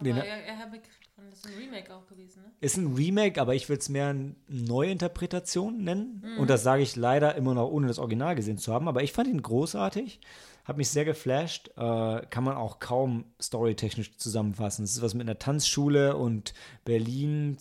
[0.04, 2.52] Den- er, er hat gekriegt, das ist ein Remake auch gewesen, ne?
[2.60, 6.22] Ist ein Remake, aber ich würde es mehr eine Neuinterpretation nennen.
[6.38, 8.88] Und das sage ich leider immer noch, ohne das Original gesehen zu haben.
[8.88, 10.20] Aber ich fand ihn großartig,
[10.64, 11.68] hat mich sehr geflasht.
[11.76, 14.84] Äh, kann man auch kaum storytechnisch zusammenfassen.
[14.84, 16.52] Es ist was mit einer Tanzschule und
[16.84, 17.56] Berlin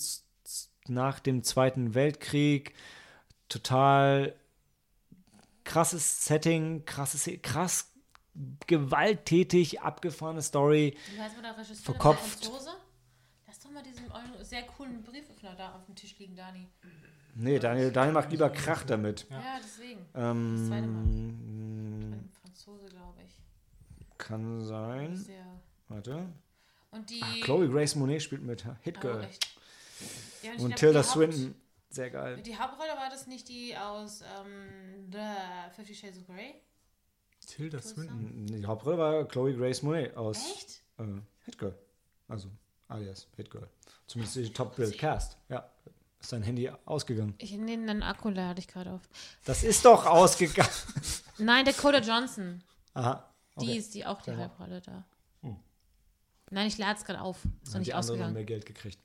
[0.87, 2.73] nach dem Zweiten Weltkrieg.
[3.49, 4.33] Total
[5.63, 7.92] krasses Setting, krasses, krass
[8.67, 10.97] gewalttätig, abgefahrene Story.
[11.13, 11.85] Wie heißt man der Regisseur?
[11.85, 12.49] Verkopft.
[13.47, 14.05] Lass doch mal diesen
[14.41, 16.67] sehr coolen Brieföffner da auf dem Tisch liegen, Dani.
[17.35, 19.25] Nee, Daniel, Daniel macht lieber Krach damit.
[19.29, 20.01] Ja, deswegen.
[20.13, 21.03] Das zweite Mal.
[21.03, 23.37] Ähm, Ein Franzose, glaube ich.
[24.17, 25.15] kann sein.
[25.15, 25.45] Sehr.
[25.87, 26.27] Warte.
[26.91, 27.21] Und die.
[27.23, 28.65] Ah, Chloe Grace Monet spielt mit.
[28.81, 29.23] Hit Oh, Girl.
[29.23, 29.47] echt.
[30.43, 31.55] Ja, und glaub, Tilda Haupt- Swinton.
[31.89, 32.41] Sehr geil.
[32.41, 36.55] Die Hauptrolle war das nicht die aus ähm, The Fifty Shades of Grey?
[37.45, 38.45] Tilda Swinton.
[38.47, 40.83] Die Hauptrolle war Chloe Grace Monet aus Echt?
[40.99, 41.03] äh,
[41.45, 41.77] Hit Girl.
[42.27, 42.49] Also
[42.87, 43.67] alias Hit Girl.
[44.07, 45.37] Zumindest die Top Bill Cast.
[45.49, 45.69] Ja.
[46.19, 47.35] Ist dein Handy ausgegangen?
[47.37, 49.01] Ich nehme deinen Akku, hatte ich gerade auf.
[49.43, 50.69] Das ist doch ausgegangen.
[51.37, 52.63] Nein, Dakota Johnson.
[52.93, 53.29] Aha.
[53.59, 53.77] Die Okay.
[53.77, 54.37] ist die auch die Ja.
[54.37, 55.03] Halbrolle da.
[55.41, 55.57] Hm.
[56.49, 57.39] Nein, ich lade es gerade auf.
[57.63, 58.33] Ist noch nicht die ausgegangen.
[58.33, 58.99] mehr Geld gekriegt.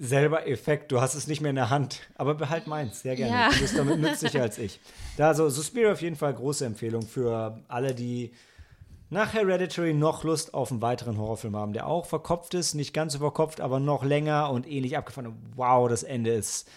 [0.00, 2.02] Selber Effekt, du hast es nicht mehr in der Hand.
[2.14, 3.32] Aber behalt meins, sehr gerne.
[3.32, 3.50] Ja.
[3.50, 4.78] Du bist damit nützlicher als ich.
[5.16, 8.32] Da, so Suspiria auf jeden Fall große Empfehlung für alle, die
[9.10, 13.14] nach Hereditary noch Lust auf einen weiteren Horrorfilm haben, der auch verkopft ist, nicht ganz
[13.14, 15.34] so verkopft, aber noch länger und ähnlich abgefahren.
[15.56, 16.68] Wow, das Ende ist.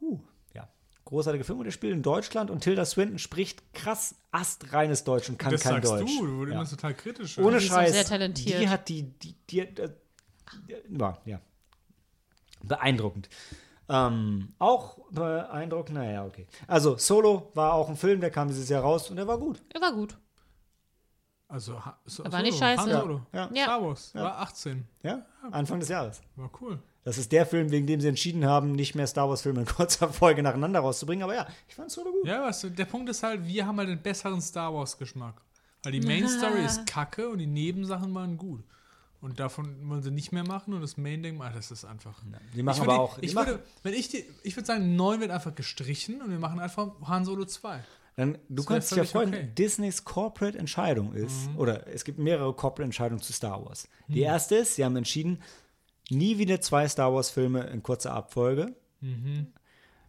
[0.00, 0.18] Huh,
[0.54, 0.68] ja.
[1.06, 5.38] Großartiger Film und der spielt in Deutschland und Tilda Swinton spricht krass astreines Deutsch und
[5.38, 6.18] kann das kein sagst Deutsch.
[6.18, 6.60] du, du Ja.
[6.60, 7.38] immer total kritisch.
[7.38, 7.92] Ohne Die Scheiß.
[7.92, 8.60] sehr talentiert.
[8.60, 9.88] Die hat die, die, die, äh,
[10.98, 11.40] ja, ja.
[12.62, 13.28] Beeindruckend.
[13.88, 16.46] Ähm, auch beeindruckend, naja, okay.
[16.68, 19.60] Also, Solo war auch ein Film, der kam dieses Jahr raus und der war gut.
[19.74, 20.16] Er war gut.
[21.48, 22.82] Also, ha, so, Aber nicht scheiße.
[22.82, 23.22] Han Solo.
[23.32, 23.50] Ja.
[23.52, 23.64] Ja.
[23.64, 24.86] Star Wars, war 18.
[25.02, 26.22] Ja, Anfang des Jahres.
[26.36, 26.78] War cool.
[27.02, 30.08] Das ist der Film, wegen dem sie entschieden haben, nicht mehr Star Wars-Filme in kurzer
[30.10, 31.24] Folge nacheinander rauszubringen.
[31.24, 32.26] Aber ja, ich fand Solo gut.
[32.26, 35.40] Ja, weißt du, der Punkt ist halt, wir haben halt den besseren Star Wars-Geschmack.
[35.82, 38.62] Weil die Main Story ist kacke und die Nebensachen waren gut.
[39.20, 42.22] Und davon wollen sie nicht mehr machen und das Main-Ding, ah, das ist einfach.
[42.54, 43.18] Die machen ich aber würde, auch.
[43.20, 46.58] Ich würde, wenn ich die, ich würde sagen, 9 wird einfach gestrichen und wir machen
[46.58, 47.84] einfach Han Solo 2.
[48.16, 49.42] dann, du kannst dich ja freuen, okay.
[49.44, 49.54] Mhm.
[49.54, 53.88] Disneys Corporate Entscheidung ist, oder es gibt mehrere Corporate Entscheidungen zu Star Wars.
[54.08, 55.42] Die erste ist, sie haben entschieden,
[56.08, 58.74] nie wieder zwei Star Wars-Filme in kurzer Abfolge.
[59.00, 59.48] Mhm.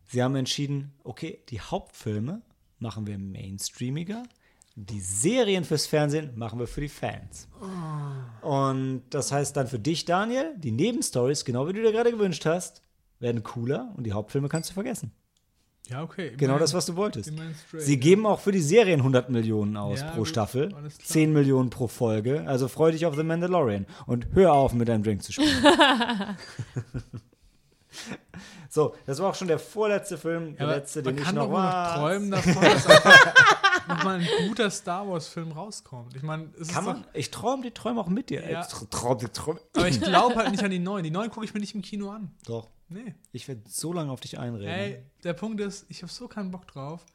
[0.08, 2.42] Sie haben entschieden, okay, die Hauptfilme
[2.80, 4.24] machen wir mainstreamiger,
[4.76, 7.48] die Serien fürs Fernsehen machen wir für die Fans.
[8.42, 12.46] Und das heißt dann für dich, Daniel, die Nebenstories, genau wie du dir gerade gewünscht
[12.46, 12.82] hast,
[13.20, 15.12] werden cooler und die Hauptfilme kannst du vergessen.
[15.90, 16.32] Ja, okay.
[16.38, 17.34] Genau das, was du wolltest.
[17.34, 18.00] straight, Sie ja.
[18.00, 21.08] geben auch für die Serien 100 Millionen aus Ja, pro Staffel, alles klar.
[21.08, 22.48] 10 Millionen pro Folge.
[22.48, 25.50] Also freu dich auf The Mandalorian und hör auf, mit deinem Drink zu spielen.
[28.70, 31.36] so, das war auch schon der vorletzte Film, der Ja, letzte, man den ich kann
[31.36, 31.96] noch doch wohl noch war.
[31.98, 32.86] träumen davon, dass
[33.88, 36.16] nochmal ein guter Star Wars-Film rauskommt.
[36.16, 37.04] Ich meine, es Kann ist man?
[37.04, 38.50] doch, Ich träume die Träume auch mit dir.
[38.50, 38.62] Ja.
[38.64, 39.60] Tr- Traum, die Träume.
[39.76, 41.04] aber ich glaube halt nicht an die neuen.
[41.04, 42.34] Die neuen gucke ich mir nicht im Kino an.
[42.46, 43.16] Doch, Nee.
[43.32, 44.68] ich werde so lange auf dich einreden.
[44.68, 47.06] Ey, der Punkt ist, ich habe so keinen Bock drauf.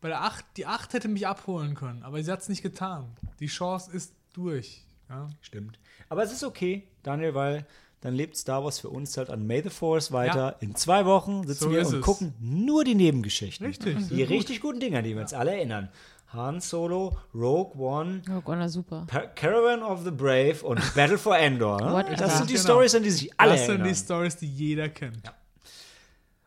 [0.00, 3.16] Bei der 8, die 8 hätte mich abholen können, aber sie hat es nicht getan.
[3.40, 4.86] Die Chance ist durch.
[5.08, 5.28] Ja?
[5.40, 5.80] Stimmt.
[6.08, 7.66] Aber es ist okay, Daniel, weil
[8.00, 10.56] dann lebt Star Wars für uns halt an May the Force weiter.
[10.60, 12.00] In zwei Wochen sitzen So wir und es.
[12.00, 13.66] gucken nur die Nebengeschichten.
[13.66, 14.36] Richtig, Die sehr gut.
[14.36, 15.88] richtig guten Dinger, die wir uns alle erinnern.
[16.32, 19.06] Han Solo, Rogue One, Gott, na super.
[19.34, 21.80] Caravan of the Brave und Battle for Endor.
[21.80, 22.16] ne?
[22.18, 22.64] Das sind die Genau.
[22.64, 23.88] Stories, an die sich alle das sind erinnern.
[23.88, 25.22] die Stories, die jeder kennt.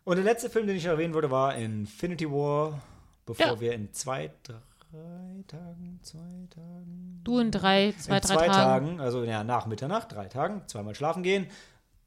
[0.04, 2.80] Und der letzte Film, den ich erwähnen wollte, war Infinity War,
[3.26, 3.60] bevor Ja.
[3.60, 4.56] wir in zwei, drei
[5.48, 8.52] Tagen, zwei Tagen, Du in drei, zwei, in drei zwei Tagen.
[8.88, 11.48] Tagen, also ja, nach Mitternacht, drei Tagen, zweimal schlafen gehen,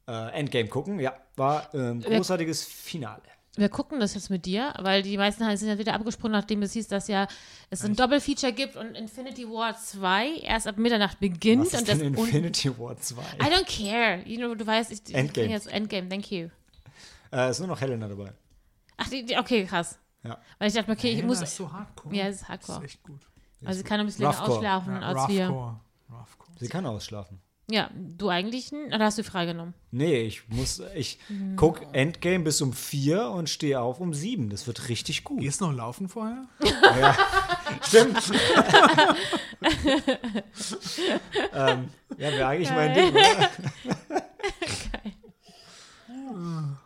[0.07, 0.99] äh, Endgame gucken.
[0.99, 3.21] Ja, war ähm, großartiges Finale.
[3.57, 6.73] Wir gucken das jetzt mit dir, weil die meisten sind ja wieder abgesprungen, nachdem es
[6.73, 7.27] hieß, dass ja
[7.69, 11.61] es ein Doppelfeature gibt und Infinity War 2 erst ab Mitternacht beginnt.
[11.61, 13.21] Was ist und das denn und- Infinity War 2?
[13.21, 14.21] I don't care.
[14.25, 15.47] You know, du weißt, ich, ich Endgame.
[15.47, 16.49] bring jetzt Endgame, thank you.
[17.31, 18.33] Äh, ist nur noch Helena dabei.
[18.97, 19.97] Ach, die, die, okay, krass.
[20.25, 20.37] Ja.
[20.59, 21.41] Weil ich dachte, okay, ich Helena muss.
[21.41, 22.15] ist so hardcore.
[22.15, 22.79] Ja, es ist hardcore.
[22.81, 23.21] Das ist echt gut.
[23.63, 25.47] Also sie kann ein bisschen länger ausschlafen Ja, als wir.
[25.47, 25.79] Roughcore.
[26.09, 26.49] Roughcore.
[26.59, 27.41] Sie kann ausschlafen.
[27.67, 29.73] Ja, du eigentlich, oder hast du freigenommen?
[29.89, 31.55] Nee, ich muss, ich Mhm.
[31.55, 34.51] guck Endgame bis um vier und stehe auf um sieben.
[34.51, 35.39] Das wird richtig gut.
[35.39, 36.45] Gehst du noch laufen vorher?
[37.81, 38.21] Stimmt.
[41.53, 43.49] ähm, ja, wäre eigentlich mein Ding, oder?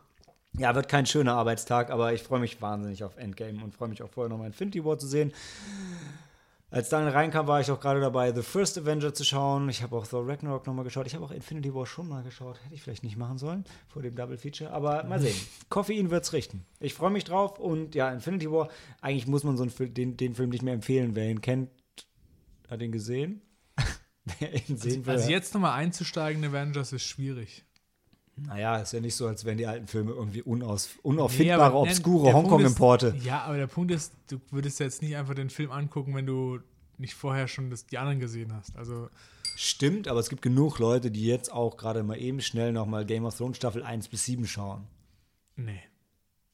[0.59, 4.03] Ja, wird kein schöner Arbeitstag, aber ich freue mich wahnsinnig auf Endgame und freue mich
[4.03, 5.31] auch vorher nochmal Infinity War zu sehen.
[6.69, 9.69] Als Daniel reinkam, war ich auch gerade dabei, The First Avenger zu schauen.
[9.69, 11.07] Ich habe auch Thor Ragnarok nochmal geschaut.
[11.07, 12.59] Ich habe auch Infinity War schon mal geschaut.
[12.63, 14.71] Hätte ich vielleicht nicht machen sollen vor dem Double Feature.
[14.71, 15.35] Aber mal sehen.
[15.69, 16.65] Koffein wird's richten.
[16.81, 17.57] Ich freue mich drauf.
[17.57, 18.67] Und ja, Infinity War,
[18.99, 21.15] eigentlich muss man so einen den, den Film nicht mehr empfehlen.
[21.15, 21.69] Wer ihn kennt,
[22.69, 23.41] hat ihn gesehen.
[24.39, 25.13] Wer ihn sehen will.
[25.13, 27.63] Also jetzt nochmal einzusteigen in Avengers ist schwierig.
[28.47, 31.79] Naja, ist ja nicht so, als wären die alten Filme irgendwie unaus, Nee, unauffindbare, aber-
[31.85, 33.15] nein, obskure Hongkong-Importe.
[33.23, 36.59] Ja, aber der Punkt ist, du würdest jetzt nicht einfach den Film angucken, wenn du
[36.97, 38.75] nicht vorher schon das, die anderen gesehen hast.
[38.77, 39.09] Also,
[39.55, 43.25] Stimmt, aber es gibt genug Leute, die jetzt auch gerade mal eben schnell nochmal Game
[43.25, 44.87] of Thrones Staffel 1 bis 7 schauen.
[45.55, 45.81] nee.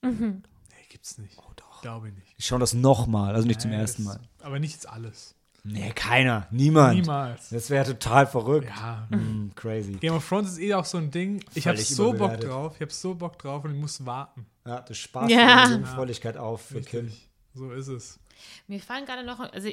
[0.02, 0.44] Mhm.
[0.70, 1.38] Nee, gibt's nicht.
[1.38, 1.82] Oh, doch.
[1.82, 2.38] Glaube ich nicht.
[2.38, 4.28] Die schauen das nochmal, also nicht zum Nee, ersten das- Mal.
[4.42, 5.35] Aber nicht jetzt alles.
[5.68, 6.96] Nee, keiner, niemand.
[6.96, 7.50] Niemals.
[7.50, 8.68] Das wäre total verrückt.
[8.70, 9.08] Ja.
[9.10, 9.94] Hm, crazy.
[9.94, 11.44] Game of Thrones ist eh auch so ein Ding.
[11.56, 12.74] Ich habe Völlig so Bock drauf.
[12.76, 14.46] Ich habe so Bock drauf und ich muss warten.
[14.66, 15.66] Ja, du sparst Ja.
[15.66, 17.12] die Jungfräulichkeit auf für Kim.
[17.56, 18.20] So ist es.
[18.68, 19.70] Mir fallen gerade noch, also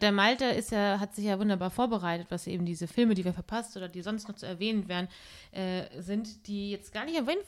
[0.00, 3.34] der, Malte ist ja, hat sich ja wunderbar vorbereitet, was eben diese Filme, die wir
[3.34, 5.06] verpasst oder die sonst noch zu erwähnen wären,
[5.52, 7.44] äh, sind, die jetzt gar nicht erwähnt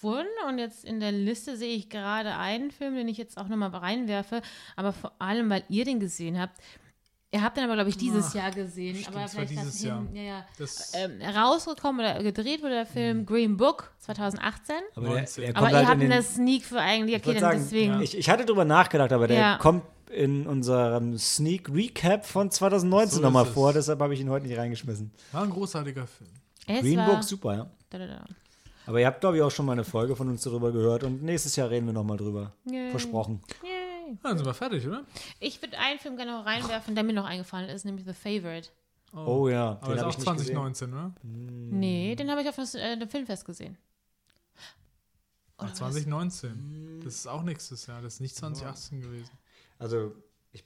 [0.00, 3.48] gefunden und jetzt in der Liste sehe ich gerade einen Film, den ich jetzt auch
[3.48, 4.42] nochmal reinwerfe,
[4.76, 6.58] aber vor allem, weil ihr den gesehen habt.
[7.32, 8.96] Ihr habt den aber, glaube ich, dieses Ach, Jahr gesehen.
[8.96, 10.04] stimmt, aber das war vielleicht dieses das Jahr.
[10.12, 10.44] ja, ja.
[10.58, 14.74] Das, Ähm, rausgekommen oder gedreht wurde der Film Green Book 2018.
[14.96, 15.44] Aber, der, 19.
[15.44, 18.00] der Aber ihr halt habt eine Sneak für eigentlich, ich okay, dann sagen, deswegen.
[18.02, 19.58] ich, ich hatte drüber nachgedacht, aber der Ja.
[19.58, 24.48] kommt in unserem Sneak Recap von 2019 So nochmal vor, deshalb habe ich ihn heute
[24.48, 25.12] nicht reingeschmissen.
[25.30, 26.30] war ein großartiger Film.
[26.66, 27.70] Es Green Book, super, ja.
[27.90, 28.24] Da, da, da.
[28.86, 31.22] Aber ihr habt, glaube ich, auch schon mal eine Folge von uns darüber gehört und
[31.22, 32.54] nächstes Jahr reden wir nochmal drüber.
[32.64, 32.90] Yay.
[32.90, 33.40] Versprochen.
[33.62, 33.70] Yay.
[34.22, 35.04] Ja, dann sind wir fertig, oder?
[35.38, 38.68] Ich würde einen Film gerne noch reinwerfen, der mir noch eingefallen ist, nämlich The Favorite.
[39.12, 41.12] Oh ja, Aber ist hab auch 2019, oder?
[41.22, 43.76] Nee, den habe ich auf äh, dem Filmfest gesehen.
[45.56, 45.78] Ach, Oder was?
[45.78, 47.00] 2019.
[47.04, 48.00] Das ist auch nächstes Jahr.
[48.02, 49.30] Das ist nicht 2018 gewesen.
[49.78, 50.14] Also,
[50.52, 50.64] ich.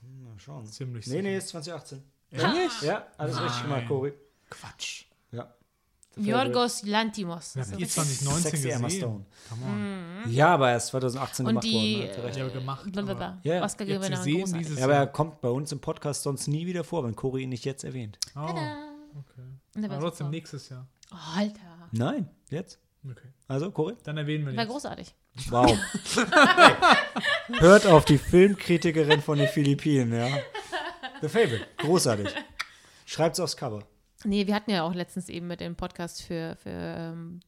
[0.00, 0.66] hm, Mal schauen.
[0.66, 1.22] Ziemlich Nee, sicher.
[1.22, 2.02] nee, ist 2018.
[2.30, 2.82] Ehrlich?
[2.82, 3.70] Ja, alles richtig Nein.
[3.70, 4.12] gemacht, Cory.
[4.50, 5.04] Quatsch.
[5.30, 5.54] Ja.
[6.16, 7.52] Yorgos Lantimos.
[7.54, 8.90] Die richtig- 2019 Sexy Emma.
[8.90, 9.24] Stone.
[9.48, 9.62] Come
[10.26, 10.30] on.
[10.32, 12.20] Ja, aber er ist 2018 Und gemacht die worden.
[12.24, 12.36] recht.
[12.36, 12.92] Ja, gemacht.
[12.92, 13.38] Blablabla.
[13.42, 14.26] Ja, Oscar-Gewinner.
[14.26, 17.48] Ja, aber er kommt bei uns im Podcast sonst nie wieder vor, wenn Cory ihn
[17.50, 18.18] nicht jetzt erwähnt.
[18.36, 18.54] Oh, okay.
[19.74, 20.86] War Aber trotzdem nächstes Jahr.
[21.12, 21.60] Oh, Alter.
[21.92, 22.78] Nein, jetzt.
[23.04, 23.28] Okay.
[23.48, 23.94] Also, Cory?
[24.04, 24.72] Dann erwähnen wir War jetzt.
[24.72, 25.14] großartig.
[25.50, 25.76] Wow.
[27.58, 30.28] Hört auf die Filmkritikerin von den Philippinen, ja.
[31.20, 31.66] The Favorite.
[31.78, 32.28] Großartig.
[33.06, 33.82] Schreibt's aufs Cover.
[34.24, 37.40] Nee, wir hatten ja auch letztens eben mit dem Podcast für, für ähm.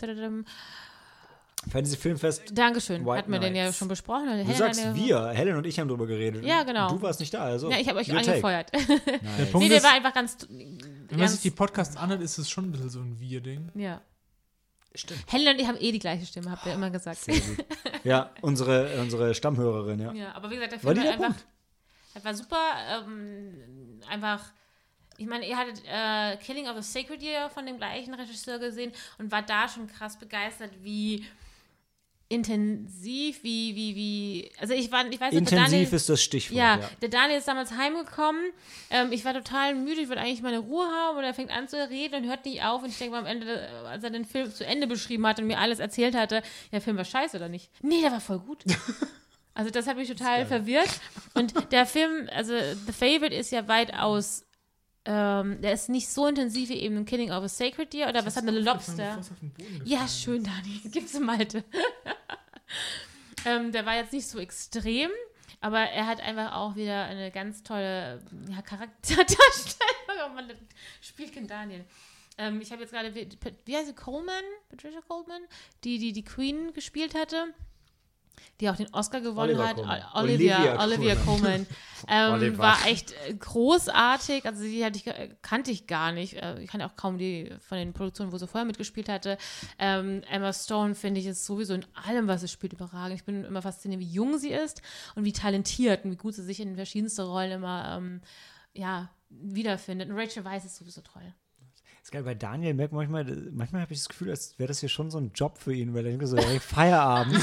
[1.70, 2.42] Fantasy Filmfest.
[2.52, 3.04] Dankeschön.
[3.04, 3.78] White hatten wir den ja Nights.
[3.78, 4.26] schon besprochen.
[4.26, 5.28] Du Helen sagst wir.
[5.30, 6.44] Helen und ich haben drüber geredet.
[6.44, 6.90] Ja, genau.
[6.90, 7.70] Du warst nicht da, also.
[7.70, 8.70] Ja, ich habe euch angefeuert.
[8.74, 9.44] Der.
[9.46, 10.46] Punkt nee, der ist, war einfach ganz.
[10.48, 13.70] wenn man sich die Podcasts anhört, ist es schon ein bisschen so ein Wir-Ding.
[13.74, 14.00] ja.
[14.94, 15.30] Stimmt.
[15.30, 17.18] Helen und ich haben eh die gleiche Stimme, habt ihr immer gesagt.
[17.18, 17.66] Sehr gut.
[18.04, 20.12] Ja, unsere, unsere Stammhörerin, ja.
[20.14, 22.62] Ja, aber wie gesagt, der War Film war der einfach, war super.
[23.04, 24.52] Ähm, einfach,
[25.18, 28.92] ich meine, ihr hattet äh, Killing of a Sacred Year von dem gleichen Regisseur gesehen
[29.18, 31.24] und war da schon krass begeistert, wie
[32.28, 34.50] intensiv, wie, wie, wie.
[34.58, 36.58] Also ich war, ich weiß nicht, der Intensiv Daniel, ist das Stichwort.
[36.58, 38.42] ja, Ja, der Daniel ist damals heimgekommen.
[38.90, 41.68] Ähm, ich war total müde, ich wollte eigentlich meine Ruhe haben und er fängt an
[41.68, 42.82] zu reden und hört nicht auf.
[42.82, 45.38] Und ich denke mal am Ende, äh, als er den Film zu Ende beschrieben hat
[45.38, 47.70] und mir alles erzählt hatte, der Film war scheiße oder nicht?
[47.82, 48.64] Nee, der war voll gut.
[49.58, 51.00] Also das hat mich total verwirrt.
[51.32, 54.44] Und der Film, also The Favorite ist ja weitaus,
[55.06, 58.36] ähm, der ist nicht so intensiv wie eben Killing of a Sacred Deer oder was
[58.36, 59.20] hat eine Lobster?
[59.84, 60.80] Ja, schön, Dani.
[60.90, 61.62] Gib's ihm Malte.
[63.44, 65.10] ähm, der war jetzt nicht so extrem,
[65.60, 68.20] aber er hat einfach auch wieder eine ganz tolle
[68.50, 69.86] ja, Charakterdarstellung.
[70.24, 70.50] Oh Mann,
[71.02, 71.84] Spielkind Daniel.
[72.38, 73.28] Ähm, ich habe jetzt gerade, wie,
[73.66, 74.42] wie heißt sie, Coleman?
[74.70, 75.42] Patricia Coleman?
[75.84, 77.52] Die, die die Queen gespielt hatte.
[78.60, 79.76] Die auch den Oscar gewonnen Oliver hat.
[79.76, 80.02] Coleman.
[80.14, 81.66] O- Olivia, Olivia Olivia Coleman.
[82.08, 84.46] ähm, war echt äh, großartig.
[84.46, 86.34] Also die hatte ich, äh, kannte ich gar nicht.
[86.34, 89.36] Äh, Ich kannte auch kaum die von den Produktionen, wo sie vorher mitgespielt hatte.
[89.78, 93.16] Ähm, Emma Stone finde ich ist sowieso in allem, was sie spielt, überragend.
[93.18, 94.82] Ich bin immer fasziniert, wie jung sie ist
[95.14, 98.20] und wie talentiert und wie gut sie sich in verschiedenste Rollen immer ähm,
[98.74, 100.08] ja, wiederfindet.
[100.10, 101.34] Und Rachel Weisz ist sowieso toll.
[102.06, 104.78] Ist geil, bei Daniel merkt man manchmal, manchmal habe ich das Gefühl, als wäre das
[104.78, 107.34] hier schon so ein Job für ihn, weil er denkt so, ey, Feierabend.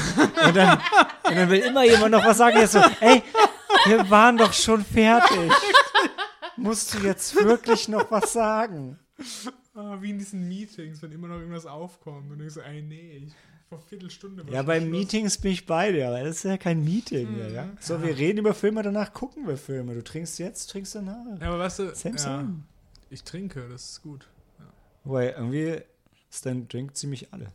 [0.46, 0.78] und, dann,
[1.28, 2.56] und dann will immer jemand noch was sagen.
[2.56, 3.22] Jetzt so, ey,
[3.84, 5.52] wir waren doch schon fertig.
[6.56, 8.98] Musst du jetzt wirklich noch was sagen?
[9.74, 13.24] Ah, wie in diesen Meetings, wenn immer noch irgendwas aufkommt und ich so, ey, nee,
[13.26, 13.32] ich,
[13.68, 14.90] vor Viertelstunde war Ja, bei Schluss.
[14.90, 17.68] Meetings bin ich bei dir, aber das ist ja kein Meeting mehr, ja?
[17.80, 19.94] So, wir reden über Filme, danach gucken wir Filme.
[19.94, 21.38] Du trinkst jetzt, trinkst danach.
[21.38, 22.44] Ja, aber weißt du, ja,
[23.10, 24.26] ich trinke, das ist gut.
[25.04, 25.80] Wobei, irgendwie
[26.30, 27.46] ist dein Drink ziemlich alle.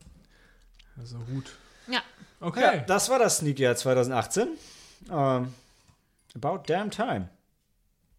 [0.98, 1.56] Also gut.
[1.88, 2.02] Ja.
[2.40, 2.62] Okay.
[2.62, 4.50] Ja, das war das Sneak Year 2018.
[5.12, 5.54] Ähm,
[6.36, 7.30] about damn time.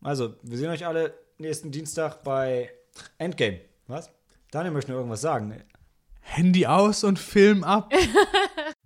[0.02, 2.70] Also, wir sehen euch alle nächsten Dienstag bei
[3.18, 3.60] Endgame.
[3.86, 4.10] Was?
[4.50, 5.62] Daniel möchte nur irgendwas sagen.
[6.20, 7.92] Handy aus und Film ab.